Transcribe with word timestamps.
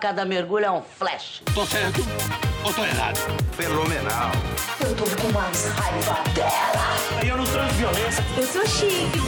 Cada 0.00 0.24
mergulho 0.24 0.64
é 0.64 0.70
um 0.70 0.80
flash. 0.80 1.42
Tô 1.52 1.66
certo 1.66 2.00
ou 2.64 2.72
tô 2.72 2.84
errado? 2.84 3.18
Fenomenal. 3.56 4.30
Eu 4.78 4.94
tô 4.94 5.02
com 5.20 5.32
mais 5.32 5.66
raiva 5.70 6.22
dela. 6.34 7.26
Eu 7.26 7.36
não 7.36 7.46
sou 7.46 7.64
violência. 7.64 8.24
Eu 8.36 8.46
sou 8.46 8.64
chique. 8.68 9.18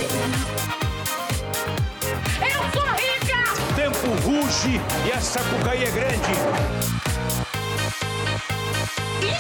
Eu 2.41 2.63
sou 2.71 2.89
rica! 2.93 3.43
Tempo 3.75 4.07
ruge 4.23 4.81
e 5.09 5.13
a 5.13 5.21
sapucaí 5.21 5.83
é 5.83 5.91
grande. 5.91 6.33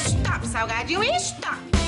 Stop, 0.04 0.48
salgadinho, 0.48 1.04
stop. 1.14 1.83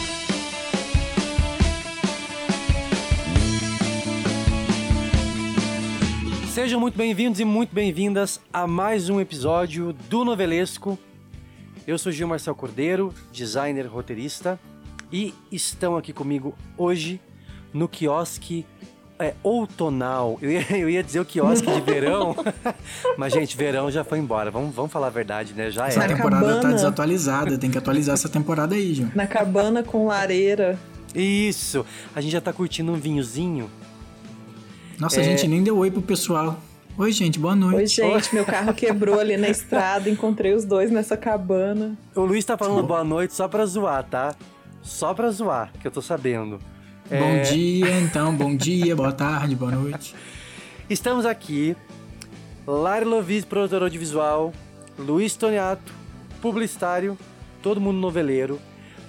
Sejam 6.57 6.81
muito 6.81 6.97
bem-vindos 6.97 7.39
e 7.39 7.45
muito 7.45 7.75
bem-vindas 7.75 8.41
a 8.51 8.67
mais 8.67 9.11
um 9.11 9.21
episódio 9.21 9.93
do 10.09 10.25
Novelesco. 10.25 10.99
Eu 11.87 11.99
sou 11.99 12.11
Gil 12.11 12.27
Marcel 12.27 12.55
Cordeiro, 12.55 13.13
designer 13.31 13.85
roteirista, 13.85 14.59
e 15.13 15.35
estão 15.53 15.99
aqui 15.99 16.15
comigo 16.15 16.55
hoje 16.79 17.21
no 17.75 17.87
quiosque 17.87 18.65
é, 19.19 19.35
outonal. 19.43 20.39
Eu 20.41 20.51
ia, 20.51 20.67
eu 20.79 20.89
ia 20.89 21.03
dizer 21.03 21.21
o 21.21 21.27
quiosque 21.27 21.71
de 21.71 21.81
verão, 21.83 22.35
mas, 23.19 23.35
gente, 23.35 23.55
verão 23.55 23.91
já 23.91 24.03
foi 24.03 24.19
embora. 24.19 24.51
Vamos, 24.51 24.75
vamos 24.75 24.91
falar 24.91 25.09
a 25.09 25.11
verdade, 25.11 25.53
né? 25.53 25.71
Já 25.71 25.89
Essa 25.89 26.05
é. 26.05 26.09
temporada 26.09 26.47
tá 26.47 26.55
cabana. 26.55 26.75
desatualizada, 26.75 27.59
tem 27.59 27.71
que 27.71 27.77
atualizar 27.77 28.15
essa 28.15 28.31
temporada 28.31 28.75
aí, 28.75 28.95
Gil. 28.95 29.11
Na 29.15 29.27
cabana 29.27 29.83
com 29.83 30.07
lareira. 30.07 30.79
Isso! 31.15 31.85
A 32.15 32.21
gente 32.23 32.33
já 32.33 32.41
tá 32.41 32.51
curtindo 32.51 32.93
um 32.93 32.97
vinhozinho. 32.97 33.71
Nossa, 34.99 35.21
a 35.21 35.23
gente 35.23 35.47
nem 35.47 35.63
deu 35.63 35.77
oi 35.77 35.91
pro 35.91 36.01
pessoal. 36.01 36.59
Oi, 36.97 37.13
gente, 37.13 37.39
boa 37.39 37.55
noite. 37.55 38.01
Oi, 38.01 38.15
gente, 38.15 38.35
meu 38.35 38.45
carro 38.45 38.73
quebrou 38.73 39.21
ali 39.21 39.37
na 39.37 39.51
estrada, 39.51 40.09
encontrei 40.09 40.55
os 40.55 40.65
dois 40.65 40.91
nessa 40.91 41.15
cabana. 41.17 41.97
O 42.15 42.23
Luiz 42.23 42.43
tá 42.45 42.57
falando 42.57 42.83
boa 42.83 43.05
noite 43.05 43.35
só 43.35 43.47
pra 43.47 43.67
zoar, 43.67 44.03
tá? 44.05 44.35
Só 44.83 45.13
pra 45.13 45.31
zoar, 45.31 45.71
que 45.79 45.87
eu 45.87 45.91
tô 45.91 46.01
sabendo. 46.01 46.59
É, 47.11 47.21
Bom 47.21 47.43
dia, 47.43 48.01
então, 48.01 48.35
bom 48.35 48.57
dia, 48.57 48.97
boa 48.97 49.13
tarde, 49.13 49.55
boa 49.55 49.71
noite. 49.71 50.15
Estamos 50.89 51.27
aqui, 51.27 51.77
Lari 52.67 53.05
Lovis, 53.05 53.45
produtor 53.45 53.83
audiovisual, 53.83 54.53
Luiz 54.99 55.37
Toniato, 55.37 55.93
publicitário, 56.41 57.19
todo 57.63 57.81
mundo 57.81 57.99
noveleiro, 57.99 58.59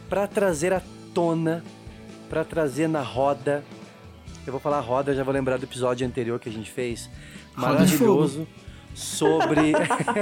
para 0.09 0.27
trazer 0.27 0.73
à 0.73 0.81
tona, 1.13 1.63
para 2.29 2.43
trazer 2.43 2.89
na 2.89 3.01
roda. 3.01 3.63
Eu 4.47 4.53
vou 4.53 4.61
falar 4.61 4.79
roda, 4.79 5.13
já 5.13 5.25
vou 5.25 5.33
lembrar 5.33 5.57
do 5.57 5.65
episódio 5.65 6.07
anterior 6.07 6.39
que 6.39 6.47
a 6.47 6.51
gente 6.51 6.71
fez, 6.71 7.09
maravilhoso, 7.53 8.47
sobre, 8.95 9.73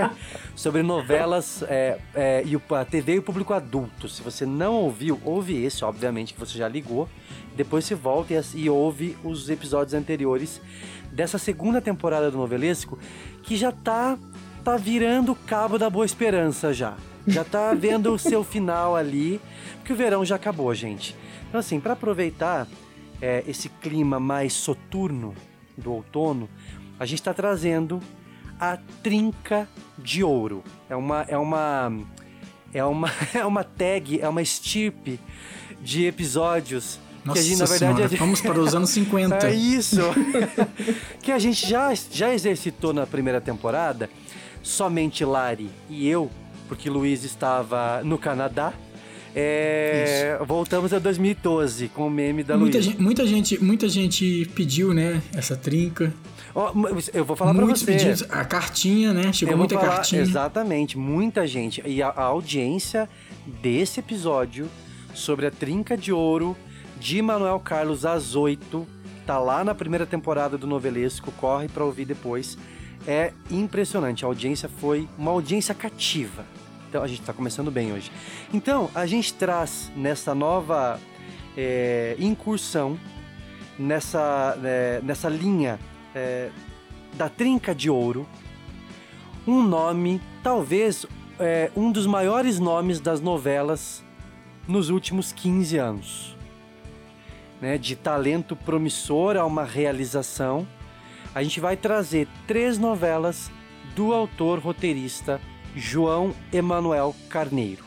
sobre 0.56 0.81
novelas 0.81 1.62
é, 1.68 2.00
é, 2.16 2.44
e 2.44 2.56
o, 2.56 2.62
a 2.72 2.84
TV 2.84 3.14
e 3.14 3.20
o 3.20 3.22
público 3.22 3.53
adulto. 3.53 4.09
Se 4.09 4.23
você 4.23 4.44
não 4.44 4.73
ouviu, 4.73 5.22
ouve 5.23 5.64
esse, 5.64 5.86
obviamente, 5.86 6.34
que 6.34 6.40
você 6.40 6.58
já 6.58 6.68
ligou. 6.68 7.08
Depois 7.56 7.86
você 7.86 7.94
volta 7.94 8.34
e, 8.34 8.62
e 8.62 8.68
ouve 8.68 9.16
os 9.23 9.48
episódios 9.48 9.94
anteriores 9.94 10.59
dessa 11.12 11.38
segunda 11.38 11.80
temporada 11.80 12.31
do 12.31 12.38
Novelesco, 12.40 12.98
que 13.44 13.56
já 13.56 13.72
tá, 13.72 14.18
tá 14.64 14.76
virando 14.76 15.34
o 15.34 15.36
cabo 15.36 15.78
da 15.78 15.88
Boa 15.88 16.06
Esperança 16.06 16.73
já. 16.73 16.96
Já 17.28 17.44
tá 17.44 17.76
vendo 17.76 18.12
o 18.12 18.18
seu 18.18 18.44
final 18.44 18.96
ali, 18.96 19.40
porque 19.78 19.94
o 19.94 19.96
verão 19.96 20.26
já 20.26 20.36
acabou, 20.36 20.73
gente. 20.73 21.16
Então 21.48 21.59
assim, 21.59 21.80
para 21.80 21.94
aproveitar 21.94 22.68
é, 23.26 23.44
esse 23.48 23.70
clima 23.70 24.20
mais 24.20 24.54
soturno 24.54 25.34
do 25.76 25.92
outono, 25.92 26.48
a 27.00 27.06
gente 27.08 27.20
está 27.20 27.34
trazendo 27.34 28.00
a 28.59 28.78
Trinca 29.02 29.68
de 29.98 30.23
Ouro. 30.23 30.64
É 30.88 30.96
uma, 30.96 31.22
é 31.28 31.36
uma, 31.38 31.91
é 32.72 32.84
uma, 32.86 33.12
é 33.34 33.44
uma 33.44 33.63
tag, 33.63 34.19
é 34.22 34.30
uma 34.30 34.44
estirpe 34.44 35.19
de 35.81 36.06
episódios 36.06 37.00
Nossa 37.25 37.40
que 37.41 37.46
a 37.46 37.50
gente, 37.50 37.59
na 37.59 37.66
verdade, 37.66 37.96
senhora, 37.97 38.16
a- 38.16 38.18
vamos 38.19 38.41
para 38.41 38.59
os 38.59 38.75
anos 38.75 38.91
50. 39.02 39.47
é 39.47 39.53
isso. 39.56 40.02
que 41.24 41.31
a 41.31 41.40
gente 41.40 41.68
já, 41.68 41.92
já 42.12 42.31
exercitou 42.31 42.94
na 42.94 43.07
primeira 43.07 43.42
temporada, 43.42 44.07
somente 44.62 45.25
Lari 45.25 45.69
e 45.90 46.07
eu, 46.07 46.30
porque 46.68 46.90
Luiz 46.92 47.24
estava 47.24 48.02
no 48.03 48.19
Canadá. 48.19 48.72
É, 49.38 50.40
voltamos 50.47 50.94
a 50.94 51.00
2012 51.00 51.90
com 51.90 52.07
o 52.07 52.09
meme 52.09 52.41
da 52.41 52.57
Muita 52.57 52.78
Luiz. 52.78 52.85
gente, 52.85 53.01
muita, 53.01 53.28
gente, 53.28 53.62
muita 53.63 53.90
gente 53.90 54.50
pediu, 54.56 54.94
né, 54.94 55.22
essa 55.35 55.57
trinca. 55.57 56.13
Ó, 56.56 56.72
eu 57.13 57.25
vou 57.25 57.35
falar 57.35 57.53
Muitos 57.53 57.81
você. 57.81 57.91
pedidos. 57.91 58.24
A 58.29 58.45
cartinha, 58.45 59.13
né, 59.13 59.34
chegou 59.34 59.57
muita 59.57 59.75
falar- 59.78 59.95
cartinha. 59.97 60.22
Exatamente, 60.22 60.97
muita 60.97 61.45
gente. 61.45 61.84
E 61.85 62.01
a, 62.01 62.07
a 62.07 62.24
audiência 62.24 63.09
desse 63.62 64.00
episódio 64.00 64.69
sobre 65.13 65.45
a 65.47 65.51
Trinca 65.51 65.97
de 65.97 66.13
Ouro 66.13 66.56
de 66.97 67.22
Manuel 67.22 67.59
Carlos 67.59 68.06
às 68.06 68.35
8, 68.38 68.88
tá 69.28 69.38
lá 69.38 69.66
na 69.66 69.75
primeira 69.75 70.06
temporada 70.06 70.57
do 70.57 70.66
Novelesco, 70.66 71.29
corre 71.34 71.68
pra 71.68 71.84
ouvir 71.84 72.06
depois. 72.06 72.57
É 73.06 73.34
impressionante, 73.51 74.24
a 74.24 74.28
audiência 74.29 74.69
foi 74.79 75.09
uma 75.18 75.31
audiência 75.31 75.75
cativa. 75.75 76.45
Então 76.90 77.03
a 77.03 77.07
gente 77.07 77.22
tá 77.22 77.34
começando 77.34 77.72
bem 77.72 77.91
hoje. 77.91 78.12
Então, 78.53 78.90
a 78.94 79.06
gente 79.06 79.34
traz 79.34 79.91
nessa 79.96 80.34
nova 80.34 81.00
é, 81.57 82.16
incursão, 82.19 83.00
nessa, 83.78 84.57
é, 84.63 85.01
nessa 85.03 85.29
linha 85.29 85.79
é, 86.13 86.50
da 87.13 87.29
Trinca 87.29 87.74
de 87.74 87.90
Ouro, 87.90 88.28
um 89.47 89.62
nome, 89.62 90.22
talvez 90.41 91.06
um 91.75 91.91
dos 91.91 92.07
maiores 92.07 92.59
nomes 92.59 93.01
das 93.01 93.19
novelas 93.19 94.01
nos 94.68 94.90
últimos 94.90 95.34
15 95.34 95.78
anos. 95.78 96.35
Né, 97.62 97.78
de 97.78 97.95
talento 97.95 98.56
promissor 98.56 99.38
a 99.38 99.45
uma 99.45 99.63
realização, 99.63 100.68
a 101.34 101.41
gente 101.41 101.59
vai 101.59 101.78
trazer 101.78 102.28
três 102.47 102.78
novelas 102.78 103.51
do 103.95 104.13
autor 104.13 104.59
roteirista 104.59 105.40
João 105.75 106.34
Emanuel 106.53 107.16
Carneiro. 107.30 107.84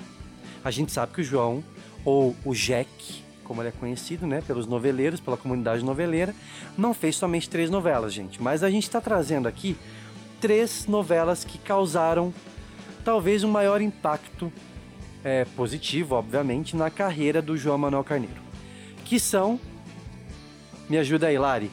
A 0.65 0.71
gente 0.71 0.93
sabe 0.93 1.15
que 1.15 1.21
o 1.21 1.25
João, 1.25 1.65
ou 2.05 2.37
o 2.45 2.55
Jack, 2.55 3.23
como 3.45 3.63
ele 3.63 3.71
é 3.71 3.73
conhecido, 3.73 4.27
né, 4.27 4.43
pelos 4.47 4.67
noveleiros, 4.67 5.21
pela 5.21 5.37
comunidade 5.37 5.85
noveleira, 5.85 6.35
não 6.77 6.93
fez 6.93 7.17
somente 7.17 7.49
três 7.49 7.71
novelas, 7.71 8.13
gente. 8.13 8.43
Mas 8.43 8.63
a 8.63 8.71
gente 8.71 8.85
está 8.85 9.01
trazendo 9.01 9.49
aqui 9.49 9.77
três 10.41 10.87
novelas 10.87 11.45
que 11.45 11.59
causaram 11.59 12.33
talvez 13.05 13.43
um 13.43 13.51
maior 13.51 13.81
impacto 13.81 14.53
é, 15.25 15.45
positivo, 15.57 16.15
obviamente, 16.15 16.77
na 16.77 16.91
carreira 16.91 17.41
do 17.41 17.57
João 17.57 17.79
Manuel 17.79 18.05
Carneiro. 18.05 18.41
Que 19.05 19.19
são. 19.19 19.59
Me 20.89 20.99
ajuda 20.99 21.29
aí, 21.29 21.39
Lari. 21.39 21.71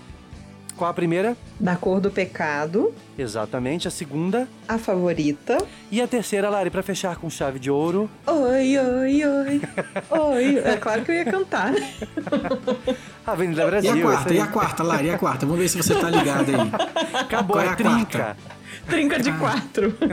Qual 0.77 0.89
a 0.89 0.93
primeira? 0.93 1.35
Da 1.59 1.75
cor 1.77 1.99
do 2.01 2.11
pecado, 2.11 2.93
Exatamente. 3.17 3.87
A 3.87 3.91
segunda. 3.91 4.45
a 4.67 4.77
favorita. 4.77 5.57
E 5.89 6.01
a 6.01 6.07
terceira, 6.07 6.49
Lari, 6.49 6.69
para 6.69 6.83
fechar 6.83 7.15
com 7.15 7.29
chave 7.29 7.59
de 7.59 7.71
ouro. 7.71 8.09
Oi, 8.27 8.77
oi, 8.77 9.23
oi. 9.25 9.61
Oi. 10.09 10.57
É 10.59 10.75
claro 10.75 11.03
que 11.05 11.11
eu 11.11 11.15
ia 11.15 11.23
cantar. 11.23 11.71
né? 11.71 11.93
Avenida 13.25 13.63
E 13.63 13.65
Brasil. 13.65 13.93
a 13.93 14.01
quarta, 14.11 14.33
e 14.33 14.39
a 14.39 14.47
quarta, 14.47 14.83
Lari, 14.83 15.07
e 15.07 15.11
a 15.11 15.17
quarta? 15.17 15.45
Vamos 15.45 15.61
ver 15.61 15.69
se 15.69 15.77
você 15.77 15.95
tá 15.95 16.09
ligado 16.09 16.49
aí. 16.49 16.55
Acabou, 17.21 17.55
Qual 17.55 17.63
é 17.65 17.67
é 17.67 17.71
a 17.71 17.75
trinca. 17.75 18.17
quarta? 18.19 18.37
Trinca 18.89 19.17
de 19.19 19.31
quatro. 19.31 19.95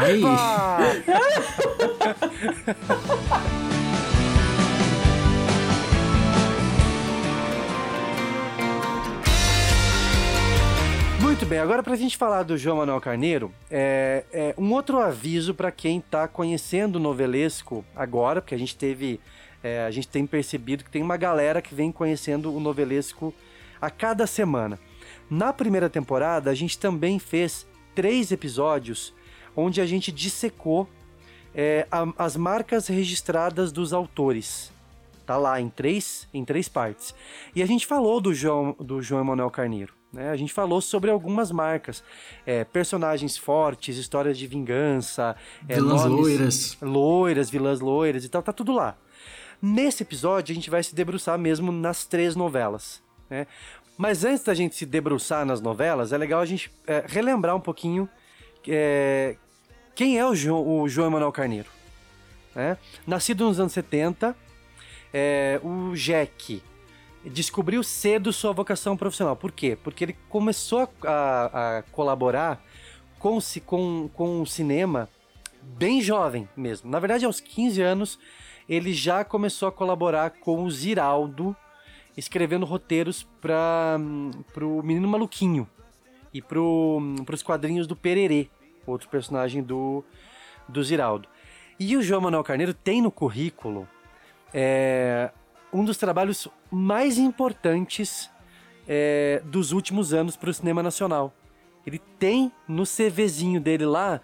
Aí. 0.00 0.22
Muito 11.32 11.46
bem, 11.46 11.58
agora 11.60 11.82
pra 11.82 11.96
gente 11.96 12.18
falar 12.18 12.42
do 12.42 12.58
João 12.58 12.76
Manuel 12.76 13.00
Carneiro, 13.00 13.50
é, 13.70 14.22
é 14.30 14.54
um 14.58 14.70
outro 14.70 14.98
aviso 14.98 15.54
para 15.54 15.72
quem 15.72 15.98
tá 15.98 16.28
conhecendo 16.28 16.96
o 16.96 16.98
novelesco 16.98 17.82
agora, 17.96 18.42
porque 18.42 18.54
a 18.54 18.58
gente 18.58 18.76
teve, 18.76 19.18
é, 19.62 19.82
a 19.82 19.90
gente 19.90 20.08
tem 20.08 20.26
percebido 20.26 20.84
que 20.84 20.90
tem 20.90 21.02
uma 21.02 21.16
galera 21.16 21.62
que 21.62 21.74
vem 21.74 21.90
conhecendo 21.90 22.54
o 22.54 22.60
novelesco 22.60 23.32
a 23.80 23.88
cada 23.88 24.26
semana. 24.26 24.78
Na 25.30 25.54
primeira 25.54 25.88
temporada, 25.88 26.50
a 26.50 26.54
gente 26.54 26.78
também 26.78 27.18
fez 27.18 27.66
três 27.94 28.30
episódios 28.30 29.14
onde 29.56 29.80
a 29.80 29.86
gente 29.86 30.12
dissecou 30.12 30.86
é, 31.54 31.86
a- 31.90 32.12
as 32.18 32.36
marcas 32.36 32.88
registradas 32.88 33.72
dos 33.72 33.94
autores. 33.94 34.70
Tá 35.24 35.38
lá 35.38 35.58
em 35.58 35.70
três, 35.70 36.28
em 36.34 36.44
três 36.44 36.68
partes. 36.68 37.14
E 37.56 37.62
a 37.62 37.66
gente 37.66 37.86
falou 37.86 38.20
do 38.20 38.34
João, 38.34 38.76
do 38.78 39.00
João 39.00 39.22
Emanuel 39.22 39.50
Carneiro. 39.50 40.01
Né? 40.12 40.30
A 40.30 40.36
gente 40.36 40.52
falou 40.52 40.80
sobre 40.80 41.10
algumas 41.10 41.50
marcas, 41.50 42.04
é, 42.44 42.64
personagens 42.64 43.36
fortes, 43.38 43.96
histórias 43.96 44.36
de 44.36 44.46
vingança, 44.46 45.34
é, 45.68 45.74
Vilãs 45.76 46.04
nomes- 46.04 46.20
loiras. 46.20 46.76
loiras, 46.82 47.50
vilãs 47.50 47.80
loiras 47.80 48.24
e 48.24 48.28
tal, 48.28 48.42
tá 48.42 48.52
tudo 48.52 48.72
lá. 48.72 48.96
Nesse 49.60 50.02
episódio, 50.02 50.52
a 50.52 50.54
gente 50.54 50.68
vai 50.68 50.82
se 50.82 50.94
debruçar 50.94 51.38
mesmo 51.38 51.70
nas 51.72 52.04
três 52.04 52.34
novelas, 52.36 53.02
né? 53.30 53.46
Mas 53.96 54.24
antes 54.24 54.42
da 54.42 54.54
gente 54.54 54.74
se 54.74 54.84
debruçar 54.84 55.44
nas 55.46 55.60
novelas, 55.60 56.12
é 56.12 56.18
legal 56.18 56.40
a 56.40 56.46
gente 56.46 56.70
é, 56.86 57.04
relembrar 57.06 57.54
um 57.54 57.60
pouquinho 57.60 58.08
é, 58.66 59.36
quem 59.94 60.18
é 60.18 60.26
o, 60.26 60.34
jo 60.34 60.56
o 60.56 60.88
João 60.88 61.08
Emanuel 61.08 61.30
Carneiro. 61.30 61.68
Né? 62.54 62.76
Nascido 63.06 63.44
nos 63.44 63.60
anos 63.60 63.72
70, 63.72 64.34
é, 65.12 65.60
o 65.62 65.94
Jack 65.94 66.62
descobriu 67.24 67.82
cedo 67.82 68.32
sua 68.32 68.52
vocação 68.52 68.96
profissional. 68.96 69.36
Por 69.36 69.52
quê? 69.52 69.76
Porque 69.82 70.04
ele 70.04 70.16
começou 70.28 70.88
a, 71.04 71.78
a, 71.78 71.82
colaborar 71.92 72.64
com, 73.18 73.38
com, 73.64 74.10
com 74.12 74.42
o 74.42 74.46
cinema 74.46 75.08
bem 75.62 76.00
jovem 76.00 76.48
mesmo. 76.56 76.90
Na 76.90 76.98
verdade, 76.98 77.24
aos 77.24 77.40
15 77.40 77.80
anos, 77.80 78.18
ele 78.68 78.92
já 78.92 79.24
começou 79.24 79.68
a 79.68 79.72
colaborar 79.72 80.30
com 80.30 80.64
o 80.64 80.70
Ziraldo, 80.70 81.56
escrevendo 82.16 82.66
roteiros 82.66 83.26
para 83.40 83.96
o 84.60 84.82
Menino 84.82 85.08
Maluquinho 85.08 85.68
e 86.34 86.42
para 86.42 86.58
os 86.60 87.42
quadrinhos 87.42 87.86
do 87.86 87.94
Pererê, 87.94 88.48
outro 88.86 89.08
personagem 89.08 89.62
do, 89.62 90.04
do 90.68 90.82
Ziraldo. 90.82 91.28
E 91.78 91.96
o 91.96 92.02
João 92.02 92.20
Manuel 92.20 92.44
Carneiro 92.44 92.74
tem 92.74 93.00
no 93.00 93.10
currículo 93.10 93.88
é, 94.52 95.30
um 95.72 95.84
dos 95.84 95.96
trabalhos 95.96 96.48
mais 96.70 97.18
importantes 97.18 98.30
é, 98.86 99.42
dos 99.44 99.72
últimos 99.72 100.12
anos 100.12 100.36
para 100.36 100.50
o 100.50 100.54
cinema 100.54 100.82
nacional. 100.82 101.32
Ele 101.86 101.98
tem 102.18 102.52
no 102.68 102.84
CVzinho 102.84 103.60
dele 103.60 103.86
lá 103.86 104.20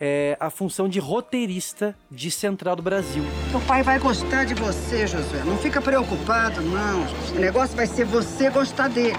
é, 0.00 0.36
a 0.38 0.48
função 0.48 0.88
de 0.88 0.98
roteirista 0.98 1.96
de 2.10 2.30
Central 2.30 2.76
do 2.76 2.82
Brasil. 2.82 3.22
O 3.54 3.60
pai 3.66 3.82
vai 3.82 3.98
gostar 3.98 4.44
de 4.44 4.54
você, 4.54 5.06
Josué. 5.06 5.44
Não 5.44 5.58
fica 5.58 5.80
preocupado, 5.80 6.60
não. 6.62 7.02
O 7.34 7.38
negócio 7.38 7.76
vai 7.76 7.86
ser 7.86 8.04
você 8.04 8.48
gostar 8.50 8.88
dele. 8.88 9.16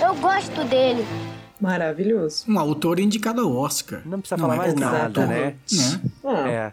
Eu 0.00 0.14
gosto 0.16 0.64
dele. 0.64 1.04
Maravilhoso. 1.60 2.44
Um 2.48 2.58
autor 2.58 3.00
indicado 3.00 3.40
ao 3.40 3.52
Oscar. 3.56 4.02
Não 4.04 4.20
precisa 4.20 4.38
falar 4.38 4.56
mais 4.56 4.74
nada, 4.74 5.26
né? 5.26 5.56
né? 5.72 6.72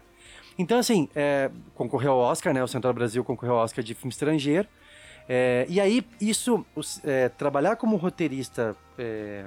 Então, 0.58 0.78
assim, 0.78 1.08
é, 1.14 1.50
concorreu 1.74 2.12
ao 2.12 2.18
Oscar, 2.18 2.54
né? 2.54 2.62
O 2.62 2.68
Central 2.68 2.94
Brasil 2.94 3.22
concorreu 3.22 3.56
ao 3.56 3.64
Oscar 3.64 3.84
de 3.84 3.94
filme 3.94 4.10
estrangeiro. 4.10 4.66
É, 5.28 5.66
e 5.68 5.80
aí, 5.80 6.06
isso, 6.20 6.64
é, 7.04 7.28
trabalhar 7.28 7.76
como 7.76 7.96
roteirista, 7.96 8.76
é, 8.98 9.46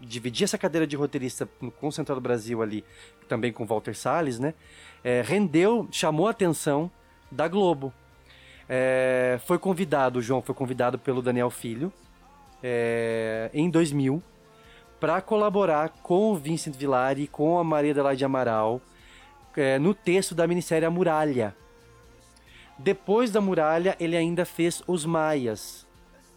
dividir 0.00 0.44
essa 0.44 0.56
cadeira 0.56 0.86
de 0.86 0.96
roteirista 0.96 1.48
com 1.78 1.88
o 1.88 1.92
Central 1.92 2.20
Brasil 2.20 2.62
ali, 2.62 2.84
também 3.28 3.52
com 3.52 3.66
Walter 3.66 3.94
Salles, 3.94 4.38
né? 4.38 4.54
É, 5.04 5.22
rendeu, 5.22 5.86
chamou 5.90 6.28
a 6.28 6.30
atenção 6.30 6.90
da 7.30 7.46
Globo. 7.46 7.92
É, 8.68 9.38
foi 9.44 9.58
convidado, 9.58 10.18
o 10.18 10.22
João 10.22 10.40
foi 10.40 10.54
convidado 10.54 10.98
pelo 10.98 11.20
Daniel 11.20 11.50
Filho, 11.50 11.92
é, 12.62 13.50
em 13.52 13.68
2000, 13.68 14.22
para 14.98 15.20
colaborar 15.20 15.90
com 16.02 16.32
o 16.32 16.36
Vincent 16.36 16.74
Villari 16.74 17.26
com 17.26 17.58
a 17.58 17.64
Maria 17.64 17.92
Adelaide 17.92 18.24
Amaral 18.24 18.80
no 19.80 19.94
texto 19.94 20.34
da 20.34 20.46
minissérie 20.46 20.86
A 20.86 20.90
Muralha, 20.90 21.54
depois 22.78 23.30
da 23.30 23.40
muralha, 23.40 23.96
ele 23.98 24.16
ainda 24.16 24.44
fez 24.44 24.82
Os 24.86 25.04
Maias. 25.04 25.86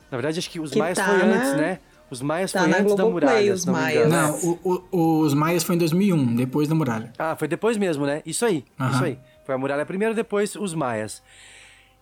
Na 0.09 0.17
verdade, 0.17 0.39
acho 0.39 0.49
que 0.49 0.59
Os 0.59 0.71
Que 0.71 0.79
Maias 0.79 0.97
tá 0.97 1.05
foi 1.05 1.17
na- 1.17 1.35
antes, 1.35 1.53
né? 1.55 1.79
Os 2.09 2.21
Maias 2.21 2.51
tá 2.51 2.63
foi 2.63 2.73
antes 2.73 2.95
da 2.95 3.05
muralha, 3.05 3.53
Os 3.53 3.61
se 3.61 3.67
não 3.67 3.73
Maias. 3.73 4.09
Não, 4.09 4.35
o- 4.39 4.83
o- 4.91 5.19
os 5.21 5.33
Maias 5.33 5.63
foi 5.63 5.75
em 5.75 5.77
2001, 5.77 6.35
depois 6.35 6.67
da 6.67 6.73
muralha. 6.73 7.13
Ah, 7.19 7.35
foi 7.35 7.47
depois 7.47 7.77
mesmo, 7.77 8.05
né? 8.05 8.21
Isso 8.25 8.45
aí, 8.45 8.65
Aham. 8.79 8.91
isso 8.95 9.03
aí. 9.03 9.19
Foi 9.45 9.53
a 9.53 9.57
muralha 9.57 9.85
primeiro, 9.85 10.15
depois 10.15 10.55
os 10.55 10.73
Maias. 10.73 11.21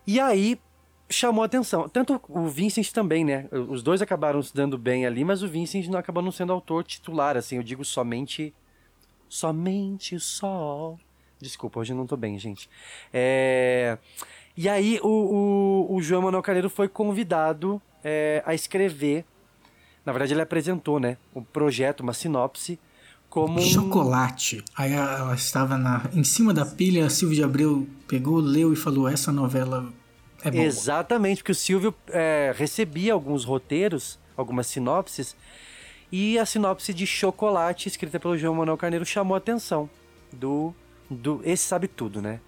E 0.06 0.18
aí 0.18 0.58
chamou 1.10 1.42
a 1.42 1.46
atenção. 1.46 1.88
Tanto 1.88 2.20
o 2.28 2.46
Vincent 2.48 2.90
também, 2.92 3.24
né? 3.24 3.46
Os 3.68 3.82
dois 3.82 4.00
acabaram 4.00 4.40
se 4.42 4.54
dando 4.54 4.78
bem 4.78 5.04
ali, 5.04 5.24
mas 5.24 5.42
o 5.42 5.48
Vincent 5.48 5.86
não 5.88 5.98
acabou 5.98 6.22
não 6.22 6.30
sendo 6.32 6.52
autor 6.52 6.84
titular, 6.84 7.36
assim. 7.36 7.56
Eu 7.56 7.62
digo 7.62 7.84
somente. 7.84 8.54
Somente 9.28 10.14
o 10.14 10.20
sol. 10.20 10.98
Desculpa, 11.40 11.80
hoje 11.80 11.92
eu 11.92 11.96
não 11.96 12.06
tô 12.06 12.16
bem, 12.16 12.38
gente. 12.38 12.68
É... 13.12 13.98
E 14.56 14.68
aí 14.68 14.98
o, 15.02 15.86
o, 15.88 15.94
o 15.96 16.02
João 16.02 16.22
Manuel 16.22 16.42
Carneiro 16.42 16.68
foi 16.68 16.88
convidado 16.88 17.80
é, 18.02 18.42
a 18.44 18.54
escrever. 18.54 19.24
Na 20.04 20.12
verdade, 20.12 20.32
ele 20.32 20.42
apresentou, 20.42 20.98
né? 20.98 21.16
Um 21.34 21.42
projeto, 21.42 22.00
uma 22.00 22.12
sinopse, 22.12 22.78
como 23.28 23.60
Chocolate. 23.60 24.64
Aí 24.76 24.92
ela 24.92 25.34
estava 25.34 25.76
na, 25.76 26.10
em 26.12 26.24
cima 26.24 26.52
da 26.52 26.64
pilha, 26.64 27.06
a 27.06 27.10
Silvia 27.10 27.36
de 27.36 27.44
Abreu 27.44 27.86
pegou, 28.06 28.38
leu 28.38 28.72
e 28.72 28.76
falou: 28.76 29.08
essa 29.08 29.30
novela 29.30 29.92
é 30.42 30.50
boa. 30.50 30.64
Exatamente, 30.64 31.38
porque 31.38 31.52
o 31.52 31.54
Silvio 31.54 31.94
é, 32.08 32.54
recebia 32.56 33.12
alguns 33.12 33.44
roteiros, 33.44 34.18
algumas 34.36 34.66
sinopses, 34.66 35.36
e 36.10 36.38
a 36.38 36.46
sinopse 36.46 36.94
de 36.94 37.06
Chocolate, 37.06 37.88
escrita 37.88 38.18
pelo 38.18 38.36
João 38.36 38.54
Manuel 38.54 38.78
Carneiro, 38.78 39.04
chamou 39.04 39.34
a 39.34 39.38
atenção 39.38 39.90
do, 40.32 40.74
do. 41.10 41.40
Esse 41.44 41.64
sabe 41.64 41.88
tudo, 41.88 42.20
né? 42.20 42.40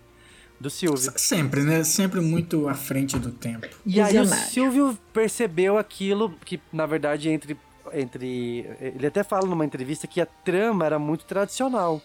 Do 0.59 0.69
Silvio. 0.69 1.13
Sempre, 1.17 1.63
né? 1.63 1.83
Sempre 1.85 2.21
muito 2.21 2.69
à 2.69 2.75
frente 2.75 3.19
do 3.19 3.33
tempo. 3.33 3.67
E 3.87 4.01
aí 4.01 4.19
o. 4.19 4.27
Silvio 4.27 4.99
percebeu 5.13 5.79
aquilo 5.79 6.31
que, 6.45 6.61
na 6.73 6.87
verdade, 6.87 7.31
entre, 7.31 7.57
entre. 7.93 8.67
Ele 8.81 9.07
até 9.07 9.25
fala 9.25 9.47
numa 9.47 9.65
entrevista 9.65 10.07
que 10.07 10.21
a 10.21 10.27
trama 10.27 10.85
era 10.85 10.99
muito 10.99 11.25
tradicional. 11.25 12.03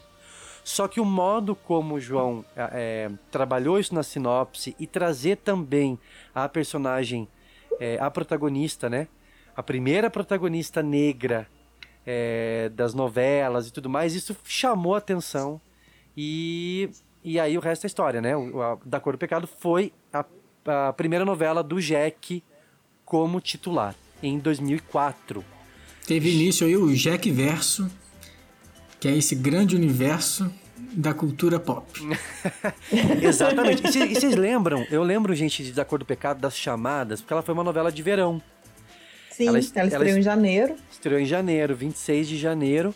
Só 0.63 0.87
que 0.87 0.99
o 0.99 1.05
modo 1.05 1.55
como 1.55 1.93
o 1.93 1.99
João 1.99 2.43
é, 2.55 3.11
trabalhou 3.29 3.77
isso 3.79 3.93
na 3.93 4.01
sinopse 4.01 4.75
e 4.79 4.87
trazer 4.87 5.37
também 5.37 5.99
a 6.33 6.49
personagem, 6.49 7.27
é, 7.79 7.99
a 7.99 8.09
protagonista, 8.09 8.89
né? 8.89 9.07
A 9.55 9.61
primeira 9.61 10.09
protagonista 10.09 10.81
negra 10.81 11.47
é, 12.03 12.69
das 12.69 12.95
novelas 12.95 13.67
e 13.67 13.71
tudo 13.71 13.87
mais, 13.89 14.15
isso 14.15 14.35
chamou 14.43 14.95
a 14.95 14.97
atenção. 14.97 15.61
E, 16.17 16.89
e 17.23 17.39
aí 17.39 17.57
o 17.57 17.61
resto 17.61 17.85
é 17.85 17.87
história, 17.87 18.21
né? 18.21 18.35
O, 18.35 18.61
a, 18.61 18.77
da 18.85 18.99
Cor 18.99 19.13
do 19.13 19.19
Pecado 19.19 19.47
foi 19.47 19.91
a, 20.13 20.25
a 20.89 20.93
primeira 20.93 21.25
novela 21.25 21.61
do 21.63 21.81
Jack 21.81 22.43
como 23.03 23.39
titular, 23.41 23.95
em 24.23 24.39
2004. 24.39 25.43
Teve 26.07 26.31
início 26.33 26.65
aí 26.65 26.75
o 26.77 26.93
Jack 26.93 27.29
Verso, 27.31 27.89
que 28.99 29.07
é 29.07 29.15
esse 29.17 29.35
grande 29.35 29.75
universo 29.75 30.51
da 30.93 31.13
cultura 31.13 31.59
pop. 31.59 31.87
Exatamente. 33.21 33.87
E 33.87 33.91
cê- 33.91 34.07
vocês 34.07 34.35
lembram? 34.35 34.85
Eu 34.89 35.03
lembro, 35.03 35.33
gente, 35.35 35.63
de 35.63 35.71
Da 35.73 35.83
Cor 35.83 35.99
do 35.99 36.05
Pecado, 36.05 36.39
das 36.39 36.55
chamadas, 36.57 37.21
porque 37.21 37.33
ela 37.33 37.41
foi 37.41 37.53
uma 37.53 37.63
novela 37.63 37.91
de 37.91 38.01
verão. 38.01 38.41
Sim, 39.31 39.47
Ela 39.47 39.57
ela, 39.57 39.59
est- 39.59 39.75
ela 39.77 39.87
estreou 39.87 40.07
est- 40.09 40.17
em 40.19 40.21
janeiro. 40.21 40.75
Estreou 40.91 41.19
em 41.19 41.25
janeiro, 41.25 41.75
26 41.75 42.27
de 42.27 42.37
janeiro. 42.37 42.95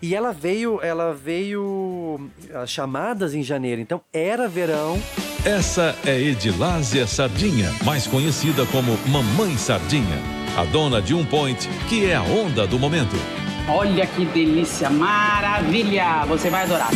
E 0.00 0.14
ela 0.14 0.32
veio, 0.32 0.80
ela 0.82 1.14
veio 1.14 2.28
as 2.54 2.70
chamadas 2.70 3.34
em 3.34 3.42
janeiro, 3.42 3.80
então 3.80 4.00
era 4.12 4.46
verão. 4.48 5.00
Essa 5.44 5.96
é 6.04 6.20
Edilásia 6.20 7.06
Sardinha, 7.06 7.72
mais 7.84 8.06
conhecida 8.06 8.66
como 8.66 8.98
Mamãe 9.06 9.56
Sardinha, 9.56 10.18
a 10.56 10.64
dona 10.64 11.00
de 11.00 11.14
um 11.14 11.24
point, 11.24 11.68
que 11.88 12.04
é 12.04 12.14
a 12.14 12.22
onda 12.22 12.66
do 12.66 12.78
momento. 12.78 13.16
Olha 13.68 14.06
que 14.06 14.24
delícia, 14.26 14.90
maravilha! 14.90 16.24
Você 16.26 16.50
vai 16.50 16.64
adorar. 16.64 16.90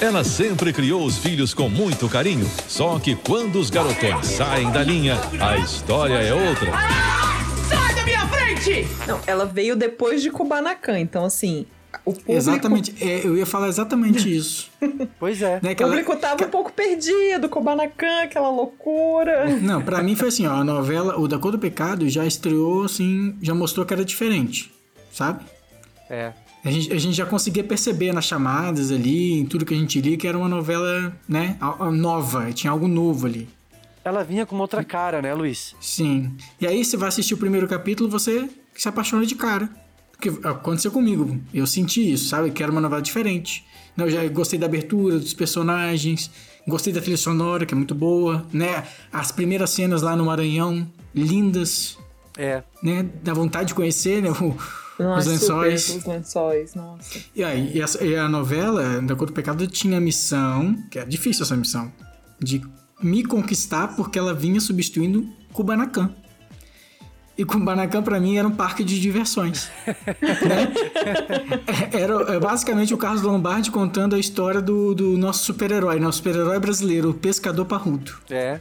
Ela 0.00 0.22
sempre 0.22 0.72
criou 0.72 1.04
os 1.04 1.16
filhos 1.18 1.54
com 1.54 1.68
muito 1.68 2.08
carinho, 2.08 2.46
só 2.68 2.98
que 2.98 3.16
quando 3.16 3.58
os 3.58 3.70
garotões 3.70 4.26
saem 4.26 4.70
da 4.70 4.82
linha, 4.82 5.16
a 5.40 5.56
história 5.56 6.14
é 6.14 6.34
outra. 6.34 6.70
Sai 7.68 7.94
da 7.94 8.04
minha 8.04 8.26
frente! 8.26 8.86
Não, 9.06 9.18
ela 9.26 9.46
veio 9.46 9.74
depois 9.74 10.20
de 10.20 10.30
Kubanacan, 10.30 10.98
então 10.98 11.24
assim, 11.24 11.66
o 12.04 12.12
público, 12.12 12.32
Exatamente, 12.32 12.94
é, 13.00 13.26
eu 13.26 13.36
ia 13.36 13.46
falar 13.46 13.68
exatamente 13.68 14.34
isso. 14.34 14.70
Pois 15.18 15.40
é. 15.42 15.58
Né, 15.62 15.72
o 15.72 15.76
que 15.76 15.82
ela- 15.82 15.92
público 15.92 16.16
tava 16.16 16.44
um 16.44 16.48
pouco 16.50 16.72
perdido, 16.72 17.48
Kubanacan, 17.48 18.22
aquela 18.22 18.50
loucura. 18.50 19.56
Não, 19.60 19.80
pra 19.82 20.02
mim 20.02 20.14
foi 20.14 20.28
assim, 20.28 20.46
ó, 20.46 20.54
a 20.56 20.64
novela, 20.64 21.18
o 21.18 21.26
Da 21.26 21.38
Cor 21.38 21.52
do 21.52 21.58
Pecado 21.58 22.08
já 22.08 22.26
estreou 22.26 22.84
assim, 22.84 23.36
já 23.40 23.54
mostrou 23.54 23.84
que 23.86 23.92
era 23.94 24.04
diferente, 24.04 24.70
sabe? 25.12 25.44
É. 26.10 26.32
A 26.64 26.70
gente, 26.70 26.92
a 26.92 26.98
gente 26.98 27.14
já 27.16 27.24
conseguia 27.24 27.62
perceber 27.64 28.12
nas 28.12 28.24
chamadas 28.24 28.90
ali, 28.90 29.32
em 29.34 29.46
tudo 29.46 29.64
que 29.64 29.72
a 29.74 29.76
gente 29.76 30.00
lia, 30.00 30.16
que 30.16 30.26
era 30.26 30.36
uma 30.36 30.48
novela, 30.48 31.16
né, 31.28 31.56
nova, 31.92 32.52
tinha 32.52 32.70
algo 32.70 32.88
novo 32.88 33.26
ali. 33.26 33.48
Ela 34.04 34.22
vinha 34.22 34.44
com 34.46 34.54
uma 34.54 34.62
outra 34.64 34.84
cara, 34.84 35.20
né, 35.22 35.32
Luiz? 35.34 35.74
Sim. 35.80 36.32
E 36.60 36.66
aí 36.66 36.84
você 36.84 36.96
vai 36.96 37.08
assistir 37.08 37.34
o 37.34 37.38
primeiro 37.38 37.66
capítulo, 37.66 38.08
você 38.08 38.48
se 38.74 38.88
apaixona 38.88 39.24
de 39.26 39.34
cara. 39.34 39.68
Porque 40.18 40.46
aconteceu 40.46 40.90
comigo. 40.90 41.38
Eu 41.52 41.66
senti 41.66 42.12
isso, 42.12 42.28
sabe? 42.28 42.50
Que 42.50 42.62
era 42.62 42.72
uma 42.72 42.80
novela 42.80 43.02
diferente. 43.02 43.64
Eu 43.96 44.10
já 44.10 44.26
gostei 44.28 44.58
da 44.58 44.66
abertura, 44.66 45.18
dos 45.18 45.34
personagens, 45.34 46.30
gostei 46.66 46.92
da 46.92 47.00
trilha 47.00 47.16
sonora, 47.16 47.64
que 47.66 47.74
é 47.74 47.76
muito 47.76 47.94
boa, 47.94 48.44
né? 48.52 48.84
As 49.12 49.30
primeiras 49.32 49.70
cenas 49.70 50.02
lá 50.02 50.14
no 50.16 50.26
Maranhão, 50.26 50.86
lindas, 51.14 51.98
É. 52.36 52.62
né? 52.82 53.08
Dá 53.22 53.32
vontade 53.34 53.68
de 53.68 53.74
conhecer, 53.74 54.22
né? 54.22 54.30
O- 54.30 54.56
Nossa, 55.02 55.20
os 55.20 55.26
lençóis. 55.26 55.82
super, 55.82 55.98
os 55.98 56.04
lençóis, 56.06 56.74
nossa. 56.74 57.18
E 57.34 57.44
aí, 57.44 57.72
e 57.76 57.82
a, 57.82 57.86
e 58.02 58.16
a 58.16 58.28
novela 58.28 59.00
da 59.02 59.14
Cor 59.14 59.26
do 59.26 59.32
Pecado 59.34 59.66
tinha 59.66 59.98
a 59.98 60.00
missão, 60.00 60.74
que 60.90 60.98
é 60.98 61.04
difícil 61.04 61.42
essa 61.44 61.54
missão, 61.56 61.92
de 62.40 62.62
me 63.02 63.22
conquistar 63.22 63.88
porque 63.94 64.18
ela 64.18 64.32
vinha 64.32 64.58
substituindo 64.60 65.26
Kubanacan. 65.52 66.10
E 67.38 67.44
Kubanacan 67.44 68.02
pra 68.02 68.18
mim 68.18 68.36
era 68.36 68.48
um 68.48 68.50
parque 68.50 68.82
de 68.82 68.98
diversões. 68.98 69.70
né? 69.86 70.72
Era 71.92 72.34
é, 72.34 72.40
basicamente 72.40 72.94
o 72.94 72.96
Carlos 72.96 73.22
Lombardi 73.22 73.70
contando 73.70 74.14
a 74.14 74.18
história 74.18 74.62
do, 74.62 74.94
do 74.94 75.18
nosso 75.18 75.44
super-herói, 75.44 76.00
nosso 76.00 76.18
super-herói 76.18 76.58
brasileiro, 76.58 77.10
o 77.10 77.14
pescador 77.14 77.66
parrudo. 77.66 78.12
É. 78.30 78.60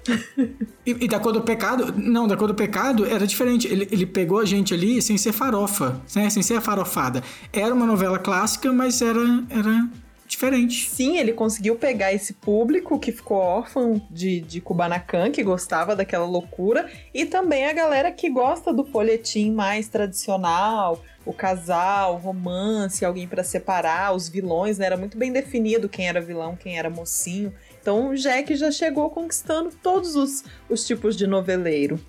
E, 0.86 1.05
e 1.05 1.08
da 1.08 1.20
cor 1.20 1.32
do 1.32 1.41
pecado, 1.41 1.94
não, 1.98 2.27
da 2.27 2.36
cor 2.36 2.48
do 2.48 2.53
pecado 2.53 3.05
era 3.05 3.25
diferente. 3.25 3.67
Ele, 3.67 3.88
ele 3.91 4.05
pegou 4.05 4.39
a 4.39 4.46
gente 4.46 4.74
ali 4.74 5.01
sem 5.01 5.17
ser 5.17 5.32
farofa, 5.32 6.01
né? 6.13 6.29
sem 6.29 6.44
ser 6.44 6.60
farofada. 6.62 7.24
Era 7.53 7.74
uma 7.74 7.86
novela 7.86 8.20
clássica, 8.20 8.72
mas 8.74 9.01
era, 9.01 9.44
era 9.50 9.88
diferente. 10.36 10.89
Sim, 10.89 11.18
ele 11.18 11.34
conseguiu 11.34 11.75
pegar 11.75 12.13
esse 12.13 12.34
público 12.34 13.00
que 13.00 13.12
ficou 13.12 13.38
órfão 13.38 14.01
de, 14.12 14.42
de 14.42 14.62
Kubanacan, 14.62 15.32
que 15.32 15.42
gostava 15.44 15.96
daquela 15.96 16.25
loucura, 16.25 16.89
e 17.13 17.25
também 17.25 17.65
a 17.65 17.74
galera 17.74 18.12
que 18.12 18.30
gosta 18.30 18.74
do 18.74 18.84
folhetim 18.84 19.51
mais 19.51 19.88
tradicional, 19.88 21.01
o 21.25 21.34
casal, 21.34 22.15
o 22.15 22.18
romance, 22.18 23.04
alguém 23.04 23.27
para 23.27 23.44
separar, 23.44 24.13
os 24.13 24.30
vilões, 24.30 24.77
né? 24.77 24.86
Era 24.86 24.98
muito 24.98 25.18
bem 25.18 25.32
definido 25.32 25.89
quem 25.89 26.08
era 26.08 26.22
vilão, 26.22 26.56
quem 26.56 26.77
era 26.77 26.89
mocinho. 26.89 27.54
Então 27.82 28.10
o 28.10 28.15
Jack 28.15 28.56
já 28.56 28.72
chegou 28.72 29.10
conquistando 29.10 29.72
todos 29.82 30.15
os, 30.15 30.44
os 30.70 30.86
tipos 30.86 31.15
de 31.15 31.25
noveleiro. 31.25 32.00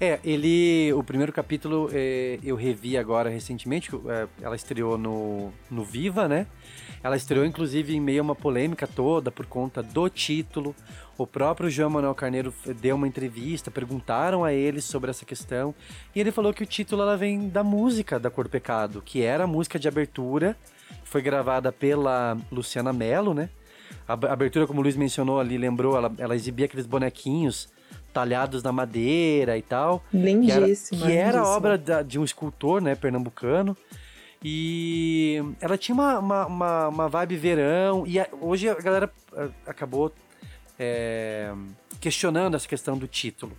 É, 0.00 0.20
ele. 0.24 0.92
O 0.92 1.02
primeiro 1.02 1.32
capítulo 1.32 1.90
é, 1.92 2.38
eu 2.42 2.54
revi 2.54 2.96
agora 2.96 3.28
recentemente, 3.28 3.90
é, 4.08 4.28
ela 4.40 4.54
estreou 4.54 4.96
no, 4.96 5.52
no 5.68 5.82
Viva, 5.82 6.28
né? 6.28 6.46
Ela 7.02 7.16
estreou 7.16 7.44
inclusive 7.44 7.94
em 7.94 8.00
meio 8.00 8.20
a 8.20 8.24
uma 8.24 8.34
polêmica 8.34 8.86
toda 8.86 9.30
por 9.30 9.46
conta 9.46 9.82
do 9.82 10.08
título. 10.08 10.74
O 11.16 11.26
próprio 11.26 11.68
João 11.68 11.90
Manuel 11.90 12.14
Carneiro 12.14 12.54
deu 12.80 12.96
uma 12.96 13.08
entrevista, 13.08 13.70
perguntaram 13.70 14.44
a 14.44 14.52
ele 14.52 14.80
sobre 14.80 15.10
essa 15.10 15.24
questão, 15.24 15.74
e 16.14 16.20
ele 16.20 16.30
falou 16.30 16.54
que 16.54 16.62
o 16.62 16.66
título 16.66 17.02
ela 17.02 17.16
vem 17.16 17.48
da 17.48 17.64
música 17.64 18.20
da 18.20 18.30
Cor 18.30 18.44
do 18.44 18.50
Pecado, 18.50 19.02
que 19.04 19.22
era 19.22 19.44
a 19.44 19.46
música 19.46 19.78
de 19.78 19.88
abertura, 19.88 20.56
foi 21.04 21.20
gravada 21.20 21.72
pela 21.72 22.36
Luciana 22.52 22.92
Mello, 22.92 23.34
né? 23.34 23.50
A 24.06 24.12
abertura, 24.12 24.66
como 24.66 24.80
o 24.80 24.82
Luiz 24.82 24.96
mencionou 24.96 25.40
ali, 25.40 25.58
lembrou, 25.58 25.96
ela, 25.96 26.12
ela 26.18 26.36
exibia 26.36 26.66
aqueles 26.66 26.86
bonequinhos 26.86 27.68
talhados 28.12 28.62
na 28.62 28.72
madeira 28.72 29.56
e 29.56 29.62
tal. 29.62 30.04
Lindíssima. 30.12 31.06
Que 31.06 31.12
era, 31.12 31.32
que 31.32 31.36
era 31.38 31.44
obra 31.44 31.76
da, 31.76 32.02
de 32.02 32.18
um 32.18 32.24
escultor, 32.24 32.80
né, 32.80 32.94
pernambucano. 32.94 33.76
E 34.44 35.42
ela 35.60 35.76
tinha 35.76 35.94
uma, 35.94 36.18
uma, 36.18 36.46
uma, 36.46 36.88
uma 36.88 37.08
vibe 37.08 37.36
verão. 37.36 38.04
E 38.06 38.18
a, 38.20 38.28
hoje 38.40 38.68
a 38.68 38.74
galera 38.74 39.10
acabou 39.66 40.12
é, 40.78 41.52
questionando 42.00 42.54
essa 42.54 42.68
questão 42.68 42.96
do 42.96 43.06
título. 43.06 43.52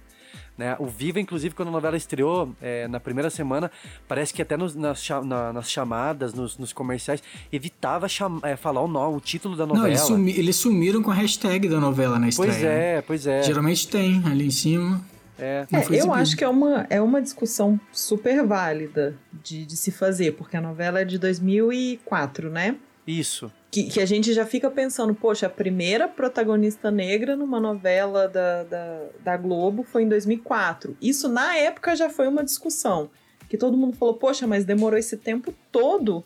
Né? 0.57 0.75
O 0.77 0.87
Viva, 0.87 1.21
inclusive, 1.21 1.55
quando 1.55 1.69
a 1.69 1.71
novela 1.71 1.95
estreou 1.95 2.53
é, 2.61 2.85
na 2.89 2.99
primeira 2.99 3.29
semana, 3.29 3.71
parece 4.09 4.33
que 4.33 4.41
até 4.41 4.57
nos, 4.57 4.75
nas, 4.75 5.07
na- 5.25 5.53
nas 5.53 5.71
chamadas, 5.71 6.33
nos, 6.33 6.57
nos 6.57 6.73
comerciais, 6.73 7.23
evitava 7.51 8.09
cham- 8.09 8.41
é, 8.43 8.57
falar 8.57 8.81
o, 8.81 8.87
nome, 8.87 9.15
o 9.15 9.21
título 9.21 9.55
da 9.55 9.65
novela. 9.65 9.83
Não, 9.85 9.89
eles, 9.89 10.01
sumi- 10.01 10.37
eles 10.37 10.55
sumiram 10.57 11.01
com 11.01 11.11
a 11.11 11.13
hashtag 11.13 11.69
da 11.69 11.79
novela 11.79 12.19
na 12.19 12.27
estreia. 12.27 12.51
Pois 12.51 12.61
né? 12.63 12.95
é, 12.97 13.01
pois 13.01 13.25
é. 13.27 13.43
Geralmente 13.43 13.87
tem 13.87 14.21
ali 14.25 14.47
em 14.47 14.51
cima. 14.51 15.01
É. 15.39 15.65
É, 15.71 16.01
eu 16.01 16.13
acho 16.13 16.35
que 16.35 16.43
é 16.43 16.49
uma, 16.49 16.85
é 16.89 17.01
uma 17.01 17.21
discussão 17.21 17.79
super 17.91 18.43
válida 18.45 19.15
de, 19.43 19.65
de 19.65 19.77
se 19.77 19.91
fazer, 19.91 20.33
porque 20.33 20.57
a 20.57 20.61
novela 20.61 21.01
é 21.01 21.05
de 21.05 21.17
2004, 21.17 22.49
né? 22.49 22.75
Isso. 23.07 23.51
Que, 23.71 23.83
que 23.83 24.01
a 24.01 24.05
gente 24.05 24.33
já 24.33 24.45
fica 24.45 24.69
pensando, 24.69 25.13
poxa, 25.15 25.47
a 25.47 25.49
primeira 25.49 26.07
protagonista 26.07 26.91
negra 26.91 27.35
numa 27.35 27.59
novela 27.59 28.27
da, 28.27 28.63
da, 28.63 29.01
da 29.23 29.37
Globo 29.37 29.83
foi 29.83 30.03
em 30.03 30.09
2004. 30.09 30.97
Isso 31.01 31.27
na 31.27 31.55
época 31.55 31.95
já 31.95 32.09
foi 32.09 32.27
uma 32.27 32.43
discussão. 32.43 33.09
Que 33.47 33.57
todo 33.57 33.77
mundo 33.77 33.95
falou, 33.95 34.15
poxa, 34.15 34.45
mas 34.45 34.65
demorou 34.65 34.97
esse 34.97 35.17
tempo 35.17 35.53
todo 35.71 36.23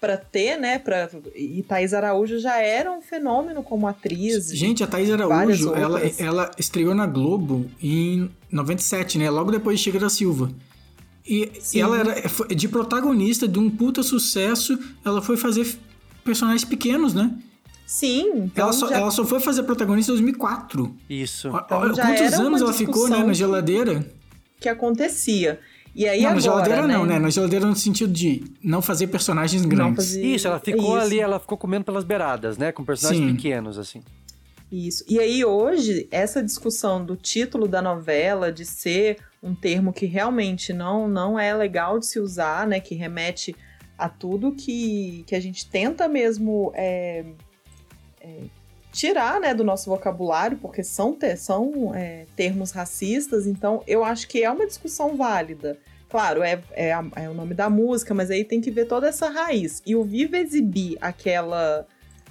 pra 0.00 0.16
ter, 0.16 0.56
né? 0.56 0.78
Pra, 0.78 1.10
e 1.34 1.62
Thaís 1.62 1.92
Araújo 1.92 2.38
já 2.38 2.56
era 2.58 2.90
um 2.90 3.02
fenômeno 3.02 3.62
como 3.62 3.86
atriz. 3.86 4.48
Gente, 4.48 4.82
a 4.82 4.86
Thaís 4.86 5.08
várias 5.10 5.64
Araújo, 5.66 5.74
ela, 5.74 6.00
ela 6.18 6.50
estreou 6.58 6.94
na 6.94 7.06
Globo 7.06 7.66
em 7.82 8.30
97, 8.50 9.18
né? 9.18 9.28
Logo 9.28 9.50
depois 9.50 9.78
de 9.78 9.84
Chega 9.84 9.98
da 10.00 10.08
Silva. 10.08 10.50
E, 11.26 11.52
e 11.74 11.80
ela 11.80 11.98
era 11.98 12.14
de 12.54 12.66
protagonista 12.68 13.46
de 13.46 13.58
um 13.58 13.68
puta 13.70 14.02
sucesso. 14.02 14.78
Ela 15.04 15.20
foi 15.20 15.36
fazer 15.36 15.76
personagens 16.24 16.64
pequenos, 16.64 17.12
né? 17.14 17.30
Sim, 17.86 18.44
então 18.44 18.64
ela, 18.64 18.72
só, 18.72 18.88
já- 18.88 18.96
ela 18.98 19.10
só 19.10 19.24
foi 19.24 19.40
fazer 19.40 19.64
protagonista 19.64 20.12
em 20.12 20.14
2004. 20.14 20.94
Isso. 21.10 21.48
Então 21.48 21.80
quantos 21.80 21.98
anos 22.38 22.62
ela 22.62 22.72
ficou, 22.72 23.08
né? 23.08 23.18
Na 23.18 23.24
que- 23.26 23.34
geladeira. 23.34 24.06
que 24.60 24.68
acontecia. 24.68 25.58
E 25.94 26.06
aí 26.06 26.20
não, 26.22 26.28
agora, 26.30 26.34
na 26.34 26.40
geladeira 26.40 26.86
né? 26.86 26.94
não, 26.94 27.06
né? 27.06 27.18
Na 27.18 27.30
geladeira 27.30 27.66
no 27.66 27.74
sentido 27.74 28.12
de 28.12 28.44
não 28.62 28.80
fazer 28.80 29.08
personagens 29.08 29.64
grandes. 29.64 30.06
fazer- 30.06 30.24
Isso, 30.24 30.46
ela 30.46 30.60
ficou 30.60 30.96
Isso. 30.96 31.06
ali, 31.06 31.18
ela 31.20 31.40
ficou 31.40 31.58
comendo 31.58 31.84
pelas 31.84 32.04
beiradas, 32.04 32.56
né? 32.56 32.70
Com 32.72 32.84
personagens 32.84 33.26
Sim. 33.28 33.34
pequenos, 33.36 33.78
assim. 33.78 34.02
Isso. 34.70 35.04
E 35.08 35.18
aí 35.18 35.44
hoje, 35.44 36.06
essa 36.12 36.42
discussão 36.42 37.04
do 37.04 37.16
título 37.16 37.66
da 37.66 37.82
novela, 37.82 38.52
de 38.52 38.64
ser 38.64 39.18
um 39.42 39.52
termo 39.54 39.92
que 39.92 40.06
realmente 40.06 40.72
não, 40.72 41.08
não 41.08 41.36
é 41.38 41.52
legal 41.52 41.98
de 41.98 42.06
se 42.06 42.20
usar, 42.20 42.68
né? 42.68 42.78
Que 42.78 42.94
remete 42.94 43.56
a 43.98 44.08
tudo 44.08 44.52
que, 44.52 45.24
que 45.26 45.34
a 45.34 45.40
gente 45.40 45.68
tenta 45.68 46.06
mesmo 46.08 46.70
é, 46.74 47.24
é, 48.20 48.44
tirar 48.92 49.40
né, 49.40 49.54
do 49.54 49.62
nosso 49.64 49.88
vocabulário, 49.88 50.56
porque 50.58 50.82
são, 50.82 51.16
são 51.36 51.94
é, 51.94 52.26
termos 52.36 52.70
racistas, 52.72 53.46
então 53.46 53.82
eu 53.86 54.02
acho 54.04 54.26
que 54.28 54.42
é 54.42 54.50
uma 54.50 54.66
discussão 54.66 55.16
válida. 55.16 55.78
Claro, 56.08 56.42
é, 56.42 56.60
é, 56.72 56.92
a- 56.92 57.06
é 57.16 57.28
o 57.28 57.34
nome 57.34 57.54
da 57.54 57.70
música, 57.70 58.12
mas 58.12 58.30
aí 58.30 58.44
tem 58.44 58.60
que 58.60 58.70
ver 58.70 58.86
toda 58.86 59.08
essa 59.08 59.28
raiz. 59.28 59.80
E 59.86 59.94
o 59.94 60.02
Viva 60.02 60.36
exibir 60.38 60.98
aquela 61.00 61.86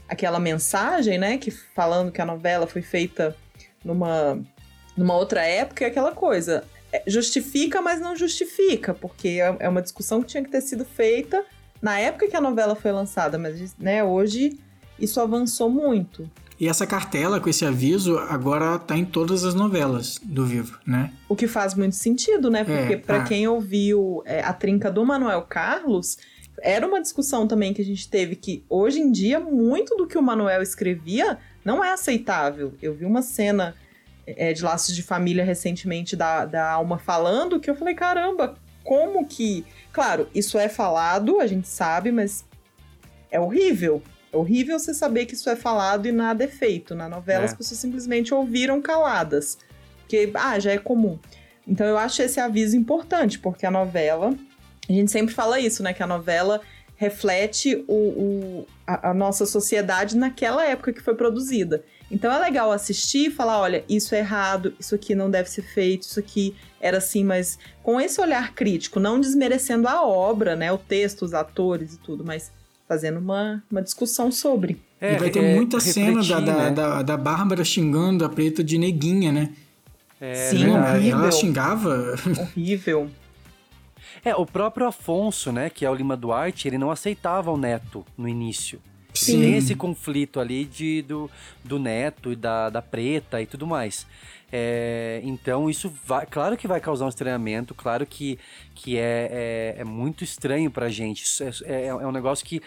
aquela 0.08 0.40
mensagem, 0.40 1.20
né, 1.20 1.38
que 1.38 1.52
falando 1.52 2.12
que 2.12 2.20
a 2.20 2.26
novela 2.26 2.66
foi 2.66 2.82
feita 2.82 3.36
numa 3.86 4.40
numa 4.98 5.16
outra 5.16 5.44
época, 5.46 5.86
é 5.86 5.88
aquela 5.88 6.12
coisa. 6.12 6.64
É, 6.92 7.04
Justifica, 7.08 7.82
mas 7.82 8.02
não 8.02 8.16
justifica, 8.16 8.94
porque 8.94 9.40
é 9.42 9.56
é 9.60 9.70
uma 9.70 9.82
discussão 9.82 10.22
que 10.22 10.28
tinha 10.28 10.44
que 10.44 10.50
ter 10.50 10.62
sido 10.62 10.84
feita 10.84 11.46
na 11.82 11.98
época 12.00 12.28
que 12.28 12.36
a 12.36 12.42
novela 12.42 12.76
foi 12.76 12.92
lançada, 12.92 13.38
mas 13.38 13.74
né, 13.78 14.04
hoje 14.04 14.60
isso 15.00 15.22
avançou 15.22 15.70
muito. 15.70 16.30
E 16.60 16.68
essa 16.68 16.86
cartela 16.86 17.40
com 17.40 17.50
esse 17.50 17.66
aviso 17.66 18.18
agora 18.18 18.78
tá 18.78 18.98
em 18.98 19.06
todas 19.06 19.46
as 19.46 19.54
novelas 19.54 20.20
do 20.22 20.46
Vivo, 20.46 20.78
né? 20.86 21.14
O 21.30 21.36
que 21.36 21.48
faz 21.48 21.74
muito 21.74 21.96
sentido, 21.96 22.50
né? 22.50 22.66
Porque 22.66 22.94
É, 22.96 22.98
pra 22.98 23.22
ah. 23.22 23.24
quem 23.24 23.48
ouviu 23.48 24.22
é, 24.26 24.42
a 24.42 24.52
trinca 24.52 24.92
do 24.92 25.06
Manuel 25.06 25.42
Carlos, 25.44 26.18
era 26.62 26.86
uma 26.86 27.02
discussão 27.02 27.48
também 27.48 27.74
que 27.74 27.82
a 27.82 27.86
gente 27.86 28.10
teve 28.10 28.36
que 28.36 28.66
hoje 28.70 29.00
em 29.00 29.10
dia 29.10 29.40
muito 29.40 29.96
do 29.96 30.06
que 30.06 30.18
o 30.18 30.22
Manuel 30.22 30.62
escrevia 30.62 31.38
não 31.64 31.84
é 31.84 31.94
aceitável. 31.94 32.74
Eu 32.82 32.94
vi 32.94 33.06
uma 33.06 33.22
cena 33.22 33.74
é, 34.26 34.52
de 34.52 34.62
Laços 34.62 34.94
de 34.94 35.02
Família 35.02 35.46
recentemente 35.46 36.16
da, 36.16 36.46
da 36.46 36.72
Alma 36.72 36.98
falando 36.98 37.60
que 37.60 37.70
eu 37.70 37.76
falei, 37.76 37.96
caramba, 37.96 38.58
como 38.84 39.26
que... 39.26 39.66
Claro, 39.94 40.28
isso 40.36 40.58
é 40.58 40.68
falado, 40.68 41.40
a 41.40 41.48
gente 41.48 41.68
sabe, 41.68 42.12
mas 42.12 42.46
é 43.32 43.40
horrível. 43.40 44.02
É 44.32 44.38
horrível 44.38 44.78
você 44.78 44.94
saber 44.94 45.26
que 45.26 45.34
isso 45.34 45.50
é 45.50 45.56
falado 45.56 46.08
e 46.08 46.12
nada 46.12 46.44
é 46.44 46.48
feito. 46.48 46.94
Na 46.96 47.10
novela 47.10 47.42
É. 47.44 47.46
as 47.46 47.54
pessoas 47.54 47.80
simplesmente 47.80 48.34
ouviram 48.34 48.82
caladas. 48.82 49.58
Porque, 50.02 50.30
ah, 50.34 50.60
já 50.60 50.72
é 50.72 50.78
comum. 50.78 51.18
Então 51.68 51.86
eu 51.86 51.98
acho 51.98 52.22
esse 52.22 52.40
aviso 52.40 52.76
importante, 52.76 53.38
porque 53.40 53.66
a 53.66 53.72
novela. 53.72 54.34
A 54.88 54.92
gente 54.94 55.12
sempre 55.12 55.34
fala 55.36 55.60
isso, 55.60 55.84
né? 55.84 55.94
Que 55.94 56.02
a 56.02 56.08
novela 56.08 56.62
reflete 56.96 57.84
o, 57.88 57.94
o- 57.94 58.68
a, 58.86 59.12
a 59.12 59.14
nossa 59.14 59.46
sociedade 59.46 60.18
naquela 60.18 60.66
época 60.66 60.92
que 60.92 61.02
foi 61.02 61.16
produzida. 61.16 61.84
Então 62.12 62.32
é 62.32 62.40
legal 62.40 62.72
assistir 62.72 63.28
e 63.28 63.32
falar: 63.32 63.60
olha, 63.60 63.84
isso 63.88 64.14
é 64.16 64.20
errado, 64.20 64.74
isso 64.80 64.96
aqui 64.96 65.14
não 65.16 65.30
deve 65.30 65.50
ser 65.50 65.62
feito, 65.62 66.04
isso 66.04 66.20
aqui 66.20 66.56
era 66.82 66.98
assim, 66.98 67.24
mas 67.24 67.58
com 67.84 68.02
esse 68.02 68.20
olhar 68.20 68.54
crítico, 68.56 69.00
não 69.00 69.20
desmerecendo 69.20 69.88
a 69.88 70.04
obra, 70.06 70.56
né? 70.56 70.72
O 70.72 70.78
texto, 70.78 71.24
os 71.24 71.34
atores 71.34 71.94
e 71.94 71.98
tudo, 72.00 72.26
mas 72.26 72.52
fazendo 72.90 73.20
uma, 73.20 73.64
uma 73.72 73.82
discussão 73.84 74.32
sobre. 74.32 74.82
É, 75.00 75.14
e 75.14 75.18
vai 75.20 75.30
ter 75.30 75.44
é, 75.44 75.56
muita 75.56 75.80
cena 75.80 76.16
da, 76.16 76.20
refletir, 76.22 76.46
da, 76.46 76.54
né? 76.58 76.72
da, 76.72 77.02
da 77.04 77.16
Bárbara 77.16 77.64
xingando 77.64 78.26
a 78.26 78.30
preta 78.30 78.64
de 78.64 78.78
neguinha, 78.80 79.32
né? 79.32 79.54
É, 80.20 80.34
Sim, 80.50 80.64
Ela- 80.66 80.82
verdade. 80.82 81.10
ela 81.12 81.22
horrível. 81.22 81.32
xingava. 81.40 82.16
Horrível. 82.42 83.10
É, 84.26 84.36
o 84.36 84.46
próprio 84.46 84.88
Afonso, 84.88 85.52
né, 85.52 85.70
que 85.70 85.86
é 85.86 85.90
o 85.90 85.94
Lima 85.96 86.18
Duarte, 86.18 86.68
ele 86.68 86.78
não 86.78 86.92
aceitava 86.92 87.52
o 87.52 87.58
Neto 87.58 88.04
no 88.18 88.28
início. 88.28 88.82
Sim. 89.14 89.42
Tem 89.42 89.58
esse 89.58 89.76
conflito 89.76 90.40
ali 90.40 90.66
de, 90.66 91.02
do, 91.02 91.30
do 91.64 91.80
Neto 91.80 92.32
e 92.32 92.36
da, 92.36 92.70
da 92.70 92.82
Preta 92.82 93.42
e 93.42 93.46
tudo 93.46 93.66
mais. 93.66 94.06
É, 94.52 95.22
então 95.24 95.70
isso 95.70 95.94
vai, 96.06 96.26
claro 96.26 96.58
que 96.58 96.68
vai 96.68 96.80
causar 96.80 97.06
um 97.06 97.10
estranhamento, 97.10 97.76
claro 97.76 98.06
que, 98.06 98.40
que 98.74 98.98
é, 98.98 99.76
é, 99.78 99.82
é 99.82 99.84
muito 99.84 100.24
estranho 100.24 100.72
pra 100.72 100.90
gente. 100.90 101.24
É, 101.44 101.74
é, 101.74 101.86
é 101.88 102.08
um 102.08 102.12
negócio 102.12 102.46
que, 102.46 102.62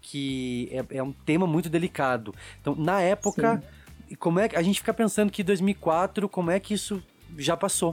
que 0.00 0.68
é, 0.72 0.98
é 0.98 1.02
um 1.02 1.12
tema 1.12 1.46
muito 1.46 1.68
delicado. 1.68 2.34
Então, 2.60 2.74
na 2.74 3.00
época, 3.00 3.62
e 4.10 4.16
como 4.16 4.38
é 4.38 4.48
que 4.48 4.56
a 4.56 4.62
gente 4.62 4.80
fica 4.80 4.92
pensando 4.92 5.32
que 5.32 5.42
2004, 5.42 6.28
como 6.28 6.50
é 6.50 6.60
que 6.60 6.74
isso 6.74 7.02
já 7.38 7.56
passou? 7.56 7.92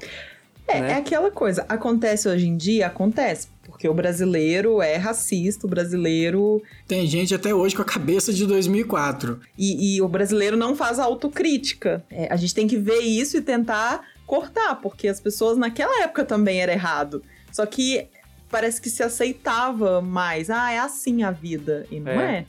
É, 0.68 0.82
né? 0.82 0.91
é 0.91 0.96
aquela 0.96 1.32
coisa. 1.32 1.65
Acontece 1.70 2.27
hoje 2.27 2.48
em 2.48 2.58
dia? 2.58 2.88
Acontece. 2.88 3.48
Porque 3.69 3.88
o 3.88 3.93
brasileiro 3.93 4.81
é 4.81 4.95
racista, 4.97 5.65
o 5.65 5.69
brasileiro. 5.69 6.61
Tem 6.88 7.05
gente 7.07 7.33
até 7.33 7.53
hoje 7.53 7.75
com 7.75 7.81
a 7.81 7.85
cabeça 7.85 8.33
de 8.33 8.45
2004. 8.45 9.39
E, 9.57 9.95
e 9.95 10.01
o 10.01 10.07
brasileiro 10.07 10.57
não 10.57 10.75
faz 10.75 10.99
autocrítica. 10.99 12.03
É, 12.09 12.27
a 12.31 12.35
gente 12.35 12.53
tem 12.53 12.67
que 12.67 12.77
ver 12.77 12.99
isso 12.99 13.38
e 13.38 13.41
tentar 13.41 14.01
cortar, 14.25 14.75
porque 14.75 15.07
as 15.07 15.19
pessoas 15.19 15.57
naquela 15.57 16.03
época 16.03 16.23
também 16.25 16.61
era 16.61 16.71
errado. 16.71 17.23
Só 17.51 17.65
que 17.65 18.07
parece 18.49 18.81
que 18.81 18.89
se 18.89 19.03
aceitava 19.03 20.01
mais. 20.01 20.49
Ah, 20.49 20.71
é 20.71 20.79
assim 20.79 21.23
a 21.23 21.31
vida. 21.31 21.85
E 21.91 21.99
não 21.99 22.11
É. 22.11 22.38
é. 22.39 22.45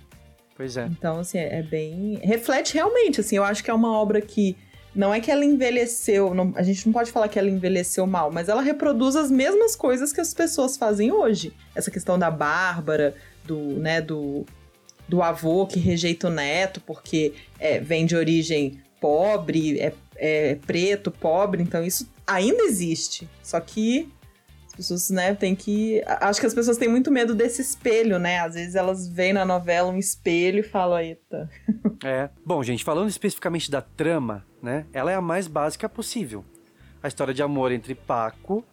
Pois 0.57 0.77
é. 0.77 0.87
Então, 0.87 1.21
assim, 1.21 1.39
é 1.39 1.63
bem. 1.63 2.19
Reflete 2.23 2.75
realmente, 2.75 3.21
assim, 3.21 3.37
eu 3.37 3.45
acho 3.45 3.65
que 3.65 3.71
é 3.71 3.75
uma 3.75 3.93
obra 3.93 4.21
que. 4.21 4.57
Não 4.95 5.15
é 5.15 5.21
que 5.21 5.31
ela 5.31 5.45
envelheceu, 5.45 6.35
não- 6.35 6.53
a 6.57 6.63
gente 6.63 6.85
não 6.87 6.93
pode 6.93 7.13
falar 7.13 7.29
que 7.29 7.39
ela 7.39 7.49
envelheceu 7.49 8.07
mal, 8.07 8.31
mas 8.33 8.49
ela 8.49 8.61
reproduz 8.61 9.15
as 9.15 9.31
mesmas 9.31 9.77
coisas 9.77 10.13
que 10.13 10.21
as 10.21 10.35
pessoas 10.35 10.77
fazem 10.77 11.13
hoje. 11.13 11.53
Essa 11.75 11.91
questão 11.91 12.19
da 12.19 12.31
Bárbara, 12.31 13.15
do, 13.45 13.57
né, 13.57 14.01
do, 14.01 14.45
do 15.09 15.23
avô 15.23 15.67
que 15.67 15.79
rejeita 15.79 16.27
o 16.27 16.31
neto 16.31 16.81
porque 16.81 17.33
é, 17.59 17.79
vem 17.79 18.05
de 18.05 18.17
origem 18.17 18.81
pobre, 19.01 19.79
é, 19.81 19.93
é 20.17 20.55
preto, 20.57 21.11
pobre, 21.11 21.63
então 21.63 21.85
isso 21.85 22.11
ainda 22.27 22.65
existe. 22.65 23.29
Só 23.43 23.59
que 23.61 24.09
as 24.67 24.75
pessoas, 24.75 25.11
né, 25.11 25.35
tem 25.35 25.55
que. 25.55 26.03
Acho 26.07 26.41
que 26.41 26.47
as 26.47 26.55
pessoas 26.55 26.77
têm 26.77 26.89
muito 26.89 27.11
medo 27.11 27.35
desse 27.35 27.61
espelho, 27.63 28.19
né? 28.19 28.41
Às 28.41 28.55
vezes 28.55 28.75
elas 28.75 29.09
veem 29.09 29.33
na 29.33 29.45
novela 29.45 29.91
um 29.91 29.99
espelho 29.99 30.61
e 30.61 30.63
falam, 30.63 30.99
eita. 31.01 31.49
É. 32.05 32.29
Bom, 32.45 32.63
gente, 32.63 32.85
falando 32.85 33.09
especificamente 33.09 33.71
da 33.71 33.81
trama, 33.83 34.47
né? 34.63 34.87
Ela 34.93 35.13
é 35.13 35.15
a 35.15 35.21
mais 35.21 35.47
básica 35.47 35.89
possível. 35.89 36.45
A 37.03 37.09
história 37.09 37.33
de 37.33 37.43
amor 37.43 37.73
entre 37.73 37.95
Paco, 37.95 38.65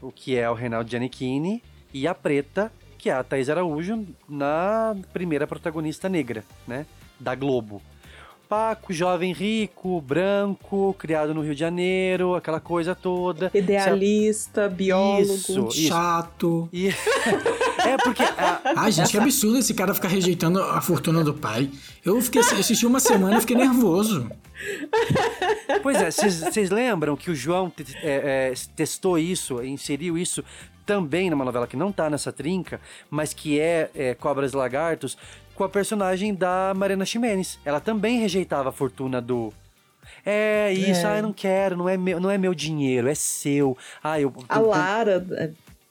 o 0.00 0.12
que 0.12 0.36
é 0.36 0.48
o 0.48 0.54
Reinaldo 0.54 0.90
Giannichini, 0.90 1.62
e 1.92 2.06
a 2.06 2.14
Preta, 2.14 2.72
que 2.98 3.10
é 3.10 3.12
a 3.12 3.22
Thaís 3.22 3.48
Araújo, 3.48 4.06
na 4.28 4.96
primeira 5.12 5.46
protagonista 5.46 6.08
negra, 6.08 6.44
né? 6.66 6.86
Da 7.18 7.34
Globo. 7.34 7.80
Paco, 8.48 8.92
jovem 8.92 9.32
rico, 9.32 10.00
branco, 10.00 10.94
criado 10.98 11.34
no 11.34 11.40
Rio 11.42 11.54
de 11.54 11.60
Janeiro, 11.60 12.34
aquela 12.34 12.60
coisa 12.60 12.94
toda. 12.94 13.50
Idealista, 13.54 14.68
biólogo. 14.68 15.22
Isso, 15.22 15.68
isso. 15.68 15.88
Chato. 15.88 16.68
E... 16.72 16.88
é 17.84 17.96
porque. 18.02 18.22
a- 18.22 18.60
Ai, 18.76 18.92
gente, 18.92 19.10
que 19.10 19.18
absurdo 19.18 19.58
esse 19.58 19.74
cara 19.74 19.94
ficar 19.94 20.08
rejeitando 20.08 20.60
a 20.60 20.80
fortuna 20.80 21.22
do 21.24 21.34
pai. 21.34 21.70
Eu 22.04 22.20
fiquei 22.20 22.40
assisti 22.40 22.86
uma 22.86 23.00
semana 23.00 23.38
e 23.38 23.40
fiquei 23.40 23.56
nervoso. 23.56 24.30
Pois 25.82 25.96
é, 26.00 26.10
vocês 26.10 26.70
lembram 26.70 27.16
que 27.16 27.30
o 27.30 27.34
João 27.34 27.70
te- 27.70 27.84
é, 28.02 28.52
é, 28.52 28.54
testou 28.76 29.18
isso, 29.18 29.62
inseriu 29.62 30.16
isso 30.16 30.42
também 30.86 31.30
numa 31.30 31.44
novela 31.44 31.66
que 31.66 31.76
não 31.78 31.90
tá 31.90 32.10
nessa 32.10 32.30
trinca, 32.30 32.78
mas 33.10 33.32
que 33.32 33.58
é, 33.58 33.90
é 33.94 34.14
Cobras 34.14 34.52
e 34.52 34.56
Lagartos, 34.56 35.16
com 35.54 35.64
a 35.64 35.68
personagem 35.68 36.34
da 36.34 36.72
Mariana 36.74 37.04
Ximenes. 37.04 37.58
Ela 37.64 37.80
também 37.80 38.18
rejeitava 38.18 38.68
a 38.68 38.72
fortuna 38.72 39.20
do. 39.20 39.52
É 40.24 40.72
isso, 40.72 41.06
É. 41.06 41.12
ah, 41.12 41.16
eu 41.18 41.22
não 41.22 41.32
quero, 41.32 41.76
não 41.76 41.88
é 41.88 41.96
meu, 41.96 42.18
não 42.20 42.30
é 42.30 42.38
meu 42.38 42.54
dinheiro, 42.54 43.08
é 43.08 43.14
seu. 43.14 43.76
Ah, 44.02 44.18
eu. 44.20 44.32
A 44.48 44.58
Lara, 44.58 45.24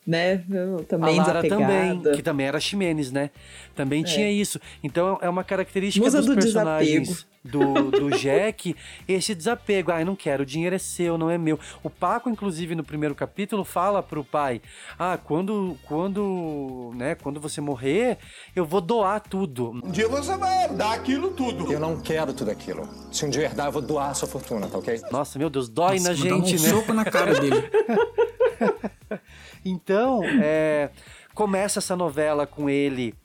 né, 0.05 0.43
também 0.88 1.19
a 1.19 1.24
Lara 1.24 1.41
desapegada. 1.41 1.95
também, 1.95 2.15
que 2.15 2.22
também 2.22 2.45
era 2.48 2.60
Ximenes, 2.60 3.12
né? 3.12 3.29
Também 3.75 4.01
É. 4.01 4.05
tinha 4.05 4.29
isso. 4.31 4.60
Então 4.83 5.17
é 5.22 5.29
uma 5.29 5.43
característica 5.43 6.03
Musa 6.05 6.17
dos 6.19 6.27
do 6.27 6.36
personagens 6.36 7.25
do, 7.43 7.91
do 7.91 8.10
Jack, 8.17 8.75
esse 9.07 9.33
desapego. 9.36 9.91
Ah, 9.91 10.00
eu 10.01 10.05
não 10.05 10.15
quero, 10.15 10.43
o 10.43 10.45
dinheiro 10.45 10.75
é 10.75 10.79
seu, 10.79 11.17
não 11.17 11.29
é 11.29 11.38
meu. 11.38 11.60
O 11.81 11.89
Paco, 11.89 12.29
inclusive, 12.29 12.75
no 12.75 12.83
primeiro 12.83 13.13
capítulo, 13.15 13.63
fala 13.65 14.01
pro 14.03 14.24
pai: 14.24 14.62
Ah, 14.98 15.17
quando, 15.22 15.77
quando, 15.83 16.92
né, 16.96 17.16
quando 17.16 17.39
você 17.39 17.59
morrer, 17.59 18.18
eu 18.55 18.66
vou 18.66 18.79
doar 18.81 19.20
tudo. 19.22 19.72
Um 19.83 19.92
dia 19.92 20.07
você 20.07 20.37
vai 20.37 20.70
dar 20.70 20.94
aquilo 20.94 21.31
tudo. 21.31 21.72
Eu 21.72 21.79
não 21.79 22.00
quero 22.00 22.33
tudo 22.33 22.51
aquilo. 22.51 22.87
Se 23.11 23.25
um 23.25 23.29
dia 23.29 23.44
herdar, 23.44 23.68
eu 23.68 23.72
vou 23.72 23.81
doar 23.81 24.11
a 24.11 24.13
sua 24.13 24.27
fortuna, 24.27 24.68
tá 24.68 24.77
ok? 24.77 25.01
Nossa, 25.11 25.37
meu 25.39 25.50
Deus, 25.50 25.68
dói 25.70 25.96
Nossa, 25.98 26.09
na 26.09 26.16
vou 26.16 26.29
dar 26.29 26.46
gente, 26.48 26.59
um 26.59 26.63
né? 26.63 26.70
soco 26.70 26.94
na 26.94 27.05
cara 27.05 27.39
dele. 27.39 27.55
Então, 29.66 30.22
é, 30.42 30.90
começa 31.34 31.80
essa 31.80 31.96
novela 31.96 32.46
com 32.46 32.70
ele 32.70 33.16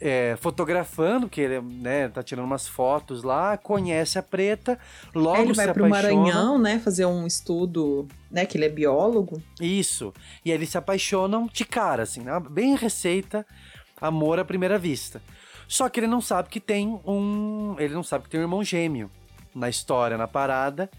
é, 0.00 0.36
fotografando, 0.40 1.28
que 1.28 1.40
ele 1.40 1.60
né, 1.60 2.08
tá 2.08 2.22
tirando 2.22 2.44
umas 2.44 2.68
fotos 2.68 3.22
lá, 3.22 3.56
conhece 3.56 4.18
a 4.18 4.22
preta, 4.22 4.78
logo 5.14 5.36
Aí 5.36 5.42
ele 5.44 5.54
se 5.54 5.64
vai 5.64 5.74
pro 5.74 5.86
apaixona. 5.86 6.14
Maranhão, 6.14 6.58
né, 6.58 6.78
fazer 6.78 7.06
um 7.06 7.26
estudo, 7.26 8.06
né, 8.30 8.44
que 8.46 8.56
ele 8.56 8.66
é 8.66 8.68
biólogo. 8.68 9.42
Isso. 9.60 10.12
E 10.44 10.52
eles 10.52 10.68
se 10.68 10.78
apaixonam 10.78 11.48
de 11.52 11.64
cara, 11.64 12.02
assim, 12.02 12.20
né? 12.20 12.38
bem 12.50 12.76
receita, 12.76 13.46
amor 14.00 14.38
à 14.38 14.44
primeira 14.44 14.78
vista. 14.78 15.20
Só 15.66 15.88
que 15.88 16.00
ele 16.00 16.08
não 16.08 16.20
sabe 16.20 16.48
que 16.48 16.58
tem 16.58 17.00
um. 17.06 17.76
Ele 17.78 17.94
não 17.94 18.02
sabe 18.02 18.24
que 18.24 18.30
tem 18.30 18.40
um 18.40 18.42
irmão 18.42 18.64
gêmeo 18.64 19.08
na 19.54 19.68
história, 19.68 20.18
na 20.18 20.26
parada, 20.26 20.90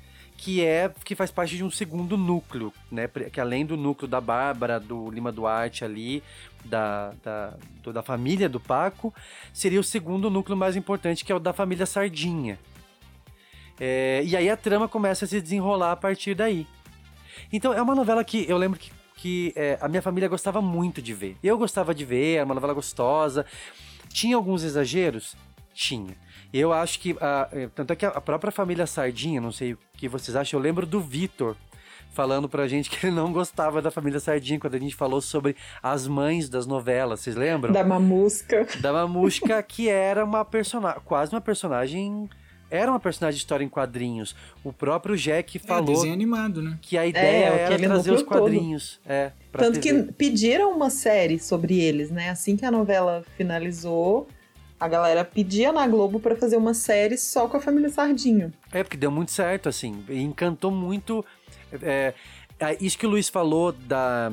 que 0.43 0.65
é. 0.65 0.91
que 1.05 1.13
faz 1.15 1.29
parte 1.29 1.55
de 1.55 1.63
um 1.63 1.69
segundo 1.69 2.17
núcleo, 2.17 2.73
né? 2.91 3.07
Que 3.31 3.39
além 3.39 3.63
do 3.63 3.77
núcleo 3.77 4.07
da 4.09 4.19
Bárbara, 4.19 4.79
do 4.79 5.11
Lima 5.11 5.31
Duarte 5.31 5.85
ali, 5.85 6.23
da, 6.65 7.13
da, 7.23 7.53
do- 7.83 7.93
da 7.93 8.01
família 8.01 8.49
do 8.49 8.59
Paco, 8.59 9.13
seria 9.53 9.79
o 9.79 9.83
segundo 9.83 10.31
núcleo 10.31 10.57
mais 10.57 10.75
importante, 10.75 11.23
que 11.23 11.31
é 11.31 11.35
o 11.35 11.39
da 11.39 11.53
família 11.53 11.85
Sardinha. 11.85 12.57
É, 13.79 14.21
e 14.25 14.35
aí 14.35 14.49
a 14.49 14.57
trama 14.57 14.87
começa 14.87 15.25
a 15.25 15.27
se 15.27 15.39
desenrolar 15.39 15.91
a 15.91 15.95
partir 15.95 16.33
daí. 16.35 16.65
Então 17.53 17.71
é 17.73 17.81
uma 17.81 17.95
novela 17.95 18.23
que 18.23 18.45
eu 18.49 18.57
lembro 18.57 18.79
que, 18.79 18.91
que 19.17 19.53
é, 19.55 19.77
a 19.79 19.87
minha 19.87 20.01
família 20.01 20.27
gostava 20.27 20.61
muito 20.61 21.01
de 21.01 21.13
ver. 21.13 21.37
Eu 21.43 21.57
gostava 21.57 21.93
de 21.93 22.03
ver, 22.03 22.35
era 22.37 22.45
uma 22.45 22.55
novela 22.55 22.73
gostosa. 22.73 23.45
Tinha 24.09 24.35
alguns 24.35 24.63
exageros? 24.63 25.35
Tinha. 25.73 26.15
Eu 26.53 26.73
acho 26.73 26.99
que. 26.99 27.15
a- 27.21 27.47
é, 27.51 27.67
tanto 27.73 27.93
é 27.93 27.95
que 27.95 28.05
a 28.05 28.19
própria 28.21 28.51
família 28.51 28.85
Sardinha, 28.85 29.39
não 29.39 29.51
sei 29.51 29.73
o 29.73 29.77
que 29.97 30.07
vocês 30.07 30.35
acham, 30.35 30.59
eu 30.59 30.63
lembro 30.63 30.85
do 30.85 30.99
Vitor 30.99 31.55
falando 32.13 32.49
pra 32.49 32.67
gente 32.67 32.89
que 32.89 33.05
ele 33.05 33.15
não 33.15 33.31
gostava 33.31 33.81
da 33.81 33.89
família 33.89 34.19
Sardinha 34.19 34.59
quando 34.59 34.75
a 34.75 34.79
gente 34.79 34.95
falou 34.95 35.21
sobre 35.21 35.55
as 35.81 36.07
mães 36.07 36.49
das 36.49 36.65
novelas. 36.67 37.21
Vocês 37.21 37.35
lembram? 37.37 37.71
Da 37.71 37.83
mamusca. 37.85 38.67
da 38.81 38.91
Mamushka, 38.91 39.63
que 39.63 39.87
era 39.87 40.25
uma 40.25 40.43
personagem, 40.43 41.01
quase 41.05 41.33
uma 41.33 41.39
personagem, 41.39 42.29
era 42.69 42.91
uma 42.91 42.99
personagem 42.99 43.37
de 43.37 43.43
história 43.43 43.63
em 43.63 43.69
quadrinhos. 43.69 44.35
O 44.61 44.73
próprio 44.73 45.15
Jack 45.15 45.57
É, 45.57 45.59
falou 45.61 45.85
desenho 45.95 46.13
animado, 46.13 46.61
né? 46.61 46.77
que 46.81 46.97
a 46.97 47.05
ideia 47.07 47.45
era 47.45 47.65
aquele 47.75 47.87
trazer 47.87 48.11
os 48.11 48.23
todo. 48.23 48.27
quadrinhos, 48.27 48.99
é, 49.05 49.31
pra 49.49 49.63
Tanto 49.63 49.79
TV. 49.79 50.03
que 50.03 50.11
pediram 50.11 50.71
uma 50.75 50.89
série 50.89 51.39
sobre 51.39 51.79
eles, 51.79 52.11
né? 52.11 52.29
Assim 52.29 52.57
que 52.57 52.65
a 52.65 52.71
novela 52.71 53.23
finalizou, 53.37 54.27
a 54.81 54.87
galera 54.87 55.23
pedia 55.23 55.71
na 55.71 55.87
Globo 55.87 56.19
pra 56.19 56.35
fazer 56.35 56.57
uma 56.57 56.73
série 56.73 57.15
só 57.15 57.47
com 57.47 57.55
a 57.55 57.61
família 57.61 57.87
Sardinho. 57.89 58.51
É, 58.71 58.83
porque 58.83 58.97
deu 58.97 59.11
muito 59.11 59.31
certo, 59.31 59.69
assim, 59.69 60.03
e 60.09 60.19
encantou 60.19 60.71
muito. 60.71 61.23
é, 61.83 62.15
é, 62.59 62.77
isso 62.81 62.97
que 62.97 63.05
o 63.05 63.09
Luiz 63.09 63.29
falou 63.29 63.71
da, 63.71 64.31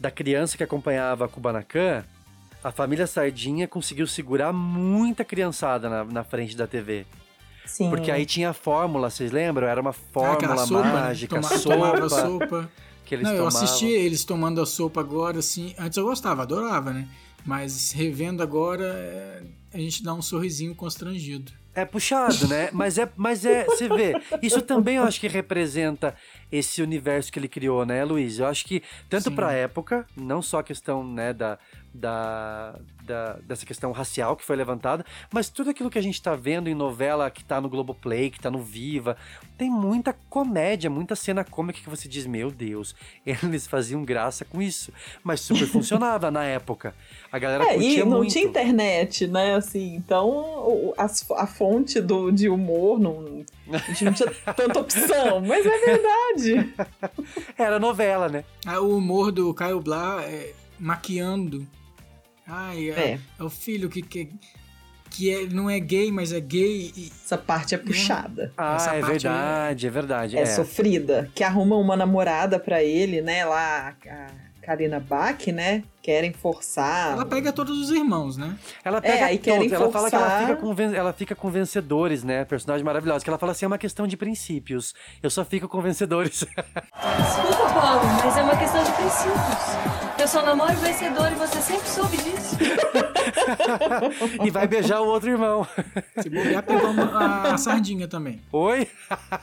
da 0.00 0.10
criança 0.10 0.56
que 0.56 0.64
acompanhava 0.64 1.24
a 1.24 1.28
Kubanacan, 1.28 2.04
a 2.64 2.72
família 2.72 3.06
Sardinha 3.06 3.68
conseguiu 3.68 4.08
segurar 4.08 4.52
muita 4.52 5.24
criançada 5.24 5.88
na, 5.88 6.04
na 6.04 6.24
frente 6.24 6.56
da 6.56 6.66
TV. 6.66 7.06
Sim. 7.64 7.88
Porque 7.90 8.10
aí 8.10 8.26
tinha 8.26 8.50
a 8.50 8.52
fórmula, 8.52 9.08
vocês 9.08 9.30
lembram? 9.30 9.68
Era 9.68 9.80
uma 9.80 9.92
fórmula 9.92 10.66
sopa, 10.66 10.82
né? 10.82 10.92
mágica, 10.92 11.36
Toma- 11.40 11.56
sopa, 11.58 11.74
Tomava 11.76 12.08
sopa. 12.08 12.70
que 13.04 13.14
eles 13.14 13.24
não, 13.24 13.32
eu 13.34 13.38
tomavam. 13.44 13.62
assisti 13.62 13.86
eles 13.86 14.24
tomando 14.24 14.60
a 14.60 14.66
sopa 14.66 15.00
agora, 15.00 15.38
assim. 15.38 15.72
Antes 15.78 15.96
eu 15.96 16.04
gostava, 16.04 16.42
adorava, 16.42 16.92
né? 16.92 17.06
Mas 17.46 17.92
revendo 17.92 18.42
agora, 18.42 18.84
é, 18.84 19.42
a 19.72 19.78
gente 19.78 20.02
dá 20.02 20.12
um 20.14 20.22
sorrisinho 20.22 20.74
constrangido. 20.74 21.52
É 21.72 21.84
puxado, 21.84 22.48
né? 22.48 22.68
Mas 22.72 22.98
é, 22.98 23.08
mas 23.16 23.44
é, 23.44 23.64
você 23.64 23.88
vê, 23.88 24.20
isso 24.42 24.60
também 24.60 24.96
eu 24.96 25.04
acho 25.04 25.20
que 25.20 25.28
representa 25.28 26.16
esse 26.50 26.82
universo 26.82 27.30
que 27.32 27.38
ele 27.38 27.46
criou, 27.48 27.86
né, 27.86 28.04
Luiz? 28.04 28.40
Eu 28.40 28.46
acho 28.46 28.64
que 28.64 28.82
tanto 29.08 29.30
Sim. 29.30 29.36
pra 29.36 29.52
época, 29.52 30.04
não 30.16 30.42
só 30.42 30.58
a 30.58 30.64
questão, 30.64 31.06
né, 31.06 31.32
da, 31.32 31.58
da, 31.94 32.76
da- 33.10 33.38
dessa 33.42 33.66
questão 33.66 33.92
racial 33.92 34.36
que 34.36 34.44
foi 34.44 34.56
levantada, 34.56 35.04
mas 35.32 35.48
tudo 35.48 35.70
aquilo 35.70 35.90
que 35.90 35.98
a 35.98 36.02
gente 36.02 36.22
tá 36.22 36.34
vendo 36.36 36.68
em 36.68 36.74
novela 36.74 37.30
que 37.30 37.44
tá 37.44 37.60
no 37.60 37.68
Globoplay, 37.68 38.30
que 38.30 38.40
tá 38.40 38.50
no 38.50 38.58
Viva, 38.62 39.16
tem 39.58 39.68
muita 39.70 40.14
comédia, 40.28 40.88
muita 40.88 41.14
cena 41.16 41.44
cômica 41.44 41.80
que 41.80 41.90
você 41.90 42.08
diz, 42.08 42.26
meu 42.26 42.50
Deus, 42.50 42.94
eles 43.26 43.66
faziam 43.66 44.02
graça 44.04 44.44
com 44.44 44.62
isso, 44.62 44.92
mas 45.24 45.40
super 45.40 45.66
funcionava 45.68 46.30
na 46.30 46.44
época. 46.44 46.94
A 47.32 47.38
galera 47.38 47.64
É, 47.64 47.72
e 47.76 47.80
curtia 47.80 48.04
não 48.04 48.18
muito. 48.18 48.32
tinha 48.32 48.44
internet, 48.44 49.26
né? 49.26 49.54
Assim, 49.54 49.96
então 49.96 50.92
as- 50.96 51.28
a 51.32 51.46
fonte 51.46 52.00
do, 52.00 52.30
de 52.30 52.48
humor 52.48 52.98
não, 52.98 53.44
a 53.72 53.78
gente 53.78 54.04
não 54.04 54.12
tinha 54.12 54.30
tanta 54.56 54.80
opção, 54.80 55.40
mas 55.40 55.64
é 55.66 55.78
verdade. 55.78 56.74
Era 57.58 57.78
novela, 57.78 58.28
né? 58.28 58.44
Ah, 58.66 58.80
o 58.80 58.96
humor 58.96 59.30
do 59.32 59.52
Caio 59.54 59.80
Blá 59.80 60.22
é, 60.24 60.52
maquiando. 60.78 61.66
Ai, 62.50 62.90
é, 62.90 63.00
É. 63.12 63.18
é 63.38 63.42
o 63.42 63.48
filho 63.50 63.88
que, 63.88 64.02
que 64.02 64.28
que 65.10 65.28
é, 65.34 65.46
não 65.46 65.68
é 65.68 65.78
gay, 65.80 66.10
mas 66.12 66.32
é 66.32 66.40
gay. 66.40 66.92
E... 66.96 67.10
Essa 67.24 67.36
parte 67.36 67.74
é 67.74 67.78
puxada. 67.78 68.52
Ah, 68.56 68.76
Essa 68.76 68.94
é 68.94 69.00
parte 69.00 69.12
verdade, 69.12 69.86
é 69.86 69.90
verdade. 69.90 70.38
É, 70.38 70.46
sofrida. 70.46 71.28
Que 71.34 71.42
arruma 71.42 71.76
uma 71.76 71.96
namorada 71.96 72.58
pra 72.58 72.82
ele, 72.82 73.20
né? 73.20 73.44
Lá, 73.44 73.96
a 74.06 74.26
Karina 74.62 75.00
Bach, 75.00 75.46
né? 75.48 75.82
Querem 76.10 76.32
forçar. 76.32 77.12
Ela 77.12 77.24
pega 77.24 77.52
todos 77.52 77.78
os 77.78 77.88
irmãos, 77.88 78.36
né? 78.36 78.56
Ela 78.84 79.00
pega 79.00 79.26
aí 79.26 79.38
todos. 79.38 79.44
querem 79.68 79.72
Ela 79.72 79.92
fala 79.92 80.10
que 80.10 80.16
ela 80.16 80.40
fica, 80.40 80.56
com, 80.56 80.74
ven- 80.74 80.92
ela 80.96 81.12
fica 81.12 81.34
com 81.36 81.48
vencedores, 81.50 82.24
né? 82.24 82.44
Personagem 82.44 82.84
maravilhosa. 82.84 83.22
Que 83.22 83.30
ela 83.30 83.38
fala 83.38 83.52
assim: 83.52 83.64
é 83.64 83.68
uma 83.68 83.78
questão 83.78 84.08
de 84.08 84.16
princípios. 84.16 84.92
Eu 85.22 85.30
só 85.30 85.44
fico 85.44 85.68
com 85.68 85.80
vencedores. 85.80 86.40
Desculpa, 86.40 87.72
Paulo, 87.80 88.00
mas 88.24 88.36
é 88.36 88.42
uma 88.42 88.56
questão 88.56 88.82
de 88.82 88.90
princípios. 88.90 90.00
Eu 90.18 90.26
só 90.28 90.42
namoro 90.42 90.74
vencedor 90.78 91.30
e 91.30 91.34
você 91.36 91.62
sempre 91.62 91.88
soube 91.88 92.16
disso. 92.16 92.56
e 94.44 94.50
vai 94.50 94.66
beijar 94.66 95.00
o 95.00 95.06
outro 95.06 95.30
irmão. 95.30 95.66
Se 96.20 96.28
bobear, 96.28 96.62
pegou 96.62 96.90
uma- 96.90 97.52
a 97.52 97.56
sardinha 97.56 98.06
também. 98.08 98.40
Oi? 98.52 98.86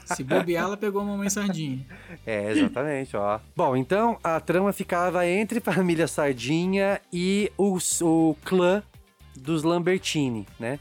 Se 0.05 0.23
bobear, 0.23 0.65
ela 0.65 0.77
pegou 0.77 1.01
a 1.01 1.05
mamãe 1.05 1.29
sardinha. 1.29 1.79
É, 2.25 2.51
exatamente, 2.51 3.15
ó. 3.17 3.39
Bom, 3.55 3.75
então 3.75 4.17
a 4.23 4.39
trama 4.39 4.71
ficava 4.73 5.25
entre 5.25 5.59
família 5.59 6.07
Sardinha 6.07 6.56
e 7.13 7.51
os- 7.57 8.01
o 8.01 8.35
clã 8.43 8.81
dos 9.35 9.63
Lambertini, 9.63 10.45
né? 10.59 10.79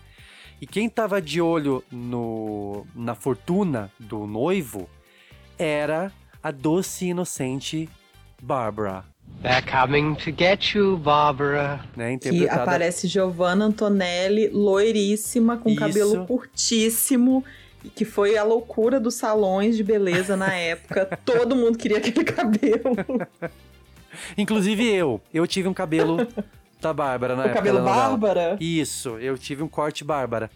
E 0.61 0.67
quem 0.67 0.89
tava 0.89 1.21
de 1.21 1.41
olho 1.41 1.85
no, 1.93 2.87
na 2.95 3.15
fortuna 3.15 3.91
do 4.01 4.27
noivo 4.27 4.89
era 5.59 6.11
a 6.43 6.51
doce 6.51 7.05
e 7.07 7.09
inocente 7.09 7.89
Barbara. 8.43 9.05
They're 9.43 9.61
coming 9.63 10.15
to 10.15 10.31
get 10.37 10.75
you, 10.75 10.97
Barbara. 10.97 11.85
Né? 11.97 12.17
Que 12.17 12.29
Interpretada... 12.29 12.63
aparece 12.63 13.07
Giovanna 13.09 13.67
Antonelli, 13.67 14.49
loiríssima, 14.49 15.59
com 15.59 15.69
Isso. 15.71 15.79
cabelo 15.81 16.27
curtíssimo. 16.27 17.45
e 17.85 17.91
Que 17.91 18.05
foi 18.05 18.39
a 18.39 18.45
loucura 18.45 18.99
dos 18.99 19.15
salões 19.15 19.77
de 19.77 19.83
beleza 19.85 20.37
na 20.37 20.55
época. 20.55 21.07
Todo 21.25 21.55
mundo 21.57 21.77
queria 21.77 21.99
aquele 21.99 22.25
cabelo. 22.25 22.97
Inclusive 24.37 24.85
eu. 24.87 25.21
Eu 25.33 25.47
tive 25.47 25.69
um 25.69 25.75
cabelo 25.75 26.27
da 26.81 26.93
Bárbara 26.93 27.35
na 27.35 27.43
O 27.43 27.45
época 27.47 27.59
cabelo. 27.59 27.85
Bárbara? 27.85 28.57
Isso, 28.61 29.19
eu 29.19 29.37
tive 29.37 29.63
um 29.63 29.69
corte 29.69 30.05
Bárbara. 30.05 30.51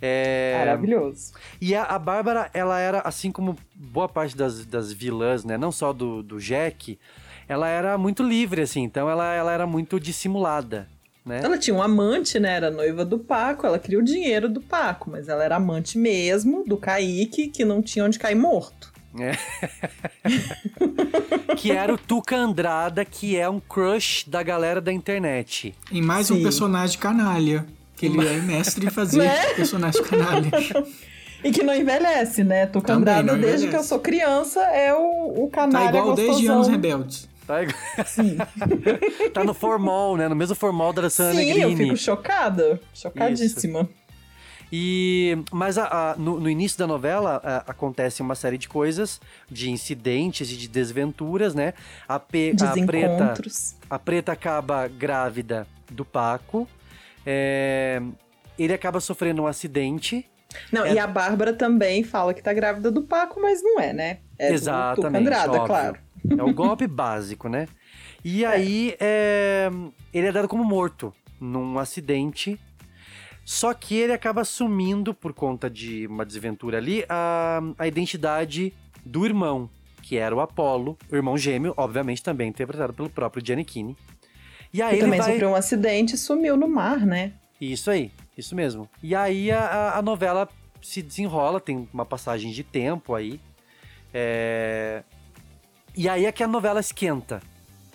É... 0.00 0.56
Maravilhoso. 0.58 1.32
E 1.60 1.74
a, 1.76 1.84
a 1.84 1.98
Bárbara, 1.98 2.50
ela 2.52 2.78
era, 2.80 3.00
assim 3.00 3.30
como 3.30 3.56
boa 3.74 4.08
parte 4.08 4.36
das, 4.36 4.66
das 4.66 4.92
vilãs, 4.92 5.44
né? 5.44 5.56
Não 5.56 5.70
só 5.70 5.92
do, 5.92 6.24
do 6.24 6.40
Jack, 6.40 6.98
ela 7.48 7.68
era 7.68 7.96
muito 7.96 8.22
livre, 8.22 8.62
assim. 8.62 8.82
Então 8.82 9.08
ela, 9.08 9.32
ela 9.32 9.52
era 9.52 9.64
muito 9.64 10.00
dissimulada, 10.00 10.88
né? 11.24 11.40
Ela 11.42 11.56
tinha 11.56 11.76
um 11.76 11.82
amante, 11.82 12.40
né? 12.40 12.56
Era 12.56 12.70
noiva 12.70 13.04
do 13.04 13.18
Paco. 13.18 13.64
Ela 13.64 13.78
queria 13.78 14.00
o 14.00 14.02
dinheiro 14.02 14.48
do 14.48 14.60
Paco, 14.60 15.08
mas 15.08 15.28
ela 15.28 15.44
era 15.44 15.56
amante 15.56 15.96
mesmo 15.96 16.64
do 16.64 16.76
Kaique, 16.76 17.46
que 17.46 17.64
não 17.64 17.80
tinha 17.80 18.04
onde 18.04 18.18
cair 18.18 18.34
morto. 18.34 18.91
É. 19.18 19.36
que 21.56 21.70
era 21.70 21.92
o 21.92 21.98
Tuca 21.98 22.36
Andrada, 22.36 23.04
que 23.04 23.36
é 23.36 23.48
um 23.48 23.60
crush 23.60 24.24
da 24.28 24.42
galera 24.42 24.80
da 24.80 24.92
internet. 24.92 25.74
E 25.90 26.00
mais 26.00 26.30
um 26.30 26.36
Sim. 26.36 26.42
personagem 26.42 26.98
canalha. 26.98 27.66
Que 27.96 28.06
ele 28.06 28.26
é 28.26 28.40
mestre 28.40 28.86
em 28.86 28.90
fazer 28.90 29.18
Né? 29.24 29.44
personagem 29.54 30.02
canalha. 30.02 30.50
E 31.44 31.50
que 31.50 31.62
não 31.62 31.74
envelhece, 31.74 32.42
né? 32.44 32.66
Tuca 32.66 32.86
Também 32.94 33.14
Andrada, 33.14 33.32
desde 33.38 33.46
envelhece. 33.66 33.68
que 33.68 33.76
eu 33.76 33.82
sou 33.84 33.98
criança, 34.00 34.60
é 34.60 34.94
o, 34.94 35.44
o 35.44 35.48
Tá 35.50 35.62
canalha 35.62 35.98
igual 35.98 36.14
10 36.14 36.26
de 36.26 36.32
gostosão. 36.32 36.54
anos 36.56 36.68
rebeldes. 36.68 37.28
Tá, 37.46 37.62
igual- 37.62 37.76
tá 39.34 39.44
no 39.44 39.52
formol, 39.52 40.16
né? 40.16 40.28
No 40.28 40.36
mesmo 40.36 40.54
formol 40.54 40.92
da 40.92 41.02
Alessandra 41.02 41.34
Sim, 41.42 41.50
eu 41.50 41.68
Negrini. 41.68 41.84
fico 41.84 41.96
chocada. 41.96 42.80
Chocadíssima. 42.94 43.88
E, 44.72 45.36
mas 45.52 45.76
a- 45.76 46.12
a- 46.12 46.16
no, 46.16 46.40
no 46.40 46.48
início 46.48 46.78
da 46.78 46.86
novela 46.86 47.40
a- 47.44 47.70
acontece 47.70 48.22
uma 48.22 48.34
série 48.34 48.56
de 48.56 48.68
coisas, 48.68 49.20
de 49.50 49.70
incidentes 49.70 50.50
e 50.50 50.56
de 50.56 50.66
desventuras, 50.66 51.54
né? 51.54 51.74
A, 52.08 52.14
a 52.14 52.18
preta, 52.20 53.34
a 53.90 53.98
preta 53.98 54.32
acaba 54.32 54.88
grávida 54.88 55.66
do 55.90 56.04
Paco. 56.06 56.66
é, 57.26 58.00
ele 58.58 58.72
acaba 58.72 58.98
sofrendo 59.00 59.42
um 59.42 59.46
acidente. 59.46 60.26
Não, 60.72 60.84
É- 60.84 60.94
e 60.94 60.98
a 60.98 61.06
Bárbara 61.06 61.52
também 61.52 62.02
fala 62.02 62.32
que 62.34 62.42
tá 62.42 62.52
grávida 62.52 62.90
do 62.90 63.02
Paco, 63.02 63.40
mas 63.40 63.62
não 63.62 63.78
é, 63.80 63.92
né? 63.92 64.18
É 64.38 64.52
Exatamente. 64.52 65.20
Andrada, 65.22 65.60
claro. 65.66 65.98
É 66.38 66.42
o 66.42 66.52
golpe 66.52 66.86
básico, 66.88 67.48
né? 67.48 67.68
E 68.24 68.44
aí 68.44 68.94
é, 69.00 69.68
ele 70.12 70.26
é 70.28 70.32
dado 70.32 70.48
como 70.48 70.64
morto 70.64 71.12
num 71.40 71.78
acidente. 71.78 72.58
Só 73.44 73.74
que 73.74 73.94
ele 73.96 74.12
acaba 74.12 74.42
assumindo, 74.42 75.12
por 75.12 75.32
conta 75.32 75.68
de 75.68 76.06
uma 76.06 76.24
desventura 76.24 76.78
ali, 76.78 77.04
a, 77.08 77.60
a 77.78 77.86
identidade 77.88 78.72
do 79.04 79.26
irmão, 79.26 79.68
que 80.00 80.16
era 80.16 80.34
o 80.34 80.40
Apollo, 80.40 80.96
o 81.10 81.16
irmão 81.16 81.36
gêmeo, 81.36 81.74
obviamente 81.76 82.22
também 82.22 82.48
interpretado 82.48 82.92
pelo 82.92 83.10
próprio 83.10 83.44
Giannichini. 83.44 83.96
E 84.72 84.80
aí 84.80 84.90
Que 84.90 84.94
ele 84.96 85.02
também 85.04 85.20
vai... 85.20 85.30
sofreu 85.32 85.50
um 85.50 85.54
acidente 85.56 86.14
e 86.14 86.18
sumiu 86.18 86.56
no 86.56 86.68
mar, 86.68 87.04
né? 87.04 87.32
Isso 87.60 87.90
aí, 87.90 88.10
isso 88.38 88.54
mesmo. 88.54 88.88
E 89.02 89.14
aí 89.14 89.50
a, 89.50 89.60
a- 89.60 89.98
a 89.98 90.02
novela 90.02 90.48
se 90.80 91.02
desenrola, 91.02 91.60
tem 91.60 91.88
uma 91.92 92.04
passagem 92.04 92.50
de 92.52 92.62
tempo 92.64 93.14
aí. 93.14 93.40
É... 94.14 95.02
E 95.96 96.08
aí 96.08 96.24
é 96.26 96.32
que 96.32 96.42
a 96.42 96.48
novela 96.48 96.80
esquenta 96.80 97.42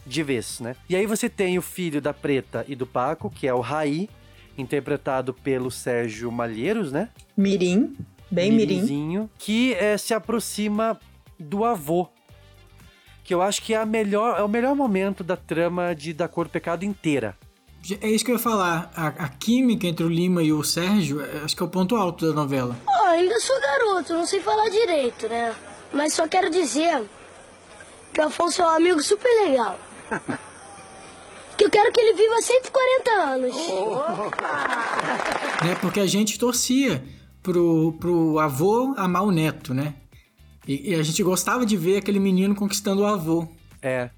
de 0.06 0.24
vez, 0.24 0.60
né? 0.60 0.76
E 0.90 0.96
aí 0.96 1.06
você 1.06 1.30
tem 1.30 1.58
o 1.58 1.62
filho 1.62 2.00
da 2.02 2.14
Preta 2.14 2.64
e 2.68 2.76
do 2.76 2.86
Paco, 2.86 3.30
que 3.30 3.48
é 3.48 3.54
o 3.54 3.60
Raí, 3.60 4.10
interpretado 4.58 5.34
pelo 5.34 5.70
Sérgio 5.70 6.32
Malheiros, 6.32 6.91
né? 6.91 7.10
Mirim, 7.36 7.96
bem 8.30 8.52
mirim. 8.52 8.76
Mirinzinho, 8.76 9.30
que 9.38 9.74
é, 9.76 9.98
se 9.98 10.13
aproxima 10.13 11.00
do 11.39 11.63
avô. 11.63 12.08
Que 13.24 13.34
eu 13.34 13.41
acho 13.41 13.62
que 13.62 13.74
é, 13.74 13.78
a 13.78 13.86
melhor, 13.86 14.39
é 14.39 14.43
o 14.43 14.48
melhor 14.48 14.76
momento 14.76 15.24
da 15.24 15.36
trama 15.36 15.93
de 15.93 16.13
Da 16.13 16.28
Cor 16.28 16.46
do 16.46 16.52
Pecado 16.52 16.84
inteira. 16.86 17.38
É 18.02 18.10
isso 18.10 18.26
que 18.26 18.32
eu 18.32 18.36
ia 18.36 18.41
falar. 18.41 18.91
A, 18.96 19.08
a 19.08 19.30
química 19.30 19.86
entre 19.88 20.04
o 20.06 20.10
Lima 20.10 20.41
e 20.43 20.52
o 20.52 20.63
Sérgio, 20.63 21.22
é- 21.22 21.41
acho 21.43 21.56
que 21.56 21.62
é 21.62 21.65
o 21.65 21.70
ponto 21.70 21.96
alto 21.96 22.26
da 22.28 22.34
novela. 22.34 22.76
Oh, 22.88 23.06
ainda 23.10 23.39
sou 23.39 23.60
garoto, 23.62 24.13
não 24.13 24.26
sei 24.26 24.39
falar 24.41 24.70
direito, 24.70 25.28
né? 25.30 25.54
Mas 25.93 26.13
só 26.13 26.28
quero 26.28 26.50
dizer 26.50 27.04
que 28.13 28.20
o 28.20 28.26
Afonso 28.26 28.62
é 28.62 28.65
um 28.65 28.70
amigo 28.70 29.02
super 29.02 29.30
legal. 29.46 29.80
Que 31.58 31.65
eu 31.65 31.70
quero 31.72 31.91
que 31.91 32.00
ele 32.00 32.13
viva 32.13 32.41
140 32.41 33.12
anos. 33.12 33.56
Né? 35.65 35.76
Porque 35.82 36.00
a 36.00 36.06
gente 36.06 36.38
torcia 36.38 37.04
pro, 37.41 37.93
pro 38.00 38.39
avô 38.39 38.93
amar 38.98 39.24
o 39.24 39.32
neto, 39.32 39.74
né? 39.74 39.96
E, 40.67 40.91
e 40.91 40.96
a 40.96 41.02
gente 41.04 41.24
gostava 41.24 41.65
de 41.65 41.76
ver 41.78 41.98
aquele 41.98 42.20
menino 42.20 42.54
conquistando 42.54 43.02
o 43.02 43.06
avô. 43.06 43.48
É. 43.82 44.10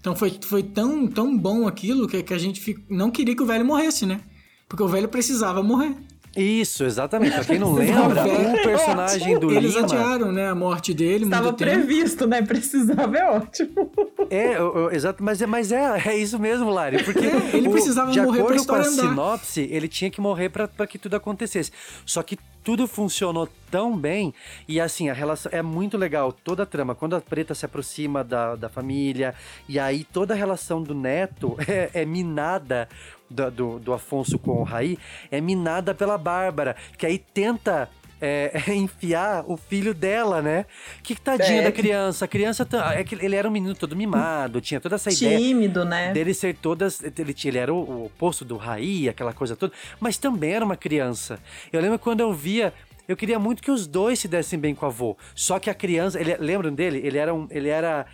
Então 0.00 0.14
foi, 0.16 0.36
foi 0.44 0.62
tão, 0.62 1.06
tão 1.06 1.36
bom 1.36 1.66
aquilo 1.66 2.08
que, 2.08 2.22
que 2.22 2.34
a 2.34 2.38
gente 2.38 2.60
fi- 2.60 2.84
não 2.90 3.10
queria 3.10 3.36
que 3.36 3.42
o 3.42 3.46
velho 3.46 3.64
morresse, 3.64 4.04
né? 4.04 4.20
Porque 4.68 4.82
o 4.82 4.88
velho 4.88 5.08
precisava 5.08 5.62
morrer. 5.62 5.96
Isso, 6.36 6.84
exatamente. 6.84 7.34
Pra 7.34 7.44
quem 7.44 7.58
não 7.58 7.72
lembra, 7.74 8.24
o 8.24 8.62
personagem 8.62 9.38
do 9.38 9.50
Eles 9.52 9.74
Lima. 9.74 9.84
adiaram, 9.84 10.32
né, 10.32 10.48
a 10.48 10.54
morte 10.54 10.94
dele 10.94 11.24
Estava 11.24 11.52
previsto, 11.52 12.26
né? 12.26 12.40
Precisava, 12.46 13.16
é 13.18 13.30
ótimo. 13.30 13.90
É, 14.30 14.56
exato, 14.94 15.22
mas 15.22 15.42
é, 15.42 15.46
mas 15.46 15.72
é, 15.72 16.02
é 16.08 16.16
isso 16.16 16.38
mesmo, 16.38 16.70
Lari. 16.70 17.02
Porque 17.04 17.26
É, 17.26 17.56
ele 17.56 17.68
o- 17.68 17.72
precisava 17.72 18.10
de 18.10 18.20
morrer 18.20 18.42
pra 18.42 18.54
acordo 18.54 18.66
com 18.66 18.74
a 18.74 18.80
história 18.80 19.00
andar. 19.02 19.10
sinopse, 19.10 19.68
ele 19.70 19.88
tinha 19.88 20.10
que 20.10 20.20
morrer 20.20 20.48
pra 20.48 20.66
pra 20.66 20.86
que 20.86 20.98
tudo 20.98 21.16
acontecesse. 21.16 21.70
Só 22.06 22.22
que 22.22 22.38
tudo 22.64 22.86
funcionou 22.86 23.48
tão 23.70 23.96
bem 23.96 24.32
e 24.68 24.80
assim, 24.80 25.10
a 25.10 25.12
relação 25.12 25.50
é 25.52 25.60
muito 25.62 25.98
legal, 25.98 26.32
toda 26.32 26.62
a 26.62 26.66
trama. 26.66 26.94
Quando 26.94 27.16
a 27.16 27.20
preta 27.20 27.54
se 27.54 27.64
aproxima 27.66 28.22
da, 28.22 28.54
da 28.54 28.68
família, 28.68 29.34
e 29.68 29.78
aí 29.78 30.04
toda 30.04 30.32
a 30.32 30.36
relação 30.36 30.80
do 30.82 30.94
neto 30.94 31.56
é, 31.68 31.90
é 31.92 32.04
minada. 32.06 32.88
Do, 33.32 33.50
do, 33.50 33.78
do 33.78 33.92
Afonso 33.92 34.38
com 34.38 34.52
o 34.52 34.62
Raí 34.62 34.98
é 35.30 35.40
minada 35.40 35.94
pela 35.94 36.16
Bárbara, 36.18 36.76
que 36.98 37.06
aí 37.06 37.18
tenta 37.18 37.88
é, 38.20 38.52
enfiar 38.74 39.44
o 39.48 39.56
filho 39.56 39.92
dela, 39.94 40.40
né? 40.40 40.66
Que 41.02 41.14
tadinha 41.14 41.60
É. 41.60 41.64
da 41.64 41.72
criança. 41.72 42.24
A 42.24 42.28
criança, 42.28 42.64
tá- 42.64 42.94
é 42.94 43.02
que 43.02 43.14
ele 43.16 43.34
era 43.34 43.48
um 43.48 43.50
menino 43.50 43.74
todo 43.74 43.96
mimado, 43.96 44.60
tinha 44.60 44.80
toda 44.80 44.94
essa 44.94 45.10
ideia 45.10 45.38
Tímido, 45.38 45.84
né? 45.84 46.12
dele 46.12 46.32
ser 46.34 46.54
todas. 46.56 47.02
Ele, 47.02 47.34
ele 47.44 47.58
era 47.58 47.72
o, 47.74 47.78
o 47.78 48.04
oposto 48.06 48.44
do 48.44 48.56
Raí, 48.56 49.08
aquela 49.08 49.32
coisa 49.32 49.56
toda, 49.56 49.72
mas 49.98 50.16
também 50.18 50.52
era 50.52 50.64
uma 50.64 50.76
criança. 50.76 51.38
Eu 51.72 51.80
lembro 51.80 51.98
quando 51.98 52.20
eu 52.20 52.32
via. 52.32 52.72
Eu 53.08 53.16
queria 53.16 53.36
muito 53.38 53.60
que 53.60 53.70
os 53.70 53.86
dois 53.88 54.20
se 54.20 54.28
dessem 54.28 54.56
bem 54.58 54.74
com 54.76 54.86
o 54.86 54.88
avô. 54.88 55.16
Só 55.34 55.58
que 55.58 55.68
a 55.68 55.74
criança. 55.74 56.20
Ele, 56.20 56.36
lembram 56.36 56.72
dele? 56.72 57.00
Ele 57.04 57.18
era 57.18 57.34
um. 57.34 57.48
Ele 57.50 57.68
era. 57.68 58.06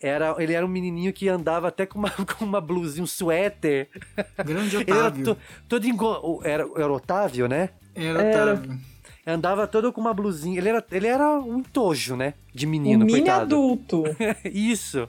Era, 0.00 0.34
ele 0.38 0.52
era 0.52 0.64
um 0.64 0.68
menininho 0.68 1.12
que 1.12 1.28
andava 1.28 1.68
até 1.68 1.86
com 1.86 1.98
uma, 1.98 2.10
com 2.38 2.44
uma 2.44 2.60
blusinha, 2.60 3.02
um 3.02 3.06
suéter. 3.06 3.88
Grande 4.44 4.76
Ele 4.82 4.90
era 4.90 5.00
Otávio. 5.08 5.24
to- 5.24 5.38
todo 5.68 5.86
engo... 5.86 6.40
era, 6.44 6.62
era 6.76 6.92
o 6.92 6.96
Otávio, 6.96 7.48
né? 7.48 7.70
Era 7.94 8.22
Era. 8.22 8.52
Otávio. 8.54 8.78
Andava 9.26 9.66
todo 9.66 9.92
com 9.92 10.00
uma 10.00 10.14
blusinha. 10.14 10.58
Ele 10.58 10.68
era, 10.68 10.84
ele 10.92 11.06
era 11.08 11.40
um 11.40 11.58
entojo, 11.58 12.14
né? 12.14 12.34
De 12.54 12.66
menino, 12.66 13.04
um 13.04 13.06
mini 13.06 13.28
adulto. 13.28 14.04
Isso. 14.44 15.08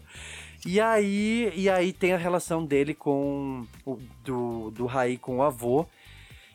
E 0.65 0.79
aí, 0.81 1.51
e 1.55 1.69
aí 1.69 1.93
tem 1.93 2.13
a 2.13 2.17
relação 2.17 2.65
dele 2.65 2.93
com 2.95 3.65
o, 3.85 3.99
do, 4.23 4.71
do 4.71 4.85
Raí 4.87 5.17
com 5.17 5.37
o 5.37 5.43
avô, 5.43 5.85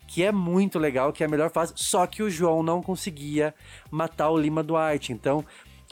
que 0.08 0.24
é 0.24 0.32
muito 0.32 0.78
legal, 0.78 1.12
que 1.12 1.22
é 1.22 1.26
a 1.26 1.30
melhor 1.30 1.50
fase, 1.50 1.72
só 1.76 2.04
que 2.06 2.22
o 2.22 2.28
João 2.28 2.62
não 2.64 2.82
conseguia 2.82 3.54
matar 3.90 4.28
o 4.30 4.36
Lima 4.36 4.62
Duarte. 4.62 5.12
Então, 5.12 5.44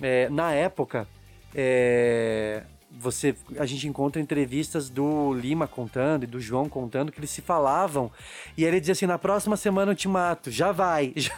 é, 0.02 0.28
na 0.28 0.52
época, 0.52 1.06
é, 1.54 2.62
você 2.90 3.34
a 3.58 3.66
gente 3.66 3.86
encontra 3.86 4.20
entrevistas 4.20 4.90
do 4.90 5.32
Lima 5.32 5.66
contando 5.66 6.24
e 6.24 6.26
do 6.26 6.40
João 6.40 6.68
contando 6.68 7.12
que 7.12 7.20
eles 7.20 7.30
se 7.30 7.40
falavam 7.40 8.10
e 8.56 8.64
ele 8.64 8.80
dizia 8.80 8.92
assim 8.92 9.06
na 9.06 9.18
próxima 9.18 9.56
semana 9.56 9.92
eu 9.92 9.96
te 9.96 10.08
mato 10.08 10.50
já 10.50 10.72
vai 10.72 11.12
já, 11.16 11.32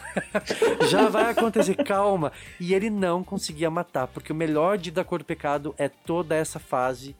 já 0.89 1.09
vai 1.09 1.29
acontecer 1.29 1.75
calma 1.83 2.31
e 2.59 2.73
ele 2.73 2.89
não 2.89 3.23
conseguia 3.23 3.69
matar 3.69 4.07
porque 4.07 4.31
o 4.31 4.35
melhor 4.35 4.77
de 4.77 4.89
da 4.89 5.03
cor 5.03 5.19
do 5.19 5.25
pecado 5.25 5.75
é 5.77 5.87
toda 5.87 6.35
essa 6.35 6.59
fase 6.59 7.15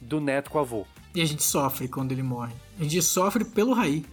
do 0.00 0.20
neto 0.20 0.50
com 0.50 0.58
o 0.58 0.60
avô 0.60 0.86
E 1.14 1.22
a 1.22 1.24
gente 1.24 1.42
sofre 1.42 1.88
quando 1.88 2.12
ele 2.12 2.22
morre. 2.22 2.54
A 2.78 2.82
gente 2.82 3.02
sofre 3.02 3.44
pelo 3.44 3.72
Raí. 3.72 4.04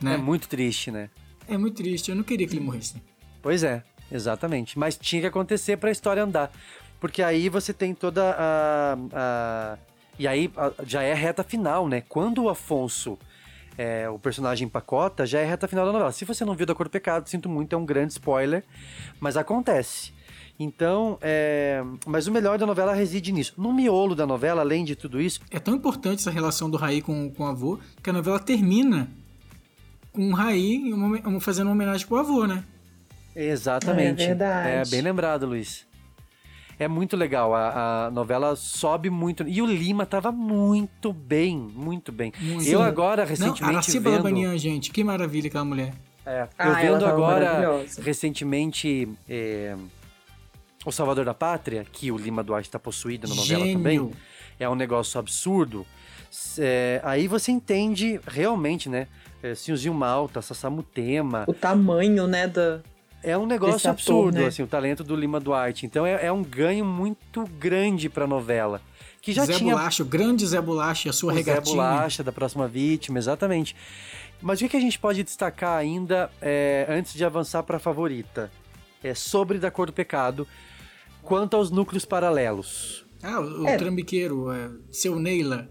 Né? 0.00 0.14
é 0.14 0.16
muito 0.16 0.48
triste 0.48 0.90
né 0.90 1.10
É 1.46 1.58
muito 1.58 1.76
triste. 1.76 2.10
Eu 2.10 2.16
não 2.16 2.22
queria 2.22 2.46
que 2.48 2.54
ele 2.54 2.64
morresse. 2.64 2.94
Pois 3.42 3.62
é, 3.62 3.84
exatamente. 4.10 4.78
Mas 4.78 4.96
tinha 4.96 5.20
que 5.20 5.28
acontecer 5.28 5.76
pra 5.76 5.90
história 5.90 6.22
andar. 6.22 6.50
Porque 7.00 7.22
aí 7.22 7.48
você 7.48 7.72
tem 7.72 7.94
toda 7.94 8.34
a. 8.38 8.96
a- 9.12 9.78
e 10.18 10.28
aí 10.28 10.50
a- 10.56 10.72
já 10.84 11.02
é 11.02 11.12
a 11.12 11.16
reta 11.16 11.42
final, 11.42 11.88
né? 11.88 12.02
Quando 12.08 12.42
o 12.44 12.48
Afonso, 12.50 13.18
é, 13.78 14.08
o 14.08 14.18
personagem 14.18 14.66
empacota, 14.66 15.24
já 15.24 15.40
é 15.40 15.44
a 15.44 15.48
reta 15.48 15.66
final 15.66 15.86
da 15.86 15.92
novela. 15.92 16.12
Se 16.12 16.24
você 16.26 16.44
não 16.44 16.54
viu 16.54 16.66
da 16.66 16.74
Cor 16.74 16.86
do 16.86 16.90
Pecado, 16.90 17.26
sinto 17.28 17.48
muito, 17.48 17.74
é 17.74 17.78
um 17.78 17.86
grande 17.86 18.12
spoiler, 18.12 18.62
mas 19.18 19.36
acontece. 19.38 20.12
Então, 20.62 21.16
é... 21.22 21.82
mas 22.06 22.26
o 22.26 22.30
melhor 22.32 22.58
da 22.58 22.66
novela 22.66 22.92
reside 22.92 23.32
nisso. 23.32 23.54
No 23.56 23.72
miolo 23.72 24.14
da 24.14 24.26
novela, 24.26 24.60
além 24.60 24.84
de 24.84 24.94
tudo 24.94 25.18
isso, 25.18 25.40
É 25.50 25.58
tão 25.58 25.74
importante 25.74 26.20
essa 26.20 26.30
relação 26.30 26.68
do 26.68 26.76
Raí 26.76 27.00
com, 27.00 27.30
com 27.30 27.44
o 27.44 27.46
avô 27.46 27.78
que 28.02 28.10
a 28.10 28.12
novela 28.12 28.38
termina 28.38 29.08
com 30.12 30.28
o 30.30 30.34
Raí 30.34 30.92
uma- 30.92 31.40
fazendo 31.40 31.68
uma 31.68 31.72
homenagem 31.72 32.06
pro 32.06 32.18
avô, 32.18 32.46
né? 32.46 32.62
Exatamente. 33.34 34.22
É 34.22 34.26
verdade. 34.26 34.68
É 34.68 34.84
bem 34.90 35.00
lembrado, 35.00 35.46
Luiz. 35.46 35.86
É 36.80 36.88
muito 36.88 37.14
legal. 37.14 37.54
A, 37.54 38.06
a 38.06 38.10
novela 38.10 38.56
sobe 38.56 39.10
muito. 39.10 39.44
E 39.46 39.60
o 39.60 39.66
Lima 39.66 40.06
tava 40.06 40.32
muito 40.32 41.12
bem, 41.12 41.54
muito 41.58 42.10
bem. 42.10 42.32
Muito. 42.40 42.66
Eu 42.66 42.80
agora, 42.80 43.22
Não, 43.22 43.28
recentemente, 43.28 43.64
Araci 43.64 43.98
vendo... 43.98 44.04
Balabanian, 44.04 44.56
gente, 44.56 44.90
que 44.90 45.04
maravilha 45.04 45.48
aquela 45.48 45.64
mulher. 45.66 45.92
É, 46.24 46.48
Ah, 46.58 46.82
eu 46.82 46.92
vendo 46.94 47.04
agora, 47.04 47.84
recentemente, 48.02 49.06
é, 49.28 49.76
O 50.86 50.90
Salvador 50.90 51.26
da 51.26 51.34
Pátria, 51.34 51.84
que 51.92 52.10
o 52.10 52.16
Lima 52.16 52.42
Duarte 52.42 52.68
está 52.68 52.78
possuído 52.78 53.28
na 53.28 53.34
novela 53.34 53.60
Gênio. 53.66 53.76
também. 53.76 54.10
É 54.58 54.66
um 54.66 54.74
negócio 54.74 55.20
absurdo. 55.20 55.86
É, 56.58 57.00
aí 57.04 57.28
você 57.28 57.52
entende 57.52 58.18
realmente, 58.26 58.88
né? 58.88 59.06
É, 59.42 59.54
Sinhozinho 59.54 59.92
Malta, 59.92 60.40
Sassamutema. 60.40 61.44
O 61.46 61.52
tamanho, 61.52 62.26
né, 62.26 62.46
da... 62.46 62.80
É 63.22 63.36
um 63.36 63.46
negócio 63.46 63.76
ator, 63.76 63.90
absurdo, 63.90 64.38
né? 64.38 64.46
assim, 64.46 64.62
o 64.62 64.66
talento 64.66 65.04
do 65.04 65.14
Lima 65.14 65.38
Duarte. 65.38 65.84
Então 65.86 66.06
é, 66.06 66.26
é 66.26 66.32
um 66.32 66.42
ganho 66.42 66.84
muito 66.84 67.44
grande 67.58 68.08
pra 68.08 68.26
novela. 68.26 68.80
Que 69.20 69.32
já 69.32 69.44
Zé 69.44 69.52
tinha 69.54 69.74
Bolacha, 69.74 70.02
o 70.02 70.06
grande 70.06 70.46
Zé 70.46 70.60
Bolacha, 70.60 71.08
e 71.08 71.10
a 71.10 71.12
sua 71.12 71.32
o 71.32 71.34
Zé 71.34 71.40
regatinha. 71.40 71.76
Bolacha 71.76 72.24
da 72.24 72.32
próxima 72.32 72.66
vítima, 72.66 73.18
exatamente. 73.18 73.76
Mas 74.40 74.62
o 74.62 74.68
que 74.68 74.76
a 74.76 74.80
gente 74.80 74.98
pode 74.98 75.22
destacar 75.22 75.76
ainda 75.76 76.30
é, 76.40 76.86
antes 76.88 77.12
de 77.12 77.22
avançar 77.24 77.62
pra 77.62 77.78
favorita? 77.78 78.50
É 79.04 79.14
sobre 79.14 79.58
Da 79.58 79.70
Cor 79.70 79.86
do 79.86 79.92
Pecado, 79.92 80.48
quanto 81.22 81.56
aos 81.56 81.70
núcleos 81.70 82.06
paralelos. 82.06 83.04
Ah, 83.22 83.38
o, 83.40 83.64
o 83.64 83.68
É. 83.68 83.76
trambiqueiro, 83.76 84.50
é, 84.50 84.70
seu 84.90 85.16
Neila. 85.18 85.68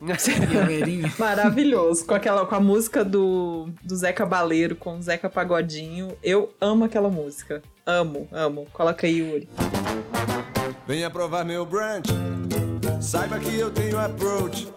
Maravilhoso. 1.18 2.06
Com 2.06 2.14
aquela 2.14 2.46
com 2.46 2.54
a 2.54 2.60
música 2.60 3.04
do, 3.04 3.68
do 3.82 3.96
Zé 3.96 4.12
Cabaleiro 4.12 4.76
com 4.76 4.98
o 4.98 5.02
Zeca 5.02 5.28
Pagodinho. 5.28 6.16
Eu 6.22 6.54
amo 6.60 6.84
aquela 6.84 7.08
música. 7.08 7.62
Amo, 7.84 8.28
amo. 8.30 8.66
Coloca 8.72 9.06
aí, 9.06 9.18
Yuri. 9.18 9.48
Venha 10.86 11.10
provar 11.10 11.44
meu 11.44 11.66
brunch. 11.66 12.10
Saiba 13.00 13.38
que 13.38 13.58
eu 13.58 13.70
tenho 13.70 13.98
approach. 13.98 14.68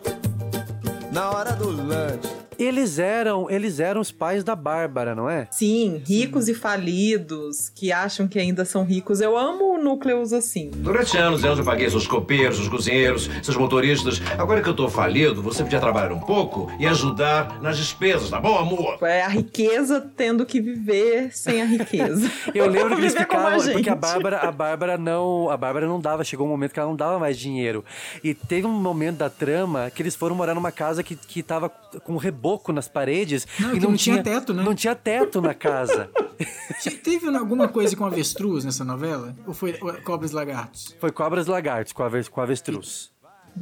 Na 1.11 1.29
hora 1.29 1.51
do 1.53 1.69
lunch. 1.69 2.50
Eles 2.61 2.99
eram, 2.99 3.49
eles 3.49 3.79
eram 3.79 3.99
os 3.99 4.11
pais 4.11 4.43
da 4.43 4.55
Bárbara, 4.55 5.15
não 5.15 5.27
é? 5.27 5.47
Sim, 5.49 5.99
ricos 6.05 6.47
e 6.47 6.53
falidos 6.53 7.69
que 7.69 7.91
acham 7.91 8.27
que 8.27 8.37
ainda 8.37 8.63
são 8.63 8.83
ricos. 8.83 9.19
Eu 9.19 9.35
amo 9.35 9.79
núcleos 9.79 10.31
assim. 10.31 10.69
Durante 10.75 11.17
anos 11.17 11.43
e 11.43 11.47
anos 11.47 11.57
eu 11.57 11.65
paguei 11.65 11.89
seus 11.89 12.05
copeiros, 12.05 12.57
seus 12.57 12.69
cozinheiros, 12.69 13.31
seus 13.41 13.57
motoristas. 13.57 14.21
Agora 14.37 14.61
que 14.61 14.69
eu 14.69 14.75
tô 14.75 14.87
falido, 14.87 15.41
você 15.41 15.63
podia 15.63 15.79
trabalhar 15.79 16.13
um 16.13 16.19
pouco 16.19 16.71
e 16.79 16.85
ajudar 16.85 17.59
nas 17.63 17.77
despesas, 17.77 18.29
tá 18.29 18.39
bom, 18.39 18.55
amor? 18.55 18.99
É 19.01 19.23
a 19.23 19.27
riqueza 19.27 19.99
tendo 20.15 20.45
que 20.45 20.61
viver 20.61 21.35
sem 21.35 21.63
a 21.63 21.65
riqueza. 21.65 22.29
Eu 22.53 22.69
lembro 22.69 22.95
que 22.95 23.01
eles 23.01 23.15
ficavam, 23.15 23.71
porque 23.71 23.89
a. 23.89 23.95
Bárbara, 23.95 24.37
a 24.37 24.51
Bárbara 24.51 24.97
não, 24.97 25.49
a 25.49 25.57
Bárbara 25.57 25.87
não 25.87 25.99
dava, 25.99 26.23
chegou 26.23 26.45
um 26.45 26.49
momento 26.49 26.73
que 26.73 26.79
ela 26.79 26.89
não 26.89 26.95
dava 26.95 27.17
mais 27.17 27.37
dinheiro. 27.37 27.83
E 28.23 28.33
teve 28.33 28.67
um 28.67 28.71
momento 28.71 29.17
da 29.17 29.29
trama 29.29 29.89
que 29.89 30.01
eles 30.01 30.15
foram 30.15 30.35
morar 30.35 30.53
numa 30.53 30.71
casa 30.71 31.01
que, 31.01 31.15
que 31.15 31.41
tava 31.41 31.69
com 31.69 32.13
um 32.13 32.17
reboco 32.51 32.73
nas 32.73 32.87
paredes 32.87 33.47
Não, 33.59 33.69
e 33.75 33.79
que 33.79 33.85
não 33.85 33.95
tinha 33.95 34.21
teto, 34.21 34.53
né? 34.53 34.63
Não 34.63 34.75
tinha 34.75 34.95
teto 34.95 35.41
na 35.41 35.53
casa. 35.53 36.09
Teve 37.03 37.27
alguma 37.35 37.67
coisa 37.67 37.95
com 37.95 38.05
avestruz 38.05 38.65
nessa 38.65 38.83
novela? 38.83 39.35
Ou 39.47 39.53
foi 39.53 39.77
ou- 39.81 39.93
Cobras 40.01 40.31
e 40.31 40.35
Lagartos? 40.35 40.95
Foi 40.99 41.11
Cobras 41.11 41.47
e 41.47 41.49
Lagartos 41.49 41.93
com, 41.93 42.03
ave- 42.03 42.29
com 42.29 42.41
avestruz. 42.41 43.11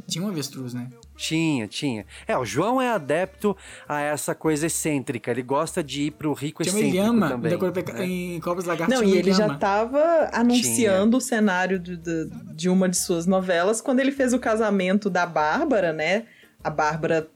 Tinha 0.06 0.24
um 0.24 0.28
avestruz, 0.28 0.72
né? 0.72 0.88
Tinha, 1.16 1.66
tinha. 1.66 2.06
É, 2.26 2.38
o 2.38 2.44
João 2.44 2.80
é 2.80 2.92
adepto 2.92 3.56
a 3.88 4.00
essa 4.00 4.36
coisa 4.36 4.66
excêntrica. 4.66 5.32
Ele 5.32 5.42
gosta 5.42 5.82
de 5.82 6.02
ir 6.02 6.10
pro 6.12 6.32
rico 6.32 6.64
Chama 6.64 6.78
excêntrico 6.78 7.04
Ilhama, 7.04 7.28
também. 7.28 7.58
da 7.58 7.92
né? 7.94 8.04
em 8.06 8.40
Cobras 8.40 8.66
e 8.66 8.68
Lagartos. 8.68 8.96
Não, 8.96 9.04
e 9.04 9.16
ele 9.16 9.32
já 9.32 9.56
tava 9.56 10.30
anunciando 10.32 11.16
o 11.16 11.20
cenário 11.20 11.78
de, 11.80 11.96
de, 11.96 12.30
de 12.54 12.68
uma 12.68 12.88
de 12.88 12.96
suas 12.96 13.26
novelas 13.26 13.80
quando 13.80 13.98
ele 13.98 14.12
fez 14.12 14.32
o 14.32 14.38
casamento 14.38 15.10
da 15.10 15.26
Bárbara, 15.26 15.92
né? 15.92 16.24
A 16.62 16.70
Bárbara 16.70 17.28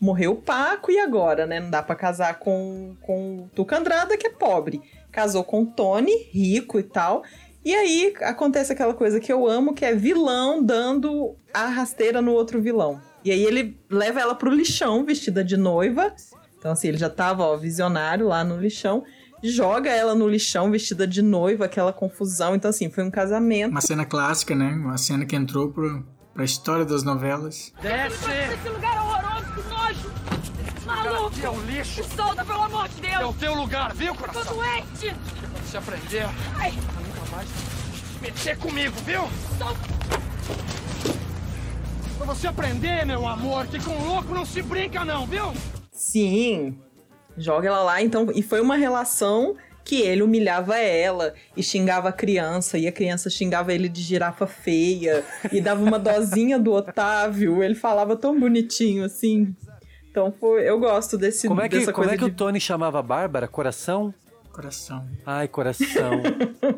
morreu 0.00 0.36
Paco 0.36 0.90
e 0.90 0.98
agora, 0.98 1.46
né? 1.46 1.60
Não 1.60 1.70
dá 1.70 1.82
pra 1.82 1.94
casar 1.94 2.38
com, 2.38 2.96
com 3.02 3.44
o 3.44 3.50
Tuca 3.54 3.78
Andrada, 3.78 4.16
que 4.16 4.26
é 4.26 4.30
pobre. 4.30 4.80
Casou 5.12 5.44
com 5.44 5.62
o 5.62 5.66
Tony, 5.66 6.28
rico 6.32 6.78
e 6.78 6.82
tal. 6.82 7.22
E 7.62 7.74
aí 7.74 8.14
acontece 8.22 8.72
aquela 8.72 8.94
coisa 8.94 9.20
que 9.20 9.30
eu 9.30 9.46
amo, 9.46 9.74
que 9.74 9.84
é 9.84 9.94
vilão 9.94 10.64
dando 10.64 11.36
a 11.52 11.66
rasteira 11.66 12.22
no 12.22 12.32
outro 12.32 12.60
vilão. 12.60 13.00
E 13.22 13.30
aí 13.30 13.44
ele 13.44 13.78
leva 13.90 14.20
ela 14.20 14.34
pro 14.34 14.50
lixão, 14.50 15.04
vestida 15.04 15.44
de 15.44 15.56
noiva. 15.58 16.14
Então, 16.58 16.72
assim, 16.72 16.88
ele 16.88 16.96
já 16.96 17.10
tava, 17.10 17.42
ó, 17.42 17.56
visionário 17.56 18.26
lá 18.26 18.42
no 18.42 18.58
lixão. 18.58 19.04
Joga 19.42 19.90
ela 19.90 20.14
no 20.14 20.28
lixão, 20.28 20.70
vestida 20.70 21.06
de 21.06 21.20
noiva, 21.20 21.66
aquela 21.66 21.92
confusão. 21.92 22.54
Então, 22.54 22.70
assim, 22.70 22.90
foi 22.90 23.04
um 23.04 23.10
casamento. 23.10 23.70
Uma 23.70 23.80
cena 23.80 24.06
clássica, 24.06 24.54
né? 24.54 24.70
Uma 24.70 24.96
cena 24.96 25.26
que 25.26 25.36
entrou 25.36 25.70
pro, 25.70 26.04
pra 26.34 26.44
história 26.44 26.84
das 26.84 27.02
novelas. 27.02 27.72
Desce! 27.80 28.30
Esse 28.30 28.68
lugar 28.68 28.96
é 28.96 29.00
horroroso, 29.00 29.52
que 29.54 29.68
nojo! 29.68 30.12
Maluco! 30.86 31.26
Aqui 31.26 31.44
é 31.44 31.50
um 31.50 31.60
lixo. 31.62 32.02
Me 32.02 32.08
solta, 32.16 32.44
pelo 32.44 32.62
amor 32.62 32.88
de 32.88 33.00
Deus! 33.00 33.20
É 33.20 33.26
o 33.26 33.32
teu 33.34 33.54
lugar, 33.54 33.94
viu, 33.94 34.14
coração? 34.14 34.44
Tô 34.44 34.54
doente! 34.54 35.14
Pra 35.14 35.62
você 35.62 35.76
aprender 35.76 36.28
Ai. 36.56 36.70
a 36.70 37.00
nunca 37.00 37.36
mais 37.36 37.48
meter 38.20 38.56
comigo, 38.58 38.96
viu? 39.04 39.28
Pra 42.16 42.26
você 42.26 42.46
aprender, 42.48 43.06
meu 43.06 43.26
amor, 43.26 43.66
que 43.66 43.82
com 43.82 43.96
louco 44.06 44.34
não 44.34 44.44
se 44.44 44.60
brinca 44.62 45.04
não, 45.04 45.26
viu? 45.26 45.52
Sim. 45.90 46.78
Joga 47.36 47.68
ela 47.68 47.82
lá, 47.82 48.02
então. 48.02 48.26
E 48.34 48.42
foi 48.42 48.60
uma 48.60 48.76
relação 48.76 49.56
que 49.84 50.00
ele 50.00 50.22
humilhava 50.22 50.76
ela 50.78 51.34
e 51.56 51.62
xingava 51.62 52.08
a 52.08 52.12
criança, 52.12 52.78
e 52.78 52.86
a 52.86 52.92
criança 52.92 53.28
xingava 53.28 53.72
ele 53.72 53.88
de 53.88 54.02
girafa 54.02 54.46
feia, 54.46 55.24
e 55.52 55.60
dava 55.60 55.82
uma 55.82 55.98
dosinha 55.98 56.58
do 56.58 56.72
Otávio. 56.72 57.62
Ele 57.62 57.74
falava 57.74 58.16
tão 58.16 58.38
bonitinho 58.38 59.04
assim. 59.04 59.54
Então 60.10 60.32
foi, 60.32 60.68
eu 60.68 60.78
gosto 60.78 61.16
desse 61.16 61.46
Como 61.46 61.60
é 61.60 61.68
que, 61.68 61.78
dessa 61.78 61.92
como 61.92 62.06
coisa 62.06 62.14
é 62.14 62.18
que 62.18 62.24
de 62.24 62.30
o 62.30 62.34
Tony 62.34 62.60
chamava 62.60 62.98
a 62.98 63.02
Bárbara? 63.02 63.46
Coração? 63.46 64.12
Coração. 64.52 65.06
Ai, 65.24 65.46
coração. 65.46 66.20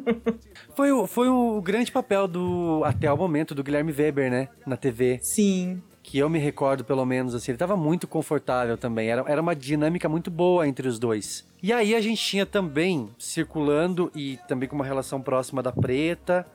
foi, 0.77 0.93
o, 0.93 1.07
foi 1.07 1.29
o 1.29 1.61
grande 1.63 1.91
papel 1.91 2.29
do, 2.29 2.83
até 2.85 3.11
o 3.11 3.17
momento, 3.17 3.55
do 3.55 3.65
Guilherme 3.65 3.93
Weber, 3.93 4.31
né? 4.31 4.49
Na 4.67 4.77
TV. 4.77 5.19
Sim. 5.23 5.83
Que 6.13 6.19
eu 6.19 6.29
me 6.29 6.39
recordo, 6.39 6.85
pelo 6.85 7.07
menos, 7.07 7.35
assim, 7.35 7.53
ele 7.53 7.59
tava 7.59 7.75
muito 7.75 8.07
confortável 8.07 8.77
também. 8.77 9.09
Era, 9.09 9.25
era 9.27 9.41
uma 9.41 9.57
dinâmica 9.57 10.11
muito 10.11 10.31
boa 10.31 10.69
entre 10.69 10.87
os 10.87 10.99
dois. 10.99 11.43
E 11.63 11.73
aí 11.73 11.95
a 11.95 12.03
gente 12.03 12.23
tinha 12.23 12.45
também, 12.45 13.09
circulando 13.19 14.13
e 14.15 14.39
também 14.47 14.69
com 14.69 14.77
uma 14.77 14.85
relação 14.85 15.23
próxima 15.23 15.63
da 15.63 15.73
Preta, 15.73 16.47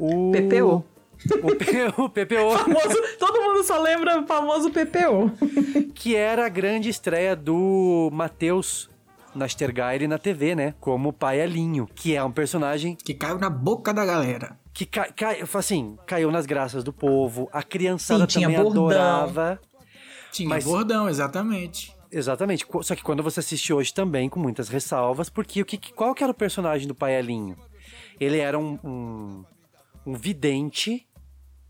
o... 0.00 0.32
PPO. 0.32 0.84
O, 1.44 1.54
P- 1.54 1.92
o 1.96 2.08
PPO. 2.08 2.58
Famoso, 2.58 3.02
todo 3.20 3.40
mundo 3.40 3.62
só 3.62 3.80
lembra 3.80 4.20
o 4.20 4.26
famoso 4.26 4.68
PPO. 4.68 5.30
que 5.94 6.16
era 6.16 6.46
a 6.46 6.48
grande 6.48 6.88
estreia 6.88 7.36
do 7.36 8.10
Matheus 8.12 8.90
Nastergaile 9.32 10.08
na 10.08 10.18
TV, 10.18 10.56
né? 10.56 10.74
Como 10.80 11.12
pai 11.12 11.40
Alinho, 11.40 11.88
que 11.94 12.16
é 12.16 12.24
um 12.24 12.32
personagem 12.32 12.96
que 12.96 13.14
caiu 13.14 13.38
na 13.38 13.48
boca 13.48 13.94
da 13.94 14.04
galera. 14.04 14.58
Que 14.78 14.86
cai, 14.86 15.10
cai, 15.12 15.42
assim, 15.54 15.98
caiu 16.06 16.30
nas 16.30 16.46
graças 16.46 16.84
do 16.84 16.92
povo. 16.92 17.48
A 17.52 17.64
criançada 17.64 18.20
Sim, 18.20 18.38
tinha 18.38 18.46
também 18.48 18.62
bordão. 18.62 18.86
adorava. 18.86 19.60
Tinha 20.30 20.48
Mas- 20.48 20.62
bordão, 20.62 21.08
exatamente. 21.08 21.92
Exatamente. 22.12 22.64
Só 22.82 22.94
que 22.94 23.02
quando 23.02 23.20
você 23.20 23.40
assiste 23.40 23.72
hoje 23.72 23.92
também, 23.92 24.28
com 24.28 24.38
muitas 24.38 24.68
ressalvas, 24.68 25.28
porque 25.28 25.60
o 25.60 25.64
que, 25.64 25.76
que- 25.76 25.92
qual 25.92 26.14
que 26.14 26.22
era 26.22 26.30
o 26.30 26.34
personagem 26.34 26.86
do 26.86 26.94
Paelinho? 26.94 27.56
Ele 28.20 28.38
era 28.38 28.56
um, 28.56 28.78
um, 28.84 29.44
um 30.06 30.14
vidente 30.14 31.04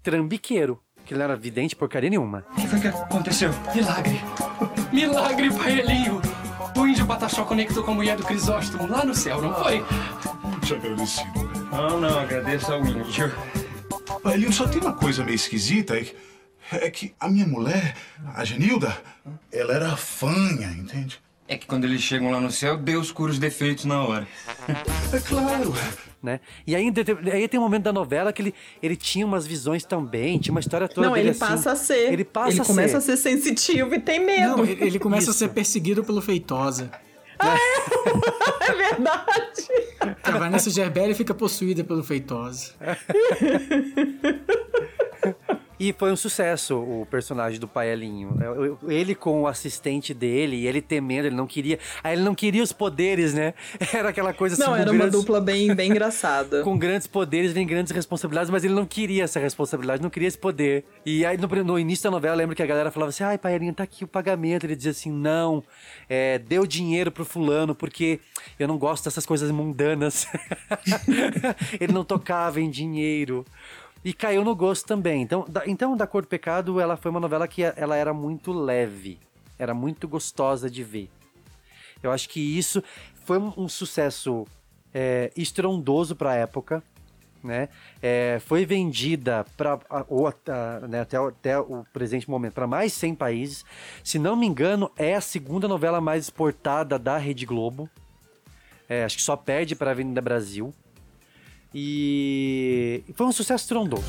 trambiqueiro. 0.03 0.79
Que 1.07 1.15
ele 1.15 1.21
não 1.21 1.25
era 1.25 1.37
vidente 1.37 1.75
porcaria 1.75 2.11
nenhuma. 2.11 2.45
O 2.53 2.61
que 2.61 2.69
foi 2.69 2.79
que 2.79 2.89
aconteceu? 2.89 3.51
Milagre. 3.75 4.21
Milagre, 4.93 5.51
Paelinho. 5.51 6.21
O 6.77 6.87
índio 6.87 7.07
Pataxó 7.07 7.45
conectou 7.47 7.83
com 7.83 7.93
a 7.93 7.95
mulher 7.95 8.19
do 8.19 8.23
Crisóstomo 8.25 8.87
lá 8.87 9.03
no 9.03 9.15
céu, 9.15 9.41
não 9.41 9.55
foi? 9.55 9.83
Te 10.61 10.75
agradecido. 10.75 11.51
Não, 11.71 12.01
não, 12.01 12.19
agradeço 12.19 12.73
ao 12.73 12.85
índio. 12.85 13.33
Paelinho, 14.23 14.53
só 14.53 14.67
tem 14.67 14.81
uma 14.81 14.93
coisa 14.93 15.25
meio 15.25 15.37
esquisita. 15.37 15.97
É 15.97 16.05
que, 16.05 16.17
é 16.73 16.91
que 16.91 17.15
a 17.19 17.29
minha 17.29 17.47
mulher, 17.47 17.97
a 18.35 18.45
Genilda, 18.45 18.97
ela 19.53 19.75
era 19.75 19.97
fanha, 19.97 20.71
entende? 20.71 21.21
É 21.47 21.57
que 21.57 21.67
quando 21.67 21.85
eles 21.85 22.03
chegam 22.03 22.31
lá 22.31 22.41
no 22.41 22.51
céu, 22.51 22.77
Deus 22.77 23.11
cura 23.11 23.33
os 23.33 23.39
defeitos 23.39 23.85
na 23.85 24.03
hora. 24.03 24.27
É 25.11 25.21
claro. 25.21 25.73
Né? 26.23 26.39
E 26.67 26.77
aí, 26.77 26.93
aí 27.33 27.49
tem 27.49 27.59
um 27.59 27.63
momento 27.63 27.85
da 27.85 27.93
novela 27.93 28.31
que 28.31 28.43
ele, 28.43 28.55
ele 28.83 28.95
tinha 28.95 29.25
umas 29.25 29.47
visões 29.47 29.85
também, 29.85 30.39
tinha 30.39 30.53
uma 30.53 30.61
história 30.61 30.87
toda 30.87 31.07
Não, 31.07 31.15
dele 31.15 31.29
ele 31.29 31.31
assim. 31.31 31.41
passa 31.41 31.73
a 31.73 31.77
ser. 31.77 32.13
Ele 32.13 32.25
passa 32.25 32.51
ele 32.51 32.61
a 32.61 32.65
começa 32.65 33.01
ser. 33.01 33.13
a 33.13 33.17
ser 33.17 33.31
sensitivo 33.31 33.95
e 33.95 34.01
tem 34.01 34.23
medo. 34.23 34.59
Não, 34.59 34.65
ele 34.65 34.85
ele 34.85 34.99
começa 34.99 35.31
Isso. 35.31 35.31
a 35.31 35.35
ser 35.35 35.49
perseguido 35.49 36.05
pelo 36.05 36.21
Feitosa. 36.21 36.91
É 38.61 38.73
verdade. 38.73 39.69
A 40.23 40.31
Vanessa 40.33 40.71
Gerbelli 40.71 41.15
fica 41.15 41.33
possuída 41.33 41.85
pelo 41.85 42.03
Feitosa. 42.03 42.73
E 45.81 45.93
foi 45.93 46.11
um 46.11 46.17
sucesso 46.17 46.77
o 46.79 47.07
personagem 47.11 47.61
do 47.61 47.69
Paelinho. 47.69 48.37
Eu- 48.41 48.79
Ele 48.91 49.15
com 49.15 49.43
o 49.43 49.47
assistente 49.47 50.13
dele, 50.13 50.57
e 50.57 50.67
ele 50.67 50.81
temendo, 50.83 51.27
ele 51.27 51.37
não 51.37 51.47
queria. 51.47 51.79
Aí 52.03 52.15
ele 52.15 52.23
não 52.23 52.35
queria 52.35 52.63
os 52.63 52.73
poderes, 52.73 53.33
né? 53.35 53.55
Era 53.95 54.09
aquela 54.09 54.33
coisa 54.35 54.55
assim. 54.55 54.65
Não, 54.65 54.75
era 54.77 54.91
uma 54.91 54.99
grandes- 54.99 55.21
dupla 55.21 55.41
bem, 55.41 55.75
bem 55.75 55.91
engraçada. 55.91 56.63
Com 56.65 56.77
grandes 56.77 57.07
poderes 57.07 57.53
vem 57.53 57.67
grandes 57.67 57.93
responsabilidades, 57.93 58.51
mas 58.51 58.65
ele 58.65 58.75
não 58.75 58.85
queria 58.87 59.25
essa 59.25 59.39
responsabilidade, 59.39 60.03
não 60.03 60.11
queria 60.11 60.29
esse 60.29 60.39
poder. 60.39 60.85
E 61.07 61.25
aí 61.25 61.37
no, 61.37 61.47
no 61.65 61.79
início 61.79 62.05
da 62.05 62.11
novela, 62.11 62.35
eu 62.35 62.39
lembro 62.39 62.57
que 62.57 62.63
a 62.63 62.67
galera 62.67 62.91
falava 62.91 63.11
assim: 63.11 63.23
ai, 63.25 63.39
Paelinho, 63.39 63.73
tá 63.75 63.85
aqui 63.85 64.05
o 64.05 64.09
pagamento. 64.09 64.65
Ele 64.67 64.75
dizia 64.77 64.91
assim: 64.93 65.11
não, 65.13 65.63
é, 66.09 66.39
deu 66.39 66.67
dinheiro 66.67 67.11
pro 67.13 67.25
fulano, 67.25 67.75
porque 67.75 68.21
eu 68.59 68.67
não 68.67 68.79
gosto 68.79 69.05
dessas 69.05 69.25
coisas 69.25 69.51
mundanas. 69.51 70.27
ele 71.81 71.93
não 71.93 72.05
tocava 72.05 72.61
em 72.61 72.71
dinheiro. 72.71 73.45
E 74.05 74.13
caiu 74.13 74.45
no 74.45 74.55
gosto 74.55 74.87
também. 74.87 75.23
Então, 75.23 75.45
da, 75.49 75.67
então, 75.67 75.97
da 75.97 76.07
Cor 76.07 76.23
do 76.23 76.29
Pecado, 76.29 76.81
ela 76.81 76.97
foi 76.97 77.11
uma 77.11 77.21
novela 77.21 77.49
que 77.49 77.63
ela 77.63 77.97
era 77.97 78.13
muito 78.15 78.53
leve. 78.53 79.19
Era 79.59 79.75
muito 79.75 80.07
gostosa 80.07 80.71
de 80.71 80.85
ver. 80.85 81.11
Eu 82.03 82.13
acho 82.13 82.29
que 82.29 82.41
isso 82.41 82.83
foi 83.25 83.39
um, 83.39 83.69
sucesso 83.69 84.47
é, 84.95 85.33
estrondoso 85.37 86.15
para 86.15 86.31
a 86.31 86.35
época. 86.35 86.83
Né? 87.43 87.69
É, 88.03 88.41
foi 88.45 88.67
vendida 88.67 89.45
para 89.57 89.79
né, 90.89 91.01
até, 91.01 91.17
até 91.17 91.59
o 91.59 91.85
presente 91.93 92.29
momento 92.29 92.55
para 92.55 92.67
mais 92.67 92.93
100 92.93 93.15
países. 93.15 93.65
Se 94.03 94.19
não 94.19 94.37
me 94.37 94.47
engano, 94.47 94.91
é 94.97 95.15
a 95.15 95.21
segunda 95.21 95.69
novela 95.69 96.01
mais 96.01 96.25
exportada 96.25 96.99
da 96.99 97.17
Rede 97.17 97.47
Globo. 97.47 97.89
É, 98.89 99.05
acho 99.05 99.17
que 99.17 99.23
só 99.23 99.37
perde 99.37 99.77
para 99.77 99.91
a 99.91 99.93
Avenida 99.93 100.21
Brasil. 100.21 100.73
E 101.75 103.05
foi 103.15 103.27
um 103.27 103.33
sucesso 103.33 103.65
estrondoso. 103.65 104.05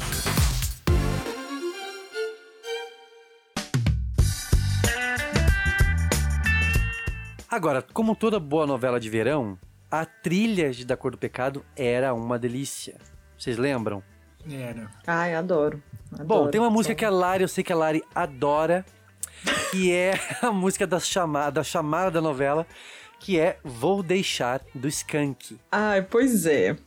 Agora, 7.50 7.82
como 7.82 8.15
toda 8.15 8.39
boa 8.39 8.65
novela 8.65 9.00
de 9.00 9.10
verão, 9.10 9.58
a 9.91 10.06
trilha 10.06 10.72
de 10.72 10.86
Da 10.86 10.95
Cor 10.95 11.12
do 11.12 11.17
Pecado 11.17 11.65
era 11.76 12.13
uma 12.13 12.38
delícia. 12.38 12.95
Vocês 13.38 13.58
lembram? 13.58 14.04
Era. 14.50 14.89
Ai, 15.06 15.34
adoro. 15.34 15.82
Bom, 16.12 16.22
adoro. 16.22 16.52
tem 16.52 16.62
uma 16.62 16.69
música 16.69 16.95
que 16.95 17.04
a 17.04 17.10
Lari, 17.10 17.43
eu 17.43 17.48
sei 17.48 17.63
que 17.63 17.74
a 17.74 17.76
Lari 17.76 18.04
adora, 18.13 18.86
que 19.72 19.91
é 19.91 20.13
a 20.41 20.52
música 20.52 20.86
da 20.86 21.00
chamada, 21.00 21.52
da 21.52 21.63
chamada 21.63 22.12
da 22.12 22.22
novela, 22.22 22.65
que 23.19 23.39
é 23.39 23.58
Vou 23.63 24.02
Deixar, 24.04 24.62
do 24.74 24.88
Skank. 24.88 25.60
Ai, 25.72 26.04
pois 26.04 26.45
é. 26.45 26.78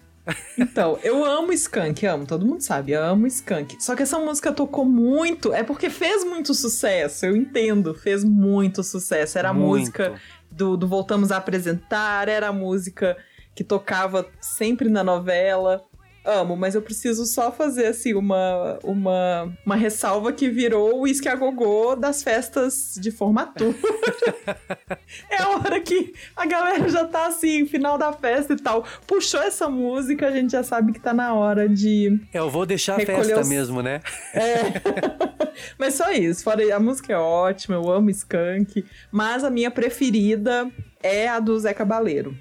Então, 0.56 0.98
eu 1.02 1.24
amo 1.24 1.52
Skank, 1.52 2.06
amo, 2.06 2.26
todo 2.26 2.46
mundo 2.46 2.60
sabe, 2.60 2.92
eu 2.92 3.02
amo 3.02 3.26
Skank. 3.26 3.82
Só 3.82 3.96
que 3.96 4.02
essa 4.02 4.18
música 4.18 4.52
tocou 4.52 4.84
muito, 4.84 5.52
é 5.52 5.62
porque 5.62 5.90
fez 5.90 6.24
muito 6.24 6.54
sucesso, 6.54 7.26
eu 7.26 7.36
entendo, 7.36 7.94
fez 7.94 8.22
muito 8.24 8.82
sucesso. 8.82 9.38
Era 9.38 9.50
a 9.50 9.54
Muito. 9.54 9.80
música 9.80 10.14
do, 10.50 10.76
do 10.76 10.86
Voltamos 10.86 11.32
a 11.32 11.38
Apresentar, 11.38 12.28
era 12.28 12.48
a 12.48 12.52
música 12.52 13.16
que 13.54 13.64
tocava 13.64 14.26
sempre 14.40 14.88
na 14.88 15.02
novela. 15.02 15.82
Amo, 16.24 16.56
mas 16.56 16.74
eu 16.76 16.82
preciso 16.82 17.26
só 17.26 17.50
fazer 17.50 17.86
assim 17.86 18.14
uma, 18.14 18.78
uma, 18.84 19.52
uma 19.66 19.74
ressalva 19.74 20.32
que 20.32 20.48
virou 20.48 20.94
o 20.94 21.00
uísque 21.00 21.28
a 21.28 21.34
gogô 21.34 21.96
das 21.96 22.22
festas 22.22 22.94
de 22.96 23.10
formatura. 23.10 23.74
é 25.28 25.42
a 25.42 25.48
hora 25.50 25.80
que 25.80 26.12
a 26.36 26.46
galera 26.46 26.88
já 26.88 27.04
tá 27.06 27.26
assim, 27.26 27.66
final 27.66 27.98
da 27.98 28.12
festa 28.12 28.52
e 28.52 28.56
tal. 28.56 28.84
Puxou 29.06 29.42
essa 29.42 29.68
música, 29.68 30.28
a 30.28 30.30
gente 30.30 30.52
já 30.52 30.62
sabe 30.62 30.92
que 30.92 31.00
tá 31.00 31.12
na 31.12 31.34
hora 31.34 31.68
de. 31.68 32.20
É, 32.32 32.38
eu 32.38 32.48
vou 32.48 32.64
deixar 32.64 33.00
a 33.02 33.04
festa 33.04 33.40
os- 33.40 33.48
mesmo, 33.48 33.82
né? 33.82 34.00
Mas 35.76 35.94
só 35.94 36.10
isso, 36.12 36.44
fora 36.44 36.62
a 36.74 36.78
música 36.80 37.12
é 37.12 37.16
ótima, 37.18 37.74
eu 37.74 37.90
amo 37.90 38.08
Skank, 38.10 38.84
mas 39.10 39.44
a 39.44 39.50
minha 39.50 39.70
preferida 39.70 40.70
é 41.02 41.28
a 41.28 41.38
do 41.40 41.58
Zé 41.58 41.74
Cabaleiro. 41.74 42.34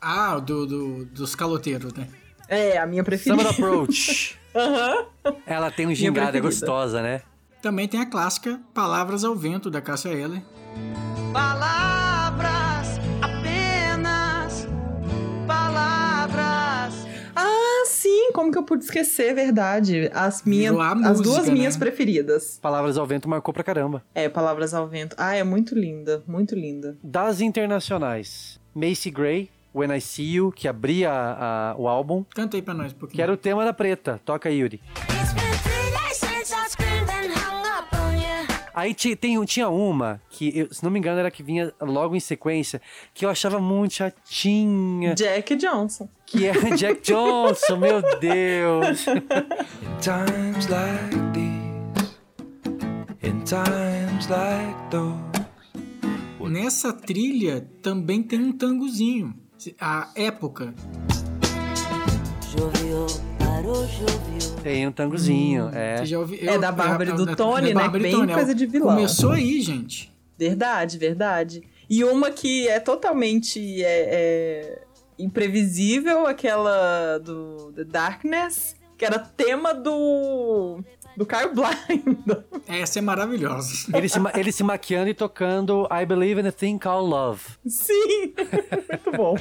Ah, 0.00 0.38
do, 0.38 0.66
do- 0.66 1.04
dos 1.06 1.34
caloteiros, 1.34 1.92
né? 1.94 2.06
É, 2.48 2.78
a 2.78 2.86
minha 2.86 3.04
preferida. 3.04 3.42
Summer 3.42 3.52
Approach. 3.52 4.38
Aham. 4.54 5.06
Ela 5.46 5.70
tem 5.70 5.86
um 5.86 5.94
gingado, 5.94 6.36
é 6.36 6.40
gostosa, 6.40 7.02
né? 7.02 7.20
Também 7.60 7.86
tem 7.88 8.00
a 8.00 8.06
clássica 8.06 8.58
Palavras 8.72 9.24
ao 9.24 9.34
Vento, 9.34 9.70
da 9.70 9.80
Cássia 9.80 10.08
Eller. 10.10 10.42
Palavras, 11.32 12.98
apenas 13.20 14.66
palavras. 15.46 17.06
Ah, 17.36 17.82
sim, 17.86 18.32
como 18.32 18.50
que 18.50 18.58
eu 18.58 18.62
pude 18.62 18.84
esquecer, 18.84 19.34
verdade. 19.34 20.10
As 20.14 20.42
minhas, 20.44 20.72
Virou 20.72 20.80
a 20.80 20.92
as 20.92 20.98
música, 21.18 21.22
duas 21.28 21.48
minhas 21.48 21.74
né? 21.76 21.80
preferidas. 21.80 22.58
Palavras 22.62 22.96
ao 22.96 23.06
Vento 23.06 23.28
marcou 23.28 23.52
pra 23.52 23.62
caramba. 23.62 24.02
É, 24.14 24.28
Palavras 24.28 24.72
ao 24.72 24.88
Vento. 24.88 25.14
Ah, 25.18 25.34
é 25.34 25.44
muito 25.44 25.74
linda, 25.74 26.22
muito 26.26 26.54
linda. 26.54 26.96
Das 27.02 27.40
internacionais, 27.40 28.58
Macy 28.74 29.10
Gray, 29.10 29.50
When 29.74 29.94
I 29.94 30.00
See 30.00 30.34
You, 30.34 30.50
que 30.52 30.66
abria 30.66 31.10
a- 31.12 31.74
o 31.78 31.86
álbum. 31.88 32.24
Canta 32.34 32.56
aí 32.56 32.62
pra 32.62 32.74
nós 32.74 32.92
um 32.92 32.96
pouquinho. 32.96 33.16
Que 33.16 33.22
era 33.22 33.32
o 33.32 33.36
tema 33.36 33.64
da 33.64 33.72
preta. 33.72 34.20
Toca, 34.24 34.50
Yuri. 34.50 34.80
Aí 38.74 38.94
tem, 38.94 39.44
tinha 39.44 39.68
uma, 39.68 40.20
que 40.30 40.56
eu- 40.56 40.72
se 40.72 40.84
não 40.84 40.90
me 40.90 41.00
engano 41.00 41.18
era 41.18 41.32
que 41.32 41.42
vinha 41.42 41.72
logo 41.80 42.14
em 42.14 42.20
sequência, 42.20 42.80
que 43.12 43.24
eu 43.26 43.30
achava 43.30 43.58
muito 43.58 43.94
chatinha. 43.94 45.14
Jack 45.16 45.56
Johnson. 45.56 46.08
Que 46.24 46.46
é 46.46 46.52
Jack 46.76 47.00
Johnson, 47.02 47.76
meu 47.76 48.00
Deus. 48.20 49.04
times 50.00 50.68
like 50.68 51.16
these, 51.34 52.14
in 53.24 53.40
times 53.44 54.28
like 54.28 54.90
those. 54.90 55.18
Nessa 56.48 56.92
trilha 56.94 57.68
também 57.82 58.22
tem 58.22 58.40
um 58.40 58.52
tangozinho. 58.52 59.34
A 59.80 60.08
época. 60.14 60.72
Parou. 63.38 63.86
Tem 64.62 64.86
um 64.86 64.92
tangozinho, 64.92 65.68
é. 65.72 65.98
Você 65.98 66.06
já 66.06 66.18
ouviu- 66.18 66.38
É 66.48 66.56
eu- 66.56 66.60
da 66.60 66.70
Bárbara 66.72 67.10
e 67.10 67.12
do 67.12 67.26
da- 67.26 67.36
Tony, 67.36 67.68
da 67.68 67.74
né? 67.74 67.74
Bárbara 67.74 68.02
Bem 68.02 68.12
Tony, 68.12 68.32
é 68.32 68.34
coisa 68.34 68.54
de 68.54 68.66
vilão. 68.66 68.94
Começou 68.94 69.32
aí, 69.32 69.60
gente. 69.60 70.12
Verdade, 70.38 70.98
verdade. 70.98 71.62
E 71.90 72.04
uma 72.04 72.30
que 72.30 72.68
é 72.68 72.78
totalmente 72.78 73.82
é, 73.82 73.88
é, 74.10 74.82
imprevisível, 75.18 76.26
aquela 76.26 77.18
do 77.18 77.72
The 77.74 77.84
Darkness, 77.84 78.76
que 78.96 79.04
era 79.04 79.18
tema 79.18 79.74
do. 79.74 80.80
Do 81.18 81.26
Caio 81.26 81.52
Blind. 81.52 82.16
Essa 82.68 83.00
é 83.00 83.02
maravilhosa. 83.02 83.90
Ele 83.92 84.08
se, 84.08 84.18
ele 84.36 84.52
se 84.52 84.62
maquiando 84.62 85.10
e 85.10 85.14
tocando 85.14 85.88
I 85.90 86.06
Believe 86.06 86.40
in 86.40 86.46
a 86.46 86.52
Thing 86.52 86.78
Called 86.78 87.10
Love. 87.10 87.42
Sim! 87.66 88.34
Muito 88.88 89.12
bom. 89.16 89.34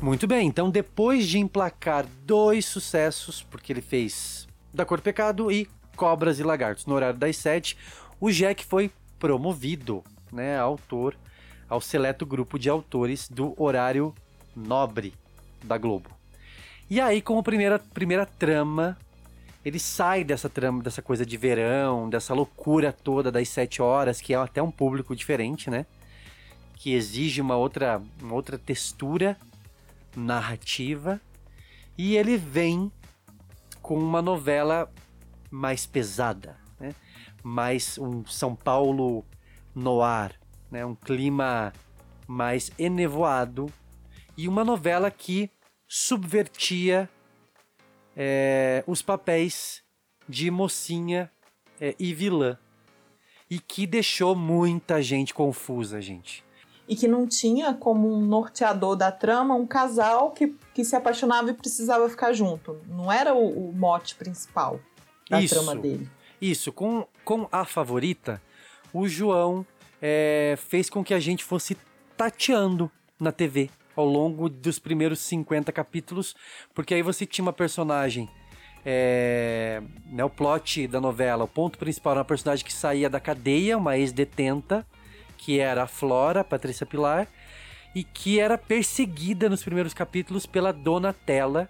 Muito 0.00 0.26
bem, 0.26 0.48
então 0.48 0.70
depois 0.70 1.28
de 1.28 1.38
emplacar 1.38 2.06
dois 2.24 2.64
sucessos, 2.64 3.42
porque 3.42 3.72
ele 3.72 3.82
fez 3.82 4.48
Da 4.72 4.84
Cor 4.84 4.98
do 4.98 5.02
Pecado 5.02 5.52
e 5.52 5.68
Cobras 5.96 6.40
e 6.40 6.42
Lagartos 6.42 6.86
no 6.86 6.94
horário 6.94 7.18
das 7.18 7.36
sete, 7.36 7.76
o 8.18 8.30
Jack 8.30 8.64
foi 8.64 8.90
promovido, 9.22 10.02
né, 10.32 10.58
autor, 10.58 11.16
ao 11.68 11.80
seleto 11.80 12.26
grupo 12.26 12.58
de 12.58 12.68
autores 12.68 13.28
do 13.28 13.54
horário 13.56 14.12
nobre 14.54 15.14
da 15.62 15.78
Globo. 15.78 16.10
E 16.90 17.00
aí, 17.00 17.22
como 17.22 17.40
primeira, 17.40 17.78
primeira 17.78 18.26
trama, 18.26 18.98
ele 19.64 19.78
sai 19.78 20.24
dessa 20.24 20.48
trama, 20.48 20.82
dessa 20.82 21.00
coisa 21.00 21.24
de 21.24 21.36
verão, 21.36 22.10
dessa 22.10 22.34
loucura 22.34 22.92
toda 22.92 23.30
das 23.30 23.48
sete 23.48 23.80
horas, 23.80 24.20
que 24.20 24.34
é 24.34 24.36
até 24.36 24.60
um 24.60 24.72
público 24.72 25.14
diferente, 25.14 25.70
né? 25.70 25.86
Que 26.74 26.92
exige 26.92 27.40
uma 27.40 27.54
outra, 27.54 28.02
uma 28.20 28.34
outra 28.34 28.58
textura 28.58 29.36
narrativa. 30.16 31.20
E 31.96 32.16
ele 32.16 32.36
vem 32.36 32.90
com 33.80 33.96
uma 33.96 34.20
novela 34.20 34.92
mais 35.48 35.86
pesada? 35.86 36.61
Mais 37.42 37.98
um 37.98 38.24
São 38.26 38.54
Paulo 38.54 39.24
noir, 39.74 40.38
né? 40.70 40.84
Um 40.84 40.94
clima 40.94 41.72
mais 42.26 42.70
enevoado 42.78 43.66
e 44.36 44.48
uma 44.48 44.64
novela 44.64 45.10
que 45.10 45.50
subvertia 45.88 47.08
é, 48.16 48.82
os 48.86 49.02
papéis 49.02 49.82
de 50.28 50.50
mocinha 50.50 51.30
é, 51.80 51.94
e 51.98 52.14
vilã. 52.14 52.56
E 53.50 53.58
que 53.58 53.86
deixou 53.86 54.34
muita 54.34 55.02
gente 55.02 55.34
confusa, 55.34 56.00
gente. 56.00 56.42
E 56.88 56.96
que 56.96 57.06
não 57.06 57.26
tinha 57.26 57.74
como 57.74 58.10
um 58.10 58.24
norteador 58.24 58.96
da 58.96 59.12
trama 59.12 59.54
um 59.54 59.66
casal 59.66 60.30
que, 60.30 60.56
que 60.72 60.84
se 60.84 60.96
apaixonava 60.96 61.50
e 61.50 61.54
precisava 61.54 62.08
ficar 62.08 62.32
junto. 62.32 62.80
Não 62.88 63.12
era 63.12 63.34
o, 63.34 63.68
o 63.68 63.72
mote 63.72 64.14
principal 64.14 64.80
da 65.28 65.40
Isso. 65.40 65.54
trama 65.54 65.76
dele. 65.76 66.08
Isso, 66.40 66.72
com, 66.72 67.06
com 67.24 67.48
a 67.50 67.64
favorita, 67.64 68.40
o 68.92 69.08
João 69.08 69.64
é, 70.00 70.56
fez 70.68 70.90
com 70.90 71.04
que 71.04 71.14
a 71.14 71.20
gente 71.20 71.44
fosse 71.44 71.76
tateando 72.16 72.90
na 73.18 73.32
TV 73.32 73.70
ao 73.94 74.04
longo 74.04 74.48
dos 74.48 74.78
primeiros 74.78 75.20
50 75.20 75.70
capítulos, 75.72 76.34
porque 76.74 76.94
aí 76.94 77.02
você 77.02 77.24
tinha 77.24 77.44
uma 77.44 77.52
personagem. 77.52 78.28
É, 78.84 79.80
né, 80.06 80.24
o 80.24 80.30
plot 80.30 80.88
da 80.88 81.00
novela, 81.00 81.44
o 81.44 81.48
ponto 81.48 81.78
principal 81.78 82.14
era 82.14 82.20
uma 82.20 82.24
personagem 82.24 82.64
que 82.64 82.72
saía 82.72 83.08
da 83.08 83.20
cadeia, 83.20 83.78
uma 83.78 83.96
ex-detenta, 83.96 84.84
que 85.38 85.60
era 85.60 85.84
a 85.84 85.86
Flora, 85.86 86.42
Patrícia 86.42 86.84
Pilar, 86.84 87.28
e 87.94 88.02
que 88.02 88.40
era 88.40 88.58
perseguida 88.58 89.48
nos 89.48 89.62
primeiros 89.62 89.94
capítulos 89.94 90.46
pela 90.46 90.72
Donatella, 90.72 91.68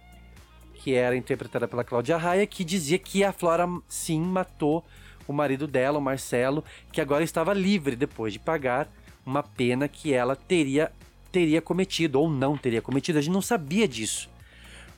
que 0.74 0.94
era 0.94 1.14
interpretada 1.14 1.68
pela 1.68 1.84
Cláudia 1.84 2.16
Raia, 2.16 2.46
que 2.46 2.64
dizia 2.64 2.98
que 2.98 3.22
a 3.22 3.32
Flora 3.32 3.68
sim 3.88 4.20
matou 4.20 4.84
o 5.32 5.36
marido 5.36 5.66
dela, 5.66 5.98
o 5.98 6.02
Marcelo, 6.02 6.62
que 6.92 7.00
agora 7.00 7.24
estava 7.24 7.52
livre 7.52 7.96
depois 7.96 8.32
de 8.32 8.38
pagar 8.38 8.88
uma 9.24 9.42
pena 9.42 9.88
que 9.88 10.12
ela 10.12 10.36
teria 10.36 10.92
teria 11.30 11.62
cometido 11.62 12.20
ou 12.20 12.28
não 12.28 12.58
teria 12.58 12.82
cometido. 12.82 13.18
A 13.18 13.22
gente 13.22 13.32
não 13.32 13.40
sabia 13.40 13.88
disso 13.88 14.28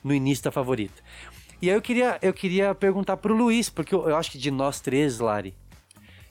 no 0.03 0.13
início 0.13 0.43
da 0.43 0.51
favorita. 0.51 1.01
E 1.61 1.69
aí 1.69 1.75
eu 1.77 1.81
queria, 1.81 2.17
eu 2.21 2.33
queria 2.33 2.75
perguntar 2.75 3.15
pro 3.15 3.33
Luiz, 3.33 3.69
porque 3.69 3.95
eu, 3.95 4.09
eu 4.09 4.17
acho 4.17 4.31
que 4.31 4.37
de 4.37 4.51
nós 4.51 4.81
três, 4.81 5.19
Lari, 5.19 5.55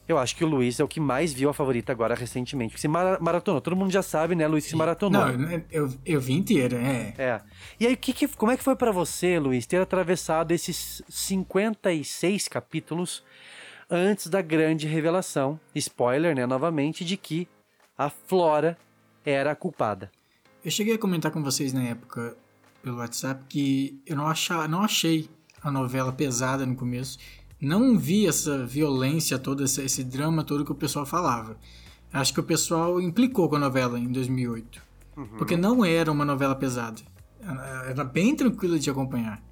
eu 0.07 0.19
acho 0.19 0.37
que 0.37 0.45
o 0.45 0.47
Luiz 0.47 0.79
é 0.79 0.85
o 0.85 0.89
que 0.89 1.01
mais 1.01 1.33
viu 1.33 1.49
a 1.49 1.55
favorita 1.55 1.91
agora 1.91 2.15
recentemente. 2.15 2.73
Porque 2.73 2.81
se 2.83 2.87
mara- 2.87 3.19
maratonou, 3.19 3.63
todo 3.63 3.75
mundo 3.75 3.91
já 3.91 4.03
sabe, 4.03 4.35
né, 4.35 4.47
Luiz, 4.47 4.65
se 4.65 4.77
maratonou. 4.77 5.27
Não, 5.27 5.63
eu, 5.73 5.91
eu 6.05 6.21
vi 6.21 6.35
inteira, 6.35 6.77
é. 6.77 7.15
É. 7.17 7.41
E 7.81 7.87
aí, 7.87 7.97
que 7.97 8.13
que, 8.13 8.29
como 8.29 8.53
é 8.53 8.59
que 8.59 8.63
foi 8.63 8.77
pra 8.77 8.93
você, 8.93 9.39
Luiz, 9.39 9.65
ter 9.65 9.81
atravessado 9.81 10.53
esses 10.53 11.01
56 11.09 12.47
capítulos 12.49 13.25
antes 13.91 14.29
da 14.29 14.43
grande 14.43 14.87
revelação, 14.87 15.59
spoiler, 15.75 16.35
né, 16.35 16.47
novamente, 16.47 17.05
de 17.05 17.17
que 17.17 17.49
a 17.97 18.11
Flora 18.11 18.77
era 19.25 19.53
a 19.53 19.57
culpada? 19.57 20.11
Eu 20.65 20.71
cheguei 20.71 20.95
a 20.95 20.99
comentar 20.99 21.31
com 21.31 21.43
vocês 21.43 21.73
na 21.73 21.83
época 21.83 22.37
pelo 22.83 22.99
WhatsApp 22.99 23.45
que 23.49 24.01
eu 24.07 24.17
não, 24.17 24.27
achava, 24.27 24.69
não 24.69 24.83
achei 24.83 25.29
a 25.63 25.71
novela 25.71 26.13
pesada 26.13 26.67
no 26.67 26.77
começo. 26.77 27.19
Não 27.61 27.99
vi 27.99 28.27
essa 28.27 28.65
violência 28.67 29.39
toda, 29.39 29.65
esse, 29.65 30.05
drama 30.05 30.45
todo 30.45 30.65
que 30.65 30.73
o 30.73 30.75
pessoal 30.75 31.07
falava. 31.07 31.57
Acho 32.13 32.35
que 32.35 32.41
o 32.41 32.45
pessoal 32.45 33.01
implicou 33.01 33.49
com 33.49 33.57
a 33.57 33.59
novela 33.59 33.99
em 33.99 34.13
2008. 34.13 34.83
Porque 35.39 35.57
não 35.57 35.85
era 35.85 36.11
uma 36.13 36.25
novela 36.25 36.55
pesada. 36.55 37.01
Era 37.89 38.05
bem 38.05 38.37
tranquila 38.37 38.79
de 38.79 38.91
acompanhar. 38.91 39.43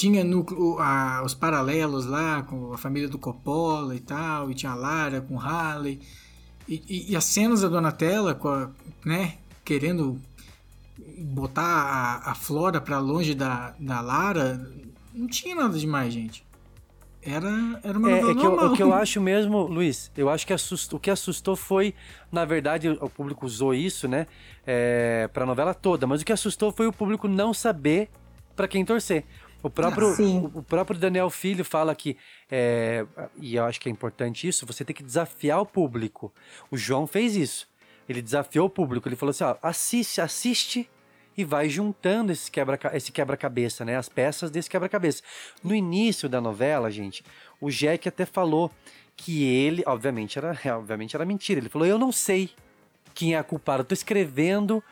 Tinha 0.00 0.24
núcleo, 0.24 0.78
a- 0.78 1.22
os 1.22 1.34
paralelos 1.34 2.06
lá 2.06 2.42
com 2.42 2.72
a 2.72 2.78
família 2.78 3.06
do 3.06 3.18
Coppola 3.18 3.94
e 3.94 4.00
tal, 4.00 4.50
e 4.50 4.54
tinha 4.54 4.72
a 4.72 4.74
Lara 4.74 5.20
com 5.20 5.38
Harley. 5.38 6.00
E, 6.66 6.82
e- 6.88 7.12
e 7.12 7.16
as 7.16 7.24
cenas 7.24 7.60
da 7.60 7.68
Donatella, 7.68 8.34
com 8.34 8.48
a, 8.48 8.70
né, 9.04 9.34
querendo 9.62 10.18
botar 11.18 11.62
a, 11.62 12.30
a 12.30 12.34
Flora 12.34 12.80
pra 12.80 12.98
longe 12.98 13.34
da, 13.34 13.74
da 13.78 14.00
Lara, 14.00 14.58
não 15.12 15.26
tinha 15.26 15.54
nada 15.54 15.78
demais, 15.78 16.14
gente. 16.14 16.42
Era, 17.22 17.78
era 17.82 17.98
uma 17.98 18.10
É, 18.10 18.20
é 18.30 18.34
que 18.34 18.46
eu, 18.46 18.54
o 18.54 18.72
que 18.74 18.82
eu 18.82 18.94
acho 18.94 19.20
mesmo, 19.20 19.66
Luiz, 19.66 20.10
eu 20.16 20.30
acho 20.30 20.46
que 20.46 20.54
o 20.54 20.98
que 20.98 21.10
assustou 21.10 21.54
foi, 21.56 21.94
na 22.32 22.46
verdade, 22.46 22.88
o 22.88 23.10
público 23.10 23.44
usou 23.44 23.74
isso, 23.74 24.08
né, 24.08 24.26
é, 24.66 25.28
pra 25.30 25.44
novela 25.44 25.74
toda, 25.74 26.06
mas 26.06 26.22
o 26.22 26.24
que 26.24 26.32
assustou 26.32 26.72
foi 26.72 26.86
o 26.86 26.92
público 26.92 27.28
não 27.28 27.52
saber 27.52 28.08
pra 28.56 28.66
quem 28.66 28.82
torcer. 28.82 29.24
O 29.62 29.68
próprio, 29.68 30.14
Sim. 30.14 30.50
o, 30.54 30.62
próprio 30.62 30.98
Daniel 30.98 31.28
Filho 31.28 31.64
fala 31.64 31.94
que, 31.94 32.16
é, 32.50 33.04
e 33.36 33.56
eu 33.56 33.64
acho 33.64 33.78
que 33.78 33.88
é 33.88 33.92
importante 33.92 34.48
isso, 34.48 34.64
você 34.64 34.84
tem 34.84 34.96
que 34.96 35.02
desafiar 35.02 35.60
o 35.60 35.66
público. 35.66 36.32
O 36.70 36.76
João 36.76 37.06
fez 37.06 37.36
isso. 37.36 37.68
Ele 38.08 38.22
desafiou 38.22 38.66
o 38.66 38.70
público, 38.70 39.06
ele 39.06 39.16
falou 39.16 39.30
assim, 39.30 39.44
ó, 39.44 39.56
assiste, 39.62 40.20
assiste 40.20 40.88
e 41.36 41.44
vai 41.44 41.68
juntando 41.68 42.32
esse 42.32 42.50
quebra 42.50 42.78
esse 42.92 43.12
quebra-cabeça, 43.12 43.84
né? 43.84 43.96
As 43.96 44.08
peças 44.08 44.50
desse 44.50 44.68
quebra-cabeça. 44.68 45.22
No 45.62 45.74
início 45.74 46.28
da 46.28 46.40
novela, 46.40 46.90
gente, 46.90 47.22
o 47.60 47.70
Jack 47.70 48.08
até 48.08 48.26
falou 48.26 48.70
que 49.16 49.44
ele, 49.44 49.82
obviamente 49.86 50.38
era, 50.38 50.58
obviamente 50.76 51.14
era 51.14 51.24
mentira. 51.24 51.60
Ele 51.60 51.68
falou: 51.68 51.86
"Eu 51.86 51.98
não 51.98 52.10
sei 52.10 52.50
quem 53.14 53.34
é 53.34 53.38
a 53.38 53.44
culpada, 53.44 53.82
eu 53.82 53.84
tô 53.84 53.94
escrevendo 53.94 54.82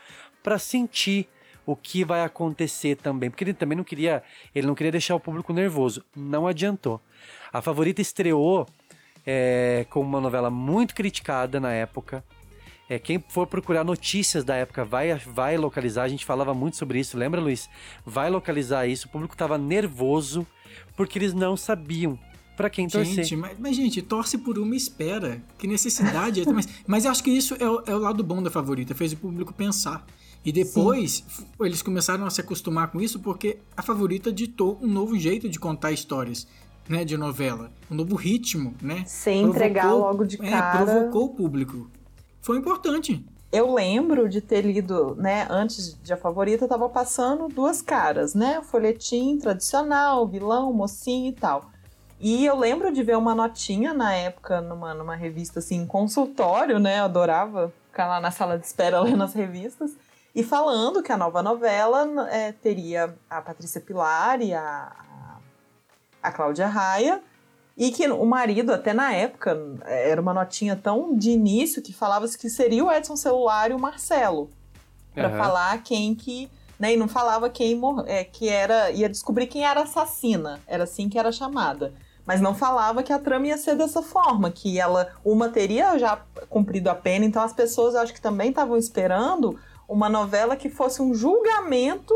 pra 0.41 0.57
sentir 0.57 1.27
o 1.71 1.75
que 1.75 2.03
vai 2.03 2.23
acontecer 2.23 2.95
também, 2.95 3.29
porque 3.29 3.43
ele 3.43 3.53
também 3.53 3.77
não 3.77 3.83
queria, 3.83 4.23
ele 4.55 4.65
não 4.65 4.73
queria 4.73 4.91
deixar 4.91 5.13
o 5.13 5.19
público 5.19 5.53
nervoso. 5.53 6.03
Não 6.15 6.47
adiantou. 6.47 6.99
A 7.53 7.61
favorita 7.61 8.01
estreou 8.01 8.67
é, 9.23 9.85
com 9.91 10.01
uma 10.01 10.19
novela 10.19 10.49
muito 10.49 10.95
criticada 10.95 11.59
na 11.59 11.71
época. 11.71 12.23
É, 12.89 12.97
quem 12.97 13.23
for 13.29 13.45
procurar 13.45 13.83
notícias 13.83 14.43
da 14.43 14.55
época 14.55 14.83
vai, 14.83 15.13
vai 15.13 15.57
localizar. 15.57 16.03
A 16.03 16.07
gente 16.07 16.25
falava 16.25 16.55
muito 16.55 16.75
sobre 16.75 16.99
isso, 16.99 17.15
lembra, 17.15 17.39
Luiz? 17.39 17.69
Vai 18.03 18.31
localizar 18.31 18.87
isso. 18.87 19.07
O 19.07 19.11
público 19.11 19.35
estava 19.35 19.55
nervoso 19.55 20.47
porque 20.97 21.19
eles 21.19 21.35
não 21.35 21.55
sabiam 21.55 22.17
para 22.57 22.67
quem 22.67 22.87
torcer. 22.87 23.23
Gente, 23.23 23.35
mas, 23.35 23.59
mas, 23.59 23.75
gente, 23.75 24.01
torce 24.01 24.39
por 24.39 24.57
uma 24.57 24.73
e 24.73 24.77
espera. 24.77 25.39
Que 25.59 25.67
necessidade. 25.67 26.41
é- 26.41 26.51
mas, 26.51 26.67
mas 26.87 27.05
eu 27.05 27.11
acho 27.11 27.23
que 27.23 27.29
isso 27.29 27.55
é 27.59 27.69
o, 27.69 27.83
é 27.85 27.95
o 27.95 27.99
lado 27.99 28.23
bom 28.23 28.41
da 28.41 28.49
favorita. 28.49 28.95
Fez 28.95 29.13
o 29.13 29.17
público 29.17 29.53
pensar. 29.53 30.03
E 30.45 30.51
depois 30.51 31.23
f- 31.27 31.45
eles 31.61 31.81
começaram 31.81 32.25
a 32.25 32.29
se 32.29 32.39
acostumar 32.41 32.89
com 32.91 33.01
isso 33.01 33.19
porque 33.19 33.59
a 33.75 33.81
favorita 33.81 34.31
ditou 34.31 34.77
um 34.81 34.87
novo 34.87 35.17
jeito 35.17 35.49
de 35.49 35.59
contar 35.59 35.91
histórias. 35.91 36.47
Né, 36.87 37.05
de 37.05 37.15
novela, 37.17 37.69
um 37.91 37.93
novo 37.93 38.15
ritmo, 38.15 38.73
né? 38.81 39.03
Sem 39.05 39.43
entregar 39.43 39.93
logo 39.93 40.25
de 40.25 40.43
é, 40.43 40.49
cara. 40.49 40.83
provocou 40.83 41.25
o 41.25 41.29
público. 41.35 41.87
Foi 42.41 42.57
importante. 42.57 43.23
Eu 43.51 43.71
lembro 43.75 44.27
de 44.27 44.41
ter 44.41 44.61
lido, 44.61 45.13
né, 45.15 45.45
antes 45.51 45.95
de 46.01 46.11
A 46.11 46.17
Favorita, 46.17 46.67
tava 46.67 46.89
passando 46.89 47.47
duas 47.47 47.79
caras, 47.79 48.33
né? 48.33 48.63
Folhetim 48.63 49.37
tradicional, 49.37 50.27
vilão, 50.27 50.73
mocinho 50.73 51.29
e 51.29 51.33
tal. 51.33 51.69
E 52.19 52.43
eu 52.43 52.57
lembro 52.57 52.91
de 52.91 53.03
ver 53.03 53.17
uma 53.17 53.35
notinha 53.35 53.93
na 53.93 54.15
época, 54.15 54.59
numa, 54.59 54.91
numa 54.95 55.15
revista 55.15 55.59
assim, 55.59 55.85
consultório, 55.85 56.79
né? 56.79 57.01
Eu 57.01 57.03
adorava 57.03 57.71
ficar 57.91 58.07
lá 58.07 58.19
na 58.19 58.31
sala 58.31 58.57
de 58.57 58.65
espera 58.65 58.99
lendo 59.03 59.21
as 59.23 59.33
revistas. 59.35 59.91
E 60.39 60.43
falando 60.43 61.03
que 61.03 61.11
a 61.11 61.17
nova 61.17 61.43
novela 61.43 62.29
é, 62.31 62.53
teria 62.53 63.13
a 63.29 63.41
Patrícia 63.41 63.81
Pilar 63.81 64.41
e 64.41 64.53
a, 64.53 64.89
a, 66.23 66.31
Cláudia 66.31 66.65
Raia. 66.65 67.21
E 67.75 67.91
que 67.91 68.07
o 68.07 68.25
marido, 68.25 68.71
até 68.71 68.93
na 68.93 69.11
época, 69.11 69.57
era 69.85 70.21
uma 70.21 70.33
notinha 70.33 70.77
tão 70.77 71.13
de 71.13 71.31
início 71.31 71.81
que 71.81 71.91
falava-se 71.91 72.37
que 72.37 72.49
seria 72.49 72.85
o 72.85 72.89
Edson 72.89 73.17
Celular 73.17 73.69
e 73.69 73.73
o 73.73 73.79
Marcelo. 73.79 74.49
Pra 75.13 75.27
Aham. 75.27 75.37
falar 75.37 75.83
quem 75.83 76.15
que. 76.15 76.49
Né, 76.79 76.93
e 76.93 76.97
não 76.97 77.09
falava 77.09 77.49
quem 77.49 77.75
mor- 77.75 78.05
é, 78.07 78.23
que 78.23 78.47
era. 78.47 78.91
ia 78.91 79.09
descobrir 79.09 79.47
quem 79.47 79.65
era 79.65 79.81
assassina. 79.81 80.61
Era 80.65 80.85
assim 80.85 81.09
que 81.09 81.19
era 81.19 81.33
chamada. 81.33 81.93
Mas 82.25 82.39
não 82.39 82.55
falava 82.55 83.03
que 83.03 83.11
a 83.11 83.19
trama 83.19 83.47
ia 83.47 83.57
ser 83.57 83.75
dessa 83.75 84.01
forma, 84.01 84.49
que 84.51 84.79
ela. 84.79 85.09
Uma 85.23 85.49
teria 85.49 85.99
já 85.99 86.21
cumprido 86.49 86.89
a 86.89 86.95
pena, 86.95 87.25
então 87.25 87.43
as 87.43 87.51
pessoas 87.51 87.93
acho 87.93 88.13
que 88.13 88.21
também 88.21 88.51
estavam 88.51 88.77
esperando 88.77 89.59
uma 89.89 90.07
novela 90.07 90.55
que 90.55 90.69
fosse 90.69 91.01
um 91.01 91.13
julgamento 91.13 92.13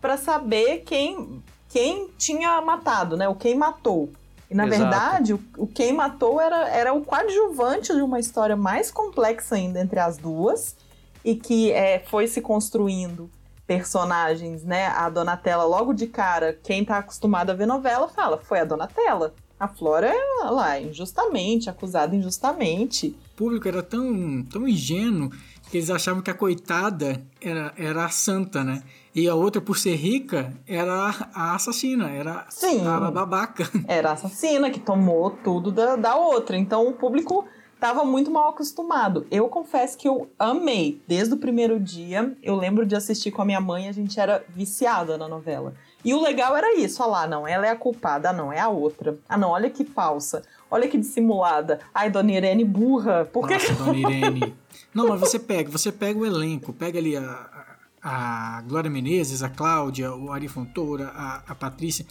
pra 0.00 0.16
saber 0.16 0.84
quem, 0.86 1.42
quem 1.68 2.08
tinha 2.16 2.60
matado, 2.62 3.16
né? 3.16 3.28
O 3.28 3.34
quem 3.34 3.56
matou. 3.56 4.08
E 4.48 4.54
na 4.54 4.64
Exato. 4.64 4.80
verdade, 4.80 5.34
o, 5.34 5.40
o 5.58 5.66
quem 5.66 5.92
matou 5.92 6.40
era, 6.40 6.68
era 6.68 6.92
o 6.94 7.04
coadjuvante 7.04 7.92
de 7.92 8.00
uma 8.00 8.20
história 8.20 8.54
mais 8.54 8.92
complexa 8.92 9.56
ainda 9.56 9.80
entre 9.80 9.98
as 9.98 10.16
duas 10.16 10.76
e 11.24 11.34
que 11.34 11.72
é, 11.72 11.98
foi 11.98 12.28
se 12.28 12.40
construindo 12.40 13.28
personagens, 13.66 14.62
né? 14.62 14.86
A 14.86 15.10
Donatella, 15.10 15.64
logo 15.64 15.92
de 15.92 16.06
cara, 16.06 16.56
quem 16.62 16.84
tá 16.84 16.98
acostumado 16.98 17.50
a 17.50 17.54
ver 17.54 17.66
novela 17.66 18.08
fala, 18.08 18.38
foi 18.38 18.60
a 18.60 18.64
Donatella. 18.64 19.34
A 19.58 19.66
Flora 19.66 20.06
é 20.06 20.50
lá, 20.50 20.78
injustamente, 20.78 21.68
acusada 21.68 22.14
injustamente. 22.14 23.16
O 23.32 23.36
público 23.36 23.66
era 23.66 23.82
tão, 23.82 24.44
tão 24.44 24.68
ingênuo 24.68 25.30
que 25.70 25.78
eles 25.78 25.90
achavam 25.90 26.22
que 26.22 26.30
a 26.30 26.34
coitada 26.34 27.22
era, 27.40 27.72
era 27.76 28.04
a 28.04 28.08
santa, 28.08 28.62
né? 28.62 28.82
E 29.14 29.28
a 29.28 29.34
outra, 29.34 29.62
por 29.62 29.78
ser 29.78 29.96
rica, 29.96 30.52
era 30.66 30.92
a 31.34 31.54
assassina, 31.54 32.10
era 32.10 32.44
Sim. 32.50 32.86
a 32.86 33.10
babaca. 33.10 33.64
Era 33.88 34.10
a 34.10 34.12
assassina 34.12 34.70
que 34.70 34.78
tomou 34.78 35.30
tudo 35.30 35.72
da, 35.72 35.96
da 35.96 36.16
outra. 36.16 36.54
Então 36.56 36.86
o 36.86 36.92
público 36.92 37.46
tava 37.80 38.04
muito 38.04 38.30
mal 38.30 38.50
acostumado. 38.50 39.26
Eu 39.30 39.48
confesso 39.48 39.96
que 39.96 40.06
eu 40.06 40.28
amei. 40.38 41.00
Desde 41.08 41.32
o 41.32 41.38
primeiro 41.38 41.80
dia, 41.80 42.36
eu 42.42 42.56
lembro 42.56 42.84
de 42.84 42.94
assistir 42.94 43.30
com 43.30 43.40
a 43.40 43.44
minha 43.44 43.60
mãe, 43.60 43.88
a 43.88 43.92
gente 43.92 44.20
era 44.20 44.44
viciada 44.48 45.16
na 45.16 45.26
novela. 45.26 45.74
E 46.06 46.14
o 46.14 46.22
legal 46.22 46.56
era 46.56 46.78
isso, 46.78 47.02
olha 47.02 47.10
lá, 47.10 47.26
não, 47.26 47.48
ela 47.48 47.66
é 47.66 47.70
a 47.70 47.76
culpada, 47.76 48.30
ah, 48.30 48.32
não, 48.32 48.52
é 48.52 48.60
a 48.60 48.68
outra. 48.68 49.18
Ah, 49.28 49.36
não, 49.36 49.50
olha 49.50 49.68
que 49.68 49.84
falsa, 49.84 50.40
olha 50.70 50.86
que 50.86 50.96
dissimulada. 50.96 51.80
Ai, 51.92 52.08
Dona 52.10 52.30
Irene 52.30 52.64
burra, 52.64 53.24
por 53.24 53.48
que... 53.48 53.54
Nossa, 53.54 53.74
Dona 53.74 53.98
Irene. 53.98 54.54
Não, 54.94 55.08
mas 55.08 55.18
você 55.18 55.36
pega, 55.36 55.68
você 55.68 55.90
pega 55.90 56.16
o 56.16 56.24
elenco, 56.24 56.72
pega 56.72 57.00
ali 57.00 57.16
a, 57.16 57.76
a, 58.00 58.62
Glória 58.68 58.88
Menezes, 58.88 59.42
a 59.42 59.48
Cláudia, 59.48 60.14
o 60.14 60.30
Ari 60.30 60.46
Fontoura, 60.46 61.08
a, 61.08 61.42
a 61.48 61.54
Patrícia. 61.56 62.06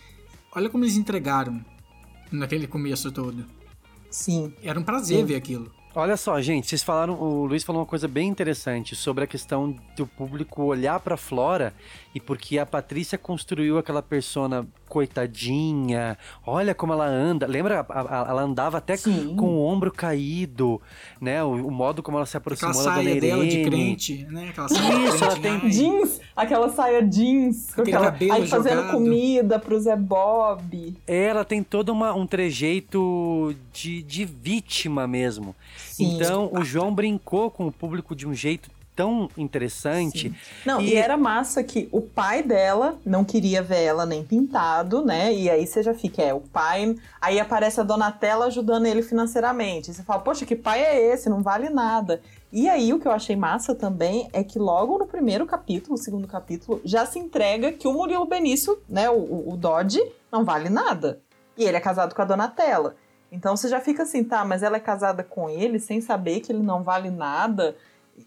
Olha 0.54 0.70
como 0.70 0.84
eles 0.84 0.98
entregaram 0.98 1.64
naquele 2.30 2.68
começo 2.68 3.14
todo. 3.14 3.46
Sim. 4.12 4.54
Era 4.62 4.78
um 4.78 4.84
prazer 4.84 5.20
Sim. 5.20 5.26
ver 5.26 5.36
aquilo. 5.36 5.72
Olha 5.96 6.18
só, 6.18 6.42
gente, 6.42 6.68
vocês 6.68 6.84
falaram, 6.84 7.14
o 7.14 7.46
Luiz 7.46 7.64
falou 7.64 7.82
uma 7.82 7.88
coisa 7.88 8.06
bem 8.06 8.28
interessante 8.28 8.94
sobre 8.94 9.24
a 9.24 9.28
questão 9.28 9.74
do 9.96 10.06
público 10.06 10.64
olhar 10.64 11.00
pra 11.00 11.16
Flora 11.16 11.74
e 12.16 12.20
porque 12.22 12.58
a 12.58 12.66
Patrícia 12.66 13.18
construiu 13.18 13.78
aquela 13.78 14.02
persona 14.02 14.66
coitadinha, 14.88 16.18
olha 16.46 16.74
como 16.74 16.94
ela 16.94 17.06
anda, 17.06 17.46
lembra? 17.46 17.86
A- 17.90 18.02
a- 18.24 18.26
ela 18.30 18.42
andava 18.44 18.78
até 18.78 18.96
com 18.98 19.12
o 19.48 19.66
ombro 19.66 19.92
caído, 19.92 20.82
né? 21.20 21.44
O, 21.44 21.68
o 21.68 21.72
modo 21.72 22.02
como 22.02 22.16
ela 22.18 22.26
se 22.26 22.38
Aquela 22.38 22.56
aproximou 22.56 22.74
da 22.86 22.92
Dona 22.96 23.04
saia 23.04 23.20
dela 23.22 23.46
de 23.46 23.64
crente, 23.64 24.26
né? 24.32 24.48
Aquela 24.50 24.70
saia 24.70 25.10
Isso, 25.10 25.24
ela 25.26 25.36
tem 25.36 25.52
ai. 25.52 25.70
Jeans, 25.70 26.22
aquela 26.36 26.70
saia 26.70 27.02
jeans, 27.02 27.74
com 27.76 27.82
aquela, 27.82 28.16
aí 28.18 28.48
fazendo 28.48 28.76
jogado. 28.78 28.92
comida 28.94 29.60
pro 29.60 29.78
Zé 29.80 29.96
Bob. 29.98 30.96
Ela 31.06 31.44
tem 31.44 31.62
todo 31.62 31.90
uma- 31.90 32.14
um 32.14 32.26
trejeito 32.26 33.54
de, 33.74 34.02
de 34.04 34.24
vítima 34.24 35.06
mesmo. 35.06 35.54
Sim. 35.78 36.16
Então, 36.16 36.50
o 36.54 36.64
João 36.64 36.94
brincou 36.96 37.52
com 37.52 37.68
o 37.68 37.72
público 37.72 38.16
de 38.16 38.26
um 38.28 38.34
jeito 38.34 38.70
tão 38.96 39.30
interessante. 39.38 40.34
Não, 40.66 40.82
e... 40.82 40.96
era 40.96 41.18
massa 41.18 41.64
que 41.64 41.90
o 41.92 42.02
pai 42.02 42.42
dela 42.42 42.98
não 43.06 43.26
queria 43.26 43.62
ver 43.62 43.84
ela 43.84 44.06
nem 44.06 44.24
pintado, 44.24 45.04
né? 45.04 45.34
E 45.34 45.50
aí 45.50 45.68
você 45.68 45.84
já 45.84 45.94
fica, 45.94 46.22
é, 46.22 46.34
o 46.34 46.40
pai. 46.40 46.96
Aí 47.20 47.40
aparece 47.40 47.80
a 47.80 47.84
Donatella 47.84 48.46
ajudando 48.46 48.86
ele 48.86 49.02
financeiramente. 49.02 49.92
E 49.92 49.94
você 49.94 50.04
fala, 50.04 50.22
poxa, 50.22 50.46
que 50.46 50.56
pai 50.56 50.84
é 50.84 51.14
esse? 51.14 51.30
Não 51.30 51.44
vale 51.44 51.70
nada. 51.70 52.22
E 52.52 52.70
aí 52.70 52.94
o 52.94 53.00
que 53.00 53.08
eu 53.08 53.12
achei 53.12 53.36
massa 53.36 53.76
também 53.76 54.30
é 54.32 54.44
que 54.44 54.58
logo 54.58 54.98
no 54.98 55.06
primeiro 55.06 55.46
capítulo, 55.46 55.98
segundo 55.98 56.28
capítulo, 56.28 56.80
já 56.86 57.06
se 57.06 57.20
entrega 57.20 57.74
que 57.74 57.88
o 57.88 57.94
Murilo 57.94 58.26
Benício, 58.26 58.80
né, 58.88 59.10
o, 59.10 59.50
o 59.50 59.58
Dodge, 59.58 60.00
não 60.32 60.46
vale 60.46 60.70
nada. 60.70 61.20
E 61.58 61.64
ele 61.66 61.76
é 61.76 61.82
casado 61.82 62.16
com 62.16 62.22
a 62.22 62.26
Donatella. 62.26 62.96
Então 63.32 63.58
você 63.58 63.68
já 63.68 63.82
fica 63.82 64.04
assim, 64.04 64.24
tá, 64.24 64.46
mas 64.46 64.64
ela 64.64 64.78
é 64.78 64.80
casada 64.80 65.24
com 65.24 65.50
ele 65.50 65.80
sem 65.80 66.00
saber 66.00 66.40
que 66.40 66.52
ele 66.52 66.64
não 66.64 66.84
vale 66.84 67.10
nada. 67.10 67.76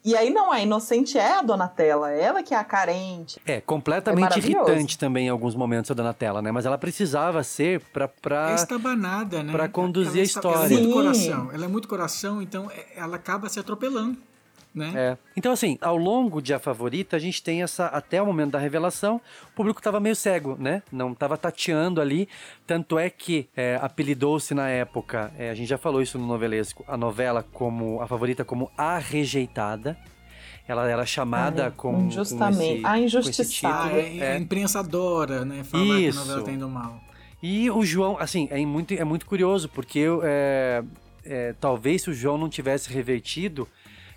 E 0.04 0.14
aí 0.16 0.30
não, 0.30 0.52
a 0.52 0.60
inocente 0.60 1.18
é 1.18 1.38
a 1.38 1.42
Donatella, 1.42 2.10
ela 2.10 2.42
que 2.42 2.54
é 2.54 2.56
a 2.58 2.64
carente. 2.64 3.40
É, 3.46 3.60
completamente 3.60 4.34
É 4.34 4.38
irritante 4.38 4.98
também 4.98 5.26
em 5.26 5.28
alguns 5.30 5.54
momentos 5.54 5.90
a 5.90 5.94
Donatella, 5.94 6.42
né? 6.42 6.52
Mas 6.52 6.66
ela 6.66 6.76
precisava 6.78 7.42
ser 7.42 7.80
pra... 7.92 8.06
pra... 8.06 8.50
É 8.52 8.54
estabanada, 8.54 9.42
né? 9.42 9.50
pra 9.52 9.68
conduzir 9.68 10.20
a 10.20 10.24
esta- 10.24 10.46
Ela 10.48 10.62
é 10.64 10.66
história. 10.66 10.78
muito 10.78 10.88
Sim. 10.88 10.92
coração. 10.92 11.50
Ela 11.52 11.64
é 11.64 11.68
muito 11.68 11.88
coração, 11.88 12.42
então 12.42 12.70
é- 12.70 12.86
ela 12.96 13.16
acaba 13.16 13.48
se 13.48 13.58
atropelando, 13.58 14.16
né? 14.78 14.92
É. 14.94 15.18
Então, 15.36 15.52
assim, 15.52 15.76
ao 15.80 15.96
longo 15.96 16.40
de 16.40 16.54
A 16.54 16.58
Favorita, 16.58 17.16
a 17.16 17.18
gente 17.18 17.42
tem 17.42 17.62
essa. 17.62 17.86
Até 17.86 18.22
o 18.22 18.26
momento 18.26 18.52
da 18.52 18.58
revelação, 18.58 19.20
o 19.50 19.54
público 19.54 19.82
tava 19.82 20.00
meio 20.00 20.16
cego, 20.16 20.56
né? 20.58 20.82
Não 20.90 21.12
tava 21.14 21.36
tateando 21.36 22.00
ali. 22.00 22.28
Tanto 22.66 22.98
é 22.98 23.10
que 23.10 23.48
é, 23.56 23.78
apelidou-se 23.82 24.54
na 24.54 24.68
época, 24.68 25.32
é, 25.36 25.50
a 25.50 25.54
gente 25.54 25.68
já 25.68 25.76
falou 25.78 26.00
isso 26.00 26.18
no 26.18 26.26
novelesco, 26.26 26.84
a 26.88 26.96
novela 26.96 27.44
como. 27.52 28.00
A 28.00 28.06
favorita 28.06 28.44
como 28.44 28.70
A 28.76 28.98
Rejeitada. 28.98 29.98
Ela 30.66 30.86
era 30.88 31.06
chamada 31.06 31.64
Ai, 31.64 31.72
com. 31.74 31.98
injustamente. 31.98 32.82
Com 32.82 32.88
A 32.88 32.98
esse, 33.00 33.06
esse 33.06 33.16
injustiçada. 33.16 33.88
título. 34.02 34.22
É, 34.22 34.32
A 34.32 34.38
imprensa 34.38 34.80
adora, 34.80 35.44
né? 35.44 35.64
Falar 35.64 35.84
que 35.84 35.92
a 35.92 35.98
Isso. 36.00 36.18
novela 36.18 36.42
tá 36.44 36.52
indo 36.52 36.68
mal. 36.68 37.00
E 37.42 37.70
o 37.70 37.84
João, 37.84 38.16
assim, 38.18 38.48
é 38.50 38.58
muito, 38.66 38.92
é 38.92 39.04
muito 39.04 39.24
curioso, 39.24 39.68
porque 39.68 40.04
é, 40.24 40.82
é, 41.24 41.54
talvez 41.60 42.02
se 42.02 42.10
o 42.10 42.12
João 42.12 42.36
não 42.36 42.48
tivesse 42.48 42.92
revertido, 42.92 43.68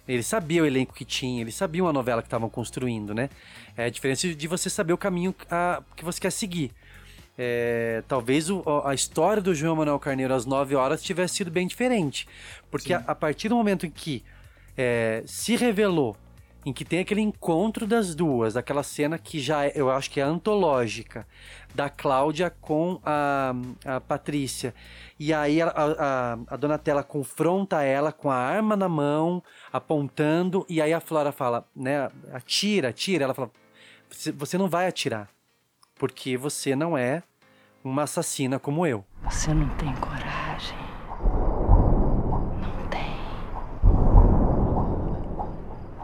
ele 0.07 0.23
sabia 0.23 0.63
o 0.63 0.65
elenco 0.65 0.93
que 0.93 1.05
tinha, 1.05 1.41
ele 1.41 1.51
sabia 1.51 1.83
uma 1.83 1.93
novela 1.93 2.21
que 2.21 2.27
estavam 2.27 2.49
construindo, 2.49 3.13
né? 3.13 3.29
É 3.77 3.85
a 3.85 3.89
diferença 3.89 4.27
de 4.33 4.47
você 4.47 4.69
saber 4.69 4.93
o 4.93 4.97
caminho 4.97 5.33
a- 5.49 5.81
que 5.95 6.03
você 6.03 6.19
quer 6.19 6.31
seguir. 6.31 6.71
É, 7.37 8.03
talvez 8.07 8.49
o- 8.49 8.63
a 8.85 8.93
história 8.93 9.41
do 9.41 9.55
João 9.55 9.75
Manuel 9.75 9.97
Carneiro 9.99 10.33
às 10.33 10.45
9 10.45 10.75
horas 10.75 11.01
tivesse 11.01 11.35
sido 11.35 11.49
bem 11.49 11.65
diferente. 11.65 12.27
Porque 12.69 12.93
a, 12.93 13.03
a 13.07 13.15
partir 13.15 13.49
do 13.49 13.55
momento 13.55 13.85
em 13.85 13.89
que 13.89 14.23
é, 14.77 15.23
se 15.25 15.55
revelou, 15.55 16.15
em 16.65 16.71
que 16.71 16.85
tem 16.85 16.99
aquele 16.99 17.21
encontro 17.21 17.87
das 17.87 18.13
duas, 18.13 18.55
aquela 18.55 18.83
cena 18.83 19.17
que 19.17 19.39
já 19.39 19.65
é- 19.65 19.71
eu 19.75 19.89
acho 19.89 20.09
que 20.11 20.19
é 20.19 20.23
antológica, 20.23 21.25
da 21.73 21.89
Cláudia 21.89 22.49
com 22.49 22.99
a, 23.03 23.53
a 23.85 23.99
Patrícia. 24.01 24.73
E 25.19 25.33
aí 25.33 25.61
a, 25.61 25.67
a, 25.69 26.33
a 26.47 26.55
Donatella 26.57 27.03
confronta 27.03 27.81
ela 27.81 28.11
com 28.11 28.29
a 28.29 28.35
arma 28.35 28.75
na 28.75 28.89
mão, 28.89 29.41
apontando, 29.71 30.65
e 30.69 30.81
aí 30.81 30.93
a 30.93 30.99
Flora 30.99 31.31
fala, 31.31 31.65
né, 31.75 32.09
atira, 32.33 32.89
atira. 32.89 33.23
Ela 33.23 33.33
fala, 33.33 33.49
você, 34.09 34.31
você 34.31 34.57
não 34.57 34.67
vai 34.69 34.87
atirar, 34.87 35.29
porque 35.95 36.37
você 36.37 36.75
não 36.75 36.97
é 36.97 37.23
uma 37.83 38.03
assassina 38.03 38.59
como 38.59 38.85
eu. 38.85 39.03
Você 39.23 39.53
não 39.53 39.67
tem 39.77 39.93
coragem. 39.95 40.77
Não 42.59 42.87
tem. 42.89 43.15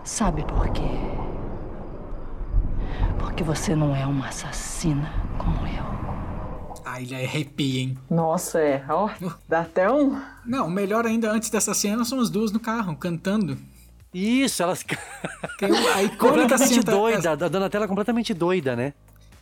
Sabe 0.07 0.41
por 0.45 0.69
quê? 0.69 0.81
Porque 3.19 3.43
você 3.43 3.75
não 3.75 3.93
é 3.93 4.05
uma 4.05 4.29
assassina 4.29 5.13
como 5.37 5.67
eu. 5.67 5.83
Ah, 6.85 7.01
ele 7.01 7.13
arrepia, 7.13 7.81
hein? 7.81 7.97
Nossa, 8.09 8.57
é. 8.57 8.85
Ó, 8.87 9.09
dá 9.49 9.59
até 9.59 9.91
um. 9.91 10.17
Não, 10.45 10.67
o 10.67 10.71
melhor 10.71 11.05
ainda 11.05 11.29
antes 11.29 11.49
dessa 11.49 11.73
cena 11.73 12.05
são 12.05 12.21
as 12.21 12.29
duas 12.29 12.53
no 12.53 12.59
carro, 12.59 12.95
cantando. 12.95 13.57
Isso, 14.13 14.63
elas. 14.63 14.81
Tem 15.59 15.75
a 15.75 16.01
icônica 16.01 16.17
completamente 16.17 16.73
cena. 16.73 16.83
doida, 16.91 17.31
a 17.31 17.35
Donatella 17.35 17.83
é 17.83 17.87
completamente 17.89 18.33
doida, 18.33 18.77
né? 18.77 18.93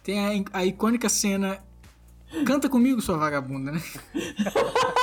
Tem 0.04 0.44
a, 0.52 0.60
a 0.62 0.66
icônica 0.66 1.08
cena. 1.10 1.60
Canta 2.44 2.68
comigo, 2.68 3.00
sua 3.04 3.18
vagabunda, 3.18 3.72
né? 3.72 3.84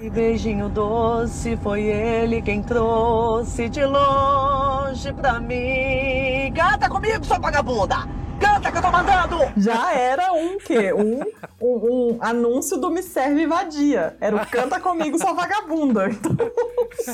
E 0.00 0.10
beijinho 0.10 0.68
doce 0.68 1.56
foi 1.56 1.82
ele 1.82 2.40
quem 2.42 2.62
trouxe 2.62 3.68
de 3.68 3.84
longe 3.84 5.12
pra 5.12 5.40
mim. 5.40 6.52
Canta 6.54 6.88
comigo, 6.88 7.24
sua 7.24 7.38
vagabunda! 7.38 7.96
Canta 8.38 8.72
que 8.72 8.78
eu 8.78 8.82
tô 8.82 8.90
mandando! 8.90 9.38
Já 9.56 9.92
era 9.94 10.32
um 10.32 10.58
quê? 10.58 10.92
Um, 10.92 11.20
um, 11.60 12.16
um 12.16 12.18
anúncio 12.20 12.76
do 12.76 12.90
Me 12.90 13.02
Serve 13.02 13.46
Vadia. 13.46 14.16
Era 14.20 14.36
o 14.36 14.46
Canta 14.46 14.80
Comigo, 14.80 15.16
sua 15.18 15.32
vagabunda. 15.32 16.08
Então, 16.10 16.36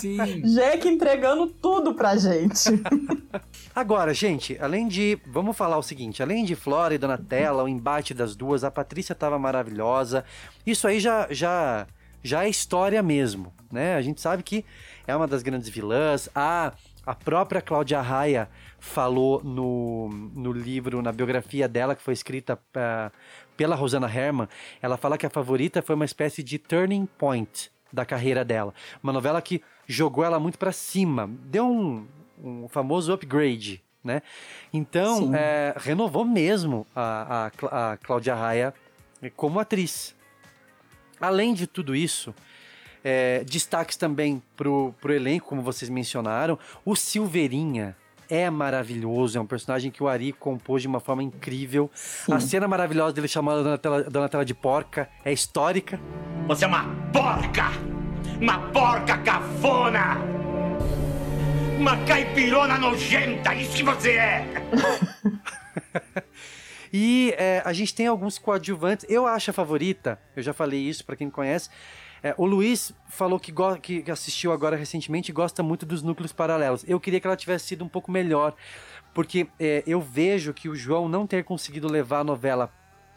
Sim. 0.01 0.43
Jack 0.43 0.89
entregando 0.89 1.47
tudo 1.47 1.95
pra 1.95 2.17
gente. 2.17 2.69
Agora, 3.75 4.13
gente, 4.13 4.59
além 4.61 4.89
de. 4.89 5.19
Vamos 5.27 5.57
falar 5.57 5.77
o 5.79 5.83
seguinte: 5.83 6.23
além 6.23 6.45
de 6.45 6.57
Flora 6.57 6.95
e 6.95 6.99
Donatella, 6.99 7.63
o 7.63 7.69
embate 7.69 8.15
das 8.15 8.35
duas, 8.35 8.65
a 8.65 8.71
Patrícia 8.71 9.15
tava 9.15 9.39
maravilhosa. 9.39 10.25
Isso 10.67 10.89
aí 10.89 10.99
já, 10.99 11.27
já, 11.31 11.87
já 12.23 12.45
é 12.45 12.49
história 12.49 13.03
mesmo, 13.03 13.53
né? 13.71 13.95
A 13.95 14.03
gente 14.03 14.21
sabe 14.21 14.43
que 14.43 14.65
é 15.07 15.15
uma 15.15 15.27
das 15.27 15.43
grandes 15.43 15.69
vilãs. 15.69 16.29
A, 16.35 16.73
a 17.07 17.15
própria 17.15 17.61
Cláudia 17.61 18.01
Raia 18.01 18.49
falou 18.79 19.43
no, 19.43 20.09
no 20.35 20.53
livro, 20.53 21.03
na 21.03 21.13
biografia 21.13 21.69
dela, 21.69 21.95
que 21.95 22.03
foi 22.03 22.15
escrita 22.15 22.59
ah, 22.75 23.11
pela 23.57 23.75
Rosana 23.75 24.07
Herman. 24.13 24.49
Ela 24.81 24.97
fala 24.97 25.19
que 25.19 25.27
a 25.27 25.31
favorita 25.31 25.83
foi 25.83 25.95
uma 25.95 26.05
espécie 26.05 26.43
de 26.43 26.59
turning 26.59 27.07
point 27.07 27.71
da 27.93 28.05
carreira 28.05 28.45
dela. 28.45 28.75
Uma 29.03 29.13
novela 29.13 29.41
que 29.41 29.63
jogou 29.87 30.25
ela 30.25 30.39
muito 30.39 30.59
pra 30.59 30.73
cima, 30.73 31.31
deu 31.45 31.67
um, 31.67 32.07
um 32.43 32.69
famoso 32.69 33.13
upgrade, 33.13 33.83
né? 34.05 34.23
Então, 34.73 35.35
é, 35.35 35.75
renovou 35.77 36.25
mesmo 36.25 36.87
a, 36.95 37.51
a, 37.63 37.93
a 37.93 37.97
Cláudia 37.97 38.35
Raia 38.35 38.75
como 39.37 39.59
atriz. 39.59 40.15
Além 41.21 41.55
de 41.55 41.67
tudo 41.67 41.95
isso, 41.95 42.35
é, 43.05 43.45
destaques 43.45 43.97
também 43.97 44.43
pro, 44.57 44.95
pro 45.01 45.13
elenco, 45.13 45.49
como 45.49 45.63
vocês 45.63 45.89
mencionaram. 45.89 46.59
O 46.85 46.95
Silveirinha 46.97 47.97
é 48.29 48.51
maravilhoso, 48.51 49.39
é 49.39 49.41
um 49.41 49.47
personagem 49.47 49.91
que 49.91 50.03
o 50.03 50.09
Ari 50.09 50.33
compôs 50.33 50.83
de 50.83 50.89
uma 50.89 51.01
forma 51.01 51.23
incrível. 51.23 51.91
A 52.31 52.41
cena 52.41 52.69
maravilhosa 52.69 53.15
dele 53.15 53.29
chamando 53.29 53.61
a 53.61 53.63
Donatella, 53.63 54.03
Donatella 54.05 54.45
de 54.45 54.55
porca 54.55 55.09
é 55.25 55.33
histórica. 55.33 55.99
Você 56.47 56.65
é 56.65 56.69
uma 56.69 56.85
porca! 57.13 57.71
Uma 58.41 58.59
porca 58.71 59.19
cafona! 59.19 60.19
Uma 61.79 61.97
caipirona 62.05 62.77
nojenta! 62.79 63.55
Isso 63.55 63.77
que 63.77 63.83
você 63.83 64.13
é! 64.13 64.47
E 66.93 67.35
é, 67.37 67.63
a 67.65 67.73
gente 67.73 67.95
tem 67.95 68.07
alguns 68.07 68.39
coadjuvantes. 68.39 69.07
Eu 69.09 69.27
acho 69.27 69.51
a 69.51 69.55
favorita, 69.55 70.19
eu 70.37 70.43
já 70.43 70.53
falei 70.53 70.81
isso 70.81 71.05
pra 71.05 71.17
quem 71.17 71.31
conhece. 71.31 71.69
É, 72.23 72.35
o 72.37 72.45
Luiz 72.45 72.93
falou 73.09 73.39
que 73.39 73.53
que 73.81 74.11
assistiu 74.11 74.53
agora 74.53 74.77
recentemente 74.77 75.31
e 75.31 75.35
gosta 75.35 75.63
muito 75.63 75.87
dos 75.87 76.03
núcleos 76.03 76.33
paralelos. 76.33 76.85
Eu 76.89 76.99
queria 76.99 77.21
que 77.21 77.27
ela 77.27 77.37
tivesse 77.37 77.67
sido 77.67 77.85
um 77.85 77.89
pouco 77.89 78.11
melhor, 78.11 78.55
porque 79.15 79.47
é, 79.59 79.83
eu 79.87 80.01
vejo 80.01 80.53
que 80.53 80.69
o 80.69 80.75
João 80.75 81.09
não 81.09 81.27
ter 81.27 81.45
conseguido 81.45 81.89
levar 81.91 82.21
a 82.21 82.25
novela 82.25 82.73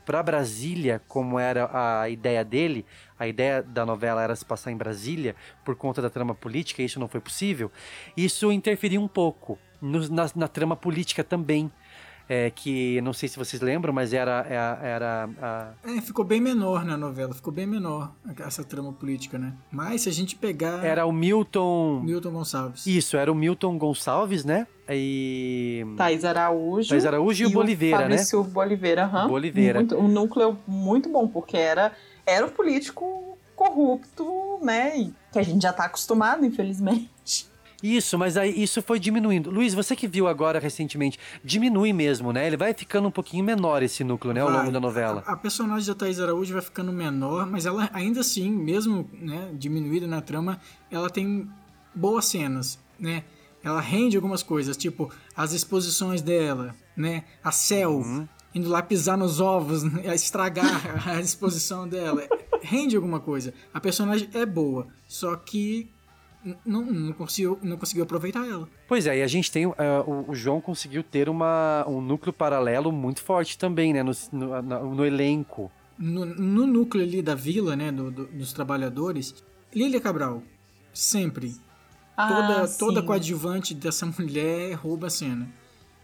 para 0.06 0.22
Brasília, 0.22 1.02
como 1.08 1.38
era 1.40 1.70
a 2.02 2.10
ideia 2.10 2.44
dele, 2.44 2.86
a 3.18 3.28
ideia 3.28 3.62
da 3.62 3.86
novela 3.86 4.22
era 4.22 4.36
se 4.36 4.44
passar 4.44 4.72
em 4.72 4.78
Brasília 4.78 5.36
por 5.64 5.76
conta 5.76 6.02
da 6.02 6.10
trama 6.10 6.34
política, 6.34 6.82
e 6.82 6.86
isso 6.86 7.00
não 7.00 7.08
foi 7.08 7.22
possível. 7.22 7.72
Isso 8.18 8.52
interferiu 8.52 9.02
um 9.02 9.08
pouco 9.08 9.58
no- 9.80 10.10
na, 10.10 10.30
na 10.36 10.48
trama 10.48 10.76
política 10.76 11.24
também. 11.24 11.72
É, 12.34 12.50
que 12.50 13.02
não 13.02 13.12
sei 13.12 13.28
se 13.28 13.38
vocês 13.38 13.62
lembram, 13.62 13.92
mas 13.94 14.14
era, 14.14 14.46
era, 14.48 14.80
era 14.82 15.30
a, 15.42 15.68
É, 15.84 16.00
ficou 16.00 16.24
bem 16.24 16.40
menor 16.40 16.86
na 16.86 16.96
novela, 16.96 17.34
ficou 17.34 17.52
bem 17.52 17.68
menor 17.68 18.14
essa 18.40 18.64
trama 18.64 18.94
política, 18.94 19.38
né? 19.38 19.54
Mas 19.70 20.04
se 20.04 20.10
a 20.10 20.14
gente 20.14 20.38
pegar. 20.38 20.82
Era 20.82 21.06
o 21.06 21.12
Milton. 21.12 22.00
Milton 22.02 22.32
Gonçalves. 22.32 22.88
Isso, 22.88 23.18
era 23.18 23.30
o 23.30 23.36
Milton 23.36 23.78
Gonçalves, 23.78 24.46
né? 24.46 24.66
E. 24.90 25.84
Thaís 25.98 26.24
Araújo. 26.24 26.88
Thaís 26.88 27.06
Araújo 27.06 27.44
e 27.44 27.48
o 27.48 27.50
Boliveira, 27.50 27.98
né? 27.98 28.04
Fabrício 28.12 28.44
Boliveira, 28.46 29.04
aham. 29.04 29.28
Boliveira. 29.28 29.80
Muito- 29.80 29.98
um 29.98 30.08
núcleo 30.08 30.58
muito 30.66 31.10
bom, 31.10 31.28
porque 31.28 31.58
era, 31.58 31.92
era 32.26 32.46
o 32.46 32.52
político 32.52 33.38
corrupto, 33.54 34.58
né? 34.64 34.98
e 34.98 35.14
Que 35.34 35.40
a 35.40 35.44
gente 35.44 35.62
já 35.64 35.74
tá 35.74 35.84
acostumado, 35.84 36.46
infelizmente. 36.46 37.51
Isso, 37.82 38.18
mas 38.18 38.38
aí 38.38 38.62
isso 38.62 38.82
foi 38.82 39.00
diminuindo. 39.00 39.50
Luiz, 39.50 39.74
você 39.74 39.96
que 39.96 40.08
viu 40.08 40.28
agora 40.28 40.60
recentemente, 40.60 41.18
diminui 41.44 41.92
mesmo, 41.94 42.32
né? 42.32 42.46
Ele 42.46 42.58
vai 42.58 42.74
ficando 42.74 43.08
um 43.08 43.12
pouquinho 43.12 43.44
menor 43.44 43.82
esse 43.82 44.04
núcleo, 44.04 44.34
né, 44.34 44.42
ao 44.42 44.48
Vai. 44.50 44.60
longo 44.60 44.72
da 44.72 44.80
novela. 44.80 45.24
A, 45.26 45.34
a 45.34 45.36
personagem 45.38 45.88
da 45.88 45.96
Thaís 45.96 46.20
Araújo 46.20 46.54
vai 46.54 46.62
ficando 46.62 46.92
menor, 46.94 47.46
mas 47.46 47.66
ela 47.66 47.90
ainda 47.94 48.20
assim, 48.22 48.52
mesmo 48.52 49.10
né, 49.14 49.50
diminuída 49.54 50.06
na 50.06 50.22
trama, 50.22 50.60
ela 50.92 51.10
tem 51.10 51.50
boas 51.94 52.26
cenas, 52.26 52.80
né? 53.00 53.24
Ela 53.64 53.80
rende 53.82 54.16
algumas 54.16 54.42
coisas, 54.44 54.76
tipo 54.78 55.12
as 55.36 55.54
exposições 55.54 56.22
dela, 56.22 56.76
né? 56.96 57.24
A 57.44 57.52
Cel 57.52 57.92
Uhum. 57.98 58.28
indo 58.56 58.70
lá 58.70 58.82
pisar 58.82 59.18
nos 59.18 59.40
ovos, 59.40 59.82
né, 59.84 60.14
estragar 60.16 61.08
a 61.08 61.20
exposição 61.20 61.88
dela. 61.88 62.24
Rende 62.62 62.96
alguma 62.96 63.20
coisa. 63.20 63.54
A 63.74 63.80
personagem 63.80 64.30
é 64.34 64.46
boa, 64.46 64.88
só 65.08 65.36
que 65.36 65.90
não, 66.66 66.82
não, 66.86 67.14
conseguiu, 67.14 67.58
não 67.62 67.78
conseguiu 67.78 68.04
aproveitar 68.04 68.48
ela. 68.48 68.68
Pois 68.88 69.06
é, 69.08 69.18
e 69.20 69.22
a 69.22 69.28
gente 69.28 69.52
tem. 69.52 69.66
eh, 69.66 70.04
o, 70.06 70.32
o 70.32 70.36
João 70.36 70.60
conseguiu 70.62 71.04
ter 71.04 71.30
uma, 71.30 71.86
um 71.88 72.02
núcleo 72.02 72.34
paralelo 72.34 72.92
muito 72.92 73.22
forte 73.22 73.58
também, 73.58 73.94
né? 73.94 74.02
No, 74.04 74.12
no, 74.32 74.96
no 74.96 75.06
elenco. 75.06 75.72
no, 75.98 76.26
no 76.26 76.66
núcleo 76.68 77.04
ali 77.04 77.22
da 77.22 77.36
vila, 77.36 77.76
né, 77.76 77.92
do- 77.92 78.10
do- 78.12 78.26
dos 78.28 78.52
trabalhadores, 78.54 79.36
Lília 79.74 80.02
Cabral, 80.02 80.42
sempre. 80.94 81.56
Ah, 82.18 82.28
toda, 82.28 82.68
sim. 82.68 82.80
toda 82.80 83.02
coadjuvante 83.04 83.74
dessa 83.74 84.06
mulher 84.18 84.74
rouba 84.74 85.08
a 85.08 85.10
cena. 85.10 85.48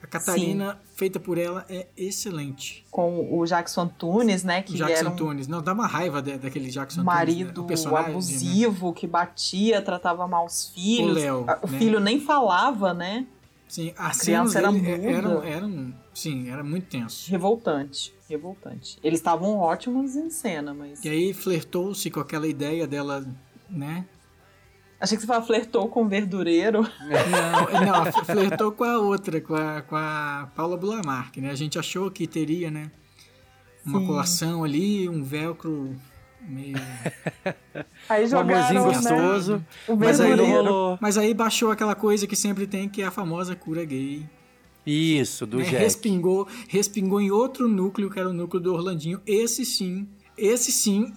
A 0.01 0.05
Catarina, 0.07 0.79
feita 0.95 1.19
por 1.19 1.37
ela, 1.37 1.65
é 1.67 1.87
excelente. 1.97 2.85
Com 2.91 3.35
o 3.37 3.45
Jackson 3.45 3.81
Antunes, 3.81 4.43
né? 4.43 4.61
Que 4.61 4.73
Jackson 4.77 4.93
era 4.93 5.09
um 5.09 5.13
Antunes. 5.13 5.47
Não, 5.47 5.61
dá 5.61 5.73
uma 5.73 5.87
raiva 5.87 6.21
de- 6.21 6.37
daquele 6.37 6.69
Jackson 6.69 7.03
marido 7.03 7.49
Antunes. 7.49 7.57
né? 7.57 7.63
O 7.63 7.67
personagem, 7.67 8.05
né? 8.05 8.11
abusivo 8.13 8.93
que 8.93 9.07
batia, 9.07 9.81
tratava 9.81 10.27
mal 10.27 10.45
os 10.45 10.69
filhos. 10.69 11.11
O 11.11 11.13
Léo, 11.19 11.45
A- 11.47 11.59
o 11.63 11.67
né? 11.69 11.77
filho 11.79 11.99
nem 11.99 12.19
falava, 12.19 12.93
né? 12.93 13.25
Sim, 13.67 13.93
A 13.97 14.07
as 14.07 14.19
criança 14.19 14.53
cenas 14.61 14.75
era 14.75 14.95
muda. 14.97 15.11
eram, 15.11 15.43
eram, 15.43 15.93
sim, 16.13 16.49
era 16.49 16.63
muito 16.63 16.85
tenso. 16.87 17.29
Revoltante, 17.29 18.13
revoltante. 18.29 18.97
Eles 19.03 19.19
estavam 19.19 19.57
ótimos 19.57 20.15
em 20.15 20.29
cena, 20.29 20.73
mas. 20.73 21.03
E 21.03 21.09
aí 21.09 21.33
flertou-se 21.33 22.09
com 22.09 22.19
aquela 22.21 22.47
ideia 22.47 22.87
dela, 22.87 23.27
né? 23.69 24.05
Achei 24.99 25.15
que 25.15 25.21
você 25.21 25.27
falava 25.27 25.45
flertou 25.45 25.87
com 25.89 26.03
o 26.03 26.07
verdureiro. 26.07 26.81
Não, 26.81 28.03
não, 28.05 28.25
flertou 28.25 28.71
com 28.71 28.83
a 28.83 28.97
outra, 28.97 29.39
com 29.39 29.55
a, 29.55 29.81
com 29.83 29.95
a 29.95 30.49
Paula 30.55 30.75
Bulamarque, 30.75 31.39
né? 31.39 31.51
A 31.51 31.55
gente 31.55 31.77
achou 31.77 32.09
que 32.09 32.25
teria, 32.25 32.71
né? 32.71 32.89
Uma 33.85 33.99
Sim. 33.99 34.07
colação 34.07 34.63
ali, 34.63 35.07
um 35.07 35.23
velcro 35.23 35.95
meio. 36.41 36.75
Aí 38.09 38.25
Um 38.25 38.27
jogaram, 38.27 38.77
amorzinho 38.77 38.83
gostoso. 38.83 39.55
né? 39.57 39.61
O 39.87 39.95
Mas 39.95 40.19
aí 40.19 40.33
rolou. 40.33 40.97
Mas 40.99 41.17
aí 41.17 41.33
baixou 41.33 41.71
aquela 41.71 41.95
coisa 41.95 42.25
que 42.25 42.35
sempre 42.35 42.65
tem, 42.65 42.89
que 42.89 43.01
é 43.01 43.05
a 43.05 43.11
famosa 43.11 43.55
cura 43.55 43.85
gay. 43.85 44.25
Isso, 44.85 45.45
do 45.45 45.57
né? 45.57 45.63
Jack. 45.65 45.75
Respingou, 45.77 46.47
respingou 46.67 47.19
em 47.21 47.29
outro 47.29 47.67
núcleo, 47.67 48.09
que 48.09 48.17
era 48.19 48.29
o 48.29 48.33
núcleo 48.33 48.61
do 48.61 48.73
Orlandinho. 48.73 49.21
Esse 49.27 49.65
sim, 49.65 50.07
esse 50.37 50.71
sim, 50.71 51.13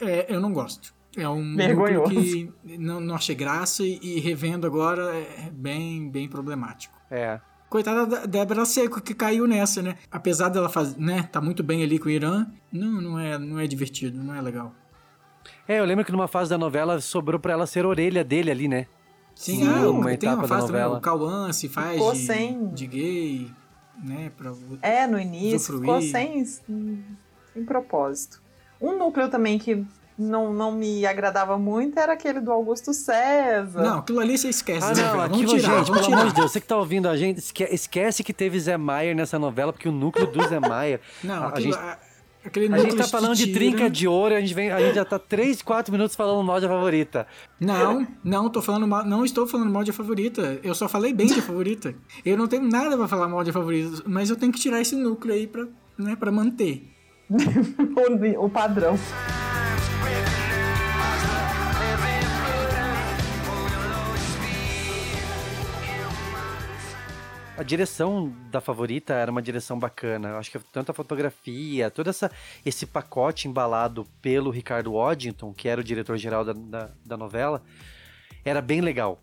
é, 0.00 0.26
eu 0.28 0.40
não 0.40 0.52
gosto. 0.52 0.94
É 1.16 1.28
um 1.28 1.56
Vergonhoso. 1.56 2.14
núcleo 2.14 2.52
que 2.64 2.78
não, 2.78 3.00
não 3.00 3.14
achei 3.14 3.34
graça 3.34 3.82
e, 3.84 3.98
e 4.02 4.20
revendo 4.20 4.66
agora 4.66 5.14
é 5.16 5.50
bem, 5.52 6.08
bem 6.08 6.28
problemático. 6.28 6.94
É. 7.10 7.40
Coitada 7.68 8.06
da 8.06 8.26
Débora 8.26 8.64
Seco, 8.64 9.00
que 9.00 9.14
caiu 9.14 9.46
nessa, 9.46 9.80
né? 9.82 9.96
Apesar 10.10 10.48
dela 10.48 10.68
fazer, 10.68 10.98
né, 11.00 11.22
tá 11.30 11.40
muito 11.40 11.62
bem 11.62 11.82
ali 11.82 11.98
com 11.98 12.06
o 12.06 12.10
Irã, 12.10 12.46
não, 12.72 13.00
não 13.00 13.18
é, 13.18 13.38
não 13.38 13.58
é 13.58 13.66
divertido, 13.66 14.22
não 14.22 14.34
é 14.34 14.40
legal. 14.40 14.74
É, 15.66 15.78
eu 15.80 15.84
lembro 15.84 16.04
que 16.04 16.10
numa 16.12 16.26
fase 16.28 16.50
da 16.50 16.58
novela 16.58 17.00
sobrou 17.00 17.38
pra 17.40 17.52
ela 17.52 17.66
ser 17.66 17.86
orelha 17.86 18.22
dele 18.24 18.50
ali, 18.50 18.66
né? 18.68 18.86
Sim, 19.34 19.66
ah, 19.68 19.88
uma 19.88 20.04
tem 20.06 20.14
etapa 20.14 20.34
uma 20.36 20.42
da 20.42 20.48
fase 20.48 20.66
também, 20.66 20.80
novela. 20.82 20.98
o 20.98 21.00
Cauã 21.00 21.52
se 21.52 21.68
faz 21.68 21.92
Ficou 21.92 22.12
de, 22.12 22.18
sem- 22.18 22.68
de 22.72 22.86
gay, 22.86 23.50
né, 24.02 24.30
pra... 24.36 24.52
É, 24.82 25.06
no 25.06 25.18
início, 25.18 25.56
Usufruir. 25.56 25.80
ficou 25.80 26.02
sem, 26.02 26.44
sem 26.44 27.64
propósito. 27.64 28.42
Um 28.80 28.98
núcleo 28.98 29.28
também 29.28 29.58
que 29.58 29.84
não, 30.20 30.52
não 30.52 30.72
me 30.72 31.04
agradava 31.06 31.58
muito 31.58 31.98
era 31.98 32.12
aquele 32.12 32.40
do 32.40 32.52
Augusto 32.52 32.92
César. 32.92 33.82
Não, 33.82 33.98
aquilo 33.98 34.20
ali 34.20 34.36
você 34.38 34.48
esquece, 34.48 34.86
Ah, 34.86 34.94
né, 34.94 35.02
não, 35.02 35.10
velho? 35.12 35.22
aquilo, 35.24 35.56
tirar, 35.58 35.78
gente, 35.84 35.92
pelo 35.92 36.06
amor 36.14 36.26
de 36.28 36.34
Deus, 36.34 36.52
você 36.52 36.60
que 36.60 36.66
tá 36.66 36.76
ouvindo 36.76 37.08
a 37.08 37.16
gente, 37.16 37.38
esque- 37.38 37.68
esquece 37.70 38.22
que 38.22 38.32
teve 38.32 38.58
Zé 38.60 38.76
Maier 38.76 39.14
nessa 39.16 39.38
novela, 39.38 39.72
porque 39.72 39.88
o 39.88 39.92
núcleo 39.92 40.26
do 40.26 40.46
Zé 40.48 40.60
Maier. 40.60 41.00
Não, 41.24 41.34
a, 41.34 41.46
a 41.46 41.48
aquilo, 41.48 41.72
gente, 41.72 41.76
a- 41.82 41.98
aquele 42.44 42.74
a 42.74 42.78
gente 42.78 42.96
tá 42.96 43.04
falando 43.08 43.34
de 43.34 43.44
tira- 43.46 43.58
trinca 43.58 43.90
de 43.90 44.06
ouro, 44.08 44.34
a 44.34 44.40
gente, 44.40 44.54
vem, 44.54 44.70
a 44.70 44.80
gente 44.80 44.94
já 44.94 45.04
tá 45.04 45.18
3, 45.18 45.60
4 45.62 45.92
minutos 45.92 46.14
falando 46.16 46.42
mal 46.46 46.60
de 46.60 46.66
favorita. 46.68 47.26
Não, 47.60 48.06
não 48.24 48.48
tô 48.48 48.62
falando 48.62 48.86
mal, 48.86 49.04
não 49.04 49.24
estou 49.24 49.46
falando 49.46 49.70
mal 49.70 49.84
de 49.84 49.90
A 49.90 49.94
favorita. 49.94 50.58
Eu 50.62 50.74
só 50.74 50.88
falei 50.88 51.12
bem 51.12 51.26
de 51.26 51.38
A 51.40 51.42
favorita. 51.42 51.94
Eu 52.24 52.36
não 52.36 52.46
tenho 52.46 52.62
nada 52.62 52.96
pra 52.96 53.06
falar 53.08 53.28
mal 53.28 53.42
de 53.44 53.50
A 53.50 53.52
favorita, 53.52 54.02
mas 54.06 54.30
eu 54.30 54.36
tenho 54.36 54.52
que 54.52 54.58
tirar 54.60 54.80
esse 54.80 54.94
núcleo 54.96 55.34
aí 55.34 55.46
pra, 55.46 55.66
né, 55.98 56.16
pra 56.16 56.30
manter. 56.32 56.88
o, 57.30 58.44
o 58.46 58.50
padrão. 58.50 58.98
A 67.60 67.62
direção 67.62 68.32
da 68.50 68.58
favorita 68.58 69.12
era 69.12 69.30
uma 69.30 69.42
direção 69.42 69.78
bacana. 69.78 70.30
Eu 70.30 70.38
acho 70.38 70.50
que 70.50 70.58
tanto 70.72 70.92
a 70.92 70.94
fotografia, 70.94 71.90
todo 71.90 72.08
essa, 72.08 72.30
esse 72.64 72.86
pacote 72.86 73.48
embalado 73.48 74.06
pelo 74.22 74.48
Ricardo 74.48 74.94
Waddington, 74.94 75.52
que 75.52 75.68
era 75.68 75.78
o 75.78 75.84
diretor-geral 75.84 76.42
da, 76.42 76.54
da, 76.54 76.90
da 77.04 77.16
novela, 77.18 77.62
era 78.46 78.62
bem 78.62 78.80
legal. 78.80 79.22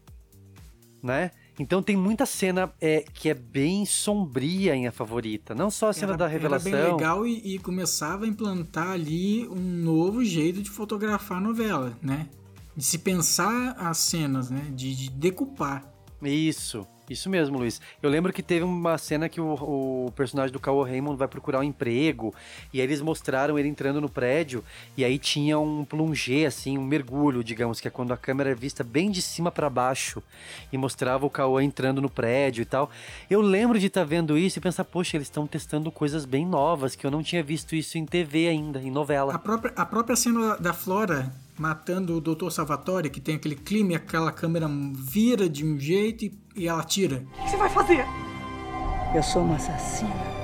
Né? 1.02 1.32
Então 1.58 1.82
tem 1.82 1.98
muita 1.98 2.28
cena 2.28 2.72
é, 2.80 3.04
que 3.12 3.28
é 3.28 3.34
bem 3.34 3.88
sombria 3.88 4.76
em 4.76 4.86
A 4.86 4.92
Favorita. 4.92 5.56
Não 5.56 5.72
só 5.72 5.90
a 5.90 5.94
cena 5.94 6.12
Era- 6.12 6.18
da 6.18 6.28
revelação. 6.28 6.72
Era 6.72 6.84
bem 6.84 6.94
legal 6.94 7.26
e, 7.26 7.56
e 7.56 7.58
começava 7.58 8.26
a 8.26 8.28
implantar 8.28 8.92
ali 8.92 9.48
um 9.48 9.60
novo 9.60 10.24
jeito 10.24 10.62
de 10.62 10.70
fotografar 10.70 11.40
a 11.40 11.42
novela, 11.42 11.98
né? 12.04 12.30
De 12.76 12.84
se 12.84 13.00
pensar 13.00 13.72
as 13.80 13.98
cenas, 13.98 14.52
né? 14.52 14.62
De, 14.76 14.96
de 14.96 15.10
decupar. 15.10 15.92
Isso. 16.22 16.86
Isso 17.10 17.30
mesmo, 17.30 17.58
Luiz. 17.58 17.80
Eu 18.04 18.10
lembro 18.10 18.34
que 18.34 18.44
teve 18.44 18.64
uma 18.64 18.98
cena 18.98 19.30
que 19.30 19.40
o, 19.40 19.54
o 20.08 20.12
personagem 20.16 20.52
do 20.52 20.60
Cauã 20.60 20.86
Raymond 20.86 21.18
vai 21.18 21.28
procurar 21.28 21.60
um 21.60 21.64
emprego, 21.64 22.34
e 22.74 22.82
aí 22.82 22.88
eles 22.88 23.02
mostraram 23.02 23.58
ele 23.58 23.70
entrando 23.70 24.02
no 24.02 24.10
prédio, 24.10 24.64
e 24.98 25.06
aí 25.06 25.18
tinha 25.18 25.58
um 25.58 25.86
plongé, 25.86 26.46
assim, 26.46 26.78
um 26.78 26.84
mergulho, 26.84 27.44
digamos, 27.44 27.80
que 27.80 27.88
é 27.88 27.92
quando 27.92 28.12
a 28.12 28.18
câmera 28.18 28.52
é 28.52 28.56
vista 28.56 28.84
bem 28.84 29.10
de 29.10 29.22
cima 29.22 29.50
para 29.50 29.70
baixo, 29.70 30.22
e 30.72 30.78
mostrava 30.78 31.26
o 31.26 31.30
Cauã 31.30 31.64
entrando 31.64 32.02
no 32.02 32.10
prédio 32.10 32.62
e 32.62 32.66
tal. 32.66 32.92
Eu 33.30 33.42
lembro 33.42 33.80
de 33.80 33.88
estar 33.88 34.04
vendo 34.04 34.38
isso 34.38 34.60
e 34.60 34.62
pensar, 34.62 34.84
poxa, 34.84 35.16
eles 35.16 35.28
estão 35.28 35.48
testando 35.48 35.90
coisas 35.92 36.26
bem 36.26 36.46
novas, 36.46 36.96
que 36.96 37.06
eu 37.06 37.12
não 37.12 37.24
tinha 37.24 37.42
visto 37.42 37.74
isso 37.74 37.98
em 37.98 38.06
TV 38.06 38.50
ainda, 38.50 38.82
em 38.82 38.92
novela. 38.92 39.34
A 39.34 39.40
própria, 39.40 39.74
a 39.76 39.86
própria 39.86 40.16
cena 40.16 40.58
da 40.58 40.74
Flora 40.74 41.32
matando 41.58 42.16
o 42.16 42.22
Dr. 42.22 42.50
Salvatore, 42.50 43.10
que 43.10 43.20
tem 43.20 43.36
aquele 43.36 43.56
clima 43.56 43.94
e 43.94 43.96
aquela 43.96 44.32
câmera 44.32 44.70
vira 44.94 45.50
de 45.50 45.66
um 45.66 45.80
jeito 45.80 46.26
e, 46.26 46.40
e 46.56 46.68
ela 46.68 46.84
tira. 46.84 47.26
O 47.40 47.44
que 47.44 47.50
você 47.50 47.58
vai 47.58 47.70
fazer? 47.70 48.06
Eu 49.16 49.24
sou 49.24 49.44
uma 49.44 49.56
assassina. 49.56 50.38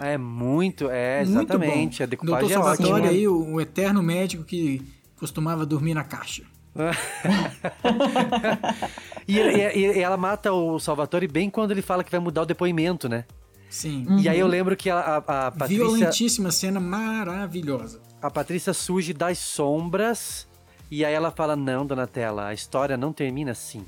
É 0.00 0.18
muito, 0.18 0.90
é, 0.90 1.22
exatamente. 1.22 2.02
A 2.02 2.06
Dr. 2.06 2.10
decupagem 2.10 2.50
é 2.50 2.54
Salvatore 2.54 2.92
ótima. 2.92 3.08
aí, 3.08 3.26
o, 3.26 3.54
o 3.54 3.60
eterno 3.60 4.02
médico 4.02 4.44
que 4.44 4.82
costumava 5.16 5.64
dormir 5.64 5.94
na 5.94 6.04
caixa. 6.04 6.44
E, 9.26 9.38
e- 9.38 9.96
e 9.96 10.00
ela 10.00 10.16
mata 10.16 10.52
o 10.52 10.78
Salvatore 10.78 11.26
bem 11.26 11.48
quando 11.48 11.70
ele 11.70 11.80
fala 11.82 12.04
que 12.04 12.10
vai 12.10 12.20
mudar 12.20 12.42
o 12.42 12.46
depoimento, 12.46 13.08
né? 13.08 13.24
Sim. 13.70 14.06
E 14.20 14.28
aí 14.28 14.38
eu 14.38 14.46
lembro 14.46 14.76
que 14.76 14.90
a, 14.90 14.98
a, 14.98 15.16
a 15.16 15.50
Patrícia... 15.50 15.84
Violentíssima 15.84 16.50
cena 16.50 16.78
maravilhosa. 16.78 18.00
A 18.20 18.30
Patrícia 18.30 18.74
surge 18.74 19.12
das 19.14 19.38
sombras 19.38 20.46
e 20.90 21.04
aí 21.04 21.14
ela 21.14 21.30
fala: 21.30 21.56
Não, 21.56 21.86
Donatella, 21.86 22.48
a 22.48 22.54
história 22.54 22.96
não 22.96 23.12
termina 23.12 23.52
assim. 23.52 23.84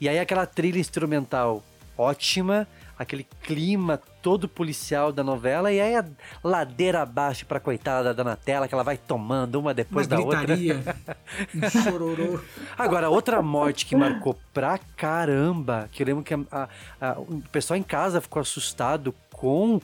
E 0.00 0.08
aí 0.08 0.18
aquela 0.18 0.44
trilha 0.44 0.78
instrumental 0.78 1.62
ótima, 1.96 2.66
aquele 2.98 3.26
clima 3.42 4.00
todo 4.26 4.48
policial 4.48 5.12
da 5.12 5.22
novela, 5.22 5.70
e 5.72 5.80
aí 5.80 5.94
a 5.94 6.04
ladeira 6.42 7.02
abaixo 7.02 7.46
pra 7.46 7.60
coitada 7.60 8.02
da 8.12 8.12
Donatella, 8.12 8.66
que 8.66 8.74
ela 8.74 8.82
vai 8.82 8.96
tomando 8.96 9.54
uma 9.60 9.72
depois 9.72 10.08
Uma 10.08 10.16
da 10.16 10.22
gritaria, 10.24 10.74
outra. 10.74 11.16
um 11.54 11.70
chororô. 11.70 12.40
Agora, 12.76 13.08
outra 13.08 13.40
morte 13.40 13.86
que 13.86 13.94
marcou 13.94 14.36
pra 14.52 14.80
caramba, 14.96 15.88
que 15.92 16.02
eu 16.02 16.06
lembro 16.08 16.24
que 16.24 16.34
a- 16.34 16.40
a- 16.50 16.68
a- 17.00 17.20
o 17.20 17.40
pessoal 17.52 17.78
em 17.78 17.84
casa 17.84 18.20
ficou 18.20 18.40
assustado 18.40 19.14
com 19.32 19.80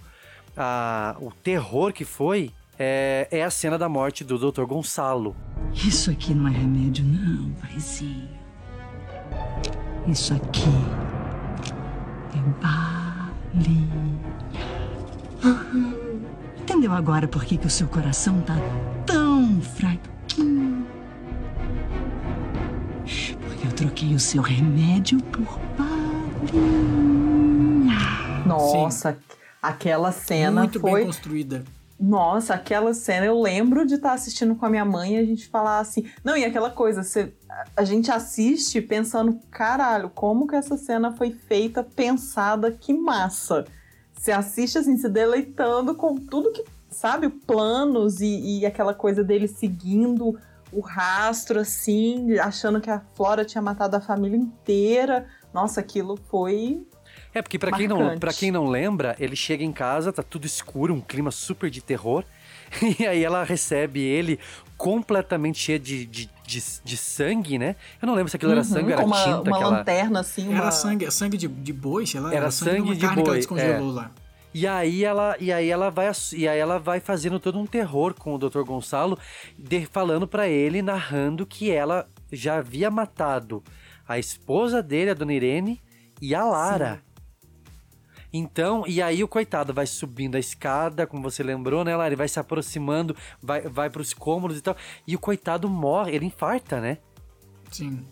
a- 0.57 1.15
o 1.21 1.31
terror 1.31 1.93
que 1.93 2.05
foi, 2.05 2.51
é, 2.77 3.29
é 3.31 3.45
a 3.45 3.51
cena 3.51 3.79
da 3.79 3.89
morte 3.89 4.25
do 4.25 4.37
Dr. 4.51 4.65
Gonçalo. 4.65 5.37
Isso 5.73 6.11
aqui 6.11 6.35
não 6.35 6.49
é 6.49 6.51
remédio, 6.51 7.05
não, 7.05 7.49
paizinho. 7.61 8.29
Isso 10.09 10.35
aqui 10.35 10.65
é 12.35 12.39
balinha. 12.61 14.22
Entendeu 16.61 16.93
agora 16.93 17.27
por 17.27 17.45
que, 17.45 17.57
que 17.59 17.67
o 17.67 17.71
seu 17.71 17.87
coração 17.89 18.41
tá 18.43 18.55
tão 19.07 19.61
fraquinho? 19.61 20.87
Porque 23.47 23.67
eu 23.67 23.73
troquei 23.73 24.15
o 24.15 24.21
seu 24.21 24.41
remédio 24.43 25.19
por 25.25 25.59
balinha. 25.77 27.23
Nossa, 28.47 29.19
aquela 29.61 30.13
cena 30.13 30.61
Muito 30.63 30.81
foi. 30.81 30.93
bem 30.95 31.07
construída. 31.07 31.65
Nossa, 32.01 32.55
aquela 32.55 32.93
cena 32.95 33.27
eu 33.27 33.41
lembro 33.41 33.87
de 33.87 33.95
estar 33.95 34.13
assistindo 34.13 34.57
com 34.57 34.67
a 34.67 34.71
minha 34.71 34.85
mãe 34.85 35.15
e 35.15 35.19
a 35.19 35.25
gente 35.25 35.49
falar 35.49 35.79
assim. 35.79 36.05
Não, 36.25 36.37
e 36.37 36.45
aquela 36.45 36.69
coisa, 36.71 37.03
você, 37.05 37.33
a- 37.49 37.65
a 37.77 37.85
gente 37.85 38.11
assiste 38.11 38.81
pensando, 38.81 39.39
caralho, 39.53 40.11
como 40.11 40.47
que 40.49 40.57
essa 40.57 40.77
cena 40.77 41.13
foi 41.13 41.31
feita, 41.31 41.85
pensada, 41.85 42.73
que 42.73 42.93
massa. 42.93 43.65
Você 44.23 44.31
assiste 44.31 44.79
assim, 44.79 44.97
se 44.97 45.09
deleitando 45.09 45.97
com 45.97 46.17
tudo 46.17 46.53
que, 46.53 46.63
sabe, 46.89 47.29
planos 47.29 48.21
e, 48.21 48.61
e 48.61 48.65
aquela 48.65 48.95
coisa 48.95 49.25
dele 49.25 49.49
seguindo 49.49 50.39
o 50.73 50.79
rastro, 50.79 51.59
assim, 51.59 52.39
achando 52.39 52.81
que 52.81 52.89
a 52.89 53.01
Flora 53.17 53.45
tinha 53.45 53.61
matado 53.61 53.97
a 53.97 54.01
família 54.01 54.37
inteira. 54.37 55.27
Nossa, 55.53 55.81
aquilo 55.81 56.17
foi 56.31 56.87
É, 57.35 57.43
porque 57.43 57.59
pra 57.59 57.73
quem, 57.73 57.89
não, 57.89 58.17
pra 58.17 58.33
quem 58.33 58.53
não 58.53 58.69
lembra, 58.69 59.17
ele 59.19 59.35
chega 59.35 59.65
em 59.65 59.73
casa, 59.73 60.13
tá 60.13 60.23
tudo 60.23 60.47
escuro, 60.47 60.95
um 60.95 61.01
clima 61.01 61.33
super 61.33 61.69
de 61.69 61.81
terror. 61.81 62.25
E 63.01 63.05
aí 63.05 63.25
ela 63.25 63.43
recebe 63.43 64.01
ele 64.01 64.39
completamente 64.79 65.59
cheio 65.59 65.81
de, 65.81 66.07
de, 66.07 66.31
de, 66.59 66.63
de 66.85 66.97
sangue, 66.97 67.59
né? 67.59 67.77
Eu 68.01 68.07
não 68.07 68.15
lembro 68.15 68.29
se 68.31 68.37
aquilo 68.37 68.53
era 68.53 68.61
Uhum, 68.61 68.67
sangue 68.67 68.87
ou 68.87 68.99
era 68.99 69.05
uma, 69.07 69.17
tinta. 69.25 69.51
uma 69.51 69.57
que 69.59 69.63
ela- 69.65 69.77
lanterna, 69.79 70.21
assim, 70.21 70.49
uma... 70.49 70.59
Era 70.59 70.71
sangue, 70.71 71.11
sangue 71.11 71.37
de, 71.37 71.49
de 71.49 71.73
boi, 71.73 72.07
sei 72.07 72.21
lá. 72.21 72.35
Era 72.35 72.49
de 72.49 72.55
sangue 72.55 72.81
uma 72.83 72.95
de 72.95 73.01
carne 73.01 73.15
que 73.17 73.21
ela 73.21 73.29
boi, 73.31 73.37
descongelou 73.39 73.91
é. 73.93 73.95
lá. 73.95 74.11
E 74.55 74.67
aí 74.67 75.03
ela, 75.03 75.35
e 75.41 75.51
aí 75.51 75.71
ela 75.71 75.91
vai, 75.91 76.11
e 76.35 76.47
aí 76.47 76.59
ela 76.59 76.79
vai 76.79 77.01
fazendo 77.01 77.41
todo 77.41 77.59
um 77.59 77.67
terror 77.67 78.13
com 78.15 78.35
o 78.35 78.39
Dr. 78.39 78.63
Gonçalo, 78.65 79.19
de- 79.59 79.87
falando 79.87 80.27
pra 80.29 80.47
ele, 80.47 80.83
narrando 80.83 81.47
que 81.47 81.71
ela 81.71 82.07
já 82.31 82.57
havia 82.57 82.91
matado 82.91 83.63
a 84.07 84.19
esposa 84.19 84.83
dele, 84.83 85.11
a 85.11 85.15
Dona 85.15 85.33
Irene, 85.33 85.81
e 86.21 86.35
a 86.35 86.45
Lara. 86.45 87.01
Então, 88.33 88.85
e 88.87 89.03
aí 89.03 89.23
o 89.23 89.29
coitado 89.29 89.75
vai 89.75 89.87
subindo 89.87 90.37
a 90.37 90.39
escada, 90.39 91.07
como 91.07 91.23
você 91.23 91.43
lembrou, 91.43 91.85
né? 91.85 91.93
Ele 92.07 92.17
vai 92.17 92.29
se 92.29 92.41
aproximando, 92.41 93.15
vai, 93.43 93.63
vai 93.63 93.91
pros 93.91 94.15
cômodos 94.15 94.59
e 94.59 94.63
tal. 94.63 94.77
E 95.07 95.15
o 95.15 95.19
coitado 95.19 95.69
morre, 95.69 96.15
ele 96.15 96.27
infarta, 96.27 96.81
né? 96.81 96.99
Sim. 97.71 98.05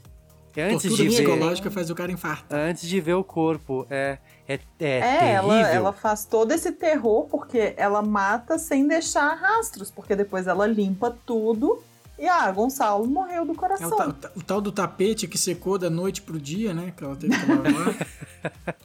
Antes 0.59 0.83
Tortura 0.83 0.97
de 0.97 1.09
ver, 1.09 1.15
psicológica 1.15 1.71
faz 1.71 1.91
o 1.91 1.95
cara 1.95 2.11
infartar. 2.11 2.59
antes 2.59 2.89
de 2.89 3.01
ver 3.01 3.15
o 3.15 3.23
corpo, 3.23 3.87
é 3.89 4.19
é, 4.51 4.59
é, 4.81 4.99
É, 4.99 5.33
ela, 5.35 5.69
ela 5.69 5.93
faz 5.93 6.25
todo 6.25 6.51
esse 6.51 6.73
terror 6.73 7.27
porque 7.31 7.73
ela 7.77 8.03
mata 8.03 8.59
sem 8.59 8.87
deixar 8.87 9.33
rastros, 9.35 9.93
porque 9.93 10.17
depois 10.17 10.49
ela 10.49 10.67
limpa 10.67 11.17
tudo 11.25 11.81
e 12.21 12.29
ah, 12.29 12.51
Gonçalo 12.53 13.07
morreu 13.09 13.45
do 13.45 13.53
É 13.53 13.55
o, 13.55 13.59
coração. 13.59 13.91
ta- 13.97 14.07
o 14.09 14.13
ta- 14.13 14.33
o 14.37 14.43
tal 14.43 14.61
do 14.61 14.71
tapete 14.71 15.27
que 15.27 15.39
secou 15.39 15.79
da 15.79 15.89
noite 15.91 16.21
pro 16.23 16.39
dia, 16.39 16.75
né? 16.75 16.93
Que 16.97 17.03
ela 17.03 17.17
teve 17.17 17.35
que 17.37 17.47
lavar. 17.51 17.97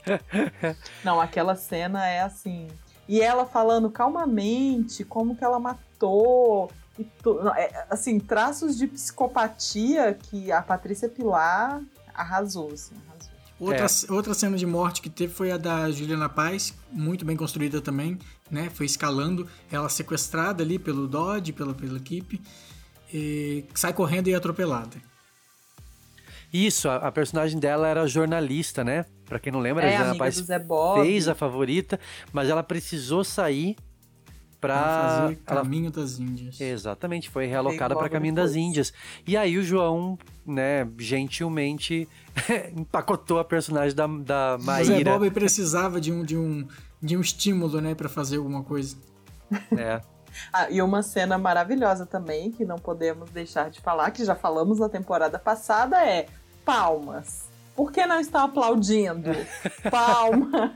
Não, 1.03 1.19
aquela 1.19 1.55
cena 1.55 2.05
é 2.07 2.21
assim. 2.21 2.67
E 3.07 3.21
ela 3.21 3.45
falando 3.45 3.89
calmamente 3.89 5.03
como 5.03 5.36
que 5.36 5.43
ela 5.43 5.59
matou. 5.59 6.71
E 6.97 7.05
não, 7.25 7.53
é, 7.53 7.86
assim, 7.89 8.19
traços 8.19 8.77
de 8.77 8.88
psicopatia 8.88 10.13
que 10.13 10.51
a 10.51 10.61
Patrícia 10.61 11.09
Pilar 11.09 11.81
arrasou, 12.13 12.71
assim, 12.71 12.95
arrasou. 13.07 13.36
Outra, 13.59 13.86
É. 13.86 14.11
outra 14.13 14.33
cena 14.33 14.57
de 14.57 14.65
morte 14.65 15.01
que 15.01 15.09
teve 15.09 15.33
foi 15.33 15.51
a 15.51 15.57
da 15.57 15.89
Juliana 15.91 16.27
Paz, 16.29 16.73
muito 16.91 17.23
bem 17.25 17.36
construída 17.38 17.79
também, 17.81 18.17
né? 18.49 18.69
Foi 18.73 18.86
escalando, 18.86 19.47
ela 19.71 19.88
sequestrada 19.89 20.63
ali 20.63 20.79
pelo 20.79 21.07
Dodge, 21.07 21.51
pela, 21.53 21.73
pela 21.73 21.97
equipe, 21.97 22.41
e 23.18 23.66
sai 23.74 23.93
correndo 23.93 24.28
e 24.28 24.34
é 24.34 24.36
atropelada. 24.36 24.97
Isso, 26.53 26.88
a, 26.89 26.97
a 26.97 27.11
personagem 27.11 27.59
dela 27.59 27.88
era 27.88 28.07
jornalista, 28.07 28.84
né? 28.84 29.05
Pra 29.26 29.39
quem 29.39 29.51
não 29.51 29.59
lembra, 29.59 29.84
É, 29.86 29.95
a 29.95 29.97
Juliana 29.97 30.18
Paz 30.18 30.36
do 30.39 30.43
Zé 30.45 30.59
Bob. 30.59 31.01
fez 31.01 31.28
a 31.28 31.36
favorita, 31.36 31.99
mas 32.32 32.49
ela 32.49 32.63
precisou 32.63 33.24
sair 33.24 33.76
pra. 34.61 34.76
Pra 34.82 35.09
fazer 35.22 35.39
ela- 35.47 35.61
Caminho 35.63 35.91
das 35.91 36.20
Índias. 36.20 36.59
Exatamente, 36.61 37.30
foi 37.30 37.45
realocada 37.45 37.93
logo 37.93 37.99
para 38.01 38.09
Caminho 38.09 38.36
das 38.36 38.55
Índias. 38.55 38.93
E 39.28 39.36
aí 39.36 39.57
o 39.57 39.63
João, 39.63 40.18
né, 40.45 40.88
gentilmente 40.97 42.07
empacotou 42.76 43.39
a 43.39 43.43
personagem 43.45 43.95
da, 43.95 44.07
da 44.07 44.55
O 44.57 44.61
Zé 44.84 44.91
Maíra. 44.93 45.11
Bob 45.18 45.32
precisava 45.32 45.99
de 45.99 46.11
um, 46.11 46.24
de 46.24 46.38
um, 46.38 46.66
de 47.01 47.18
um 47.18 47.22
estímulo, 47.22 47.82
né? 47.82 47.95
Pra 47.95 48.07
fazer 48.07 48.38
alguma 48.38 48.63
coisa. 48.63 48.95
É. 49.78 49.99
Ah, 50.51 50.67
e 50.69 50.81
uma 50.81 51.01
cena 51.03 51.38
maravilhosa 51.38 52.05
também, 52.05 52.51
que 52.51 52.65
não 52.65 52.77
podemos 52.77 53.29
deixar 53.29 53.69
de 53.69 53.79
falar, 53.81 54.11
que 54.11 54.23
já 54.25 54.36
falamos 54.36 54.79
na 54.79 54.89
temporada 54.89 55.38
passada, 55.39 55.97
é 56.05 56.27
palmas. 56.63 57.49
Por 57.75 57.91
que 57.91 58.05
não 58.05 58.19
estão 58.19 58.45
aplaudindo? 58.45 59.31
Palmas! 59.91 60.71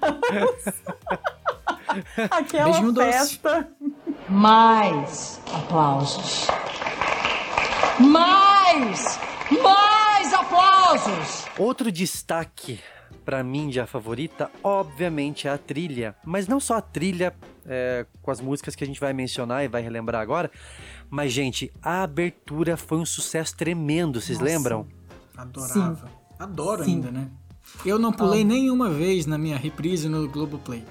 Aquela 2.29 2.65
Beijinho 2.65 2.91
doce. 2.91 3.11
festa. 3.11 3.67
Mais 4.27 5.39
aplausos. 5.53 6.47
Mais! 7.99 9.19
Mais 9.63 10.33
aplausos! 10.33 11.45
Outro 11.57 11.91
destaque 11.91 12.79
pra 13.29 13.43
mim 13.43 13.77
a 13.77 13.85
favorita, 13.85 14.49
obviamente, 14.63 15.47
é 15.47 15.51
a 15.51 15.57
trilha. 15.59 16.15
Mas 16.25 16.47
não 16.47 16.59
só 16.59 16.77
a 16.77 16.81
trilha 16.81 17.31
é, 17.63 18.03
com 18.23 18.31
as 18.31 18.41
músicas 18.41 18.75
que 18.75 18.83
a 18.83 18.87
gente 18.87 18.99
vai 18.99 19.13
mencionar 19.13 19.63
e 19.63 19.67
vai 19.67 19.83
relembrar 19.83 20.19
agora. 20.19 20.49
Mas, 21.11 21.31
gente, 21.31 21.71
a 21.79 22.01
abertura 22.01 22.75
foi 22.75 22.97
um 22.97 23.05
sucesso 23.05 23.55
tremendo, 23.55 24.19
vocês 24.19 24.39
Nossa. 24.39 24.51
lembram? 24.51 24.87
Adorava. 25.37 26.09
Adoro 26.39 26.83
Sim. 26.83 26.95
ainda, 26.95 27.11
né? 27.11 27.27
Eu 27.85 27.99
não 27.99 28.11
pulei 28.11 28.43
nenhuma 28.43 28.89
vez 28.89 29.27
na 29.27 29.37
minha 29.37 29.57
reprise 29.57 30.09
no 30.09 30.27
Globoplay. 30.27 30.83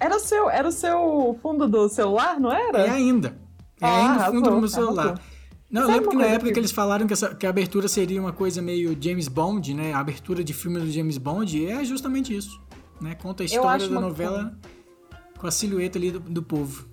Era 0.00 0.16
o 0.16 0.18
seu, 0.18 0.50
era 0.50 0.66
o 0.66 0.72
seu 0.72 1.38
fundo 1.40 1.68
do 1.68 1.88
celular, 1.88 2.40
não 2.40 2.50
era? 2.50 2.80
É 2.80 2.90
ainda. 2.90 3.38
É 3.80 3.86
Ah, 3.86 3.96
ainda 4.10 4.22
o 4.28 4.32
fundo 4.32 4.50
do 4.50 4.58
meu 4.58 4.68
celular. 4.68 5.06
arrasou. 5.06 5.24
Não, 5.70 5.82
eu 5.82 5.88
lembro 5.88 6.08
que 6.10 6.16
na 6.16 6.22
coisa 6.22 6.34
época 6.34 6.48
que- 6.48 6.54
que 6.54 6.60
eles 6.60 6.72
falaram 6.72 7.06
que, 7.06 7.12
essa- 7.12 7.34
que 7.34 7.46
a 7.46 7.50
abertura 7.50 7.86
seria 7.88 8.20
uma 8.20 8.32
coisa 8.32 8.60
meio 8.60 8.96
James 9.00 9.28
Bond, 9.28 9.72
né? 9.74 9.92
A 9.92 10.00
abertura 10.00 10.42
de 10.42 10.52
filme 10.52 10.80
do 10.80 10.90
James 10.90 11.16
Bond 11.16 11.66
é 11.66 11.84
justamente 11.84 12.36
isso. 12.36 12.60
Né? 13.00 13.14
Conta 13.14 13.42
a 13.42 13.46
história 13.46 13.88
da 13.88 14.00
novela 14.00 14.58
com 15.38 15.46
a 15.46 15.50
silhueta 15.50 15.96
ali 15.98 16.10
do, 16.10 16.20
do 16.20 16.42
povo. 16.42 16.86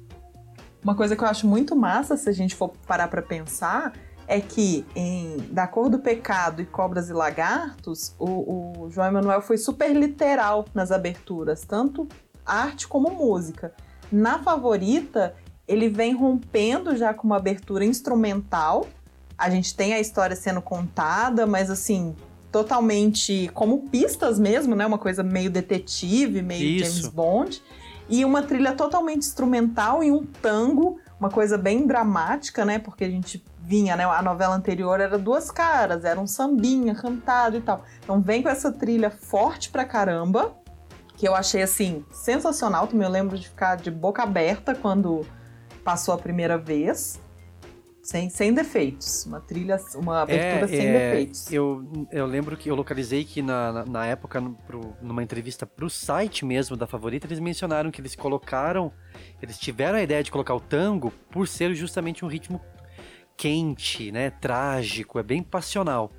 Uma 0.83 0.95
coisa 0.95 1.15
que 1.15 1.23
eu 1.23 1.27
acho 1.27 1.45
muito 1.47 1.75
massa, 1.75 2.15
se 2.15 2.29
a 2.29 2.31
gente 2.31 2.55
for 2.55 2.69
parar 2.87 3.07
pra 3.09 3.21
pensar, 3.21 3.91
é 4.27 4.39
que 4.39 4.85
em 4.95 5.37
Da 5.51 5.67
Cor 5.67 5.89
do 5.89 5.99
Pecado 5.99 6.61
e 6.61 6.65
Cobras 6.65 7.09
e 7.09 7.13
Lagartos, 7.13 8.13
o, 8.19 8.83
o 8.85 8.89
João 8.91 9.07
Emanuel 9.07 9.41
foi 9.41 9.57
super 9.57 9.91
literal 9.93 10.65
nas 10.73 10.91
aberturas, 10.91 11.65
tanto 11.65 12.07
arte 12.45 12.87
como 12.87 13.09
música. 13.09 13.73
Na 14.11 14.39
favorita, 14.39 15.35
ele 15.67 15.89
vem 15.89 16.15
rompendo 16.15 16.95
já 16.95 17.13
com 17.13 17.27
uma 17.27 17.37
abertura 17.37 17.83
instrumental. 17.83 18.87
A 19.37 19.49
gente 19.49 19.75
tem 19.75 19.93
a 19.93 19.99
história 19.99 20.35
sendo 20.35 20.61
contada, 20.61 21.45
mas 21.45 21.69
assim, 21.69 22.15
totalmente 22.51 23.51
como 23.53 23.89
pistas 23.89 24.39
mesmo, 24.39 24.75
né? 24.75 24.85
Uma 24.85 24.97
coisa 24.97 25.21
meio 25.21 25.51
detetive, 25.51 26.41
meio 26.41 26.63
Isso. 26.63 26.85
James 26.85 27.07
Bond. 27.07 27.61
E 28.09 28.23
uma 28.23 28.41
trilha 28.41 28.71
totalmente 28.73 29.19
instrumental 29.19 30.01
e 30.01 30.11
um 30.11 30.23
tango, 30.23 30.97
uma 31.19 31.29
coisa 31.29 31.57
bem 31.57 31.85
dramática, 31.85 32.63
né? 32.63 32.79
Porque 32.79 33.03
a 33.03 33.09
gente 33.09 33.43
vinha, 33.59 33.97
né? 33.97 34.05
A 34.05 34.21
novela 34.21 34.55
anterior 34.55 35.01
era 35.01 35.17
duas 35.17 35.51
caras, 35.51 36.05
era 36.05 36.17
um 36.17 36.25
sambinha 36.25 36.95
cantado 36.95 37.57
e 37.57 37.61
tal. 37.61 37.83
Então 38.01 38.21
vem 38.21 38.41
com 38.41 38.47
essa 38.47 38.71
trilha 38.71 39.11
forte 39.11 39.69
pra 39.69 39.83
caramba, 39.83 40.55
que 41.17 41.27
eu 41.27 41.35
achei 41.35 41.61
assim 41.61 42.05
sensacional. 42.09 42.87
Também 42.87 43.05
eu 43.05 43.11
lembro 43.11 43.37
de 43.37 43.49
ficar 43.49 43.75
de 43.75 43.91
boca 43.91 44.23
aberta 44.23 44.73
quando 44.73 45.25
passou 45.87 46.13
a 46.13 46.17
primeira 46.17 46.57
vez. 46.57 47.17
Sem, 48.03 48.29
sem 48.29 48.53
defeitos. 48.53 49.25
Uma 49.25 49.39
trilha, 49.39 49.77
uma 49.95 50.21
abertura 50.21 50.67
sem 50.67 50.91
defeitos. 50.91 51.51
Eu, 51.51 52.07
eu 52.11 52.25
lembro 52.25 52.57
que 52.57 52.69
eu 52.69 52.75
localizei 52.75 53.23
que 53.23 53.41
na, 53.41 53.71
na, 53.71 53.85
na 53.85 54.05
época, 54.05 54.41
no- 54.41 54.53
pro- 54.67 54.93
numa 55.01 55.23
entrevista 55.23 55.65
pro 55.65 55.89
site 55.89 56.43
mesmo 56.45 56.75
da 56.75 56.85
Favorita, 56.85 57.25
eles 57.25 57.39
mencionaram 57.39 57.89
que 57.89 58.01
eles 58.01 58.15
colocaram, 58.15 58.91
eles 59.41 59.57
tiveram 59.57 59.97
a 59.97 60.01
ideia 60.01 60.21
de 60.21 60.29
colocar 60.29 60.53
o 60.55 60.59
tango 60.59 61.11
por 61.31 61.47
ser 61.47 61.73
justamente 61.73 62.23
um 62.25 62.27
ritmo 62.27 62.59
quente, 63.37 64.11
né, 64.11 64.29
trágico, 64.29 65.19
é 65.19 65.23
bem 65.23 65.41
passional. 65.41 66.11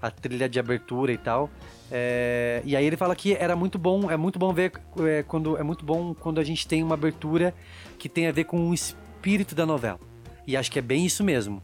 A 0.00 0.10
trilha 0.10 0.48
de 0.48 0.58
abertura 0.58 1.12
e 1.12 1.18
tal. 1.18 1.48
É, 1.90 2.60
e 2.64 2.74
aí 2.74 2.84
ele 2.84 2.96
fala 2.96 3.14
que 3.14 3.34
era 3.34 3.54
muito 3.54 3.78
bom, 3.78 4.10
é 4.10 4.16
muito 4.16 4.36
bom 4.38 4.52
ver 4.52 4.72
é, 5.00 5.22
quando 5.22 5.56
é 5.56 5.62
muito 5.62 5.84
bom 5.84 6.12
quando 6.14 6.40
a 6.40 6.44
gente 6.44 6.66
tem 6.66 6.82
uma 6.82 6.94
abertura 6.94 7.54
que 7.98 8.08
tem 8.08 8.26
a 8.26 8.32
ver 8.32 8.44
com 8.44 8.68
o 8.68 8.74
espírito 8.74 9.01
da 9.54 9.64
novela. 9.64 10.00
E 10.46 10.56
acho 10.56 10.70
que 10.70 10.78
é 10.78 10.82
bem 10.82 11.06
isso 11.06 11.22
mesmo. 11.22 11.62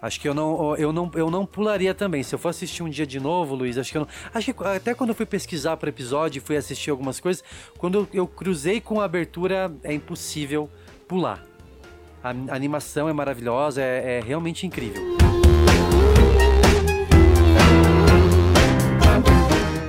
Acho 0.00 0.20
que 0.20 0.28
eu 0.28 0.34
não, 0.34 0.76
eu 0.76 0.92
não, 0.92 1.10
eu 1.14 1.30
não 1.30 1.44
pularia 1.44 1.92
também. 1.92 2.22
Se 2.22 2.34
eu 2.34 2.38
for 2.38 2.50
assistir 2.50 2.82
um 2.82 2.88
dia 2.88 3.06
de 3.06 3.18
novo, 3.18 3.54
Luiz, 3.54 3.76
acho 3.76 3.90
que 3.90 3.98
eu 3.98 4.02
não. 4.02 4.08
Acho 4.32 4.54
que 4.54 4.64
até 4.64 4.94
quando 4.94 5.10
eu 5.10 5.14
fui 5.14 5.26
pesquisar 5.26 5.76
para 5.76 5.88
episódio 5.88 6.38
e 6.38 6.40
fui 6.40 6.56
assistir 6.56 6.90
algumas 6.90 7.18
coisas, 7.18 7.42
quando 7.76 7.98
eu, 7.98 8.08
eu 8.12 8.26
cruzei 8.26 8.80
com 8.80 9.00
a 9.00 9.04
abertura, 9.04 9.72
é 9.82 9.92
impossível 9.92 10.70
pular. 11.08 11.44
A, 12.22 12.30
a 12.30 12.54
animação 12.54 13.08
é 13.08 13.12
maravilhosa, 13.12 13.82
é, 13.82 14.18
é 14.18 14.20
realmente 14.20 14.66
incrível. 14.66 15.18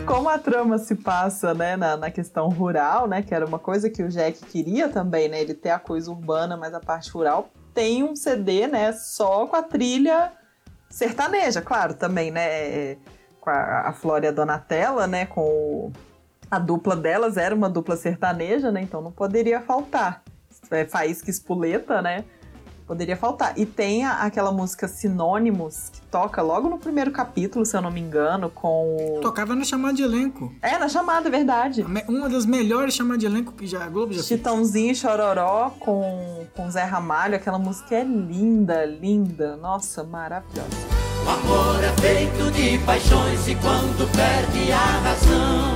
Como 0.09 0.27
a 0.27 0.39
trama 0.39 0.79
se 0.79 0.95
passa, 0.95 1.53
né, 1.53 1.77
na, 1.77 1.95
na 1.95 2.09
questão 2.09 2.49
rural, 2.49 3.07
né, 3.07 3.21
que 3.21 3.33
era 3.33 3.45
uma 3.45 3.59
coisa 3.59 3.91
que 3.91 4.01
o 4.01 4.09
Jack 4.09 4.43
queria 4.45 4.89
também, 4.89 5.29
né, 5.29 5.39
ele 5.39 5.53
ter 5.53 5.69
a 5.69 5.77
coisa 5.77 6.09
urbana, 6.09 6.57
mas 6.57 6.73
a 6.73 6.79
parte 6.79 7.11
rural, 7.11 7.49
tem 7.75 8.01
um 8.03 8.15
CD, 8.15 8.65
né, 8.65 8.91
só 8.91 9.45
com 9.45 9.55
a 9.55 9.61
trilha 9.61 10.31
sertaneja, 10.89 11.61
claro, 11.61 11.93
também, 11.93 12.31
né, 12.31 12.41
é, 12.43 12.97
com 13.39 13.51
a, 13.51 13.87
a 13.89 14.31
Donatella, 14.31 15.05
né, 15.05 15.27
com 15.27 15.41
o- 15.41 15.91
a 16.49 16.57
dupla 16.57 16.95
delas 16.95 17.37
era 17.37 17.53
uma 17.53 17.69
dupla 17.69 17.95
sertaneja, 17.95 18.71
né, 18.71 18.81
então 18.81 19.01
não 19.01 19.11
poderia 19.11 19.61
faltar. 19.61 20.23
É, 20.71 20.85
Faísca 20.85 21.29
e 21.29 21.31
Espoleta, 21.31 22.01
né, 22.01 22.25
poderia 22.89 23.15
faltar. 23.15 23.53
E 23.55 23.67
tem 23.67 24.03
a- 24.03 24.23
aquela 24.23 24.51
música 24.51 24.87
Sinônimos, 24.87 25.89
que 25.93 26.01
toca 26.09 26.41
logo 26.41 26.67
no 26.67 26.79
primeiro 26.79 27.11
capítulo, 27.11 27.63
se 27.63 27.77
eu 27.77 27.81
não 27.81 27.91
me 27.91 27.99
engano, 28.01 28.49
com. 28.49 29.19
Tocava 29.21 29.55
na 29.55 29.63
chamada 29.63 29.93
de 29.93 30.01
elenco. 30.01 30.51
É, 30.59 30.75
na 30.79 30.89
chamada, 30.89 31.27
é 31.27 31.31
verdade. 31.31 31.85
Uma 32.07 32.27
das 32.27 32.47
melhores 32.47 32.95
chamadas 32.95 33.19
de 33.19 33.27
elenco 33.27 33.51
que 33.53 33.67
já, 33.67 33.83
a 33.85 33.87
Globo 33.87 34.11
já 34.11 34.17
fez. 34.23 34.27
Chitãozinho 34.27 34.91
e 34.91 34.95
Chororó 34.95 35.69
com, 35.79 36.47
com 36.55 36.71
Zé 36.71 36.83
Ramalho. 36.83 37.35
Aquela 37.35 37.59
música 37.59 37.93
é 37.95 38.03
linda, 38.03 38.83
linda. 38.85 39.55
Nossa, 39.57 40.03
maravilhosa. 40.03 40.67
O 41.25 41.29
amor 41.29 41.83
é 41.83 42.01
feito 42.01 42.49
de 42.51 42.79
paixões 42.85 43.47
e 43.47 43.53
quando 43.55 44.11
perde 44.15 44.71
a 44.71 44.77
razão. 44.77 45.75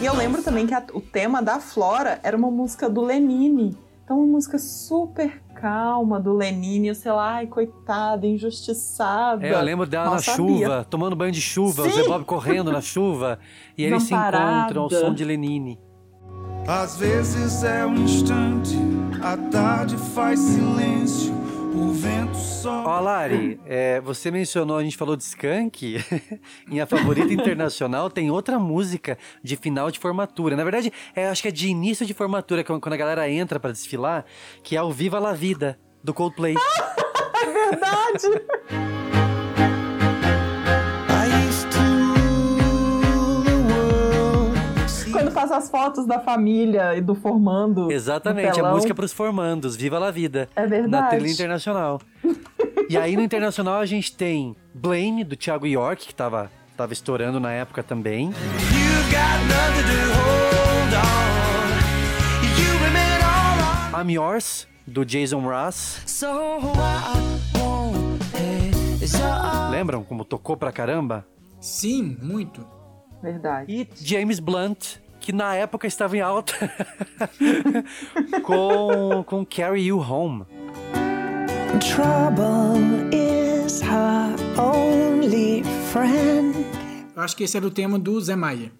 E 0.00 0.06
eu 0.06 0.14
lembro 0.14 0.44
também 0.44 0.64
que 0.64 0.74
a- 0.74 0.84
o 0.94 1.00
tema 1.00 1.42
da 1.42 1.58
Flora 1.58 2.20
era 2.22 2.36
uma 2.36 2.50
música 2.52 2.88
do 2.88 3.00
Lenine. 3.02 3.76
Então, 4.04 4.18
uma 4.20 4.26
música 4.26 4.58
super 4.58 5.42
calma 5.60 6.20
do 6.20 6.32
Lenine. 6.32 6.88
Eu 6.88 6.94
sei 6.94 7.12
lá, 7.12 7.34
ai, 7.34 7.46
coitada, 7.46 8.26
injustiçada. 8.26 9.46
É, 9.46 9.52
eu 9.52 9.60
lembro 9.60 9.86
dela 9.86 10.06
Mal 10.06 10.14
na 10.14 10.20
sabia. 10.20 10.36
chuva, 10.36 10.86
tomando 10.88 11.16
banho 11.16 11.32
de 11.32 11.40
chuva, 11.40 11.82
o 11.82 11.90
Sim. 11.90 12.02
Zé 12.02 12.04
Bob 12.04 12.24
correndo 12.24 12.72
na 12.72 12.80
chuva, 12.80 13.38
e 13.76 13.84
eles 13.84 14.04
se 14.04 14.14
encontram 14.14 14.82
ao 14.82 14.90
som 14.90 15.12
de 15.12 15.24
Lenine. 15.24 15.78
Às 16.66 16.96
vezes 16.96 17.64
é 17.64 17.86
um 17.86 17.94
instante, 17.94 18.76
a 19.22 19.36
tarde 19.50 19.96
faz 19.96 20.38
silêncio, 20.38 21.32
o 21.78 21.92
vento 21.92 22.36
só. 22.36 22.84
Ó, 22.84 23.00
Lari, 23.00 23.60
é, 23.64 24.00
você 24.00 24.30
mencionou, 24.30 24.76
a 24.76 24.82
gente 24.82 24.96
falou 24.96 25.16
de 25.16 25.22
Skank. 25.22 26.04
em 26.70 26.80
A 26.80 26.86
Favorita 26.86 27.32
Internacional 27.32 28.10
tem 28.10 28.30
outra 28.30 28.58
música 28.58 29.16
de 29.42 29.56
final 29.56 29.90
de 29.90 29.98
formatura. 29.98 30.56
Na 30.56 30.64
verdade, 30.64 30.92
é, 31.14 31.28
acho 31.28 31.42
que 31.42 31.48
é 31.48 31.52
de 31.52 31.68
início 31.68 32.04
de 32.04 32.14
formatura, 32.14 32.64
quando 32.64 32.92
a 32.92 32.96
galera 32.96 33.30
entra 33.30 33.60
pra 33.60 33.70
desfilar, 33.70 34.24
que 34.62 34.76
é 34.76 34.82
o 34.82 34.90
Viva 34.90 35.18
la 35.18 35.32
Vida, 35.32 35.78
do 36.02 36.12
Coldplay. 36.12 36.54
É 37.40 37.70
verdade! 37.70 38.44
faz 45.38 45.52
as 45.52 45.70
fotos 45.70 46.04
da 46.04 46.18
família 46.18 46.96
e 46.96 47.00
do 47.00 47.14
formando. 47.14 47.92
Exatamente, 47.92 48.48
a 48.48 48.52
telão. 48.52 48.74
música 48.74 48.92
pros 48.92 49.12
formandos, 49.12 49.76
Viva 49.76 49.96
la 49.98 50.10
Vida. 50.10 50.48
É 50.56 50.62
Na 50.62 50.66
verdade. 50.66 51.16
trilha 51.16 51.32
internacional. 51.32 52.00
e 52.88 52.96
aí 52.96 53.16
no 53.16 53.22
internacional 53.22 53.80
a 53.80 53.86
gente 53.86 54.14
tem 54.16 54.56
Blame, 54.74 55.22
do 55.22 55.36
Thiago 55.36 55.66
York, 55.66 56.08
que 56.08 56.14
tava, 56.14 56.50
tava 56.76 56.92
estourando 56.92 57.38
na 57.38 57.52
época 57.52 57.82
também. 57.84 58.32
I'm 64.00 64.10
Yours, 64.12 64.66
do 64.86 65.04
Jason 65.04 65.40
Ross. 65.40 66.00
Lembram 69.70 70.02
como 70.02 70.24
tocou 70.24 70.56
pra 70.56 70.72
caramba? 70.72 71.24
Sim, 71.60 72.16
muito. 72.22 72.66
Verdade. 73.22 73.72
E 73.72 73.88
James 74.04 74.38
Blunt, 74.38 74.96
que 75.28 75.32
na 75.34 75.54
época 75.54 75.86
estava 75.86 76.16
em 76.16 76.22
alta, 76.22 76.54
com, 78.42 79.22
com 79.26 79.44
Carry 79.44 79.84
You 79.88 79.98
Home. 80.00 80.46
Trouble 81.80 83.14
is 83.14 83.82
her 83.82 84.34
only 84.58 85.62
friend. 85.92 86.56
Eu 87.14 87.22
acho 87.22 87.36
que 87.36 87.44
esse 87.44 87.58
era 87.58 87.66
o 87.66 87.70
tema 87.70 87.98
do 87.98 88.18
Zé 88.18 88.34
Maia. 88.34 88.72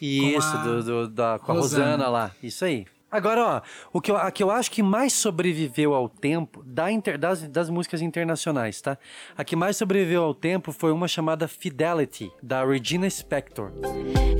Isso, 0.00 0.56
a 0.56 0.62
do, 0.64 0.82
do- 0.82 1.08
da, 1.08 1.38
com 1.38 1.52
a 1.52 1.54
Rosana. 1.54 1.84
Rosana 1.92 2.08
lá. 2.08 2.30
Isso 2.42 2.64
aí. 2.64 2.84
Agora, 3.08 3.44
ó, 3.44 3.60
o 3.92 4.00
que 4.00 4.10
eu, 4.10 4.16
a 4.16 4.28
que 4.32 4.42
eu 4.42 4.50
acho 4.50 4.72
que 4.72 4.82
mais 4.82 5.12
sobreviveu 5.12 5.94
ao 5.94 6.08
tempo 6.08 6.64
da 6.66 6.90
inter- 6.90 7.16
das, 7.16 7.46
das 7.46 7.70
músicas 7.70 8.02
internacionais, 8.02 8.80
tá? 8.80 8.98
A 9.36 9.44
que 9.44 9.54
mais 9.54 9.76
sobreviveu 9.76 10.24
ao 10.24 10.34
tempo 10.34 10.72
foi 10.72 10.90
uma 10.90 11.06
chamada 11.06 11.46
Fidelity, 11.46 12.32
da 12.42 12.64
Regina 12.64 13.06
Spektor. 13.08 13.70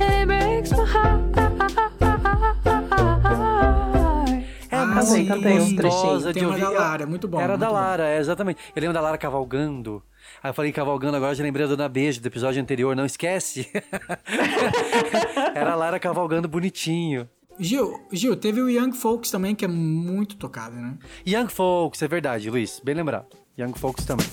É 0.01 0.23
Ah, 0.23 0.27
muito 0.27 1.42
sim, 5.05 5.27
cantei 5.27 5.59
um 5.59 5.77
trechinho. 5.77 6.19
de 6.19 6.33
Tema 6.33 6.49
ouvir. 6.49 6.61
da 6.61 6.71
Lara, 6.71 7.07
muito 7.07 7.29
bom, 7.29 7.39
Era 7.39 7.49
muito 7.49 7.61
da 7.61 7.69
bom. 7.69 7.75
Lara, 7.75 8.09
é, 8.09 8.19
exatamente. 8.19 8.61
Eu 8.75 8.81
lembro 8.81 8.95
da 8.95 9.01
Lara 9.01 9.19
cavalgando. 9.19 10.03
Aí 10.43 10.51
eu 10.51 10.55
falei 10.55 10.73
cavalgando 10.73 11.17
agora, 11.17 11.35
já 11.35 11.43
lembrei 11.43 11.67
da 11.67 11.75
Dona 11.75 11.89
Beijo, 11.89 12.21
do 12.21 12.27
episódio 12.27 12.61
anterior, 12.61 12.95
não 12.97 13.05
esquece. 13.05 13.69
Era 15.55 15.73
a 15.73 15.75
Lara 15.75 15.99
cavalgando 15.99 16.49
bonitinho. 16.49 17.29
Gil, 17.59 18.01
Gil, 18.11 18.35
teve 18.37 18.63
o 18.63 18.69
Young 18.69 18.93
Folks 18.93 19.31
também, 19.31 19.55
que 19.55 19.65
é 19.65 19.69
muito 19.69 20.37
tocado, 20.37 20.75
né? 20.75 20.97
Young 21.27 21.49
Folks, 21.49 22.01
é 22.03 22.09
verdade, 22.09 22.49
Luiz, 22.49 22.81
bem 22.83 22.95
lembrado. 22.95 23.27
Young 23.59 23.75
Folks 23.75 24.07
também. 24.07 24.27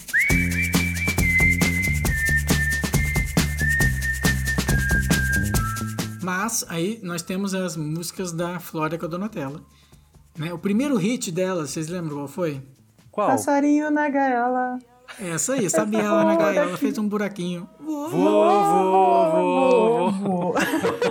Mas 6.29 6.63
aí 6.69 6.99
nós 7.01 7.23
temos 7.23 7.55
as 7.55 7.75
músicas 7.75 8.31
da 8.31 8.59
Flora 8.59 8.99
com 8.99 9.05
a 9.07 9.09
Donatella. 9.09 9.61
Né? 10.37 10.53
O 10.53 10.59
primeiro 10.59 10.95
hit 10.95 11.31
dela, 11.31 11.65
vocês 11.65 11.87
lembram 11.87 12.17
qual 12.17 12.27
foi? 12.27 12.61
Qual? 13.09 13.29
Passarinho 13.29 13.89
na 13.89 14.07
gaiola. 14.09 14.77
Essa 15.19 15.53
aí, 15.53 15.67
sabia 15.67 16.01
ela 16.03 16.23
na 16.23 16.35
gaiola, 16.35 16.77
fez 16.77 16.99
um 16.99 17.09
buraquinho. 17.09 17.67
Vou, 17.79 18.11
vou, 18.11 19.11
vou, 20.11 20.55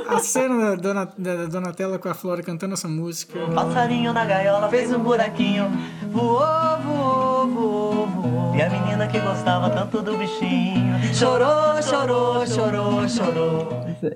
A 0.09 0.21
cena 0.21 0.77
da, 0.77 0.77
Dona, 0.77 1.13
da 1.19 1.47
Donatella 1.47 1.99
com 1.99 2.09
a 2.09 2.15
Flora 2.15 2.41
cantando 2.41 2.75
essa 2.75 2.87
música. 2.87 3.41
Passarinho 3.53 4.13
na 4.13 4.25
gaiola 4.25 4.69
fez 4.69 4.93
um 4.93 5.01
buraquinho. 5.01 5.65
Voou, 6.13 6.39
voou, 6.85 7.49
voou, 7.49 7.49
voou. 7.49 7.78
E 8.59 8.61
a 8.61 8.69
menina 8.69 9.07
que 9.07 9.21
gostava 9.21 9.71
tanto 9.71 10.03
do 10.03 10.17
bichinho 10.19 11.15
chorou, 11.15 11.81
chorou, 11.81 12.45
chorou, 12.45 13.09
chorou. 13.09 13.69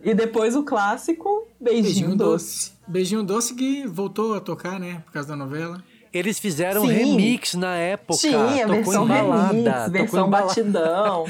E 0.03 0.13
depois 0.15 0.57
o 0.57 0.65
clássico 0.65 1.47
Beijinho, 1.61 1.85
Beijinho 1.85 2.17
Doce. 2.17 2.71
Doce. 2.73 2.73
Beijinho 2.89 3.23
Doce 3.23 3.55
que 3.55 3.87
voltou 3.87 4.35
a 4.35 4.41
tocar, 4.41 4.81
né? 4.81 5.01
Por 5.05 5.13
causa 5.13 5.29
da 5.29 5.37
novela. 5.37 5.81
Eles 6.13 6.39
fizeram 6.39 6.83
Sim. 6.83 6.93
remix 6.93 7.55
na 7.55 7.75
época. 7.77 8.19
Sim, 8.19 8.35
a 8.35 8.67
tocou 8.67 8.75
versão 8.77 9.07
balada. 9.09 9.53
remix, 9.53 9.89
versão 9.93 10.29
batidão. 10.31 11.25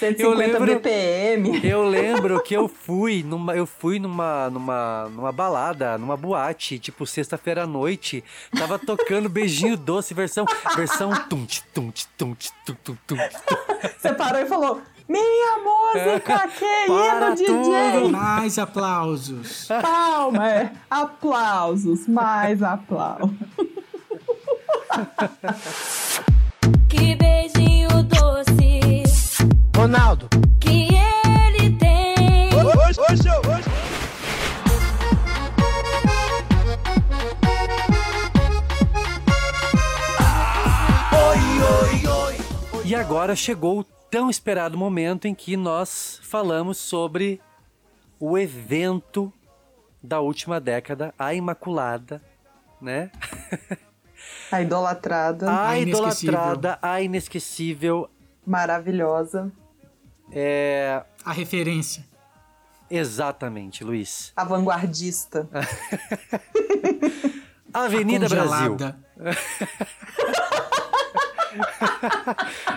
150 0.00 0.22
Eu 0.22 0.32
lembro- 0.34 0.64
BPM. 0.66 1.60
Eu 1.62 1.82
lembro 1.88 2.42
que 2.42 2.54
eu 2.54 2.68
fui 2.68 3.22
numa, 3.22 3.54
eu 3.54 3.66
fui 3.66 3.98
numa, 3.98 4.48
numa, 4.48 5.08
numa 5.10 5.30
balada, 5.32 5.98
numa 5.98 6.16
boate, 6.16 6.78
tipo 6.78 7.06
sexta-feira 7.06 7.64
à 7.64 7.66
noite, 7.66 8.24
tava 8.56 8.78
tocando 8.78 9.28
beijinho 9.28 9.76
doce, 9.76 10.14
versão, 10.14 10.46
versão 10.74 11.10
tum 11.28 11.46
tum 11.74 11.92
tum 12.16 12.34
tum 12.64 12.74
tum 12.84 12.96
tum. 13.06 13.16
Você 13.98 14.14
parou 14.14 14.40
e 14.40 14.46
falou: 14.46 14.80
Minha 15.06 15.58
música, 15.58 16.48
que 16.48 16.64
É. 16.64 16.86
Para 16.86 17.34
hino, 17.34 17.36
DJ! 17.36 18.10
Mais 18.10 18.58
aplausos. 18.58 19.68
Palma, 19.82 20.48
é. 20.50 20.72
Aplausos, 20.90 22.06
mais 22.08 22.62
aplausos. 22.62 23.30
Que 26.88 27.14
beijinho 27.14 28.02
doce 28.02 29.04
Ronaldo. 29.76 30.28
que 30.60 30.88
ele 30.94 31.76
tem. 31.78 32.48
E 42.84 42.94
agora 42.94 43.36
chegou 43.36 43.80
o 43.80 43.84
tão 43.84 44.30
esperado 44.30 44.76
momento 44.76 45.26
em 45.26 45.34
que 45.34 45.56
nós 45.56 46.18
falamos 46.22 46.78
sobre 46.78 47.40
o 48.18 48.38
evento 48.38 49.32
da 50.02 50.20
última 50.20 50.58
década, 50.58 51.14
a 51.18 51.34
Imaculada, 51.34 52.22
né? 52.80 53.10
A 54.50 54.62
idolatrada. 54.62 55.50
A, 55.50 55.68
A 55.70 55.78
inesquecível. 55.78 56.34
idolatrada, 56.34 56.78
a 56.82 57.00
inesquecível, 57.02 58.10
Maravilhosa. 58.46 59.52
é... 60.32 61.02
A 61.24 61.32
referência. 61.32 62.06
Exatamente, 62.90 63.84
Luiz. 63.84 64.32
A 64.34 64.44
vanguardista. 64.44 65.46
Avenida 67.74 68.26
a 68.26 68.28
Brasil. 68.28 68.70
congelada. 68.70 68.98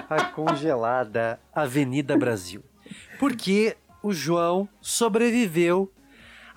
a 0.09 0.23
congelada 0.25 1.39
Avenida 1.53 2.17
Brasil. 2.17 2.63
Porque 3.19 3.77
o 4.03 4.11
João 4.11 4.67
sobreviveu 4.81 5.91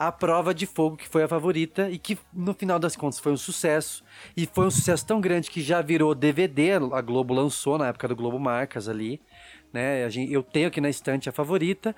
à 0.08 0.12
prova 0.12 0.54
de 0.54 0.66
fogo 0.66 0.96
que 0.96 1.08
foi 1.08 1.22
a 1.22 1.28
favorita 1.28 1.88
e 1.90 1.98
que 1.98 2.18
no 2.32 2.52
final 2.54 2.78
das 2.78 2.94
contas 2.96 3.18
foi 3.18 3.32
um 3.32 3.36
sucesso. 3.36 4.04
E 4.36 4.46
foi 4.46 4.66
um 4.66 4.70
sucesso 4.70 5.06
tão 5.06 5.20
grande 5.20 5.50
que 5.50 5.62
já 5.62 5.80
virou 5.80 6.14
DVD, 6.14 6.72
a 6.92 7.00
Globo 7.00 7.32
lançou 7.32 7.78
na 7.78 7.88
época 7.88 8.08
do 8.08 8.16
Globo 8.16 8.38
Marcas 8.38 8.88
ali. 8.88 9.20
Né? 9.72 10.04
A 10.04 10.08
Eu 10.30 10.42
tenho 10.42 10.68
aqui 10.68 10.80
na 10.80 10.88
estante 10.88 11.28
a 11.28 11.32
favorita. 11.32 11.94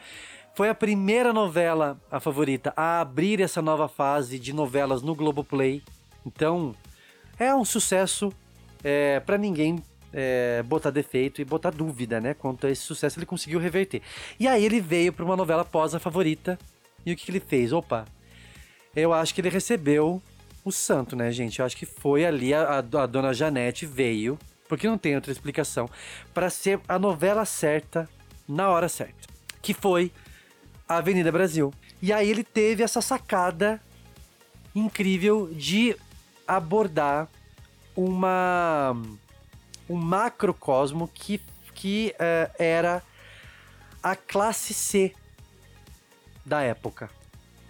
Foi 0.54 0.68
a 0.68 0.74
primeira 0.74 1.32
novela, 1.32 2.00
a 2.10 2.18
favorita, 2.18 2.72
a 2.76 3.00
abrir 3.00 3.42
essa 3.42 3.60
nova 3.60 3.88
fase 3.88 4.38
de 4.38 4.52
novelas 4.52 5.02
no 5.02 5.14
Globoplay. 5.14 5.82
Então, 6.24 6.74
é 7.38 7.54
um 7.54 7.64
sucesso 7.64 8.32
é, 8.82 9.20
para 9.20 9.36
ninguém 9.36 9.82
é, 10.12 10.62
botar 10.62 10.90
defeito 10.90 11.42
e 11.42 11.44
botar 11.44 11.70
dúvida, 11.70 12.20
né? 12.20 12.32
Quanto 12.32 12.66
a 12.66 12.70
esse 12.70 12.80
sucesso 12.80 13.18
ele 13.18 13.26
conseguiu 13.26 13.60
reverter. 13.60 14.00
E 14.40 14.48
aí 14.48 14.64
ele 14.64 14.80
veio 14.80 15.12
para 15.12 15.24
uma 15.24 15.36
novela 15.36 15.64
pós 15.64 15.94
a 15.94 15.98
favorita. 15.98 16.58
E 17.06 17.12
o 17.12 17.16
que, 17.16 17.24
que 17.24 17.30
ele 17.30 17.40
fez? 17.40 17.72
Opa, 17.72 18.04
eu 18.94 19.12
acho 19.12 19.32
que 19.34 19.40
ele 19.40 19.48
recebeu 19.48 20.20
o 20.64 20.72
santo, 20.72 21.14
né, 21.14 21.30
gente? 21.30 21.60
Eu 21.60 21.64
acho 21.64 21.76
que 21.76 21.86
foi 21.86 22.26
ali 22.26 22.52
a, 22.52 22.62
a- 22.62 22.78
a 22.78 23.06
dona 23.06 23.32
Janete 23.32 23.86
veio, 23.86 24.36
porque 24.68 24.88
não 24.88 24.98
tem 24.98 25.14
outra 25.14 25.30
explicação, 25.30 25.88
para 26.34 26.50
ser 26.50 26.80
a 26.88 26.98
novela 26.98 27.44
certa 27.44 28.08
na 28.48 28.68
hora 28.68 28.88
certa. 28.88 29.28
Que 29.62 29.72
foi 29.72 30.10
a 30.88 30.96
Avenida 30.96 31.30
Brasil. 31.30 31.72
E 32.02 32.12
aí 32.12 32.28
ele 32.28 32.42
teve 32.42 32.82
essa 32.82 33.00
sacada 33.00 33.80
incrível 34.74 35.48
de 35.52 35.96
abordar 36.46 37.28
uma 37.96 38.94
um 39.88 39.94
macrocosmo 39.96 41.08
que, 41.14 41.40
que 41.72 42.12
eh, 42.18 42.50
era 42.58 43.00
a 44.02 44.16
classe 44.16 44.74
C 44.74 45.14
da 46.46 46.62
época. 46.62 47.10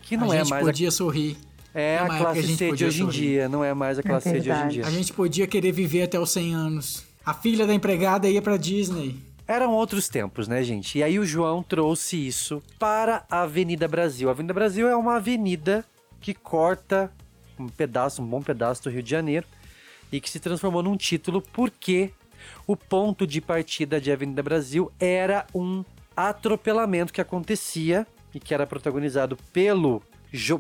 Que 0.03 0.17
não 0.17 0.31
a 0.31 0.37
é 0.37 0.39
gente 0.41 0.51
mais 0.51 0.65
podia 0.65 0.91
sorrir. 0.91 1.37
a, 1.75 1.81
é 1.81 1.83
É 1.83 1.99
a 1.99 2.03
época 2.05 2.17
que 2.17 2.23
classe 2.23 2.57
C 2.57 2.73
de 2.73 2.85
hoje 2.85 3.03
em 3.03 3.07
sorrir. 3.07 3.19
dia, 3.19 3.49
não 3.49 3.65
é 3.65 3.75
mais 3.75 3.99
a 3.99 4.03
classe 4.03 4.31
C 4.31 4.41
de 4.41 4.51
hoje 4.53 4.63
em 4.63 4.69
dia. 4.69 4.87
A 4.87 4.91
gente 4.91 5.13
podia 5.13 5.47
querer 5.47 5.73
viver 5.73 6.03
até 6.03 6.21
os 6.21 6.31
100 6.31 6.55
anos. 6.55 7.05
A 7.25 7.35
filha 7.35 7.67
da 7.67 7.75
empregada 7.75 8.29
ia 8.29 8.41
pra 8.41 8.57
Disney. 8.57 9.17
Eram 9.49 9.73
outros 9.73 10.09
tempos, 10.09 10.47
né, 10.47 10.63
gente? 10.63 10.99
E 10.99 11.03
aí 11.03 11.19
o 11.19 11.25
João 11.27 11.63
trouxe 11.63 12.25
isso 12.27 12.63
para 12.79 13.25
a 13.31 13.43
Avenida 13.43 13.89
Brasil. 13.89 14.29
A 14.29 14.33
Avenida 14.33 14.53
Brasil 14.53 14.89
é 14.89 14.95
uma 14.97 15.17
avenida 15.17 15.85
que 16.21 16.35
corta 16.35 17.11
um 17.59 17.69
pedaço, 17.69 18.23
um 18.23 18.27
bom 18.27 18.43
pedaço 18.43 18.85
do 18.85 18.91
Rio 18.91 19.03
de 19.03 19.11
Janeiro 19.11 19.47
e 20.13 20.21
que 20.21 20.29
se 20.31 20.39
transformou 20.39 20.83
num 20.83 20.97
título 20.97 21.41
porque 21.53 22.13
o 22.67 22.77
ponto 22.77 23.27
de 23.27 23.41
partida 23.41 24.01
de 24.01 24.11
Avenida 24.13 24.43
Brasil 24.43 24.91
era 25.01 25.47
um 25.55 25.85
atropelamento 26.17 27.13
que 27.13 27.21
acontecia 27.21 28.07
e 28.37 28.41
que 28.41 28.53
era 28.53 28.67
protagonizado 28.67 29.37
pelo 29.53 30.03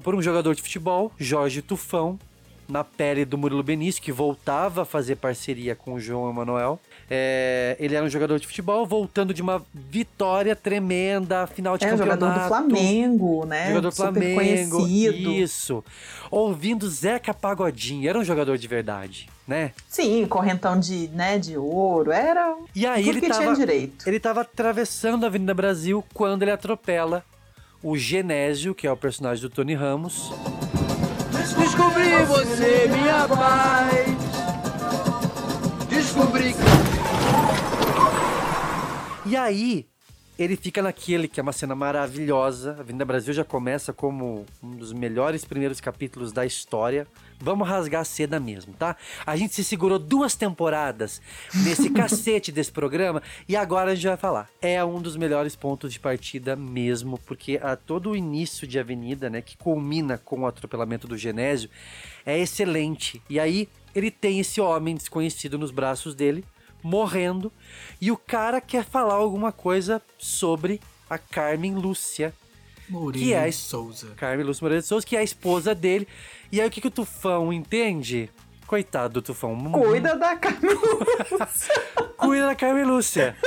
por 0.03 0.15
um 0.15 0.23
jogador 0.23 0.55
de 0.55 0.63
futebol, 0.63 1.13
Jorge 1.19 1.61
Tufão, 1.61 2.19
na 2.67 2.83
pele 2.83 3.25
do 3.27 3.37
Murilo 3.37 3.63
Benício, 3.63 4.03
que 4.03 4.11
voltava 4.11 4.83
a 4.83 4.85
fazer 4.85 5.17
parceria 5.17 5.77
com 5.77 5.93
o 5.95 6.01
João 6.01 6.31
Emanuel. 6.31 6.81
É, 7.11 7.77
ele 7.79 7.95
era 7.95 8.05
um 8.05 8.09
jogador 8.09 8.41
de 8.41 8.47
futebol, 8.47 8.87
voltando 8.87 9.35
de 9.35 9.43
uma 9.43 9.63
vitória 9.75 10.57
tremenda, 10.57 11.47
final 11.47 11.77
de 11.77 11.85
É, 11.85 11.91
campeonato. 11.91 12.21
jogador 12.25 12.41
do 12.43 12.49
Flamengo, 12.49 13.45
né? 13.45 13.69
Jogador 13.69 13.89
do 13.91 13.95
Super 13.95 14.13
Flamengo, 14.13 14.77
conhecido. 14.79 15.31
isso. 15.33 15.85
Ouvindo 16.31 16.89
Zeca 16.89 17.35
Pagodinho, 17.35 18.09
era 18.09 18.19
um 18.19 18.25
jogador 18.25 18.57
de 18.57 18.67
verdade, 18.67 19.29
né? 19.47 19.73
Sim, 19.89 20.27
correntão 20.27 20.81
de, 20.81 21.09
né, 21.09 21.39
de 21.39 21.57
ouro. 21.59 22.11
Era 22.11 22.57
E 22.75 22.87
aí 22.87 23.07
ele 23.09 23.21
que 23.21 23.29
tava, 23.29 23.55
direito. 23.55 24.09
ele 24.09 24.19
tava 24.19 24.41
atravessando 24.41 25.25
a 25.25 25.27
Avenida 25.27 25.53
Brasil 25.55 26.03
quando 26.15 26.43
ele 26.43 26.51
atropela 26.51 27.23
o 27.89 27.97
Genésio, 27.97 28.75
que 28.75 28.85
é 28.85 28.91
o 28.91 28.97
personagem 28.97 29.41
do 29.41 29.49
Tony 29.49 29.73
Ramos. 29.73 30.33
Descobri 31.57 32.25
você, 32.25 32.89
minha 32.89 33.29
paz. 33.29 34.09
Descobri 35.89 36.53
E 39.25 39.37
aí, 39.37 39.87
ele 40.37 40.57
fica 40.57 40.83
naquele 40.83 41.29
que 41.29 41.39
é 41.39 41.43
uma 41.45 41.53
cena 41.53 41.77
maravilhosa. 41.77 42.75
A 42.77 42.81
Avenida 42.81 43.05
Brasil 43.05 43.33
já 43.33 43.45
começa 43.45 43.93
como 43.93 44.45
um 44.61 44.71
dos 44.73 44.93
melhores 44.93 45.45
primeiros 45.45 45.81
capítulos 45.81 46.33
da 46.33 46.45
história. 46.45 47.07
Vamos 47.41 47.69
rasgar 47.69 48.01
a 48.01 48.05
seda 48.05 48.41
mesmo, 48.41 48.73
tá? 48.75 48.97
A 49.27 49.37
gente 49.37 49.55
se 49.55 49.63
segurou 49.63 49.99
duas 49.99 50.35
temporadas 50.35 51.21
nesse 51.55 51.91
cacete 51.91 52.51
desse 52.51 52.73
programa 52.73 53.23
e 53.49 53.55
agora 53.57 53.93
a 53.93 53.95
gente 53.95 54.07
vai 54.07 54.17
falar. 54.17 54.49
É 54.61 54.83
um 54.85 55.01
dos 55.01 55.17
melhores 55.17 55.55
pontos 55.55 55.93
de 55.93 56.01
partida 56.01 56.57
mesmo, 56.57 57.19
porque 57.27 57.61
a, 57.63 57.77
todo 57.77 58.11
o 58.11 58.17
início 58.17 58.67
de 58.67 58.79
Avenida, 58.79 59.29
né, 59.29 59.43
que 59.43 59.57
culmina 59.57 60.19
com 60.19 60.41
o 60.41 60.47
atropelamento 60.47 61.07
do 61.07 61.17
Genésio, 61.17 61.69
é 62.25 62.39
excelente. 62.39 63.23
E 63.29 63.39
aí, 63.39 63.69
ele 63.95 64.11
tem 64.11 64.41
esse 64.41 64.61
homem 64.61 64.95
desconhecido 64.95 65.59
nos 65.59 65.71
braços 65.71 66.15
dele, 66.15 66.45
morrendo, 66.83 67.53
e 68.01 68.11
o 68.11 68.17
cara 68.17 68.61
quer 68.61 68.85
falar 68.85 69.15
alguma 69.15 69.53
coisa 69.53 70.01
sobre 70.19 70.81
a 71.09 71.19
Carmen 71.19 71.75
Lúcia. 71.75 72.35
Moreira 72.89 73.27
que 73.27 73.35
é 73.35 73.49
a 73.49 73.53
Souza. 73.53 74.09
Carmen 74.17 74.47
Lúcia 74.47 74.65
Moreira 74.65 74.83
de 74.83 74.89
Souza, 74.89 75.07
que 75.07 75.17
é 75.17 75.21
a 75.21 75.25
esposa 75.25 75.75
dele. 75.75 76.07
E 76.51 76.61
aí 76.61 76.69
o 76.69 76.71
que, 76.71 76.81
que 76.81 76.89
o 76.89 76.91
Tufão 76.91 77.53
entende? 77.53 78.31
Coitado 78.67 79.15
do 79.15 79.23
Tufão. 79.23 79.57
Cuida 79.73 80.17
da 80.17 80.37
Carmen 80.37 80.77
Cuida 82.17 82.47
da 82.47 82.55
Carmen 82.55 82.85
Lúcia. 82.85 83.37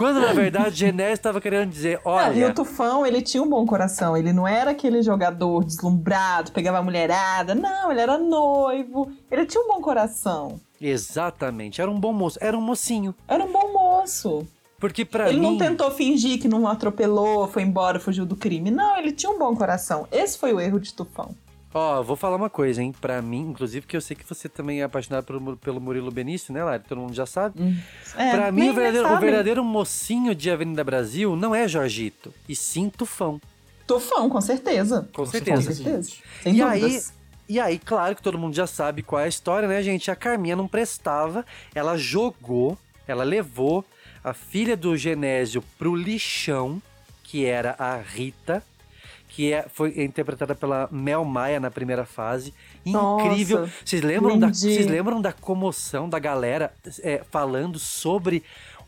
Quando, 0.00 0.18
na 0.18 0.32
verdade, 0.32 0.76
Genésio 0.76 1.12
estava 1.12 1.42
querendo 1.42 1.68
dizer, 1.68 2.00
Não, 2.02 2.12
e 2.12 2.42
olha... 2.42 2.48
o 2.48 2.54
Tufão, 2.54 3.04
ele 3.04 3.20
tinha 3.20 3.42
um 3.42 3.48
bom 3.50 3.66
coração. 3.66 4.16
Ele 4.16 4.32
não 4.32 4.48
era 4.48 4.70
aquele 4.70 5.02
jogador 5.02 5.62
deslumbrado, 5.62 6.52
pegava 6.52 6.78
a 6.78 6.82
mulherada. 6.82 7.54
Não, 7.54 7.92
ele 7.92 8.00
era 8.00 8.16
noivo. 8.16 9.12
Ele 9.30 9.44
tinha 9.44 9.62
um 9.62 9.68
bom 9.68 9.82
coração. 9.82 10.58
Exatamente, 10.80 11.82
era 11.82 11.90
um 11.90 12.00
bom 12.00 12.14
moço, 12.14 12.38
era 12.40 12.56
um 12.56 12.62
mocinho. 12.62 13.14
Era 13.28 13.44
um 13.44 13.52
bom 13.52 13.74
moço. 13.74 14.48
Porque 14.80 15.04
pra 15.04 15.28
ele 15.28 15.38
mim... 15.38 15.46
não 15.46 15.58
tentou 15.58 15.90
fingir 15.90 16.40
que 16.40 16.48
não 16.48 16.66
atropelou, 16.66 17.46
foi 17.46 17.62
embora, 17.62 18.00
fugiu 18.00 18.24
do 18.24 18.34
crime. 18.34 18.70
Não, 18.70 18.96
ele 18.96 19.12
tinha 19.12 19.30
um 19.30 19.38
bom 19.38 19.54
coração. 19.54 20.08
Esse 20.10 20.38
foi 20.38 20.54
o 20.54 20.60
erro 20.60 20.80
de 20.80 20.94
Tufão. 20.94 21.36
Ó, 21.72 22.02
vou 22.02 22.16
falar 22.16 22.34
uma 22.34 22.50
coisa, 22.50 22.82
hein? 22.82 22.92
Pra 23.00 23.22
mim, 23.22 23.50
inclusive, 23.50 23.86
que 23.86 23.96
eu 23.96 24.00
sei 24.00 24.16
que 24.16 24.26
você 24.26 24.48
também 24.48 24.80
é 24.80 24.84
apaixonado 24.84 25.24
pelo, 25.24 25.56
pelo 25.56 25.80
Murilo 25.80 26.10
Benício, 26.10 26.52
né, 26.52 26.64
Lari? 26.64 26.82
Todo 26.88 27.00
mundo 27.00 27.14
já 27.14 27.26
sabe. 27.26 27.76
É, 28.16 28.32
pra 28.32 28.50
mim, 28.50 28.70
o 28.70 28.74
verdadeiro, 28.74 29.12
o 29.12 29.20
verdadeiro 29.20 29.64
mocinho 29.64 30.34
de 30.34 30.50
Avenida 30.50 30.82
Brasil 30.82 31.36
não 31.36 31.54
é 31.54 31.68
Jorgito, 31.68 32.34
e 32.48 32.56
sim 32.56 32.90
Tufão. 32.90 33.40
Tufão, 33.86 34.28
com 34.28 34.40
certeza. 34.40 35.08
Com 35.12 35.26
certeza. 35.26 35.68
Com 35.68 35.74
certeza. 35.74 36.10
Sem 36.42 36.56
e 36.56 36.62
aí, 36.62 37.00
e 37.48 37.60
aí, 37.60 37.78
claro 37.78 38.16
que 38.16 38.22
todo 38.22 38.38
mundo 38.38 38.54
já 38.54 38.66
sabe 38.66 39.02
qual 39.02 39.20
é 39.20 39.24
a 39.26 39.28
história, 39.28 39.68
né, 39.68 39.80
gente? 39.80 40.10
A 40.10 40.16
Carminha 40.16 40.56
não 40.56 40.66
prestava, 40.66 41.44
ela 41.72 41.96
jogou, 41.96 42.76
ela 43.06 43.22
levou 43.22 43.84
a 44.22 44.32
filha 44.34 44.76
do 44.76 44.96
Genésio 44.96 45.62
pro 45.78 45.94
lixão, 45.94 46.80
que 47.24 47.44
era 47.44 47.74
a 47.78 47.96
Rita, 47.96 48.62
que 49.28 49.52
é, 49.52 49.66
foi 49.72 50.02
interpretada 50.02 50.54
pela 50.54 50.88
Mel 50.90 51.24
Maia 51.24 51.60
na 51.60 51.70
primeira 51.70 52.04
fase. 52.04 52.52
Incrível. 52.84 53.60
Nossa, 53.60 53.72
vocês 53.84 54.02
lembram 54.02 54.38
da, 54.38 54.48
vocês 54.48 54.86
lembram 54.86 55.20
da 55.22 55.32
comoção 55.32 56.08
da 56.08 56.18
galera 56.18 56.72
é, 57.02 57.22
falando 57.30 57.78
sobre 57.78 58.42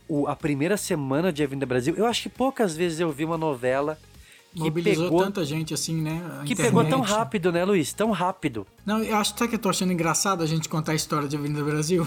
o- 0.09 0.27
a 0.27 0.35
primeira 0.35 0.77
semana 0.77 1.33
de 1.33 1.43
Avenida 1.45 1.65
Brasil? 1.67 1.95
Eu 1.97 2.07
acho 2.07 2.23
que 2.25 2.29
poucas 2.29 2.75
vezes 2.77 2.99
eu 2.99 3.11
vi 3.13 3.25
uma 3.25 3.39
novela 3.39 3.97
que 4.53 4.59
Mobilizou 4.61 5.05
pegou 5.05 5.23
tanta 5.23 5.45
gente 5.45 5.73
assim, 5.73 6.03
né? 6.03 6.21
A 6.41 6.45
que 6.45 6.55
pegou 6.57 6.83
tão 6.85 6.99
internet. 6.99 7.11
rápido, 7.17 7.53
né, 7.53 7.65
Luiz? 7.65 7.93
Tão 7.93 8.11
rápido. 8.11 8.67
Não, 8.85 9.03
eu 9.03 9.17
acho 9.17 9.33
até 9.35 9.47
que 9.49 9.55
eu 9.55 9.59
tô 9.59 9.69
achando 9.71 9.93
engraçado 9.93 10.43
a 10.43 10.47
gente 10.47 10.69
contar 10.69 10.93
a 10.93 10.95
história 10.95 11.27
de 11.29 11.37
Avenida 11.37 11.63
Brasil. 11.65 12.07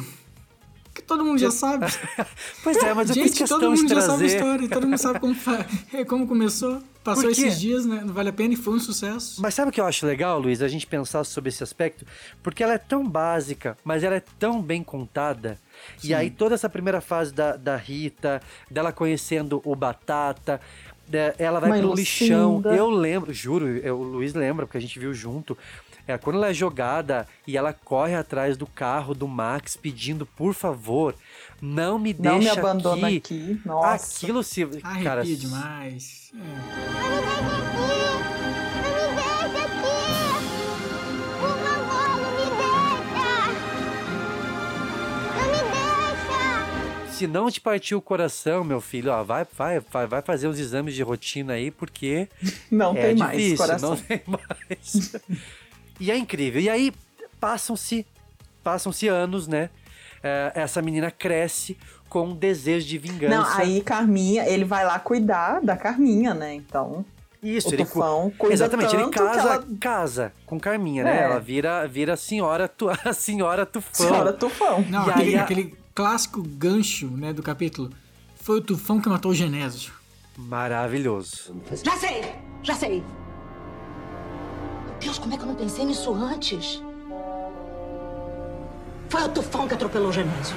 Que 0.95 1.01
todo 1.03 1.23
mundo 1.25 1.37
já 1.37 1.51
sabe. 1.51 1.85
Pois 2.63 2.77
é, 2.77 2.93
mas 2.93 3.09
eu 3.09 3.15
gente, 3.15 3.37
fiz 3.37 3.49
todo 3.49 3.69
mundo 3.69 3.85
de 3.85 3.93
já 3.93 4.01
sabe 4.01 4.23
a 4.23 4.27
história, 4.27 4.67
todo 4.69 4.87
mundo 4.87 4.97
sabe 4.97 5.19
como, 5.19 5.35
fa- 5.35 5.65
como 6.07 6.25
começou. 6.25 6.81
Passou 7.03 7.29
esses 7.29 7.59
dias, 7.59 7.85
né? 7.85 8.01
Não 8.03 8.11
vale 8.13 8.29
a 8.29 8.33
pena 8.33 8.53
e 8.55 8.57
foi 8.57 8.73
um 8.73 8.79
sucesso. 8.79 9.39
Mas 9.39 9.53
sabe 9.53 9.69
o 9.69 9.71
que 9.71 9.79
eu 9.79 9.85
acho 9.85 10.07
legal, 10.07 10.39
Luiz, 10.39 10.61
a 10.63 10.67
gente 10.67 10.87
pensar 10.87 11.23
sobre 11.23 11.49
esse 11.49 11.61
aspecto? 11.61 12.03
Porque 12.41 12.63
ela 12.63 12.73
é 12.73 12.77
tão 12.79 13.07
básica, 13.07 13.77
mas 13.83 14.03
ela 14.03 14.15
é 14.15 14.23
tão 14.39 14.59
bem 14.61 14.81
contada. 14.81 15.59
E 16.03 16.07
Sim. 16.07 16.13
aí 16.15 16.31
toda 16.31 16.55
essa 16.55 16.67
primeira 16.69 17.01
fase 17.01 17.31
da, 17.31 17.55
da 17.57 17.75
Rita, 17.75 18.41
dela 18.71 18.91
conhecendo 18.91 19.61
o 19.63 19.75
Batata, 19.75 20.59
ela 21.37 21.59
vai 21.59 21.69
Mãe 21.69 21.81
pro 21.81 21.93
lixão. 21.93 22.63
Eu 22.75 22.89
lembro, 22.89 23.31
juro, 23.31 23.67
eu- 23.67 23.99
o 23.99 24.03
Luiz 24.03 24.33
lembra, 24.33 24.65
porque 24.65 24.77
a 24.79 24.81
gente 24.81 24.97
viu 24.97 25.13
junto. 25.13 25.55
É, 26.07 26.17
quando 26.17 26.35
ela 26.37 26.49
é 26.49 26.53
jogada 26.53 27.27
e 27.47 27.57
ela 27.57 27.73
corre 27.73 28.15
atrás 28.15 28.55
do 28.57 28.67
carro 28.67 29.13
do 29.15 29.27
Max 29.27 29.75
pedindo, 29.75 30.25
por 30.25 30.53
favor, 30.53 31.15
não 31.61 31.97
me 31.97 32.15
Não 32.17 32.37
me 32.37 32.45
deixa 32.45 32.59
abandona 32.59 33.07
aqui. 33.07 33.17
aqui. 33.17 33.61
Nossa. 33.65 34.17
Aquilo 34.23 34.43
se... 34.43 34.65
Cara, 35.03 35.21
Arrepia 35.21 35.35
demais. 35.37 36.31
É. 36.35 37.55
Se 47.11 47.27
não 47.27 47.49
te 47.49 47.61
partiu 47.61 47.97
o 47.97 48.01
coração, 48.01 48.61
meu 48.65 48.81
filho, 48.81 49.09
ó, 49.09 49.23
vai, 49.23 49.47
vai, 49.57 49.79
vai, 49.79 50.05
vai 50.05 50.21
fazer 50.21 50.47
os 50.49 50.59
exames 50.59 50.93
de 50.93 51.01
rotina 51.01 51.53
aí, 51.53 51.71
porque 51.71 52.27
Não 52.69 52.91
é 52.95 53.01
tem 53.07 53.15
mais 53.15 53.37
difícil, 53.37 53.57
coração. 53.57 53.89
não 53.91 53.97
tem 53.97 54.21
mais. 54.27 55.15
e 55.99 56.11
é 56.11 56.17
incrível. 56.17 56.61
E 56.61 56.69
aí 56.69 56.93
passam-se, 57.39 58.05
passam-se 58.63 59.07
anos, 59.07 59.47
né? 59.47 59.69
É, 60.23 60.51
essa 60.55 60.81
menina 60.81 61.11
cresce 61.11 61.77
com 62.09 62.27
um 62.29 62.35
desejo 62.35 62.87
de 62.87 62.97
vingança. 62.97 63.35
Não, 63.35 63.45
aí 63.57 63.81
Carminha, 63.81 64.47
ele 64.47 64.63
vai 64.65 64.83
lá 64.85 64.97
cuidar 64.99 65.61
da 65.61 65.75
Carminha, 65.77 66.33
né? 66.33 66.53
Então. 66.55 67.05
Isso, 67.43 67.69
o 67.69 67.73
ele 67.75 67.85
Tufão 67.85 68.31
cu- 68.31 68.37
cuida 68.37 68.53
Exatamente, 68.55 68.95
ele 68.95 69.07
casa, 69.09 69.39
ela- 69.39 69.65
casa 69.79 70.33
com 70.47 70.59
Carminha, 70.59 71.03
né? 71.03 71.19
É. 71.19 71.23
Ela 71.25 71.39
vira, 71.39 71.87
vira 71.87 72.13
a 72.13 72.17
senhora, 72.17 72.67
tu, 72.67 72.89
a 73.05 73.13
senhora 73.13 73.65
Tufão. 73.67 74.07
Senhora 74.07 74.33
Tufão. 74.33 74.83
Não, 74.89 75.05
E 75.07 75.11
aquele, 75.11 75.29
aí 75.29 75.35
a- 75.37 75.43
aquele 75.43 75.77
clássico 75.93 76.41
gancho 76.41 77.05
né, 77.07 77.31
do 77.33 77.43
capítulo. 77.43 77.91
Foi 78.35 78.57
o 78.57 78.61
tufão 78.61 78.99
que 78.99 79.07
matou 79.09 79.31
o 79.31 79.35
Genésio. 79.35 79.93
Maravilhoso. 80.37 81.55
Já 81.83 81.97
sei, 81.97 82.21
já 82.63 82.73
sei. 82.73 83.03
Deus, 85.05 85.19
como 85.19 85.35
é 85.35 85.37
que 85.37 85.43
eu 85.43 85.47
não 85.47 85.53
pensei 85.53 85.85
nisso 85.85 86.11
antes? 86.15 86.81
Foi 89.07 89.21
o 89.21 89.29
tufão 89.29 89.67
que 89.67 89.75
atropelou 89.75 90.09
o 90.09 90.11
Genésio. 90.11 90.55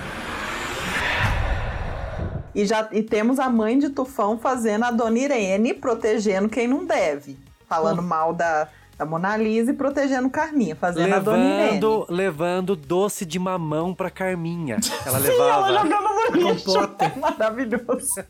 E, 2.55 2.65
já, 2.65 2.89
e 2.91 3.03
temos 3.03 3.39
a 3.39 3.51
mãe 3.51 3.79
de 3.79 3.91
Tufão 3.91 4.39
fazendo 4.39 4.85
a 4.87 4.91
Dona 4.91 5.19
Irene 5.19 5.75
protegendo 5.75 6.49
quem 6.49 6.67
não 6.67 6.87
deve. 6.87 7.39
Falando 7.69 8.03
mal 8.03 8.33
da, 8.33 8.69
da 8.97 9.05
Mona 9.05 9.37
Lisa 9.37 9.71
e 9.71 9.75
protegendo 9.75 10.31
Carminha, 10.31 10.75
fazendo 10.75 11.15
a 11.15 11.19
Dona 11.19 11.45
Irene. 11.45 11.75
Levando, 11.75 12.07
levando 12.09 12.75
doce 12.75 13.27
de 13.27 13.39
mamão 13.39 13.95
pra 13.95 14.11
Carminha. 14.11 14.79
Ela 15.05 15.21
Sim, 15.21 15.29
levava. 15.29 15.69
ela 15.69 15.83
jogando 15.83 16.09
no 16.09 16.51
lixo. 16.51 16.73
Maravilhoso. 17.21 18.25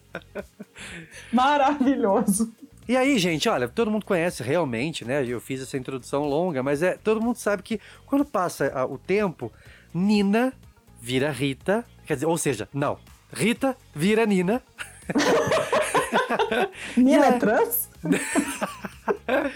Maravilhoso. 1.32 2.52
E 2.88 2.96
aí, 2.96 3.18
gente, 3.18 3.48
olha, 3.48 3.68
todo 3.68 3.90
mundo 3.90 4.06
conhece 4.06 4.42
realmente, 4.42 5.04
né? 5.04 5.24
Eu 5.26 5.40
fiz 5.40 5.60
essa 5.60 5.76
introdução 5.76 6.24
longa, 6.24 6.62
mas 6.62 6.82
é 6.82 6.96
todo 6.96 7.20
mundo 7.20 7.36
sabe 7.36 7.62
que 7.62 7.80
quando 8.06 8.24
passa 8.24 8.72
ah, 8.74 8.86
o 8.86 8.96
tempo, 8.96 9.52
Nina 9.92 10.52
vira 11.00 11.30
Rita, 11.30 11.84
quer 12.06 12.14
dizer, 12.14 12.26
ou 12.26 12.38
seja, 12.38 12.66
não, 12.72 12.98
Rita 13.32 13.76
vira 13.94 14.24
Nina. 14.24 14.62
Nina 16.96 17.26
é 17.26 17.28
a- 17.28 17.38
trans? 17.38 17.88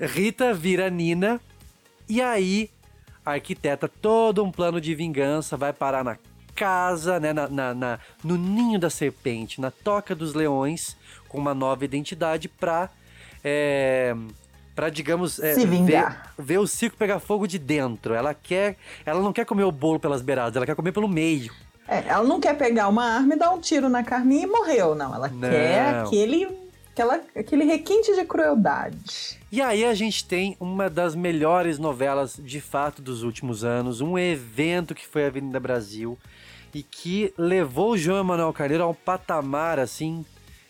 Rita 0.00 0.52
vira 0.54 0.90
Nina 0.90 1.40
e 2.08 2.20
aí 2.20 2.70
arquiteta 3.24 3.88
todo 3.88 4.42
um 4.42 4.50
plano 4.50 4.80
de 4.80 4.94
vingança, 4.94 5.56
vai 5.56 5.72
parar 5.72 6.04
na 6.04 6.18
casa, 6.54 7.18
né, 7.18 7.32
na, 7.32 7.48
na- 7.48 7.74
na- 7.74 7.98
no 8.22 8.36
ninho 8.36 8.78
da 8.78 8.90
serpente, 8.90 9.60
na 9.60 9.70
toca 9.70 10.14
dos 10.14 10.34
leões, 10.34 10.96
com 11.34 11.40
uma 11.40 11.52
nova 11.52 11.84
identidade 11.84 12.48
pra, 12.48 12.88
é, 13.42 14.14
pra 14.74 14.88
digamos, 14.88 15.40
é, 15.40 15.54
Se 15.54 15.66
ver, 15.66 15.66
vingar. 15.66 16.32
ver 16.38 16.58
o 16.58 16.66
circo 16.66 16.96
pegar 16.96 17.18
fogo 17.18 17.46
de 17.48 17.58
dentro. 17.58 18.14
Ela 18.14 18.32
quer, 18.32 18.76
ela 19.04 19.20
não 19.20 19.32
quer 19.32 19.44
comer 19.44 19.64
o 19.64 19.72
bolo 19.72 19.98
pelas 19.98 20.22
beiradas, 20.22 20.54
ela 20.54 20.64
quer 20.64 20.76
comer 20.76 20.92
pelo 20.92 21.08
meio. 21.08 21.52
É, 21.88 22.04
ela 22.06 22.22
não 22.24 22.40
quer 22.40 22.56
pegar 22.56 22.86
uma 22.88 23.04
arma 23.04 23.34
e 23.34 23.38
dar 23.38 23.50
um 23.50 23.60
tiro 23.60 23.88
na 23.88 24.04
Carminha 24.04 24.44
e 24.44 24.46
morreu, 24.46 24.94
não. 24.94 25.12
Ela 25.12 25.28
Não. 25.28 25.50
quer 25.50 25.96
aquele, 25.96 26.48
aquela, 26.92 27.20
aquele 27.36 27.64
requinte 27.64 28.14
de 28.14 28.24
crueldade. 28.24 29.38
E 29.50 29.60
aí 29.60 29.84
a 29.84 29.92
gente 29.92 30.24
tem 30.24 30.56
uma 30.60 30.88
das 30.88 31.14
melhores 31.16 31.78
novelas 31.80 32.36
de 32.40 32.60
fato 32.60 33.02
dos 33.02 33.24
últimos 33.24 33.64
anos, 33.64 34.00
um 34.00 34.16
evento 34.16 34.94
que 34.94 35.06
foi 35.06 35.24
a 35.24 35.26
Avenida 35.26 35.58
Brasil 35.60 36.16
e 36.72 36.82
que 36.82 37.34
levou 37.36 37.92
o 37.92 37.98
João 37.98 38.18
Emanuel 38.20 38.52
Carneiro 38.52 38.84
a 38.84 38.88
um 38.88 38.94
patamar 38.94 39.78
assim 39.78 40.24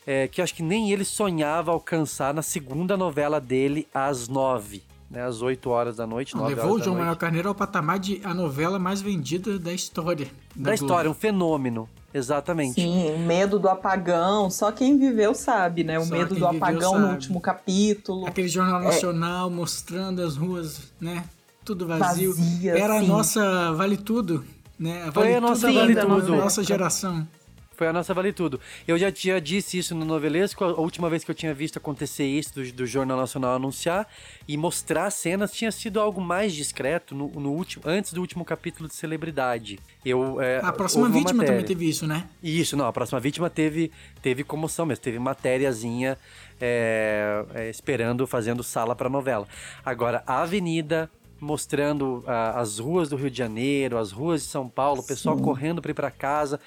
é, 0.07 0.29
que 0.29 0.41
eu 0.41 0.45
acho 0.45 0.55
que 0.55 0.63
nem 0.63 0.91
ele 0.93 1.05
sonhava 1.05 1.71
alcançar 1.73 2.33
na 2.35 2.43
segunda 2.43 2.97
novela 2.97 3.41
dele 3.41 3.87
às 3.95 4.29
nove, 4.29 4.83
né, 5.11 5.23
às 5.25 5.43
oito 5.43 5.71
horas 5.71 5.97
da 5.97 6.07
noite, 6.07 6.37
nove 6.37 6.55
Levou 6.55 6.75
o 6.75 6.79
da 6.79 6.85
João. 6.85 6.97
Manuel 6.97 7.17
Carneiro 7.17 7.49
ao 7.49 7.55
patamar 7.55 7.99
de 7.99 8.21
a 8.25 8.35
novela 8.35 8.79
mais 8.79 9.01
vendida 9.01 9.59
da 9.59 9.73
história. 9.73 10.27
Da, 10.55 10.71
Globo. 10.71 10.75
história, 10.75 11.11
um 11.11 11.15
fenômeno, 11.15 11.89
exatamente. 12.13 12.75
Sim, 12.81 13.19
medo 13.27 13.59
do 13.59 13.69
apagão. 13.69 14.49
Só 14.51 14.71
quem 14.71 14.99
viveu 14.99 15.35
sabe, 15.35 15.83
né? 15.85 15.99
O 15.99 16.05
Só 16.05 16.15
medo 16.15 16.35
do 16.35 16.47
apagão 16.47 16.95
no 16.95 17.01
sabe. 17.03 17.13
último 17.15 17.41
capítulo. 17.41 18.27
Aquele 18.27 18.49
jornal 18.49 18.81
É. 18.83 18.85
nacional 18.85 19.51
mostrando 19.51 20.23
as 20.23 20.37
ruas, 20.37 20.93
né? 21.01 21.25
Tudo 21.65 21.87
vazio. 21.87 22.35
Vazia, 22.35 22.79
Era 22.79 22.99
a 22.99 23.01
sim. 23.01 23.07
nossa 23.09 23.73
Vale 23.73 23.97
Tudo, 23.97 24.45
né? 24.79 25.11
Foi 25.13 25.35
a 25.35 25.41
nossa 25.41 25.67
Tudo 25.67 25.79
Vale 25.81 25.95
da 25.95 26.07
Tudo. 26.07 26.37
nossa 26.37 26.63
geração. 26.63 27.27
Foi 27.77 27.87
a 27.87 27.93
nossa 27.93 28.15
Vale 28.15 28.33
Tudo. 28.33 28.61
Eu 28.87 28.97
já 28.97 29.11
tinha 29.11 29.41
disse 29.41 29.79
isso 29.79 29.95
no 29.95 30.05
Novelesco, 30.05 30.65
a 30.65 30.81
última 30.81 31.11
vez 31.11 31.25
que 31.25 31.31
eu 31.31 31.35
tinha 31.35 31.53
visto 31.53 31.77
acontecer 31.77 32.25
isso 32.25 32.55
do, 32.55 32.73
do 32.73 32.87
Jornal 32.87 33.17
Nacional 33.17 33.57
anunciar 33.57 34.09
e 34.47 34.57
mostrar 34.57 35.11
cenas 35.11 35.53
tinha 35.53 35.71
sido 35.73 36.01
algo 36.01 36.21
mais 36.21 36.55
discreto 36.55 37.15
no, 37.15 37.29
no 37.29 37.53
último, 37.53 37.83
antes 37.87 38.13
do 38.13 38.21
último 38.21 38.45
capítulo 38.45 38.89
de 38.89 38.95
celebridade. 38.95 39.79
Eu, 40.05 40.41
é, 40.41 40.61
A 40.63 40.73
próxima 40.73 41.09
vítima 41.09 41.31
também 41.31 41.47
matéria. 41.47 41.67
teve 41.67 41.89
isso, 41.89 42.07
né? 42.07 42.29
Isso, 42.43 42.77
não, 42.77 42.87
a 42.87 42.93
próxima 42.93 43.19
vítima 43.21 43.51
teve, 43.51 43.91
teve 44.23 44.45
comoção 44.45 44.87
mesmo, 44.87 45.03
teve 45.03 45.19
matériazinha 45.19 46.17
é, 46.61 47.45
é, 47.55 47.71
esperando, 47.71 48.27
fazendo 48.27 48.63
sala 48.63 48.95
pra 48.95 49.09
novela. 49.09 49.47
Agora, 49.85 50.23
a 50.27 50.43
Avenida 50.43 51.11
mostrando 51.41 52.25
ah, 52.27 52.59
as 52.61 52.79
ruas 52.79 53.09
do 53.11 53.17
Rio 53.17 53.31
de 53.31 53.37
Janeiro, 53.37 53.99
as 53.99 54.13
ruas 54.13 54.43
de 54.43 54.49
São 54.49 54.69
Paulo, 54.69 55.01
o 55.01 55.05
pessoal 55.05 55.37
correndo 55.37 55.83
pra 55.83 55.91
ir 55.91 55.95
pra 55.95 56.11
casa, 56.11 56.59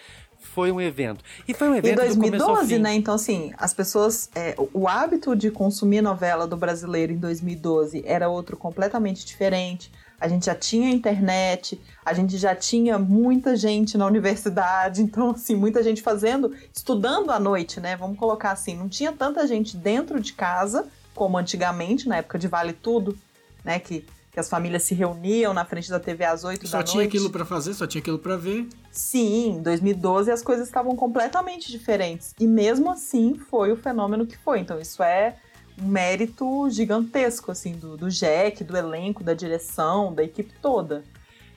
foi 0.47 0.71
um 0.71 0.81
evento. 0.81 1.23
E 1.47 1.53
foi 1.53 1.69
um 1.69 1.75
Em 1.75 1.77
evento 1.77 1.99
ao 1.99 2.05
2012, 2.07 2.67
fim. 2.75 2.79
né? 2.81 2.93
Então, 2.95 3.13
assim, 3.13 3.53
as 3.57 3.73
pessoas. 3.73 4.29
é, 4.33 4.55
o- 4.57 4.69
o 4.81 4.87
hábito 4.87 5.35
de 5.35 5.51
consumir 5.51 6.01
novela 6.01 6.47
do 6.47 6.57
brasileiro 6.57 7.11
em 7.13 7.17
2012 7.17 8.03
era 8.05 8.27
outro 8.29 8.57
completamente 8.57 9.25
diferente. 9.25 9.91
A 10.19 10.27
gente 10.27 10.47
já 10.47 10.55
tinha 10.55 10.89
internet, 10.89 11.79
a 12.03 12.11
gente 12.13 12.37
já 12.37 12.55
tinha 12.55 12.97
muita 12.97 13.55
gente 13.55 13.97
na 13.99 14.05
universidade, 14.07 15.01
então, 15.03 15.31
assim, 15.31 15.55
muita 15.55 15.83
gente 15.83 16.01
fazendo, 16.01 16.51
estudando 16.73 17.29
à 17.31 17.39
noite, 17.39 17.79
né? 17.79 17.95
Vamos 17.95 18.17
colocar 18.17 18.51
assim, 18.51 18.75
não 18.75 18.89
tinha 18.89 19.11
tanta 19.11 19.45
gente 19.45 19.77
dentro 19.77 20.19
de 20.19 20.33
casa 20.33 20.87
como 21.13 21.37
antigamente, 21.37 22.07
na 22.07 22.17
época 22.17 22.39
de 22.39 22.47
Vale 22.47 22.73
Tudo, 22.73 23.15
né? 23.63 23.77
Que, 23.79 24.05
que 24.37 24.41
as 24.41 24.49
famílias 24.49 24.83
se 24.83 24.93
reuniam 24.93 25.51
na 25.51 25.65
frente 25.65 25.89
da 25.89 25.99
TV 25.99 26.23
às 26.23 26.43
8 26.43 26.67
Só 26.67 26.77
da 26.77 26.83
tinha 26.83 27.01
noite. 27.01 27.17
aquilo 27.17 27.31
pra 27.31 27.43
fazer, 27.43 27.73
só 27.73 27.87
tinha 27.87 27.99
aquilo 27.99 28.19
pra 28.19 28.37
ver. 28.37 28.67
Sim, 28.91 29.55
em 29.57 29.61
2012 29.63 30.29
as 30.29 30.43
coisas 30.43 30.67
estavam 30.67 30.95
completamente 30.95 31.71
diferentes. 31.71 32.35
E 32.39 32.45
mesmo 32.45 32.91
assim 32.91 33.33
foi 33.33 33.71
o 33.71 33.75
fenômeno 33.75 34.27
que 34.27 34.37
foi. 34.37 34.59
Então 34.59 34.79
isso 34.79 35.01
é 35.01 35.37
um 35.81 35.87
mérito 35.87 36.69
gigantesco, 36.69 37.51
assim, 37.51 37.71
do, 37.73 37.97
do 37.97 38.11
Jack, 38.11 38.63
do 38.63 38.77
elenco, 38.77 39.23
da 39.23 39.33
direção, 39.33 40.13
da 40.13 40.23
equipe 40.23 40.53
toda. 40.61 41.03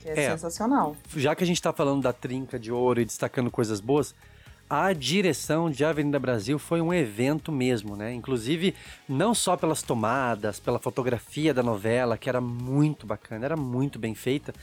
Que 0.01 0.09
é, 0.09 0.25
É. 0.25 0.31
sensacional. 0.31 0.97
já 1.15 1.35
que 1.35 1.45
a 1.45 1.47
gente 1.47 1.61
tá 1.61 1.75
falando 1.75 2.01
da 2.03 2.15
trinca 2.15 2.59
de 2.59 2.73
ouro 2.73 2.99
e 3.03 3.05
destacando 3.05 3.51
coisas 3.51 3.79
boas, 3.79 4.15
a 4.71 4.93
direção 4.93 5.69
de 5.69 5.85
Avenida 5.85 6.17
Brasil 6.21 6.57
foi 6.57 6.81
um 6.81 6.95
evento 6.95 7.51
mesmo, 7.51 7.97
né? 7.97 8.15
Inclusive, 8.15 8.73
não 9.09 9.35
só 9.35 9.57
pelas 9.57 9.83
tomadas, 9.83 10.61
pela 10.61 10.79
fotografia 10.79 11.53
da 11.53 11.61
novela, 11.63 12.17
que 12.17 12.29
era 12.29 12.41
muito 12.41 13.05
bacana, 13.05 13.45
era 13.45 13.57
muito 13.57 13.99
bem 13.99 14.15
feita, 14.15 14.55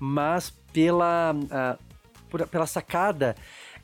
mas 0.00 0.50
pela, 0.72 1.32
ah, 1.48 1.78
por- 2.28 2.46
pela 2.48 2.66
sacada 2.66 3.36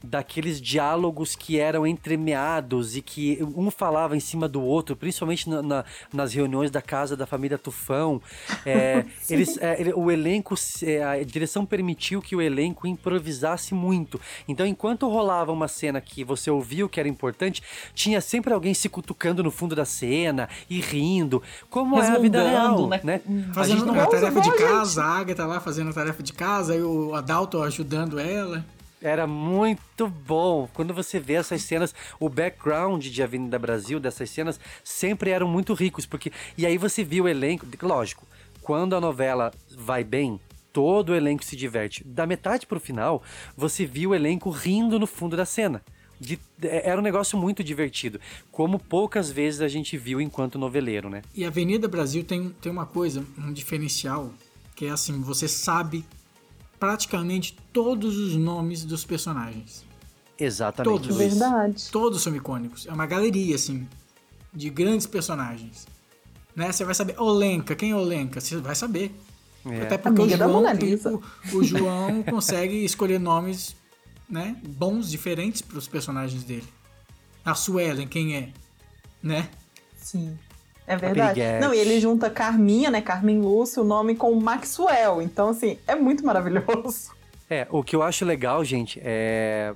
daqueles 0.02 0.60
diálogos 0.60 1.34
que 1.34 1.58
eram 1.58 1.86
entremeados 1.86 2.96
e 2.96 3.02
que 3.02 3.38
um 3.56 3.70
falava 3.70 4.16
em 4.16 4.20
cima 4.20 4.48
do 4.48 4.62
outro, 4.62 4.94
principalmente 4.96 5.48
na- 5.50 5.62
na- 5.62 5.84
nas 6.12 6.32
reuniões 6.32 6.70
da 6.70 6.80
casa 6.80 7.16
da 7.16 7.26
família 7.26 7.58
Tufão. 7.58 8.20
É, 8.64 9.04
eles, 9.28 9.58
é, 9.58 9.80
ele- 9.80 9.92
o 9.92 10.10
elenco, 10.10 10.54
é, 10.82 11.02
a 11.02 11.22
direção 11.24 11.66
permitiu 11.66 12.22
que 12.22 12.36
o 12.36 12.40
elenco 12.42 12.86
improvisasse 12.86 13.74
muito. 13.74 14.20
Então, 14.46 14.66
enquanto 14.66 15.08
rolava 15.08 15.50
uma 15.52 15.68
cena 15.68 16.00
que 16.00 16.22
você 16.24 16.50
ouviu 16.50 16.88
que 16.88 17.00
era 17.00 17.08
importante, 17.08 17.62
tinha 17.94 18.20
sempre 18.20 18.52
alguém 18.52 18.74
se 18.74 18.88
cutucando 18.88 19.42
no 19.42 19.50
fundo 19.50 19.74
da 19.74 19.84
cena 19.84 20.48
e 20.70 20.80
rindo, 20.80 21.42
como 21.68 21.98
é 22.00 22.06
a 22.08 22.18
vida 22.18 22.48
real, 22.48 22.86
né? 22.88 23.00
né? 23.02 23.20
A 23.50 23.54
Fazendo 23.54 23.78
gente 23.78 23.86
não- 23.86 24.00
a 24.00 24.06
tarefa 24.06 24.40
de 24.40 24.52
casa, 24.56 25.02
a 25.02 25.18
Agatha 25.18 25.44
lá 25.46 25.60
fazendo 25.60 25.90
a 25.90 25.92
tarefa 25.92 26.22
de 26.22 26.32
casa, 26.32 26.74
e 26.76 26.82
o 26.82 27.14
Adalto 27.14 27.60
ajudando 27.62 28.18
ela. 28.18 28.64
Era 29.00 29.26
muito 29.26 30.08
bom. 30.08 30.68
Quando 30.74 30.92
você 30.92 31.20
vê 31.20 31.34
essas 31.34 31.62
cenas, 31.62 31.94
o 32.18 32.28
background 32.28 33.06
de 33.06 33.22
Avenida 33.22 33.58
Brasil 33.58 34.00
dessas 34.00 34.28
cenas 34.30 34.58
sempre 34.82 35.30
eram 35.30 35.46
muito 35.48 35.72
ricos, 35.74 36.04
porque 36.04 36.32
e 36.56 36.66
aí 36.66 36.76
você 36.76 37.04
viu 37.04 37.24
o 37.24 37.28
elenco, 37.28 37.64
lógico, 37.82 38.26
quando 38.60 38.96
a 38.96 39.00
novela 39.00 39.52
vai 39.76 40.02
bem, 40.02 40.40
todo 40.72 41.10
o 41.10 41.14
elenco 41.14 41.44
se 41.44 41.56
diverte. 41.56 42.02
Da 42.04 42.26
metade 42.26 42.66
pro 42.66 42.80
final, 42.80 43.22
você 43.56 43.86
viu 43.86 44.10
o 44.10 44.14
elenco 44.14 44.50
rindo 44.50 44.98
no 44.98 45.06
fundo 45.06 45.36
da 45.36 45.44
cena. 45.46 45.82
De- 46.20 46.40
era 46.60 46.98
um 47.00 47.04
negócio 47.04 47.38
muito 47.38 47.62
divertido, 47.62 48.20
como 48.50 48.80
poucas 48.80 49.30
vezes 49.30 49.60
a 49.60 49.68
gente 49.68 49.96
viu 49.96 50.20
enquanto 50.20 50.58
noveleiro, 50.58 51.08
né? 51.08 51.22
E 51.32 51.44
Avenida 51.44 51.86
Brasil 51.86 52.24
tem, 52.24 52.50
tem 52.60 52.72
uma 52.72 52.84
coisa, 52.84 53.24
um 53.38 53.52
diferencial, 53.52 54.32
que 54.74 54.86
é 54.86 54.90
assim, 54.90 55.20
você 55.20 55.46
sabe 55.46 56.04
praticamente 56.78 57.56
todos 57.72 58.16
os 58.16 58.36
nomes 58.36 58.84
dos 58.84 59.05
personagens. 59.05 59.84
Exatamente. 60.38 61.09
Todos. 61.09 61.16
Luiz. 61.16 61.90
Todos 61.90 62.22
são 62.22 62.34
icônicos. 62.34 62.86
É 62.86 62.92
uma 62.92 63.06
galeria, 63.06 63.56
assim, 63.56 63.88
de 64.55 64.70
grandes 64.70 65.06
personagens. 65.06 65.86
Né? 66.55 66.70
Você 66.70 66.84
vai 66.84 66.94
saber, 66.94 67.20
Olenka, 67.20 67.74
quem 67.74 67.90
é 67.90 67.96
Olenka? 67.96 68.40
Você 68.40 68.56
vai 68.56 68.74
saber. 68.74 69.14
É. 69.66 69.82
Até 69.82 69.98
porque 69.98 70.20
o 70.20 70.22
Amiga 70.22 70.38
da 70.38 70.46
João, 70.46 70.60
Mona 70.60 70.72
Lisa. 70.72 71.12
o, 71.12 71.22
o 71.56 71.64
João 71.64 72.22
consegue 72.28 72.84
escolher 72.84 73.18
nomes 73.18 73.76
né, 74.28 74.56
bons, 74.66 75.10
diferentes 75.10 75.62
para 75.62 75.78
os 75.78 75.88
personagens 75.88 76.44
dele. 76.44 76.66
A 77.44 77.55
Suelen, 77.55 78.06
quem 78.06 78.36
é? 78.36 78.52
Né? 79.22 79.48
Sim. 79.96 80.38
É 80.89 80.97
verdade. 80.97 81.40
Não, 81.60 81.73
e 81.74 81.78
ele 81.78 82.01
junta 82.01 82.31
Carminha, 82.31 82.90
né? 82.90 83.01
Carmen 83.01 83.40
Lúcio, 83.40 83.82
o 83.82 83.86
nome 83.86 84.16
com 84.16 84.35
Maxwell. 84.40 85.20
Então, 85.23 85.51
assim, 85.51 85.78
é 85.86 85.94
muito 85.94 86.24
maravilhoso. 86.24 87.16
É, 87.51 87.66
o 87.70 87.82
que 87.82 87.97
eu 87.97 88.02
acho 88.02 88.27
legal, 88.27 88.62
gente, 88.62 89.01
é. 89.02 89.73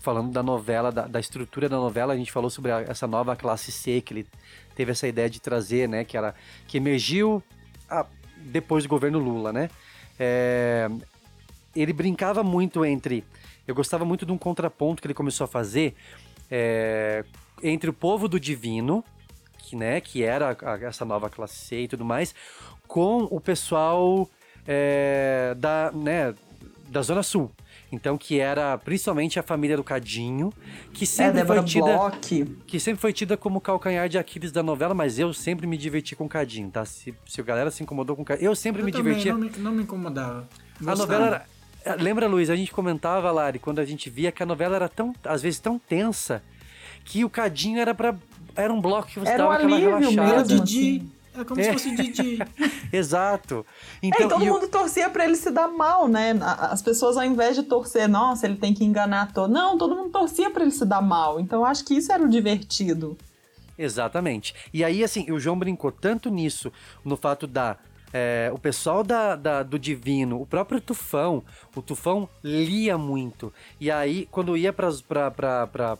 Falando 0.00 0.30
da 0.30 0.42
novela, 0.42 0.92
da, 0.92 1.06
da 1.06 1.18
estrutura 1.18 1.66
da 1.66 1.76
novela, 1.78 2.12
a 2.12 2.16
gente 2.16 2.30
falou 2.30 2.50
sobre 2.50 2.70
a- 2.70 2.82
essa 2.82 3.06
nova 3.06 3.34
classe 3.34 3.72
C 3.72 4.02
que 4.02 4.12
ele 4.12 4.26
teve 4.74 4.92
essa 4.92 5.08
ideia 5.08 5.30
de 5.30 5.40
trazer, 5.40 5.88
né? 5.88 6.04
Que, 6.04 6.14
era, 6.18 6.34
que 6.68 6.76
emergiu 6.76 7.42
ah, 7.88 8.04
depois 8.36 8.84
do 8.84 8.88
governo 8.90 9.18
Lula, 9.18 9.50
né? 9.50 9.70
É, 10.20 10.90
ele 11.74 11.94
brincava 11.94 12.42
muito 12.44 12.84
entre. 12.84 13.24
Eu 13.66 13.74
gostava 13.74 14.04
muito 14.04 14.26
de 14.26 14.32
um 14.32 14.36
contraponto 14.38 15.00
que 15.00 15.06
ele 15.06 15.14
começou 15.14 15.46
a 15.46 15.48
fazer 15.48 15.94
é, 16.50 17.24
entre 17.62 17.88
o 17.88 17.94
povo 17.94 18.28
do 18.28 18.38
divino, 18.38 19.02
que, 19.66 19.74
né, 19.76 20.00
que 20.00 20.22
era 20.22 20.56
a- 20.62 20.78
essa 20.86 21.04
nova 21.04 21.28
classe 21.28 21.56
C 21.56 21.82
e 21.82 21.88
tudo 21.88 22.04
mais, 22.04 22.34
com 22.86 23.24
o 23.30 23.40
pessoal 23.40 24.28
é, 24.68 25.54
da, 25.58 25.90
né, 25.92 26.34
da 26.88 27.02
Zona 27.02 27.22
Sul. 27.22 27.50
Então, 27.92 28.18
que 28.18 28.40
era 28.40 28.76
principalmente 28.78 29.38
a 29.38 29.42
família 29.44 29.76
do 29.76 29.84
Cadinho, 29.84 30.52
que 30.92 31.06
sempre 31.06 31.34
Débora 31.40 31.60
foi 31.62 31.68
tida. 31.70 31.84
Bloch. 31.86 32.44
Que 32.66 32.80
sempre 32.80 33.00
foi 33.00 33.12
tida 33.12 33.36
como 33.36 33.60
calcanhar 33.60 34.08
de 34.08 34.18
Aquiles 34.18 34.50
da 34.50 34.62
novela, 34.62 34.92
mas 34.92 35.18
eu 35.20 35.32
sempre 35.32 35.66
me 35.68 35.76
diverti 35.76 36.16
com 36.16 36.24
o 36.24 36.28
Cadinho, 36.28 36.68
tá? 36.68 36.84
Se, 36.84 37.14
se 37.24 37.40
a 37.40 37.44
galera 37.44 37.70
se 37.70 37.82
incomodou 37.84 38.16
com 38.16 38.22
o 38.22 38.24
Cadinho. 38.24 38.48
Eu 38.50 38.56
sempre 38.56 38.82
Eu 38.82 38.86
me 38.86 38.90
também, 38.92 39.12
divertia. 39.14 39.32
Não 39.32 39.40
me, 39.40 39.50
não 39.58 39.72
me 39.72 39.82
incomodava. 39.84 40.48
A 40.80 40.84
Gostava. 40.84 40.96
novela 40.98 41.26
era. 41.26 41.46
é, 41.84 41.94
Lembra, 42.02 42.26
Luiz, 42.26 42.50
a 42.50 42.56
gente 42.56 42.72
comentava, 42.72 43.30
Lari, 43.30 43.60
quando 43.60 43.78
a 43.78 43.84
gente 43.84 44.10
via 44.10 44.32
que 44.32 44.42
a 44.42 44.46
novela 44.46 44.74
era 44.74 44.88
tão, 44.88 45.14
às 45.24 45.40
vezes, 45.42 45.60
tão 45.60 45.78
tensa, 45.78 46.42
que 47.04 47.24
o 47.24 47.30
Cadinho 47.30 47.78
era 47.78 47.94
para 47.94 48.16
Era 48.56 48.72
um 48.72 48.80
bloco 48.80 49.08
que 49.08 49.18
você 49.20 49.30
Era 49.32 49.44
um 49.44 49.48
dava 49.50 49.54
aquela 49.62 49.76
alívio 49.76 49.98
relaxada. 50.10 50.36
mesmo, 50.48 50.64
Didi. 50.64 50.96
assim. 50.98 51.10
É 51.38 51.44
como 51.44 51.60
É. 51.60 51.64
se 51.64 51.72
fosse 51.74 51.94
Didi. 51.94 52.38
Exato. 52.92 53.66
é, 54.02 54.06
Então, 54.06 54.26
e 54.26 54.28
todo 54.30 54.44
e 54.44 54.48
o- 54.50 54.54
mundo 54.54 54.68
torcia 54.68 55.10
pra 55.10 55.24
ele 55.26 55.36
se 55.36 55.50
dar 55.50 55.68
mal, 55.68 56.08
né? 56.08 56.34
As 56.40 56.80
pessoas, 56.80 57.16
ao 57.18 57.24
invés 57.24 57.54
de 57.54 57.62
torcer, 57.64 58.08
nossa, 58.08 58.46
ele 58.46 58.56
tem 58.56 58.72
que 58.72 58.82
enganar 58.84 59.32
todo. 59.34 59.52
Não, 59.52 59.76
todo 59.76 59.94
mundo 59.94 60.08
torcia 60.10 60.48
pra 60.50 60.62
ele 60.62 60.70
se 60.72 60.86
dar 60.86 61.02
mal. 61.02 61.38
Então, 61.38 61.60
eu 61.60 61.66
acho 61.66 61.84
que 61.84 61.92
isso 61.94 62.10
era 62.10 62.22
o 62.22 62.28
divertido. 62.28 63.18
Exatamente. 63.78 64.54
E 64.72 64.82
aí, 64.82 65.04
assim, 65.04 65.30
o 65.30 65.38
João 65.38 65.58
brincou 65.58 65.92
tanto 65.92 66.30
nisso, 66.30 66.72
no 67.04 67.16
fato 67.16 67.46
da. 67.46 67.76
É, 68.16 68.50
o 68.52 68.58
pessoal 68.58 69.02
da, 69.04 69.36
da- 69.36 69.62
do 69.62 69.78
Divino, 69.78 70.40
o 70.40 70.46
próprio 70.46 70.80
Tufão, 70.80 71.42
o 71.74 71.82
Tufão 71.82 72.26
lia 72.42 72.96
muito. 72.96 73.52
E 73.78 73.90
aí, 73.90 74.26
quando 74.30 74.56
ia 74.56 74.72
para 74.72 74.88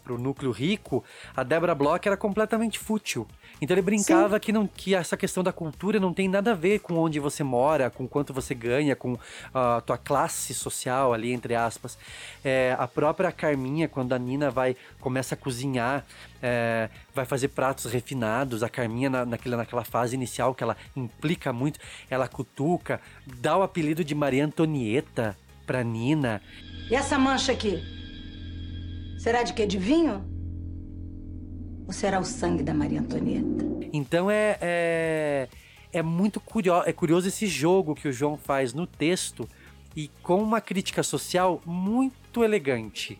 o 0.08 0.18
núcleo 0.18 0.50
rico, 0.50 1.04
a 1.36 1.42
Débora 1.42 1.74
Bloch 1.74 2.06
era 2.08 2.16
completamente 2.16 2.78
fútil. 2.78 3.26
Então 3.60 3.74
ele 3.74 3.82
brincava 3.82 4.38
que, 4.38 4.52
não, 4.52 4.66
que 4.66 4.94
essa 4.94 5.16
questão 5.16 5.42
da 5.42 5.50
cultura 5.52 5.98
não 5.98 6.12
tem 6.12 6.28
nada 6.28 6.52
a 6.52 6.54
ver 6.54 6.80
com 6.80 6.94
onde 6.98 7.18
você 7.18 7.42
mora, 7.42 7.88
com 7.90 8.06
quanto 8.06 8.32
você 8.34 8.54
ganha, 8.54 8.94
com 8.94 9.18
a 9.54 9.80
tua 9.80 9.96
classe 9.96 10.52
social 10.52 11.12
ali, 11.14 11.32
entre 11.32 11.54
aspas. 11.54 11.96
É, 12.44 12.76
a 12.78 12.86
própria 12.86 13.32
Carminha, 13.32 13.88
quando 13.88 14.12
a 14.12 14.18
Nina 14.18 14.50
vai 14.50 14.76
começa 15.00 15.34
a 15.34 15.38
cozinhar, 15.38 16.04
é, 16.42 16.88
vai 17.14 17.24
fazer 17.24 17.48
pratos 17.48 17.90
refinados, 17.90 18.62
a 18.62 18.68
Carminha 18.68 19.10
na, 19.10 19.24
naquela, 19.24 19.56
naquela 19.56 19.84
fase 19.84 20.14
inicial 20.14 20.54
que 20.54 20.62
ela 20.62 20.76
implica 20.94 21.52
muito, 21.52 21.78
ela 22.10 22.28
cutuca, 22.28 23.00
dá 23.40 23.56
o 23.56 23.62
apelido 23.62 24.04
de 24.04 24.14
Maria 24.14 24.44
Antonieta 24.44 25.36
pra 25.66 25.82
Nina. 25.82 26.40
E 26.90 26.94
essa 26.94 27.18
mancha 27.18 27.52
aqui? 27.52 27.82
Será 29.18 29.42
de 29.42 29.52
quê? 29.52 29.66
De 29.66 29.78
vinho? 29.78 30.24
Ou 31.86 31.92
será 31.92 32.20
o 32.20 32.24
sangue 32.24 32.62
da 32.62 32.74
Maria 32.74 33.00
Antonieta? 33.00 33.64
Então 33.92 34.30
é, 34.30 34.58
é, 34.60 35.48
é 35.92 36.02
muito 36.02 36.40
curioso, 36.40 36.88
é 36.88 36.92
curioso 36.92 37.28
esse 37.28 37.46
jogo 37.46 37.94
que 37.94 38.08
o 38.08 38.12
João 38.12 38.36
faz 38.36 38.72
no 38.72 38.86
texto 38.86 39.48
e 39.96 40.08
com 40.22 40.42
uma 40.42 40.60
crítica 40.60 41.02
social 41.02 41.60
muito 41.64 42.44
elegante. 42.44 43.18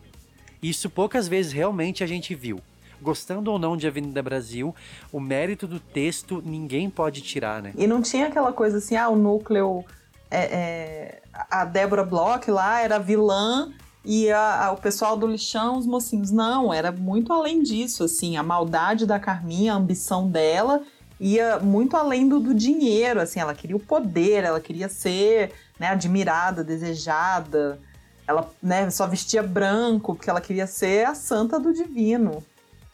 Isso 0.61 0.89
poucas 0.89 1.27
vezes 1.27 1.51
realmente 1.51 2.03
a 2.03 2.07
gente 2.07 2.35
viu. 2.35 2.59
Gostando 3.01 3.51
ou 3.51 3.59
não 3.59 3.77
de 3.77 3.87
Avenida 3.87 4.21
Brasil, 4.23 4.73
o 5.11 5.19
mérito 5.19 5.67
do 5.67 5.79
texto 5.79 6.41
ninguém 6.45 6.89
pode 6.89 7.21
tirar, 7.21 7.61
né? 7.61 7.71
E 7.77 7.85
não 7.87 8.01
tinha 8.01 8.27
aquela 8.27 8.51
coisa 8.51 8.77
assim, 8.79 8.95
ah, 8.95 9.09
o 9.09 9.15
núcleo. 9.15 9.83
é, 10.29 10.39
é, 10.39 11.21
a 11.49 11.63
Débora 11.63 12.03
Bloch 12.03 12.51
lá 12.51 12.81
era 12.81 12.97
vilã 12.99 13.71
e 14.03 14.29
a- 14.29 14.65
a- 14.65 14.71
o 14.73 14.77
pessoal 14.77 15.15
do 15.15 15.25
lixão, 15.25 15.77
os 15.77 15.85
mocinhos. 15.85 16.31
Não, 16.31 16.73
era 16.73 16.91
muito 16.91 17.31
além 17.31 17.63
disso, 17.63 18.03
assim, 18.03 18.35
a 18.35 18.43
maldade 18.43 19.05
da 19.05 19.19
Carminha, 19.19 19.71
a 19.73 19.77
ambição 19.77 20.29
dela 20.29 20.81
ia 21.19 21.59
muito 21.59 21.95
além 21.95 22.27
do, 22.27 22.39
do 22.39 22.53
dinheiro, 22.53 23.21
assim, 23.21 23.39
ela 23.39 23.53
queria 23.55 23.75
o 23.75 23.79
poder, 23.79 24.43
ela 24.43 24.59
queria 24.59 24.89
ser 24.89 25.51
né, 25.79 25.87
admirada, 25.87 26.63
desejada. 26.63 27.79
ela 28.27 28.49
né, 28.61 28.89
só 28.89 29.07
vestia 29.07 29.41
branco, 29.41 30.13
porque 30.13 30.29
ela 30.29 30.41
queria 30.41 30.67
ser 30.67 31.05
a 31.07 31.15
santa 31.15 31.57
do 31.59 31.73
divino. 31.73 32.43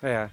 É. 0.04 0.30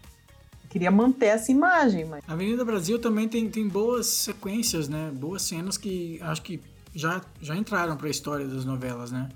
Queria 0.69 0.91
manter 0.91 1.27
essa 1.27 1.51
imagem, 1.51 2.05
mas. 2.05 2.23
Avenida 2.29 2.65
Brasil 2.65 2.99
também 2.99 3.29
tem, 3.29 3.49
tem 3.49 3.67
boas 3.67 4.07
sequências, 4.07 4.89
né? 4.89 5.11
Boas 5.15 5.43
cenas 5.43 5.79
que 5.79 6.19
acho 6.23 6.43
que 6.43 6.61
já, 6.95 7.21
já 7.41 7.57
entraram 7.57 7.97
pra 7.97 8.09
história 8.11 8.47
das 8.47 8.65
novelas, 8.65 9.11
né? 9.11 9.29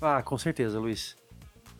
Ah, 0.00 0.22
com 0.22 0.36
certeza, 0.36 0.78
Luiz. 0.78 1.16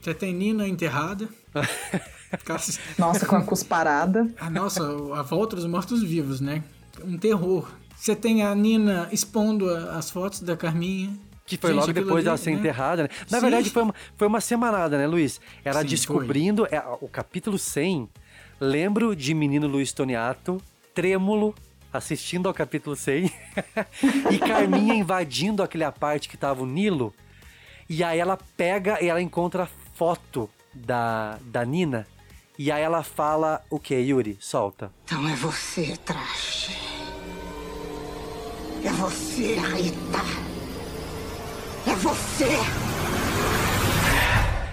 Você 0.01 0.15
tem 0.15 0.33
Nina 0.35 0.67
enterrada. 0.67 1.29
Nossa, 2.99 3.27
com 3.27 3.37
a 3.37 3.43
cusparada. 3.43 4.29
Ah, 4.39 4.51
nossa, 4.51 4.83
a 5.15 5.23
volta 5.23 5.57
dos 5.57 5.65
mortos-vivos, 5.67 6.41
né? 6.41 6.63
Um 7.05 7.17
terror. 7.17 7.69
Você 7.97 8.15
tem 8.17 8.43
a 8.43 8.55
Nina 8.55 9.09
expondo 9.13 9.69
a- 9.71 9.97
as 9.97 10.11
fotos 10.11 10.41
da 10.41 10.57
Carminha. 10.57 11.17
Que 11.47 11.57
foi 11.57 11.71
Gente, 11.71 11.81
logo 11.81 11.93
depois 11.93 12.25
dela 12.25 12.37
ser 12.37 12.51
né? 12.51 12.57
enterrada, 12.57 13.05
né? 13.05 13.09
Na 13.31 13.39
Sim. 13.39 13.43
verdade, 13.43 13.71
foi 13.71 13.83
uma, 13.85 13.95
foi 14.17 14.27
uma 14.27 14.41
semanada, 14.41 14.99
né, 14.99 15.07
Luiz? 15.07 15.41
Ela 15.65 15.83
Sim, 15.83 15.87
descobrindo 15.87 16.67
é, 16.67 16.83
o 17.01 17.09
capítulo 17.09 17.57
100. 17.57 18.09
Lembro 18.61 19.15
de 19.15 19.33
menino 19.33 19.69
Luiz 19.69 19.93
Toniato, 19.93 20.61
trêmulo, 20.93 21.55
assistindo 21.93 22.49
ao 22.49 22.55
capítulo 22.55 22.97
100. 22.97 23.31
e 24.33 24.39
Carminha 24.39 24.95
invadindo 24.95 25.63
aquela 25.63 25.93
parte 25.93 26.29
que 26.29 26.37
tava 26.37 26.63
o 26.63 26.67
Nilo. 26.67 27.15
E 27.89 28.03
aí 28.03 28.19
ela 28.19 28.37
pega 28.57 29.03
e 29.03 29.09
ela 29.09 29.23
encontra 29.23 29.65
a 29.65 29.69
foto 29.95 30.51
da, 30.75 31.39
da 31.43 31.65
Nina. 31.65 32.07
E 32.59 32.73
aí 32.73 32.83
ela 32.83 33.03
fala 33.03 33.63
o 33.71 33.79
que, 33.79 33.95
Yuri? 33.95 34.37
Solta. 34.41 34.91
Então 35.05 35.29
é 35.29 35.37
você, 35.37 35.97
traste. 36.05 36.77
É 38.83 38.91
você, 38.91 39.57
Rita. 39.57 40.56
É 41.87 41.95
você. 41.95 42.47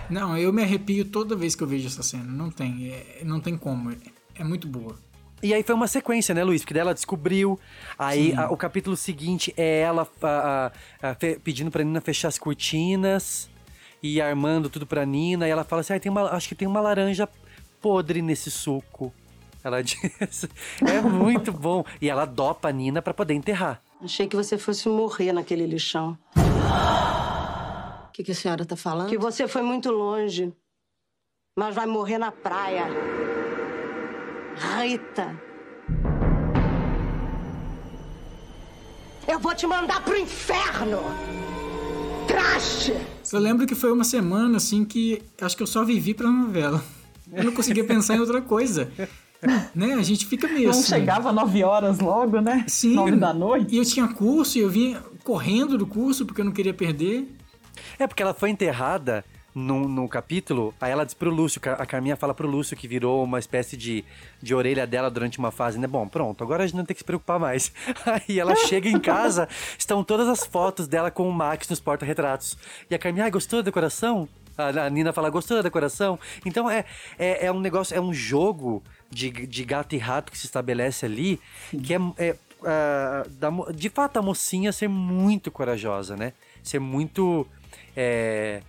Não, 0.10 0.38
eu 0.38 0.52
me 0.54 0.62
arrepio 0.62 1.06
toda 1.06 1.36
vez 1.36 1.56
que 1.56 1.64
eu 1.64 1.68
vejo 1.68 1.88
essa 1.88 2.04
cena. 2.04 2.24
Não 2.26 2.50
tem, 2.52 2.90
é- 2.92 3.22
não 3.24 3.40
tem 3.40 3.58
como. 3.58 3.92
É, 3.92 3.96
é 4.36 4.44
muito 4.44 4.68
boa. 4.68 4.96
E 5.42 5.54
aí 5.54 5.62
foi 5.64 5.76
uma 5.76 5.88
sequência, 5.88 6.34
né, 6.34 6.44
Luiz? 6.44 6.62
Porque 6.62 6.74
daí 6.74 6.82
ela 6.82 6.94
descobriu. 6.94 7.60
Aí 7.98 8.34
a- 8.34 8.50
o 8.52 8.58
capítulo 8.58 8.96
seguinte 8.96 9.54
é 9.58 9.82
ela 9.82 10.08
a- 10.22 10.72
a- 11.02 11.10
a 11.12 11.16
fe- 11.16 11.40
pedindo 11.44 11.70
pra 11.72 11.84
Nina 11.84 12.00
fechar 12.02 12.28
as 12.30 12.38
cortinas 12.38 13.50
e 14.02 14.22
armando 14.22 14.70
tudo 14.70 14.86
pra 14.86 15.06
Nina. 15.06 15.48
E 15.48 15.52
ela 15.52 15.64
fala 15.64 15.82
assim: 15.82 15.94
ah, 15.94 16.00
tem 16.00 16.12
uma, 16.12 16.30
acho 16.32 16.48
que 16.48 16.56
tem 16.56 16.68
uma 16.68 16.80
laranja 16.82 17.28
podre 17.82 18.22
nesse 18.22 18.50
suco. 18.52 19.14
Ela 19.64 19.82
diz. 19.84 20.48
É 20.82 21.02
muito 21.02 21.52
bom. 21.52 21.84
E 22.02 22.10
ela 22.10 22.26
dopa 22.26 22.70
a 22.70 22.72
Nina 22.72 23.02
pra 23.02 23.14
poder 23.14 23.34
enterrar. 23.34 23.82
Achei 24.02 24.28
que 24.28 24.36
você 24.36 24.58
fosse 24.58 24.88
morrer 24.90 25.32
naquele 25.34 25.66
lixão. 25.66 26.18
O 28.08 28.12
que, 28.14 28.24
que 28.24 28.32
a 28.32 28.36
senhora 28.36 28.66
tá 28.66 28.76
falando? 28.76 29.10
Que 29.10 29.18
você 29.18 29.48
foi 29.48 29.62
muito 29.64 29.92
longe. 29.92 30.54
Mas 31.58 31.74
vai 31.76 31.86
morrer 31.86 32.18
na 32.18 32.32
praia. 32.32 32.86
Rita. 34.80 35.36
Eu 39.28 39.40
vou 39.40 39.56
te 39.56 39.66
mandar 39.66 40.04
pro 40.04 40.18
inferno! 40.18 41.00
Traste! 42.28 42.94
Eu 43.32 43.40
lembro 43.40 43.66
que 43.66 43.74
foi 43.74 43.92
uma 43.92 44.04
semana, 44.04 44.58
assim, 44.58 44.86
que 44.86 45.22
acho 45.42 45.56
que 45.58 45.64
eu 45.64 45.68
só 45.68 45.84
vivi 45.84 46.14
pra 46.14 46.30
novela. 46.30 46.84
Eu 47.32 47.44
não 47.46 47.52
conseguia 47.52 47.84
pensar 47.84 48.16
em 48.16 48.20
outra 48.20 48.42
coisa. 48.42 48.92
Né? 49.74 49.94
A 49.96 50.02
gente 50.04 50.26
fica 50.26 50.48
meio 50.48 50.70
Não 50.70 50.80
assim. 50.80 50.84
chegava 50.88 51.32
nove 51.34 51.64
horas 51.64 52.00
logo, 52.00 52.40
né? 52.40 52.64
Sim. 52.68 52.96
Nove 52.96 53.16
da 53.16 53.34
noite. 53.34 53.74
E 53.76 53.78
eu 53.78 53.86
tinha 53.86 54.08
curso 54.08 54.58
e 54.58 54.62
eu 54.62 54.70
vinha 54.70 55.02
correndo 55.24 55.78
do 55.78 55.88
curso 55.88 56.26
porque 56.26 56.42
eu 56.42 56.46
não 56.46 56.52
queria 56.52 56.74
perder. 56.74 57.28
É 57.98 58.06
porque 58.06 58.22
ela 58.22 58.34
foi 58.34 58.50
enterrada 58.50 59.24
num, 59.54 59.88
num 59.88 60.08
capítulo, 60.08 60.74
aí 60.82 60.92
ela 60.92 61.06
diz 61.06 61.14
pro 61.14 61.30
Lúcio, 61.30 61.62
a 61.78 61.86
Carminha 61.86 62.16
fala 62.16 62.34
pro 62.34 62.48
Lúcio 62.48 62.76
que 62.76 62.88
virou 62.88 63.24
uma 63.24 63.38
espécie 63.38 63.78
de, 63.78 64.04
de 64.42 64.56
orelha 64.56 64.88
dela 64.88 65.12
durante 65.12 65.38
uma 65.38 65.52
fase, 65.52 65.78
né? 65.78 65.86
Bom, 65.86 66.08
pronto, 66.08 66.44
agora 66.44 66.64
a 66.64 66.68
gente 66.68 66.76
não 66.76 66.86
tem 66.86 66.96
que 66.96 67.02
se 67.02 67.06
preocupar 67.06 67.40
mais. 67.40 67.72
Aí 68.06 68.40
ela 68.40 68.56
chega 68.56 68.90
em 68.90 69.00
casa, 69.00 69.48
estão 69.78 70.04
todas 70.04 70.28
as 70.28 70.46
fotos 70.46 70.88
dela 70.88 71.12
com 71.12 71.28
o 71.28 71.32
Max 71.32 71.70
nos 71.70 71.80
porta-retratos. 71.80 72.58
E 72.90 72.96
a 72.96 73.00
Carminha, 73.00 73.26
ah, 73.26 73.30
gostou 73.30 73.60
da 73.60 73.66
decoração? 73.66 74.28
A 74.58 74.86
a 74.86 74.90
Nina 74.90 75.14
fala, 75.14 75.30
gostou 75.30 75.58
da 75.58 75.64
decoração? 75.64 76.20
Então 76.46 76.70
é, 76.70 76.86
é, 77.18 77.48
é 77.48 77.52
um 77.52 77.60
negócio, 77.60 77.96
é 77.96 78.02
um 78.02 78.14
jogo 78.14 78.84
de, 79.10 79.30
de 79.30 79.64
gato 79.64 79.94
e 79.96 79.98
rato 79.98 80.32
que 80.32 80.38
se 80.38 80.46
estabelece 80.46 81.06
ali, 81.06 81.40
que 81.84 81.94
é, 81.94 82.00
é, 82.18 82.36
ah, 82.66 83.24
da 83.40 83.50
de 83.74 83.90
fato 83.90 84.18
a 84.18 84.22
mocinha 84.22 84.72
ser 84.72 84.88
muito 84.88 85.50
corajosa, 85.52 86.16
né? 86.16 86.34
Ser 86.62 86.80
muito. 86.80 87.46
é, 87.96 88.62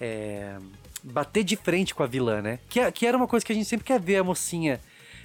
é, 0.00 0.56
bater 1.02 1.42
de 1.44 1.56
frente 1.56 1.94
com 1.94 2.02
a 2.02 2.06
vilã, 2.06 2.42
né? 2.42 2.58
Que, 2.68 2.80
é- 2.80 2.90
que 2.92 3.06
era 3.06 3.16
uma 3.16 3.26
coisa 3.26 3.44
que 3.44 3.52
a 3.52 3.54
gente 3.54 3.66
sempre 3.66 3.86
quer 3.86 3.98
ver 4.00 4.16
a 4.16 4.24
mocinha 4.24 4.80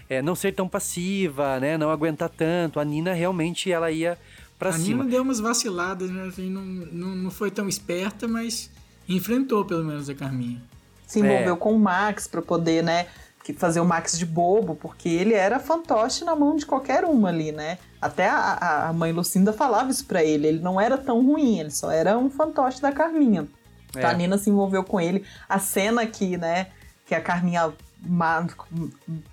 é, 0.09 0.21
não 0.21 0.35
ser 0.35 0.53
tão 0.53 0.67
passiva, 0.67 1.59
né? 1.59 1.77
Não 1.77 1.89
aguentar 1.89 2.29
tanto. 2.29 2.79
A 2.79 2.85
Nina 2.85 3.13
realmente 3.13 3.71
ela 3.71 3.91
ia 3.91 4.17
pra 4.57 4.69
a 4.69 4.73
cima. 4.73 5.03
Nina 5.03 5.09
deu 5.09 5.21
umas 5.23 5.39
vaciladas, 5.39 6.09
né? 6.09 6.27
Assim, 6.27 6.49
não, 6.49 6.61
não, 6.61 7.15
não 7.15 7.31
foi 7.31 7.51
tão 7.51 7.67
esperta, 7.67 8.27
mas 8.27 8.69
enfrentou 9.09 9.65
pelo 9.65 9.83
menos 9.83 10.09
a 10.09 10.15
Carminha. 10.15 10.61
Se 11.05 11.19
envolveu 11.19 11.57
com 11.57 11.73
o 11.75 11.79
Max 11.79 12.27
pra 12.27 12.41
poder, 12.41 12.83
né? 12.83 13.07
Que- 13.45 13.53
Fazer 13.53 13.80
o 13.80 13.85
Max 13.85 14.17
de 14.17 14.26
bobo, 14.26 14.76
porque 14.76 15.07
ele 15.07 15.34
era 15.35 15.59
fantoche 15.59 16.26
na 16.26 16.35
mão 16.35 16.55
de 16.55 16.65
qualquer 16.65 17.05
uma 17.05 17.30
ali, 17.30 17.51
né? 17.51 17.77
Até 18.01 18.27
a, 18.27 18.88
a- 18.89 18.93
mãe 18.93 19.11
Lucinda 19.11 19.53
falava 19.53 19.91
isso 19.91 20.05
pra 20.05 20.23
ele. 20.23 20.47
Ele 20.47 20.59
não 20.59 20.81
era 20.81 20.97
tão 20.97 21.23
ruim, 21.26 21.59
ele 21.59 21.69
só 21.72 21.91
era 21.91 22.17
um 22.17 22.30
fantoche 22.30 22.81
da 22.81 22.91
Carminha. 22.91 23.47
Então 23.89 24.01
É. 24.01 24.13
a 24.13 24.13
Nina 24.13 24.38
se 24.39 24.49
envolveu 24.49 24.84
com 24.84 24.99
ele. 24.99 25.23
A 25.47 25.59
cena 25.59 26.05
que, 26.07 26.35
né, 26.38 26.67
que 27.05 27.13
a 27.13 27.22
Carminha 27.22 27.72
ma- 28.06 28.48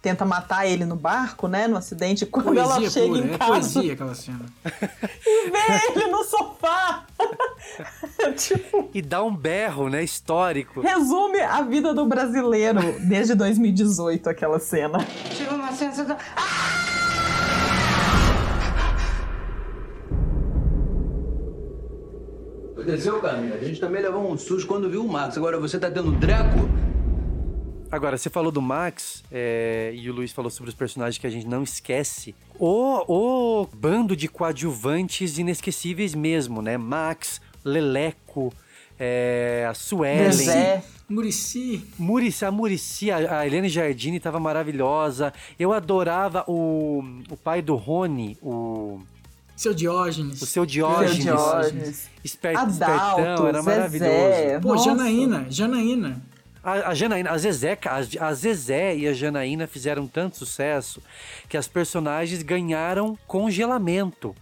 tenta 0.01 0.25
matar 0.25 0.67
ele 0.67 0.85
no 0.85 0.97
barco, 0.97 1.47
né, 1.49 1.67
no 1.67 1.77
acidente, 1.77 2.25
quando 2.27 2.59
ela 2.59 2.75
Poesia 2.77 2.91
chega 2.91 3.07
pura, 3.07 3.19
em 3.27 3.35
é 3.35 3.39
casa 3.39 3.51
poesia 3.53 3.93
aquela 3.93 4.15
cena. 4.15 4.47
e 5.27 5.51
vê 5.51 5.93
ele 6.01 6.07
no 6.09 6.25
sofá. 6.25 7.07
tipo, 8.37 8.91
E 8.95 9.01
dá 9.03 9.23
um 9.23 9.35
berro, 9.35 9.89
né? 9.89 10.03
Histórico. 10.03 10.81
resume 10.81 11.41
a 11.41 11.63
vida 11.63 11.93
do 11.95 12.07
brasileiro 12.07 12.81
desde 13.07 13.35
2018, 13.35 14.29
aquela 14.29 14.59
cena. 14.59 14.99
Tive 15.35 15.55
uma 15.55 15.73
sensação. 15.73 16.17
Aconteceu, 22.73 23.21
Carminha? 23.21 23.55
A 23.55 23.65
gente 23.65 23.81
também 23.81 24.03
levou 24.03 24.31
um 24.31 24.37
susto 24.37 24.67
quando 24.67 24.89
viu 24.91 25.05
o 25.05 25.09
Max. 25.09 25.37
Agora 25.37 25.59
você 25.61 25.79
tá 25.79 25.91
tendo 25.91 26.11
dreco? 26.13 26.69
Agora, 27.93 28.17
você 28.17 28.31
falou 28.31 28.51
do 28.51 28.63
Max 28.63 29.23
é, 29.31 29.93
e 29.95 30.09
o 30.09 30.15
Luiz 30.15 30.33
falou 30.33 30.51
sobre 30.51 30.71
os 30.71 30.75
personagens 30.75 31.19
que 31.19 31.27
a 31.27 31.31
gente 31.31 31.47
não 31.47 31.63
esquece. 31.63 32.35
O, 32.59 33.05
o 33.07 33.67
bando 33.67 34.17
de 34.17 34.29
coadjuvantes 34.29 35.37
inesquecíveis 35.37 36.15
mesmo, 36.15 36.63
né? 36.63 36.79
Max, 36.79 37.39
Leleco, 37.63 38.51
é, 38.99 39.67
a 39.69 39.75
Suelen. 39.75 40.33
Zezé. 40.33 40.83
Murici. 41.07 41.85
Murici, 41.99 42.47
a 42.47 42.51
Murici, 42.51 43.11
a, 43.11 43.41
a 43.41 43.47
Helene 43.47 43.69
Jardini 43.69 44.19
tava 44.19 44.41
maravilhosa. 44.41 45.31
Eu 45.59 45.75
adorava 45.75 46.47
o, 46.49 47.05
o 47.29 47.37
pai 47.37 47.61
do 47.61 47.75
Rony, 47.75 48.39
o... 48.41 49.01
Seu 49.55 49.75
Diógenes. 49.75 50.41
O 50.41 50.47
seu 50.47 50.65
Diógenes. 50.65 51.23
Seu 51.23 51.37
Diógenes. 51.37 52.11
Esper, 52.25 52.57
Adalto, 52.57 53.21
espertão, 53.21 53.47
era 53.49 53.59
Zezé. 53.61 53.77
maravilhoso. 53.77 54.63
Pô, 54.63 54.69
Nossa. 54.69 54.85
Janaína, 54.87 55.47
Janaína. 55.51 56.32
A, 56.63 56.91
a 56.91 56.95
Janaína, 56.95 57.31
a 57.31 57.39
Zezé, 57.39 57.77
a, 57.87 58.27
a 58.29 58.35
Zezé 58.35 58.97
e 58.97 59.09
a 59.09 59.13
Janaína 59.13 59.67
fizeram 59.67 60.07
tanto 60.07 60.37
sucesso 60.37 61.03
que 61.49 61.57
as 61.57 61.67
personagens 61.67 62.43
ganharam 62.43 63.19
congelamento. 63.27 64.35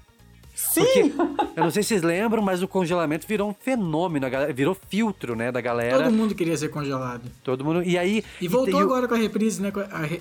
Sim! 0.55 1.15
eu 1.57 1.63
não 1.65 1.71
sei 1.71 1.83
se 1.83 1.89
vocês 1.91 2.03
lembram, 2.03 2.43
mas 2.43 2.63
o 2.63 2.69
congelamento 2.69 3.27
virou 3.27 3.49
um 3.49 3.55
fenômeno, 3.55 4.29
galera- 4.29 4.53
virou 4.53 4.77
filtro, 4.89 5.35
né, 5.35 5.51
da 5.51 5.61
galera. 5.61 6.05
Todo 6.05 6.13
mundo 6.13 6.35
queria 6.35 6.57
ser 6.57 6.69
congelado. 6.69 7.23
Todo 7.43 7.65
mundo. 7.65 7.83
E 7.83 7.97
aí. 7.97 8.23
E 8.41 8.47
voltou 8.47 8.79
e, 8.79 8.83
agora 8.83 9.09
com 9.09 9.15
a 9.15 9.17
reprise, 9.19 9.63
né? 9.63 9.73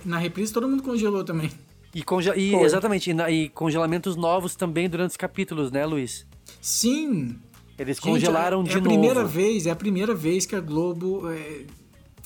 Na 0.05 0.17
reprise 0.17 0.53
todo 0.53 0.67
mundo 0.69 0.81
congelou 0.81 1.26
também. 1.26 1.51
E, 1.93 2.01
conge- 2.03 2.31
e- 2.38 2.55
exatamente, 2.55 3.09
e, 3.09 3.13
na- 3.13 3.30
e 3.30 3.49
congelamentos 3.49 4.15
novos 4.15 4.55
também 4.55 4.88
durante 4.89 5.11
os 5.11 5.17
capítulos, 5.17 5.71
né, 5.71 5.85
Luiz? 5.85 6.26
Sim! 6.61 7.35
Eles 7.77 7.97
Gente, 7.97 8.03
congelaram 8.05 8.61
é, 8.61 8.63
de 8.63 8.69
é 8.69 8.73
a 8.73 8.77
novo. 8.77 8.89
primeira 8.89 9.26
vez, 9.26 9.65
é 9.65 9.71
a 9.71 9.76
primeira 9.76 10.13
vez 10.13 10.45
que 10.45 10.55
a 10.55 10.59
Globo 10.61 11.30
é, 11.31 11.61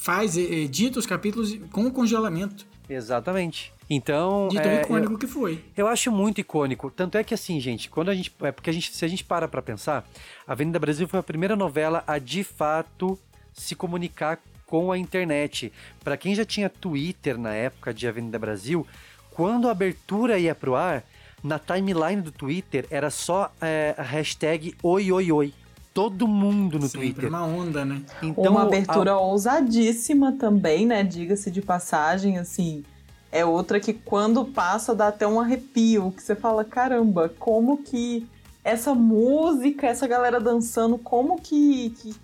faz, 0.04 0.36
edita 0.38 1.00
os 1.00 1.06
capítulos 1.06 1.58
com 1.72 1.90
congelamento. 1.90 2.66
Exatamente. 2.90 3.72
Então. 3.90 4.50
De 4.50 4.62
tão 4.62 4.72
é, 4.72 4.82
icônico 4.82 5.14
eu- 5.14 5.18
que 5.18 5.28
foi. 5.28 5.64
Eu 5.76 5.88
acho 5.88 6.12
muito 6.12 6.42
icônico. 6.42 6.92
Tanto 6.92 7.18
é 7.18 7.24
que 7.24 7.34
assim, 7.34 7.60
gente, 7.60 7.90
quando 7.90 8.10
a 8.10 8.16
gente. 8.16 8.32
É 8.42 8.52
porque 8.52 8.70
a 8.70 8.74
gente, 8.74 8.94
se 8.94 9.04
a 9.06 9.08
gente 9.08 9.24
para 9.24 9.48
pra 9.48 9.62
pensar, 9.62 10.06
Avenida 10.46 10.78
Brasil 10.80 11.08
foi 11.08 11.20
a 11.20 11.24
primeira 11.24 11.56
novela 11.56 12.04
a 12.06 12.18
de 12.18 12.44
fato 12.44 13.18
se 13.54 13.76
comunicar 13.76 14.40
com 14.66 14.92
a 14.92 14.98
internet. 14.98 15.72
Pra 16.04 16.18
quem 16.18 16.36
já 16.36 16.44
tinha 16.44 16.70
Twitter 16.70 17.38
na 17.38 17.54
época 17.54 17.94
de 17.94 18.08
Avenida 18.08 18.38
Brasil, 18.40 18.86
quando 19.32 19.68
a 19.68 19.72
abertura 19.72 20.38
ia 20.38 20.54
pro 20.56 20.76
ar, 20.76 21.04
na 21.44 21.60
timeline 21.60 22.22
do 22.22 22.32
Twitter 22.32 22.86
era 22.90 23.10
só 23.10 23.54
é, 23.62 23.94
a 23.98 24.04
hashtag 24.04 24.76
oi 24.84 25.12
oi 25.12 25.32
oi. 25.32 25.54
Todo 25.94 26.28
mundo 26.28 26.80
no 26.80 26.88
Sempre 26.88 27.11
Twitter. 27.14 27.30
uma 27.30 27.44
onda, 27.45 27.86
né? 27.86 28.02
Então, 28.22 28.52
Uma 28.52 28.61
a- 28.61 28.64
abertura 28.64 29.18
ousadíssima 29.18 30.32
também, 30.34 30.86
né? 30.86 31.03
Diga-se 31.03 31.52
de 31.52 31.61
passagem, 31.61 32.38
assim. 32.38 32.84
É 33.32 33.45
outra 33.45 33.80
que 33.80 33.94
quando 33.94 34.45
passa 34.45 34.94
dá 34.95 35.07
até 35.07 35.28
um 35.28 35.40
arrepio, 35.40 36.11
que 36.15 36.22
você 36.22 36.36
fala, 36.36 36.64
caramba, 36.64 37.30
como 37.40 37.78
que 37.78 38.28
essa 38.64 38.94
música, 38.94 39.88
essa 39.88 40.07
galera 40.07 40.40
dançando, 40.40 40.98
como 40.98 41.40
que, 41.41 41.90
que 42.02 42.15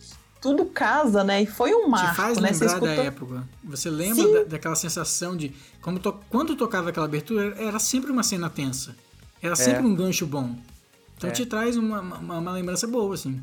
tudo 0.42 0.66
casa, 0.66 1.24
né? 1.24 1.42
E 1.42 1.46
foi 1.46 1.74
um 1.74 1.88
marco, 1.90 2.12
Te 2.12 2.16
faz 2.16 2.38
né? 2.38 2.54
Você 2.54 2.64
lembrar 2.66 2.80
da 2.80 2.86
escuta- 2.94 3.08
época. 3.08 3.44
Você 3.64 3.90
lembra 3.90 4.34
da- 4.34 4.44
daquela 4.52 4.76
sensação 4.76 5.36
de. 5.36 5.52
Como 5.82 6.00
to- 6.00 6.16
quando 6.30 6.56
tocava 6.56 6.90
aquela 6.90 7.06
abertura, 7.08 7.56
era 7.58 7.78
sempre 7.80 8.12
uma 8.12 8.24
cena 8.24 8.50
tensa. 8.50 8.96
Era 9.42 9.56
sempre 9.56 9.84
É. 9.84 9.86
um 9.88 9.96
gancho 9.96 10.26
bom. 10.26 10.56
Então 11.18 11.30
É. 11.30 11.34
te 11.34 11.46
traz 11.46 11.76
uma, 11.76 12.00
uma, 12.02 12.38
uma 12.38 12.52
lembrança 12.52 12.88
boa, 12.88 13.14
assim. 13.16 13.42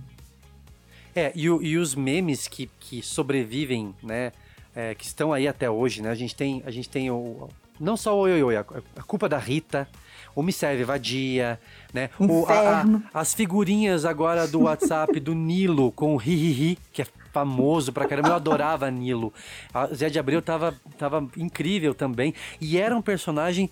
É, 1.17 1.33
e, 1.35 1.45
e 1.47 1.77
os 1.79 1.95
memes 1.95 2.47
que, 2.47 2.71
que 2.79 3.03
sobrevivem, 3.03 3.95
né? 4.03 4.31
é, 4.75 4.95
que 4.95 5.05
estão 5.07 5.33
aí 5.33 5.49
até 5.49 5.71
hoje, 5.71 6.03
né? 6.03 6.11
A 6.11 6.15
gente 6.15 6.37
tem, 6.37 6.63
a 6.67 6.71
gente 6.71 6.89
tem 6.91 7.11
o. 7.11 7.49
Não 7.81 7.97
só 7.97 8.15
o 8.15 8.21
Oi, 8.21 8.33
Oi, 8.35 8.43
Oi, 8.43 8.57
a, 8.57 8.61
a 8.97 9.03
culpa 9.03 9.27
da 9.29 9.39
Rita, 9.39 9.89
o 10.35 10.43
Me 10.43 10.53
Serve 10.53 10.85
Vadia, 10.85 11.59
né? 11.95 12.11
O, 12.19 12.45
a- 12.47 12.83
a- 12.83 12.85
as 13.21 13.33
figurinhas 13.35 14.05
agora 14.05 14.47
do 14.47 14.61
WhatsApp 14.63 15.19
do 15.19 15.35
Nilo 15.35 15.91
com 15.93 16.13
o 16.15 16.17
Ri, 16.19 16.79
que 16.93 17.01
é 17.03 17.07
famoso 17.33 17.93
pra 17.93 18.07
caramba. 18.07 18.29
Eu 18.31 18.35
adorava 18.35 18.91
Nilo. 18.91 19.33
A 19.73 19.87
Zé 19.89 20.09
de 20.11 20.19
Abreu 20.19 20.41
tava, 20.43 20.75
tava 20.99 21.27
incrível 21.37 21.95
também. 21.95 22.35
E 22.61 22.79
era 22.79 22.95
um 22.97 23.03
personagem 23.03 23.71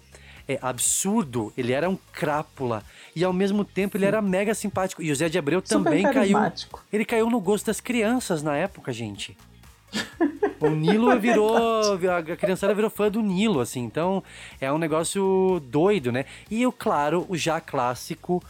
é, 0.48 0.58
absurdo. 0.60 1.52
Ele 1.56 1.72
era 1.72 1.88
um 1.88 1.98
crápula. 2.12 2.82
E 3.14 3.24
ao 3.24 3.32
mesmo 3.32 3.64
tempo 3.64 3.96
ele 3.96 4.04
era 4.04 4.20
mega 4.20 4.54
simpático. 4.54 5.02
E 5.02 5.10
o 5.10 5.16
Zé 5.16 5.28
de 5.28 5.38
Abreu 5.38 5.60
Super 5.64 5.84
também 5.84 6.02
caiu. 6.02 6.38
Ele 6.92 7.04
caiu 7.04 7.30
no 7.30 7.40
gosto 7.40 7.66
das 7.66 7.80
crianças 7.80 8.42
na 8.42 8.56
época, 8.56 8.92
gente. 8.92 9.36
O 10.60 10.70
Nilo 10.70 11.16
virou. 11.20 11.94
A 11.94 12.36
criançada 12.36 12.74
virou 12.74 12.90
fã 12.90 13.10
do 13.10 13.20
Nilo, 13.20 13.60
assim. 13.60 13.82
Então 13.82 14.22
é 14.60 14.72
um 14.72 14.78
negócio 14.78 15.60
doido, 15.66 16.10
né? 16.12 16.24
E 16.50 16.66
o, 16.66 16.72
claro, 16.72 17.26
o 17.28 17.36
já 17.36 17.60
clássico. 17.60 18.42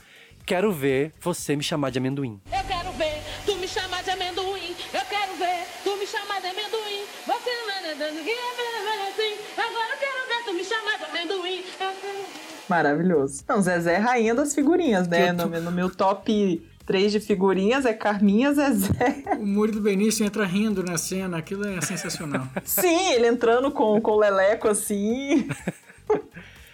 Quero 0.46 0.70
ver 0.70 1.14
você 1.22 1.56
me 1.56 1.62
chamar 1.62 1.88
de 1.90 1.96
amendoim. 1.96 2.38
Eu 2.52 2.64
quero 2.64 2.92
ver 2.92 3.22
tu 3.46 3.56
me 3.56 3.66
chamar 3.66 4.02
de 4.02 4.10
amendoim. 4.10 4.76
Eu 4.92 5.00
quero 5.08 5.34
ver 5.36 5.66
tu 5.82 5.96
me 5.96 6.06
chamar 6.06 6.38
de 6.38 6.48
amendoim. 6.48 7.02
Você 7.26 7.50
não 7.50 7.70
é 7.70 7.74
é 7.94 9.08
assim. 9.08 9.38
Agora 9.56 9.94
eu 9.94 9.98
quero 9.98 10.23
me 10.52 10.64
chamar 10.64 10.98
de 10.98 11.04
amendoim. 11.04 11.62
Ver. 11.62 12.24
Maravilhoso. 12.68 13.44
Não, 13.48 13.60
Zezé 13.60 13.94
é 13.94 13.98
rainha 13.98 14.34
das 14.34 14.54
figurinhas, 14.54 15.06
né? 15.08 15.32
No, 15.32 15.46
no 15.46 15.70
meu 15.70 15.90
top 15.90 16.62
3 16.86 17.12
de 17.12 17.20
figurinhas 17.20 17.84
é 17.84 17.92
Carminha, 17.92 18.52
Zezé. 18.52 19.24
O 19.38 19.46
Murilo 19.46 19.80
Benício 19.80 20.24
entra 20.24 20.44
rindo 20.44 20.82
na 20.82 20.96
cena, 20.96 21.38
aquilo 21.38 21.66
é 21.66 21.80
sensacional. 21.80 22.46
Sim, 22.64 23.12
ele 23.12 23.26
entrando 23.26 23.70
com, 23.70 24.00
com 24.00 24.12
o 24.12 24.18
Leleco 24.18 24.68
assim. 24.68 25.46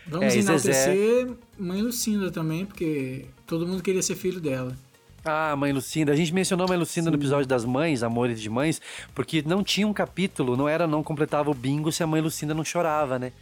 Vamos 0.07 0.35
É, 0.35 0.39
enaltecer 0.39 1.29
Mãe 1.59 1.83
Lucinda 1.83 2.31
também, 2.31 2.67
porque 2.67 3.27
todo 3.47 3.67
mundo 3.67 3.83
queria 3.83 4.03
ser 4.03 4.17
filho 4.17 4.41
dela. 4.41 4.77
Ah, 5.25 5.55
Mãe 5.55 5.73
Lucinda. 5.73 6.13
A 6.13 6.17
gente 6.17 6.33
mencionou 6.33 6.65
a 6.65 6.69
Mãe 6.69 6.79
Lucinda 6.79 7.11
no 7.11 7.17
episódio 7.17 7.47
das 7.47 7.65
mães, 7.65 8.03
Amores 8.03 8.41
de 8.41 8.49
Mães, 8.49 8.81
porque 9.15 9.43
não 9.47 9.63
tinha 9.63 9.87
um 9.87 9.93
capítulo, 9.93 10.57
não 10.57 10.69
era 10.69 10.87
não 10.87 11.03
completava 11.03 11.51
o 11.51 11.55
bingo 11.55 11.93
se 11.93 12.03
a 12.03 12.07
Mãe 12.07 12.21
Lucinda 12.21 12.55
não 12.55 12.65
chorava, 12.65 13.19
né? 13.19 13.33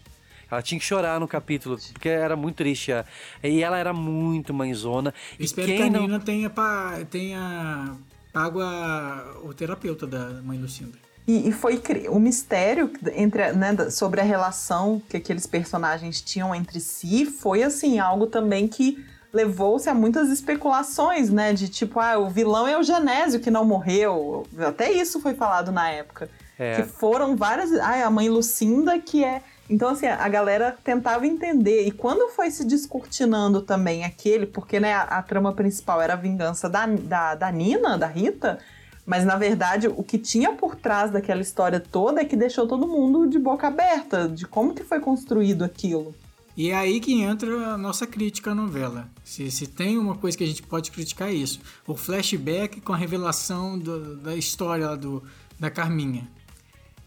Ela 0.51 0.63
tinha 0.63 0.79
que 0.79 0.85
chorar 0.85 1.21
no 1.21 1.29
capítulo, 1.29 1.79
porque 1.93 2.09
era 2.09 2.35
muito 2.37 2.57
triste. 2.57 2.93
a- 2.93 3.05
E 3.43 3.63
ela 3.63 3.77
era 3.77 3.93
muito 3.93 4.53
mãezona. 4.55 5.13
E 5.39 5.45
Espero 5.45 5.67
quem 5.67 5.77
que 5.77 5.83
a 5.83 5.91
não... 5.91 6.01
Nina 6.03 6.21
tenha, 6.21 6.49
pa- 6.51 6.99
tenha 7.11 7.95
pago 8.33 8.61
a- 8.61 9.37
o 9.45 9.53
terapeuta 9.53 10.07
da 10.07 10.41
Mãe 10.43 10.59
Lucinda. 10.59 10.97
E, 11.27 11.49
e 11.49 11.53
foi 11.53 11.77
cri- 11.77 12.09
o 12.09 12.19
mistério 12.19 12.91
entre, 13.15 13.53
né, 13.53 13.91
sobre 13.91 14.21
a 14.21 14.25
relação 14.25 15.03
que 15.11 15.19
aqueles 15.19 15.47
personagens 15.47 16.23
tinham 16.23 16.55
entre 16.55 16.81
si 16.81 17.27
foi 17.27 17.63
assim 17.63 17.99
algo 17.99 18.27
também 18.27 18.67
que 18.67 19.05
levou-se 19.31 19.91
a 19.91 19.95
muitas 19.95 20.31
especulações, 20.31 21.29
né? 21.31 21.53
De 21.53 21.69
tipo, 21.69 22.01
ah, 22.01 22.17
o 22.19 22.31
vilão 22.31 22.67
é 22.67 22.79
o 22.79 22.83
Genésio 22.83 23.41
que 23.41 23.51
não 23.51 23.63
morreu. 23.63 24.47
Até 24.59 24.91
isso 24.91 25.21
foi 25.21 25.35
falado 25.35 25.71
na 25.71 25.91
época. 25.91 26.31
É. 26.59 26.77
Que 26.77 26.83
foram 26.89 27.37
várias. 27.37 27.71
Ah, 27.75 28.07
a 28.07 28.11
mãe 28.11 28.31
Lucinda 28.31 28.99
que 28.99 29.23
é. 29.23 29.43
Então, 29.71 29.91
assim, 29.91 30.07
a 30.07 30.29
galera 30.29 30.77
tentava 30.83 31.27
entender. 31.27 31.87
E 31.87 31.91
quando 31.91 32.31
foi 32.31 32.51
se 32.51 32.65
descortinando 32.65 33.61
também 33.61 34.05
aquele, 34.05 34.47
porque 34.47 34.81
né, 34.81 34.95
a, 34.95 35.03
a 35.03 35.23
trama 35.23 35.53
principal 35.53 36.01
era 36.01 36.15
a 36.15 36.17
vingança 36.17 36.69
da, 36.71 36.87
da, 36.87 37.35
da 37.35 37.53
Nina, 37.53 37.99
da 37.99 38.07
Rita, 38.07 38.59
mas 39.05 39.25
na 39.25 39.37
verdade 39.37 39.87
o 39.89 40.03
que 40.03 40.19
tinha 40.19 40.53
por 40.53 40.75
trás 40.75 41.11
daquela 41.11 41.41
história 41.43 41.81
toda 41.81 42.21
é 42.21 42.25
que 42.25 42.37
deixou 42.37 42.67
todo 42.67 42.87
mundo 42.89 43.27
de 43.29 43.39
boca 43.39 43.67
aberta, 43.67 44.29
de 44.29 44.47
como 44.47 44.75
que 44.75 44.85
foi 44.85 45.01
construído 45.01 45.63
aquilo. 45.65 46.15
E 46.57 46.71
é 46.71 46.75
aí 46.75 46.99
que 46.99 47.21
entra 47.23 47.49
a 47.75 47.79
nossa 47.79 48.07
crítica 48.07 48.51
à 48.51 48.55
novela. 48.55 49.09
Se, 49.23 49.51
se 49.51 49.67
tem 49.67 49.97
uma 49.97 50.17
coisa 50.17 50.37
que 50.37 50.43
a 50.43 50.47
gente 50.47 50.63
pode 50.63 50.91
criticar 50.91 51.29
é 51.29 51.33
isso. 51.33 51.61
O 51.87 51.95
flashback 51.95 52.81
com 52.81 52.93
a 52.93 52.97
revelação 52.97 53.79
do- 53.79 54.17
da 54.17 54.35
história 54.35 54.97
do, 54.97 55.23
da 55.61 55.71
Carminha. 55.71 56.27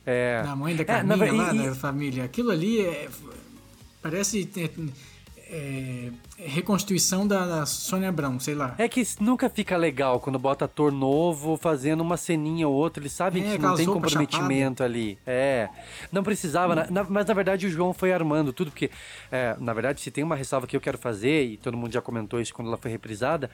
É. 0.06 0.42
Da 0.44 0.56
mãe 0.56 0.76
da 0.76 0.82
É, 0.82 0.86
Carminha 0.86 1.16
na 1.18 1.26
ver- 1.26 1.32
lá, 1.32 1.54
e- 1.54 1.70
da 1.70 1.76
família. 1.76 2.24
Aquilo 2.24 2.50
ali 2.52 2.82
é, 2.82 3.08
parece 4.02 4.50
é, 4.58 4.70
é, 5.54 6.10
reconstituição 6.38 7.28
da, 7.28 7.46
da 7.46 7.66
Sônia 7.66 8.10
Abrão, 8.10 8.40
sei 8.40 8.56
lá. 8.56 8.74
É 8.78 8.88
que 8.88 9.06
nunca 9.20 9.50
fica 9.50 9.76
legal 9.78 10.20
quando 10.20 10.40
bota 10.40 10.66
ator 10.66 10.92
novo 10.92 11.58
fazendo 11.58 12.02
uma 12.02 12.18
ceninha 12.18 12.68
ou 12.68 12.74
outra. 12.74 13.02
Eles 13.04 13.12
sabem 13.14 13.44
É, 13.44 13.52
que 13.58 13.62
não 13.62 13.76
tem 13.76 13.86
comprometimento 13.86 14.84
ali. 14.84 15.18
É. 15.28 15.70
Não 16.12 16.24
precisava, 16.24 16.74
na- 16.76 16.88
na- 16.90 17.04
mas 17.04 17.26
na 17.26 17.34
verdade 17.34 17.68
o 17.68 17.70
João 17.70 17.94
foi 17.94 18.12
armando 18.14 18.52
tudo, 18.54 18.72
porque, 18.72 18.90
é, 19.32 19.56
na 19.60 19.74
verdade, 19.74 20.02
se 20.02 20.10
tem 20.10 20.24
uma 20.24 20.36
ressalva 20.36 20.66
que 20.66 20.76
eu 20.76 20.82
quero 20.82 20.98
fazer, 20.98 21.46
e 21.46 21.58
todo 21.58 21.78
mundo 21.78 21.92
já 21.94 22.02
comentou 22.02 22.40
isso 22.42 22.54
quando 22.54 22.70
ela 22.70 22.78
foi 22.78 22.90
reprisada, 22.90 23.52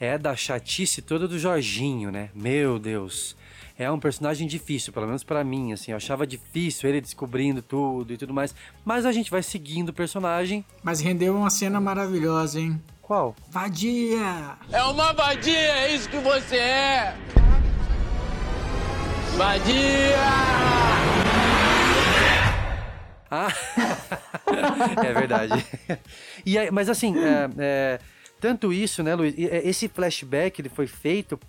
é 0.00 0.16
da 0.16 0.34
chatice 0.34 1.02
toda 1.02 1.28
do 1.28 1.38
Jorginho, 1.38 2.10
né? 2.10 2.30
Meu 2.34 2.78
Deus. 2.78 3.36
É 3.78 3.90
um 3.90 3.98
personagem 3.98 4.46
difícil, 4.46 4.92
pelo 4.92 5.06
menos 5.06 5.24
pra 5.24 5.42
mim, 5.44 5.72
assim. 5.72 5.90
Eu 5.90 5.96
achava 5.96 6.26
difícil 6.26 6.88
ele 6.88 7.00
descobrindo 7.00 7.62
tudo 7.62 8.12
e 8.12 8.16
tudo 8.16 8.32
mais. 8.34 8.54
Mas 8.84 9.04
a 9.06 9.12
gente 9.12 9.30
vai 9.30 9.42
seguindo 9.42 9.90
o 9.90 9.92
personagem. 9.92 10.64
Mas 10.82 11.00
rendeu 11.00 11.36
uma 11.36 11.50
cena 11.50 11.80
maravilhosa, 11.80 12.60
hein? 12.60 12.80
Qual? 13.00 13.34
Vadia! 13.50 14.56
É 14.70 14.82
uma 14.84 15.12
vadia, 15.12 15.52
é 15.58 15.94
isso 15.94 16.08
que 16.08 16.18
você 16.18 16.56
é! 16.56 17.16
Vadia! 19.36 20.16
Ah, 23.30 23.48
é 25.06 25.12
verdade. 25.14 25.64
E 26.44 26.58
aí, 26.58 26.70
mas 26.70 26.90
assim, 26.90 27.14
é, 27.18 27.48
é, 27.58 27.98
tanto 28.38 28.72
isso, 28.72 29.02
né, 29.02 29.14
Luiz? 29.14 29.34
é, 29.38 29.66
Esse 29.66 29.88
flashback 29.88 30.60
ele 30.60 30.68
foi 30.68 30.86
feito 30.86 31.40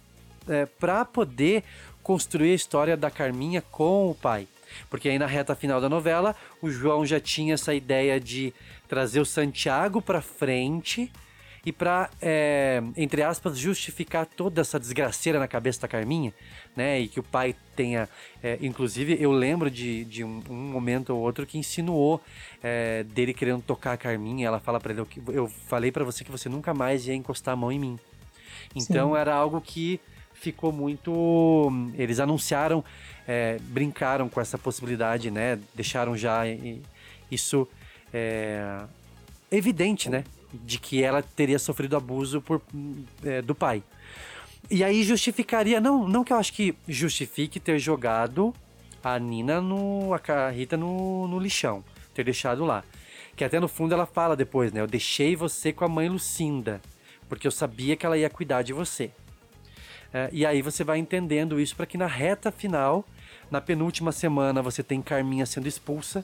é, 0.47 0.65
para 0.65 1.03
poder 1.03 1.63
construir 2.03 2.51
a 2.51 2.55
história 2.55 2.97
da 2.97 3.09
Carminha 3.09 3.61
com 3.71 4.11
o 4.11 4.15
pai. 4.15 4.47
Porque 4.89 5.09
aí 5.09 5.17
na 5.17 5.25
reta 5.25 5.55
final 5.55 5.79
da 5.79 5.89
novela, 5.89 6.35
o 6.61 6.69
João 6.69 7.05
já 7.05 7.19
tinha 7.19 7.53
essa 7.53 7.73
ideia 7.73 8.19
de 8.19 8.53
trazer 8.87 9.19
o 9.19 9.25
Santiago 9.25 10.01
pra 10.01 10.21
frente 10.21 11.11
e 11.65 11.71
pra, 11.71 12.09
é, 12.21 12.83
entre 12.97 13.23
aspas, 13.23 13.57
justificar 13.57 14.25
toda 14.25 14.59
essa 14.59 14.77
desgraceira 14.77 15.39
na 15.39 15.47
cabeça 15.47 15.81
da 15.81 15.87
Carminha, 15.87 16.33
né? 16.75 16.99
E 16.99 17.07
que 17.07 17.21
o 17.21 17.23
pai 17.23 17.55
tenha. 17.73 18.09
é, 18.43 18.57
inclusive, 18.61 19.15
eu 19.17 19.31
lembro 19.31 19.71
de, 19.71 20.03
de 20.03 20.25
um, 20.25 20.43
um 20.49 20.53
momento 20.53 21.11
ou 21.11 21.21
outro 21.21 21.45
que 21.45 21.57
insinuou 21.57 22.21
é, 22.61 23.03
dele 23.03 23.33
querendo 23.33 23.61
tocar 23.61 23.93
a 23.93 23.97
Carminha. 23.97 24.47
Ela 24.47 24.59
fala 24.59 24.77
pra 24.79 24.91
ele: 24.91 25.01
Eu, 25.01 25.07
eu 25.33 25.47
falei 25.47 25.89
pra 25.89 26.03
você 26.03 26.25
que 26.25 26.31
você 26.31 26.49
nunca 26.49 26.73
mais 26.73 27.07
ia 27.07 27.15
encostar 27.15 27.53
a 27.53 27.57
mão 27.57 27.71
em 27.71 27.79
mim. 27.79 27.99
Então 28.75 29.13
Sim. 29.13 29.17
era 29.17 29.33
algo 29.33 29.61
que 29.61 30.01
ficou 30.43 30.73
muito. 30.73 31.71
Eles 31.95 32.19
anunciaram, 32.19 32.83
é, 33.25 33.57
brincaram 33.61 34.27
com 34.27 34.41
essa 34.41 34.57
possibilidade, 34.57 35.31
né? 35.31 35.57
Deixaram 35.73 36.17
já 36.17 36.41
isso 37.31 37.67
é, 38.13 38.81
evidente, 39.49 40.09
né? 40.09 40.25
De 40.53 40.77
que 40.77 41.01
ela 41.01 41.23
teria 41.23 41.57
sofrido 41.57 41.95
abuso 41.95 42.41
por, 42.41 42.61
é, 43.23 43.41
do 43.41 43.55
pai. 43.55 43.81
E 44.69 44.83
aí 44.83 45.03
justificaria, 45.03 45.79
não, 45.79 46.07
não 46.07 46.23
que 46.23 46.33
eu 46.33 46.37
acho 46.37 46.53
que 46.53 46.75
justifique 46.87 47.59
ter 47.59 47.79
jogado 47.79 48.53
a 49.03 49.17
Nina 49.17 49.61
no. 49.61 50.13
a 50.13 50.49
Rita 50.49 50.75
no, 50.75 51.27
no 51.27 51.39
lixão, 51.39 51.83
ter 52.13 52.25
deixado 52.25 52.65
lá. 52.65 52.83
Que 53.35 53.43
até 53.43 53.59
no 53.59 53.67
fundo 53.67 53.93
ela 53.93 54.05
fala 54.05 54.35
depois, 54.35 54.71
né? 54.73 54.81
Eu 54.81 54.87
deixei 54.87 55.35
você 55.35 55.71
com 55.73 55.85
a 55.85 55.89
mãe 55.89 56.09
Lucinda, 56.09 56.81
porque 57.29 57.47
eu 57.47 57.51
sabia 57.51 57.95
que 57.95 58.05
ela 58.05 58.17
ia 58.17 58.29
cuidar 58.29 58.61
de 58.61 58.73
você. 58.73 59.09
É, 60.13 60.29
e 60.31 60.45
aí 60.45 60.61
você 60.61 60.83
vai 60.83 60.99
entendendo 60.99 61.59
isso 61.59 61.75
para 61.75 61.85
que 61.85 61.97
na 61.97 62.05
reta 62.05 62.51
final, 62.51 63.03
na 63.49 63.59
penúltima 63.59 64.11
semana, 64.11 64.61
você 64.61 64.83
tem 64.83 65.01
Carminha 65.01 65.45
sendo 65.45 65.67
expulsa, 65.67 66.23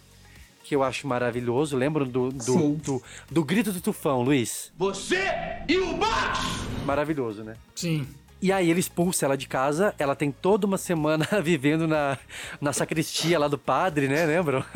que 0.63 0.75
eu 0.75 0.83
acho 0.83 1.07
maravilhoso. 1.07 1.75
Lembram 1.75 2.05
do, 2.05 2.29
do, 2.29 2.75
do, 2.75 3.03
do 3.31 3.43
grito 3.43 3.71
do 3.71 3.81
tufão, 3.81 4.21
Luiz? 4.21 4.71
Você 4.77 5.25
e 5.67 5.77
o 5.77 5.97
Max! 5.97 6.39
Maravilhoso, 6.85 7.43
né? 7.43 7.55
Sim. 7.75 8.07
E 8.41 8.53
aí 8.53 8.69
ele 8.69 8.79
expulsa 8.79 9.25
ela 9.25 9.35
de 9.35 9.47
casa, 9.47 9.93
ela 9.99 10.15
tem 10.15 10.31
toda 10.31 10.65
uma 10.65 10.77
semana 10.77 11.27
vivendo 11.43 11.87
na, 11.87 12.17
na 12.61 12.71
sacristia 12.71 13.37
lá 13.37 13.47
do 13.47 13.57
padre, 13.57 14.07
né? 14.07 14.25
Lembram? 14.25 14.63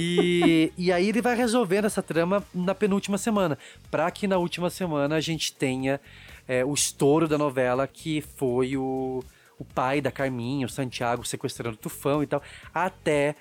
E, 0.00 0.72
e 0.78 0.92
aí 0.92 1.08
ele 1.08 1.20
vai 1.20 1.34
resolvendo 1.34 1.86
essa 1.86 2.00
trama 2.00 2.44
na 2.54 2.72
penúltima 2.72 3.18
semana, 3.18 3.58
pra 3.90 4.08
que 4.12 4.28
na 4.28 4.38
última 4.38 4.70
semana 4.70 5.16
a 5.16 5.20
gente 5.20 5.52
tenha 5.52 6.00
é, 6.48 6.64
o 6.64 6.72
estouro 6.72 7.28
da 7.28 7.36
novela, 7.36 7.86
que 7.86 8.22
foi 8.22 8.76
o, 8.76 9.22
o 9.58 9.64
pai 9.64 10.00
da 10.00 10.10
Carminha, 10.10 10.66
o 10.66 10.70
Santiago, 10.70 11.26
sequestrando 11.26 11.76
o 11.76 11.78
Tufão 11.78 12.22
e 12.22 12.26
tal, 12.26 12.42
até 12.72 13.36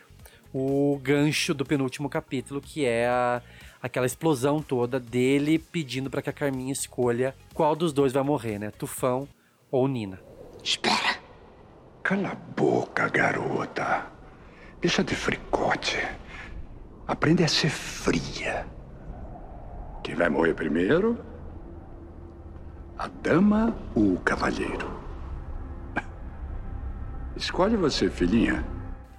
o 0.53 0.99
gancho 1.01 1.53
do 1.53 1.65
penúltimo 1.65 2.09
capítulo, 2.09 2.59
que 2.59 2.85
é 2.85 3.07
a, 3.07 3.41
aquela 3.81 4.05
explosão 4.05 4.61
toda 4.61 4.99
dele 4.99 5.57
pedindo 5.57 6.09
para 6.09 6.21
que 6.21 6.29
a 6.29 6.33
Carminha 6.33 6.73
escolha 6.73 7.33
qual 7.53 7.75
dos 7.75 7.93
dois 7.93 8.11
vai 8.11 8.23
morrer, 8.23 8.59
né? 8.59 8.71
Tufão 8.71 9.27
ou 9.71 9.87
Nina. 9.87 10.19
Espera! 10.63 11.17
Cala 12.03 12.29
a 12.29 12.35
boca, 12.35 13.09
garota. 13.09 14.05
Deixa 14.79 15.03
de 15.03 15.15
fricote. 15.15 15.97
Aprende 17.05 17.43
a 17.43 17.47
ser 17.47 17.69
fria. 17.69 18.65
Quem 20.03 20.15
vai 20.15 20.29
morrer 20.29 20.53
primeiro? 20.53 21.17
A 22.97 23.07
dama 23.21 23.75
ou 23.93 24.13
o 24.13 24.19
cavalheiro? 24.21 24.89
Escolhe 27.35 27.77
você, 27.77 28.09
filhinha. 28.09 28.65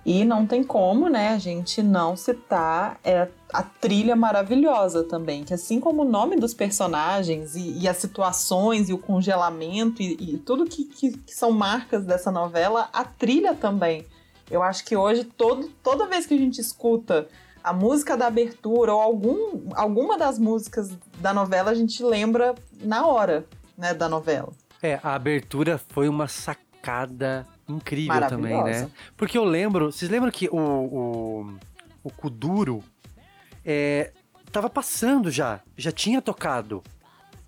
E 0.05 0.24
não 0.24 0.44
tem 0.44 0.64
como, 0.64 1.09
né, 1.09 1.28
a 1.28 1.38
gente 1.38 1.80
não 1.80 2.16
citar 2.16 2.98
é, 3.05 3.28
a 3.52 3.62
trilha 3.62 4.16
maravilhosa 4.16 5.05
também, 5.05 5.44
que 5.44 5.55
assim 5.55 5.78
como 5.78 6.02
o 6.02 6.05
nome 6.05 6.34
dos 6.34 6.52
personagens 6.52 7.55
e, 7.55 7.78
e 7.78 7.86
as 7.86 7.98
situações 7.98 8.88
e 8.88 8.92
o 8.92 8.98
congelamento 8.98 10.02
e, 10.02 10.34
e 10.34 10.38
tudo 10.38 10.64
que, 10.64 10.84
que, 10.84 11.16
que, 11.16 11.32
são 11.32 11.52
marcas 11.52 12.05
dessa 12.05 12.32
novela, 12.32 12.88
a 12.92 13.05
trilha 13.05 13.55
também. 13.55 14.05
Eu 14.50 14.60
acho 14.60 14.84
que 14.84 14.96
hoje, 14.96 15.22
todo, 15.22 15.68
toda 15.84 16.06
vez 16.09 16.26
que 16.26 16.34
a 16.34 16.38
gente 16.38 16.60
escuta 16.60 17.28
a 17.62 17.72
música 17.72 18.16
da 18.16 18.26
abertura 18.26 18.92
ou 18.92 19.00
algum, 19.00 19.70
alguma 19.74 20.18
das 20.18 20.36
músicas 20.36 20.90
da 21.20 21.32
novela, 21.32 21.70
a 21.70 21.74
gente 21.74 22.02
lembra 22.02 22.56
na 22.80 23.06
hora, 23.06 23.46
né, 23.78 23.94
da 23.94 24.09
novela. 24.09 24.52
É, 24.82 24.98
a 25.02 25.14
abertura 25.14 25.78
foi 25.78 26.09
uma 26.09 26.26
sacada 26.26 27.46
incrível 27.68 28.28
também, 28.28 28.62
né? 28.64 28.90
Porque 29.16 29.38
eu 29.38 29.44
lembro, 29.44 29.92
vocês 29.92 30.10
lembram 30.10 30.30
que 30.30 30.48
o, 30.48 30.56
o, 30.56 31.59
o 32.02 32.10
Kuduro 32.10 32.82
é, 33.64 34.12
tava 34.50 34.68
passando 34.68 35.30
já, 35.30 35.60
já 35.76 35.92
tinha 35.92 36.20
tocado. 36.20 36.82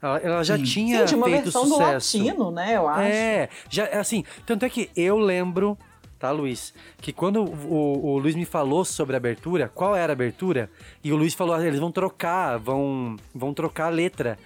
Ela, 0.03 0.19
ela 0.19 0.45
já 0.45 0.57
Sim. 0.57 0.63
tinha 0.65 1.01
Sim, 1.01 1.05
tinha 1.07 1.19
uma 1.19 1.27
feito 1.27 1.43
versão 1.45 1.67
sucesso. 1.67 2.19
do 2.19 2.25
latino, 2.25 2.51
né, 2.51 2.77
eu 2.77 2.89
acho. 2.89 3.03
É, 3.03 3.49
já, 3.69 3.85
assim, 4.01 4.25
tanto 4.47 4.65
é 4.65 4.71
que 4.71 4.91
eu 4.97 5.19
lembro, 5.19 5.77
tá, 6.19 6.31
Luiz, 6.31 6.73
que 6.99 7.13
quando 7.13 7.45
o, 7.45 8.07
o 8.15 8.19
Luiz 8.19 8.35
me 8.35 8.47
falou 8.47 8.85
sobre 8.85 9.15
a 9.15 9.19
abertura, 9.19 9.69
qual 9.69 9.95
era 9.95 10.13
a 10.13 10.15
abertura, 10.15 10.71
e 11.05 11.13
o 11.13 11.17
Luiz 11.17 11.35
falou, 11.35 11.55
ah, 11.55 11.67
eles 11.67 11.79
vão 11.79 11.93
trocar, 11.93 12.59
vão, 12.59 13.17
vão 13.35 13.53
trocar 13.53 13.87
a 13.87 13.91
letra. 13.91 14.39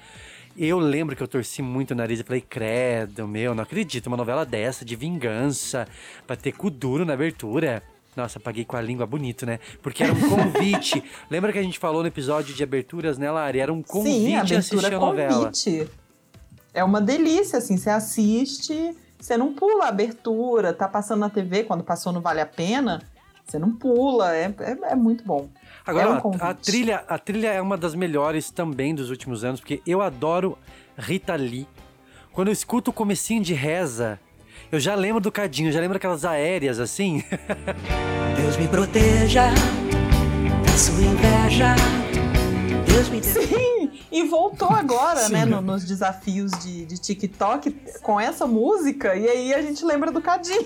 Eu 0.57 0.79
lembro 0.79 1.17
que 1.17 1.23
eu 1.23 1.27
torci 1.27 1.63
muito 1.63 1.91
o 1.91 1.95
nariz 1.97 2.21
e 2.21 2.23
falei, 2.23 2.41
credo, 2.41 3.27
meu, 3.27 3.55
não 3.55 3.65
acredito, 3.65 4.07
uma 4.07 4.17
novela 4.17 4.47
dessa, 4.47 4.85
de 4.85 4.95
vingança, 4.95 5.87
pra 6.27 6.37
ter 6.37 6.53
cu 6.53 6.71
duro 6.71 7.05
na 7.05 7.13
abertura. 7.13 7.83
Nossa, 8.17 8.39
paguei 8.39 8.65
com 8.65 8.77
a 8.77 8.81
língua 8.81 9.05
bonito, 9.05 9.45
né? 9.45 9.59
Porque 9.83 10.05
era 10.05 10.13
um 10.13 10.21
convite. 10.31 11.03
Lembra 11.29 11.53
que 11.53 11.59
a 11.59 11.63
gente 11.63 11.79
falou 11.81 12.03
no 12.03 12.07
episódio 12.07 12.55
de 12.55 12.63
aberturas, 12.63 13.19
né, 13.19 13.29
Lari? 13.31 13.59
Era 13.59 13.73
um 13.73 13.83
convite 13.83 14.15
Sim, 14.15 14.37
a 14.37 14.43
assistir 14.43 14.85
a 14.85 14.89
é 14.89 14.91
novela. 14.99 15.35
convite. 15.35 15.91
É 16.73 16.85
uma 16.85 17.01
delícia, 17.01 17.59
assim, 17.59 17.77
você 17.77 17.91
assiste, 17.91 18.97
você 19.19 19.37
não 19.37 19.53
pula 19.55 19.87
a 19.87 19.89
abertura, 19.89 20.73
tá 20.73 20.87
passando 20.87 21.21
na 21.21 21.31
TV, 21.31 21.65
quando 21.65 21.83
passou 21.83 22.13
no 22.13 22.21
Vale 22.21 22.41
a 22.41 22.47
Pena, 22.47 23.03
você 23.45 23.59
não 23.59 23.73
pula, 23.73 24.35
é, 24.35 24.55
é, 24.61 24.93
é 24.93 24.95
muito 24.95 25.25
bom. 25.25 25.49
Agora, 25.87 26.05
é 26.09 26.09
um 26.27 26.33
a- 26.41 26.51
a, 26.51 26.55
trilha, 26.55 27.05
a 27.09 27.19
trilha 27.19 27.49
é 27.53 27.61
uma 27.61 27.77
das 27.77 27.95
melhores 27.95 28.51
também 28.51 28.95
dos 28.95 29.11
últimos 29.11 29.45
anos, 29.45 29.61
porque 29.61 29.83
eu 29.87 30.01
adoro 30.01 30.57
Rita 30.97 31.35
Lee. 31.37 31.67
Quando 32.33 32.49
eu 32.49 32.53
escuto 32.53 32.91
o 32.91 32.95
comecinho 32.95 33.43
de 33.43 33.55
reza, 33.55 34.19
eu 34.73 34.81
já 34.81 34.95
lembro 34.95 35.21
do 35.21 35.31
cadinho, 35.31 35.71
já 35.71 35.81
lembro 35.81 35.97
aquelas 35.97 36.25
aéreas 36.25 36.79
assim. 36.81 37.23
Deus 38.37 38.57
me 38.57 38.67
proteja 38.67 39.51
da 40.67 40.77
sua 40.79 41.03
inveja. 41.03 41.75
Deus 42.87 43.09
me 43.09 43.23
Sim, 43.23 43.91
e 44.11 44.25
voltou 44.25 44.71
agora, 44.71 45.21
Sim. 45.21 45.33
né, 45.33 45.45
no- 45.45 45.61
nos 45.61 45.85
desafios 45.85 46.51
de, 46.63 46.87
de 46.87 46.99
TikTok 46.99 47.71
com 48.03 48.19
essa 48.21 48.47
música, 48.47 49.15
e 49.17 49.29
aí 49.29 49.55
a 49.55 49.61
gente 49.63 49.85
lembra 49.85 50.11
do 50.13 50.21
Cadinho. 50.21 50.65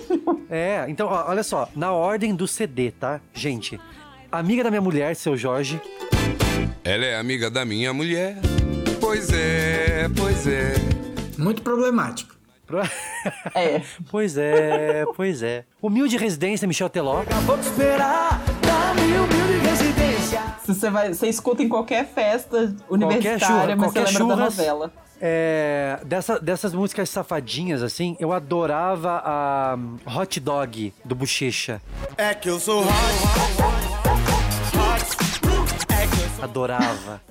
É, 0.49 0.85
então, 0.87 1.07
ó, 1.07 1.25
olha 1.29 1.43
só, 1.43 1.67
na 1.75 1.91
ordem 1.91 2.33
do 2.35 2.47
CD, 2.47 2.91
tá? 2.91 3.19
Gente, 3.33 3.79
amiga 4.31 4.63
da 4.63 4.69
minha 4.69 4.81
mulher, 4.81 5.15
seu 5.15 5.35
Jorge. 5.37 5.81
Ela 6.83 7.05
é 7.05 7.15
amiga 7.17 7.49
da 7.49 7.65
minha 7.65 7.93
mulher. 7.93 8.37
Pois 8.99 9.29
é, 9.31 10.07
pois 10.15 10.47
é. 10.47 10.73
Muito 11.37 11.61
problemático. 11.61 12.35
É. 13.55 13.81
Pois 14.11 14.37
é, 14.37 15.03
pois 15.15 15.41
é. 15.43 15.65
Humilde 15.81 16.17
residência, 16.17 16.67
Michel 16.67 16.89
Teló. 16.89 17.23
Vou 17.45 17.57
te 17.57 17.63
esperar 17.63 18.39
na 18.65 18.93
minha 19.01 19.23
humilde 19.23 19.57
residência. 19.67 20.41
Se 20.63 20.73
você, 20.75 20.89
vai, 20.89 21.13
você 21.13 21.27
escuta 21.27 21.63
em 21.63 21.67
qualquer 21.69 22.05
festa 22.07 22.73
Qualquer 22.87 23.05
universitária, 23.05 23.45
churra, 23.45 23.75
mas 23.75 23.91
você 23.91 23.99
qualquer 23.99 24.19
lembra 24.19 24.35
da 24.35 24.35
churras. 24.35 24.57
novela. 24.57 24.93
É, 25.21 25.99
dessa, 26.05 26.39
dessas 26.39 26.73
músicas 26.73 27.09
safadinhas, 27.09 27.83
assim, 27.83 28.15
eu 28.19 28.31
adorava 28.31 29.21
a 29.25 29.77
Hot 30.15 30.39
Dog 30.39 30.93
do 31.03 31.13
Bochecha. 31.15 31.81
É 32.17 32.33
que 32.33 32.49
eu 32.49 32.59
sou 32.59 32.83
Adorava. 36.41 37.21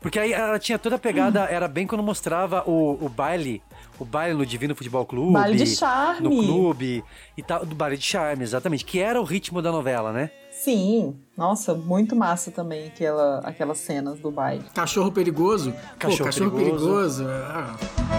Porque 0.00 0.18
aí 0.18 0.32
ela 0.32 0.58
tinha 0.58 0.78
toda 0.78 0.96
a 0.96 0.98
pegada, 0.98 1.44
era 1.44 1.66
bem 1.66 1.86
quando 1.86 2.02
mostrava 2.02 2.62
o, 2.66 2.98
o 3.04 3.08
baile, 3.08 3.62
o 3.98 4.04
baile 4.04 4.34
no 4.36 4.44
Divino 4.44 4.74
Futebol 4.74 5.06
Clube. 5.06 5.32
Baile 5.32 5.56
de 5.56 5.66
charme. 5.66 6.20
No 6.22 6.30
clube 6.30 7.02
e 7.36 7.42
tal, 7.42 7.64
do 7.64 7.74
baile 7.74 7.96
de 7.96 8.04
charme, 8.04 8.42
exatamente. 8.42 8.84
Que 8.84 8.98
era 9.00 9.20
o 9.20 9.24
ritmo 9.24 9.62
da 9.62 9.72
novela, 9.72 10.12
né? 10.12 10.30
Sim, 10.50 11.16
nossa, 11.36 11.74
muito 11.74 12.14
massa 12.14 12.50
também 12.50 12.86
aquela, 12.88 13.40
aquelas 13.40 13.78
cenas 13.78 14.18
do 14.20 14.30
baile. 14.30 14.64
Cachorro 14.74 15.10
perigoso? 15.12 15.72
Cachorro 15.98 16.18
Pô, 16.18 16.24
cachorro 16.24 16.50
perigoso. 16.50 17.24
perigoso. 17.24 17.26
ah, 17.28 17.76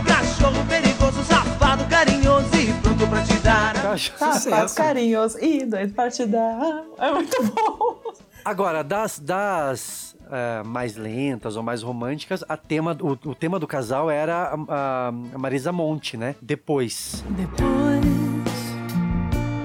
Cachorro 0.07 0.65
perigoso, 0.67 1.23
safado, 1.23 1.85
carinhoso 1.85 2.55
e 2.55 2.73
pronto 2.81 3.07
pra 3.07 3.23
te 3.23 3.33
dar. 3.39 3.73
Tá, 3.73 3.97
faz 4.39 4.73
carinhoso. 4.73 5.37
Ih, 5.43 5.65
doido 5.65 5.93
pra 5.93 6.09
te 6.09 6.25
dar. 6.25 6.83
É 6.97 7.11
muito 7.11 7.43
bom. 7.43 7.97
Agora, 8.45 8.83
das, 8.83 9.19
das 9.19 10.06
eh, 10.31 10.63
mais 10.63 10.95
lentas 10.95 11.55
ou 11.55 11.63
mais 11.63 11.81
românticas, 11.83 12.43
a 12.47 12.55
tema, 12.57 12.95
o, 13.01 13.11
o 13.29 13.35
tema 13.35 13.59
do 13.59 13.67
casal 13.67 14.09
era 14.09 14.53
a, 14.69 15.07
a- 15.07 15.11
Marisa 15.37 15.71
Monte, 15.71 16.17
né? 16.17 16.35
Depois. 16.41 17.23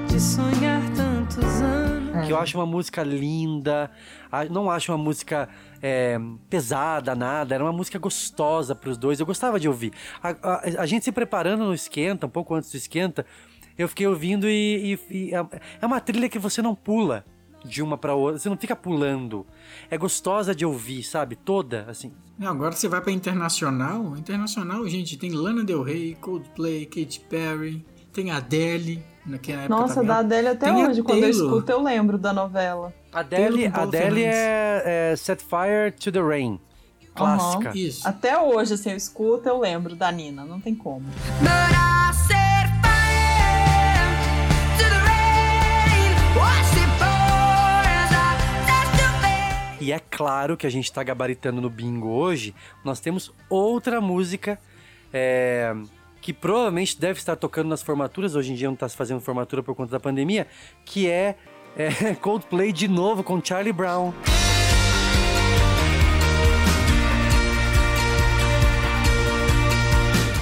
de 0.08 0.20
sonhar 0.20 0.82
tantos 0.94 1.44
anos. 1.62 2.26
Que 2.26 2.32
eu 2.32 2.38
acho 2.38 2.56
uma 2.58 2.66
música 2.66 3.02
linda, 3.02 3.90
não 4.50 4.70
acho 4.70 4.92
uma 4.92 4.98
música 4.98 5.48
é, 5.82 6.18
pesada, 6.48 7.14
nada. 7.14 7.54
Era 7.54 7.64
uma 7.64 7.72
música 7.72 7.98
gostosa 7.98 8.74
pros 8.74 8.96
dois. 8.96 9.18
Eu 9.18 9.26
gostava 9.26 9.58
de 9.58 9.66
ouvir. 9.68 9.92
A, 10.22 10.28
a- 10.30 10.62
a 10.82 10.86
gente 10.86 11.04
se 11.04 11.12
preparando 11.12 11.64
no 11.64 11.74
esquenta, 11.74 12.26
um 12.26 12.30
pouco 12.30 12.54
antes 12.54 12.70
do 12.70 12.76
esquenta, 12.76 13.24
eu 13.76 13.88
fiquei 13.88 14.06
ouvindo 14.06 14.48
e, 14.48 14.98
e- 15.10 15.16
e 15.30 15.34
é, 15.34 15.44
é 15.80 15.86
uma 15.86 16.00
trilha 16.00 16.28
que 16.28 16.38
você 16.38 16.60
não 16.62 16.74
pula 16.74 17.24
de 17.64 17.82
uma 17.82 17.96
pra 17.96 18.14
outra. 18.14 18.38
Você 18.38 18.48
não 18.48 18.56
fica 18.56 18.76
pulando. 18.76 19.46
É 19.90 19.96
gostosa 19.96 20.54
de 20.54 20.64
ouvir, 20.64 21.02
sabe? 21.02 21.36
Toda, 21.36 21.86
assim. 21.88 22.12
Agora 22.40 22.72
você 22.72 22.88
vai 22.88 23.00
pra 23.00 23.12
internacional. 23.12 24.16
Internacional, 24.16 24.86
gente, 24.88 25.16
tem 25.16 25.30
Lana 25.32 25.64
Del 25.64 25.82
Rey, 25.82 26.16
Coldplay, 26.20 26.86
Katy 26.86 27.20
Perry, 27.28 27.84
tem 28.12 28.30
Adele, 28.30 29.02
naquela 29.24 29.62
época 29.62 29.80
Nossa, 29.80 29.94
também. 29.94 30.08
da 30.08 30.18
Adele 30.18 30.48
até 30.48 30.66
Tem 30.66 30.86
hoje, 30.86 31.02
quando 31.02 31.22
eu 31.22 31.30
escuto, 31.30 31.70
eu 31.70 31.82
lembro 31.82 32.18
da 32.18 32.32
novela. 32.32 32.92
Adele, 33.12 33.66
Adele 33.66 34.24
é, 34.24 35.10
é 35.12 35.16
Set 35.16 35.42
Fire 35.42 35.92
to 35.92 36.10
the 36.10 36.20
Rain. 36.20 36.58
Clássica. 37.14 37.70
Aham. 37.70 37.92
Até 38.04 38.38
hoje, 38.38 38.74
assim, 38.74 38.90
eu 38.90 38.96
escuto, 38.96 39.48
eu 39.48 39.60
lembro 39.60 39.94
da 39.94 40.10
Nina, 40.10 40.44
não 40.44 40.58
tem 40.58 40.74
como. 40.74 41.04
E 49.82 49.90
é 49.90 49.98
claro 49.98 50.56
que 50.56 50.64
a 50.64 50.70
gente 50.70 50.92
tá 50.92 51.02
gabaritando 51.02 51.60
no 51.60 51.68
bingo 51.68 52.06
hoje. 52.08 52.54
Nós 52.84 53.00
temos 53.00 53.34
outra 53.50 54.00
música 54.00 54.56
é, 55.12 55.74
que 56.20 56.32
provavelmente 56.32 57.00
deve 57.00 57.18
estar 57.18 57.34
tocando 57.34 57.68
nas 57.68 57.82
formaturas. 57.82 58.36
Hoje 58.36 58.52
em 58.52 58.54
dia 58.54 58.68
não 58.68 58.76
tá 58.76 58.88
se 58.88 58.96
fazendo 58.96 59.20
formatura 59.20 59.60
por 59.60 59.74
conta 59.74 59.90
da 59.90 59.98
pandemia. 59.98 60.46
Que 60.84 61.10
é, 61.10 61.34
é 61.76 62.14
Coldplay 62.22 62.72
de 62.72 62.86
novo 62.86 63.24
com 63.24 63.44
Charlie 63.44 63.72
Brown. 63.72 64.12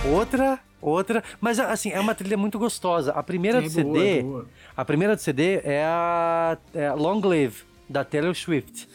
Outra 0.04 0.60
outra. 0.80 1.22
Mas 1.40 1.58
assim, 1.58 1.90
é 1.90 2.00
uma 2.00 2.14
trilha 2.14 2.36
muito 2.36 2.58
gostosa. 2.58 3.12
A 3.12 3.22
primeira 3.22 3.58
É 3.58 3.62
do 3.62 3.70
boa, 3.70 3.98
CD. 3.98 4.20
é. 4.20 4.24
A 4.76 4.84
primeira 4.84 5.14
do 5.16 5.20
CD 5.22 5.60
é 5.64 5.84
a 5.84 6.58
é 6.74 6.92
Long 6.92 7.20
Live, 7.20 7.64
da 7.90 8.04
Taylor 8.04 8.34
Swift. 8.34 8.88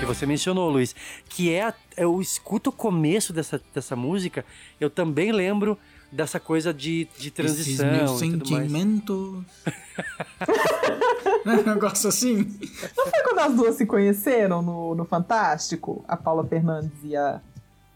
Que 0.00 0.06
você 0.06 0.24
mencionou, 0.26 0.70
Luiz. 0.70 0.94
Que 1.28 1.52
é. 1.52 1.64
a- 1.64 1.74
Eu 1.96 2.20
escuto 2.20 2.70
o 2.70 2.72
começo 2.72 3.32
dessa, 3.32 3.60
dessa 3.74 3.94
música, 3.96 4.44
eu 4.80 4.88
também 4.88 5.30
lembro 5.32 5.76
dessa 6.10 6.38
coisa 6.40 6.72
de, 6.72 7.04
de 7.18 7.28
Esses 7.28 7.32
transição. 7.32 7.86
meus 7.90 8.22
e 8.22 8.30
tudo 8.30 8.50
mais. 8.50 8.62
sentimentos. 8.70 9.44
um 11.46 11.62
negócio 11.66 12.08
assim. 12.08 12.36
Não 12.96 13.06
foi 13.06 13.22
quando 13.22 13.38
as 13.40 13.54
duas 13.54 13.74
se 13.76 13.84
conheceram 13.86 14.62
no, 14.62 14.94
no 14.94 15.04
Fantástico? 15.04 16.04
A 16.08 16.16
Paula 16.16 16.44
Fernandes 16.46 16.92
e 17.04 17.16
a 17.16 17.40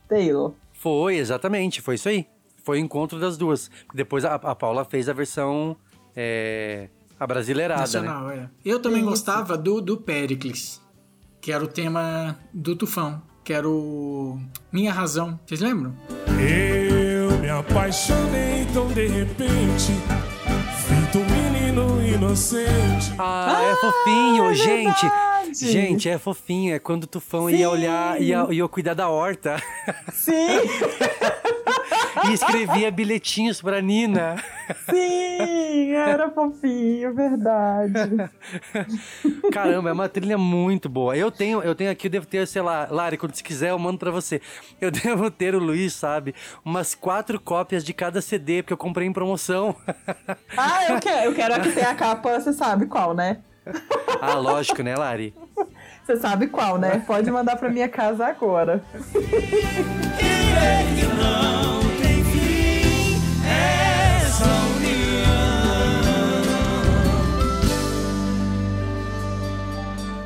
Taylor? 0.09 0.53
Foi, 0.73 1.17
exatamente, 1.17 1.81
foi 1.81 1.95
isso 1.97 2.09
aí. 2.09 2.27
Foi 2.63 2.79
o 2.79 2.81
encontro 2.85 3.19
das 3.21 3.37
duas. 3.37 3.71
Depois 3.95 4.25
a, 4.25 4.35
a 4.35 4.55
Paula 4.55 4.85
fez 4.85 5.09
a 5.09 5.13
versão 5.13 5.77
é, 6.15 6.89
abrasileirada, 7.19 7.81
Nacional, 7.81 8.27
né? 8.29 8.49
é. 8.65 8.71
Eu 8.71 8.81
também 8.81 9.01
Isso. 9.01 9.11
gostava 9.11 9.57
do, 9.57 9.81
do 9.81 9.97
Pericles, 9.97 10.81
que 11.41 11.53
era 11.53 11.63
o 11.65 11.69
tema 11.69 12.39
do 12.53 12.75
Tufão, 12.77 13.23
que 13.45 13.53
era 13.53 13.69
o 13.69 14.39
Minha 14.73 14.93
Razão. 14.93 15.39
Vocês 15.47 15.61
lembram? 15.61 15.95
Eu 16.39 17.39
me 17.39 17.49
apaixonei 17.49 18.67
tão 18.73 18.89
de 18.89 19.07
repente, 19.07 19.93
feito 20.87 21.19
um 21.19 21.27
menino 21.27 22.03
inocente. 22.07 23.15
Ah, 23.19 23.63
é 23.63 23.77
fofinho, 23.77 24.55
gente. 24.55 25.03
verdade. 25.03 25.27
Gente, 25.55 26.09
é 26.09 26.19
fofinho. 26.19 26.75
É 26.75 26.79
quando 26.79 27.05
o 27.05 27.07
Tufão 27.07 27.49
ia 27.49 27.71
olhar, 27.71 28.21
ia, 28.21 28.47
ia 28.51 28.69
cuidar 28.69 28.95
da 28.95 29.09
horta. 29.09 29.57
Sim! 30.13 30.33
e 32.31 32.35
escrevia 32.35 32.91
bilhetinhos 32.91 33.61
pra 33.61 33.81
Nina. 33.81 34.37
Sim, 34.91 35.93
era 35.93 36.31
fofinho, 36.31 37.15
verdade. 37.15 38.31
Caramba, 39.53 39.91
é 39.91 39.93
uma 39.93 40.09
trilha 40.09 40.39
muito 40.39 40.89
boa. 40.89 41.17
Eu 41.17 41.31
tenho, 41.31 41.63
eu 41.63 41.75
tenho 41.75 41.91
aqui, 41.91 42.07
eu 42.07 42.11
devo 42.11 42.27
ter, 42.27 42.47
sei 42.47 42.63
lá, 42.63 42.89
Lari, 42.91 43.17
quando 43.17 43.35
você 43.35 43.43
quiser, 43.43 43.71
eu 43.71 43.79
mando 43.79 43.99
pra 43.99 44.11
você. 44.11 44.41
Eu 44.81 44.91
devo 44.93 45.31
ter, 45.31 45.55
o 45.55 45.59
Luiz 45.59 45.95
sabe, 45.95 46.35
umas 46.65 46.95
quatro 46.95 47.41
cópias 47.41 47.85
de 47.85 47.93
cada 47.93 48.21
CD, 48.21 48.63
porque 48.63 48.73
eu 48.73 48.79
comprei 48.79 49.07
em 49.07 49.13
promoção. 49.13 49.75
Ah, 50.57 50.87
eu 50.89 51.01
quero, 51.01 51.25
eu 51.27 51.35
quero 51.35 51.55
a 51.55 51.61
que 51.61 51.73
tem 51.73 51.85
a 51.85 51.95
capa, 51.95 52.41
você 52.41 52.53
sabe 52.53 52.87
qual, 52.87 53.15
né? 53.15 53.39
ah, 54.21 54.35
lógico, 54.35 54.83
né, 54.83 54.95
Lari? 54.97 55.35
Você 56.05 56.17
sabe 56.17 56.47
qual, 56.47 56.79
né? 56.79 57.03
Pode 57.07 57.31
mandar 57.31 57.57
pra 57.57 57.69
minha 57.69 57.89
casa 57.89 58.27
agora. 58.27 58.83
não 61.23 61.81
tem 61.81 61.91
fim 61.91 61.96
essa 63.49 64.45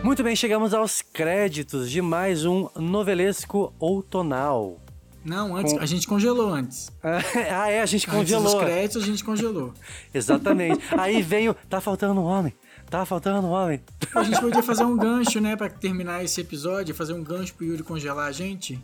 Muito 0.02 0.24
bem, 0.24 0.34
chegamos 0.34 0.74
aos 0.74 1.02
créditos 1.02 1.90
de 1.90 2.02
mais 2.02 2.44
um 2.44 2.68
novelesco 2.76 3.72
outonal. 3.78 4.78
Não, 5.24 5.54
antes, 5.54 5.74
Com- 5.74 5.80
a 5.80 5.86
gente 5.86 6.06
congelou 6.06 6.48
antes. 6.52 6.90
ah, 7.02 7.70
é, 7.70 7.82
a 7.82 7.86
gente 7.86 8.06
Antes 8.08 8.18
congelou. 8.18 8.52
dos 8.54 8.64
créditos, 8.64 9.02
a 9.02 9.06
gente 9.06 9.22
congelou. 9.22 9.74
Exatamente. 10.12 10.82
Aí 10.96 11.20
veio, 11.22 11.54
tá 11.68 11.80
faltando 11.80 12.18
um 12.20 12.24
homem, 12.24 12.54
tá 12.88 13.04
faltando 13.04 13.46
um 13.46 13.50
homem. 13.50 13.80
A 14.14 14.22
gente 14.22 14.40
podia 14.40 14.62
fazer 14.62 14.84
um 14.84 14.96
gancho, 14.96 15.40
né, 15.40 15.54
pra 15.54 15.68
terminar 15.68 16.24
esse 16.24 16.40
episódio, 16.40 16.94
fazer 16.94 17.12
um 17.12 17.22
gancho 17.22 17.54
pro 17.54 17.66
Yuri 17.66 17.82
congelar 17.82 18.26
a 18.28 18.32
gente. 18.32 18.82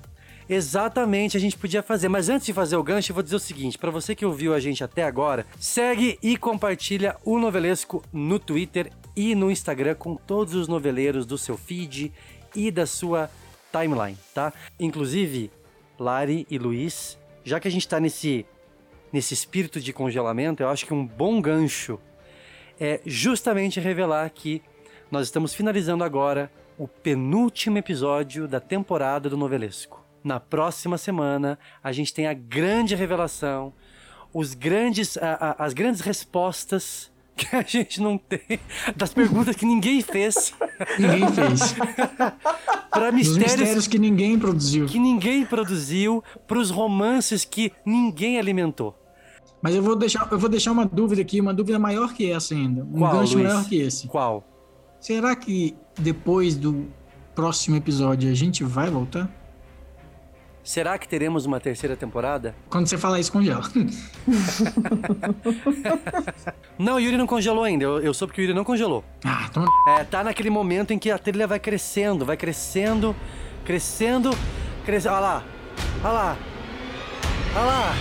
Exatamente, 0.49 1.37
a 1.37 1.41
gente 1.41 1.57
podia 1.57 1.83
fazer. 1.83 2.09
Mas 2.09 2.29
antes 2.29 2.47
de 2.47 2.53
fazer 2.53 2.77
o 2.77 2.83
gancho, 2.83 3.11
eu 3.11 3.15
vou 3.15 3.23
dizer 3.23 3.37
o 3.37 3.41
seguinte: 3.41 3.79
pra 3.79 3.91
você 3.91 4.15
que 4.15 4.25
ouviu 4.25 4.55
a 4.55 4.61
gente 4.61 4.85
até 4.85 5.03
agora, 5.03 5.45
segue 5.59 6.19
e 6.23 6.37
compartilha 6.37 7.17
o 7.25 7.39
Novelesco 7.39 8.03
no 8.13 8.39
Twitter 8.39 8.93
e 9.17 9.35
no 9.35 9.51
Instagram 9.51 9.95
com 9.95 10.15
todos 10.15 10.55
os 10.55 10.69
noveleiros 10.69 11.27
do 11.27 11.37
seu 11.37 11.57
feed 11.57 12.13
e 12.55 12.71
da 12.71 12.87
sua 12.87 13.29
timeline, 13.73 14.17
tá? 14.33 14.53
Inclusive, 14.79 15.51
Lari 15.99 16.47
e 16.51 16.59
Luiz, 16.59 17.19
já 17.45 17.59
que 17.59 17.67
a 17.67 17.71
gente 17.71 17.89
tá 17.89 17.99
nesse, 17.99 18.47
nesse 19.13 19.35
espírito 19.35 19.81
de 19.81 19.93
congelamento, 19.93 20.63
eu 20.63 20.69
acho 20.69 20.87
que 20.87 20.95
um 20.95 21.05
bom 21.05 21.41
gancho 21.41 21.99
é 22.79 23.01
justamente 23.05 23.81
revelar 23.81 24.31
que 24.31 24.63
nós 25.11 25.27
estamos 25.27 25.55
finalizando 25.55 26.05
agora 26.05 26.51
o 26.79 26.87
penúltimo 26.87 27.79
episódio 27.79 28.47
da 28.47 28.61
temporada 28.61 29.31
do 29.31 29.37
Novelesco. 29.37 30.06
Na 30.27 30.41
próxima 30.41 30.99
semana, 30.99 31.57
a 31.85 31.93
gente 31.93 32.13
tem 32.13 32.27
a 32.27 32.35
grande 32.35 32.97
revelação, 32.97 33.73
os 34.35 34.55
grandes, 34.55 35.17
a- 35.19 35.55
a- 35.61 35.65
as 35.65 35.73
grandes 35.73 36.01
respostas 36.01 37.13
que 37.37 37.55
a 37.55 37.63
gente 37.63 38.01
não 38.03 38.19
tem, 38.19 38.59
das 38.97 39.15
perguntas 39.15 39.55
que 39.55 39.65
ninguém 39.65 40.01
fez. 40.03 40.53
Ninguém 40.99 41.29
fez. 41.33 41.77
Para 42.91 43.13
mistérios, 43.13 43.53
mistérios 43.57 43.87
que 43.87 44.01
ninguém 44.01 44.37
produziu. 44.37 44.87
que 44.87 44.99
ninguém 44.99 45.47
produziu, 45.47 46.25
para 46.45 46.59
os 46.59 46.71
romances 46.71 47.45
que 47.45 47.73
ninguém 47.85 48.37
alimentou. 48.37 48.99
Mas 49.63 49.77
eu 49.77 49.83
vou 49.83 49.95
deixar, 49.95 50.27
eu 50.33 50.39
vou 50.41 50.49
deixar 50.49 50.73
uma 50.73 50.85
dúvida 50.87 51.23
aqui, 51.23 51.41
uma 51.41 51.55
dúvida 51.55 51.79
maior 51.79 52.13
que 52.15 52.33
essa 52.33 52.53
ainda. 52.53 52.83
Um 52.83 52.99
Qual, 52.99 53.13
gancho 53.13 53.35
Luiz? 53.35 53.47
maior 53.47 53.65
que 53.69 53.77
esse. 53.81 54.09
Qual? 54.09 54.43
Será 54.99 55.37
que 55.37 55.77
depois 55.97 56.57
do 56.57 56.89
próximo 57.35 57.77
episódio 57.77 58.29
a 58.29 58.35
gente 58.35 58.65
vai 58.65 58.91
voltar? 58.91 59.31
Será 60.67 60.99
que 60.99 61.07
teremos 61.07 61.47
uma 61.47 61.61
terceira 61.61 61.97
temporada? 61.97 62.53
Quando 62.69 62.89
você 62.89 62.99
fala 62.99 63.21
isso, 63.21 63.31
congela. 63.31 63.63
Não, 66.77 66.97
o 66.97 66.99
Yuri 66.99 67.17
não 67.17 67.25
congelou 67.25 67.63
ainda. 67.63 67.85
Eu, 67.85 68.01
eu 68.01 68.13
soube 68.13 68.33
que 68.33 68.41
o 68.41 68.43
Yuri 68.43 68.53
não 68.53 68.65
congelou. 68.65 69.05
Ah, 69.25 69.47
então. 69.49 69.65
É, 69.97 70.03
tá 70.03 70.25
naquele 70.25 70.51
momento 70.51 70.93
em 70.93 70.99
que 70.99 71.09
a 71.09 71.19
trilha 71.19 71.47
vai 71.47 71.61
crescendo, 71.61 72.27
vai 72.27 72.37
crescendo, 72.37 73.15
crescendo, 73.65 74.37
crescendo. 74.85 75.15
Olha 75.15 75.21
lá, 75.21 75.45
olha 76.03 76.13
lá, 76.13 76.37
olha 77.55 77.65
lá. 77.65 77.95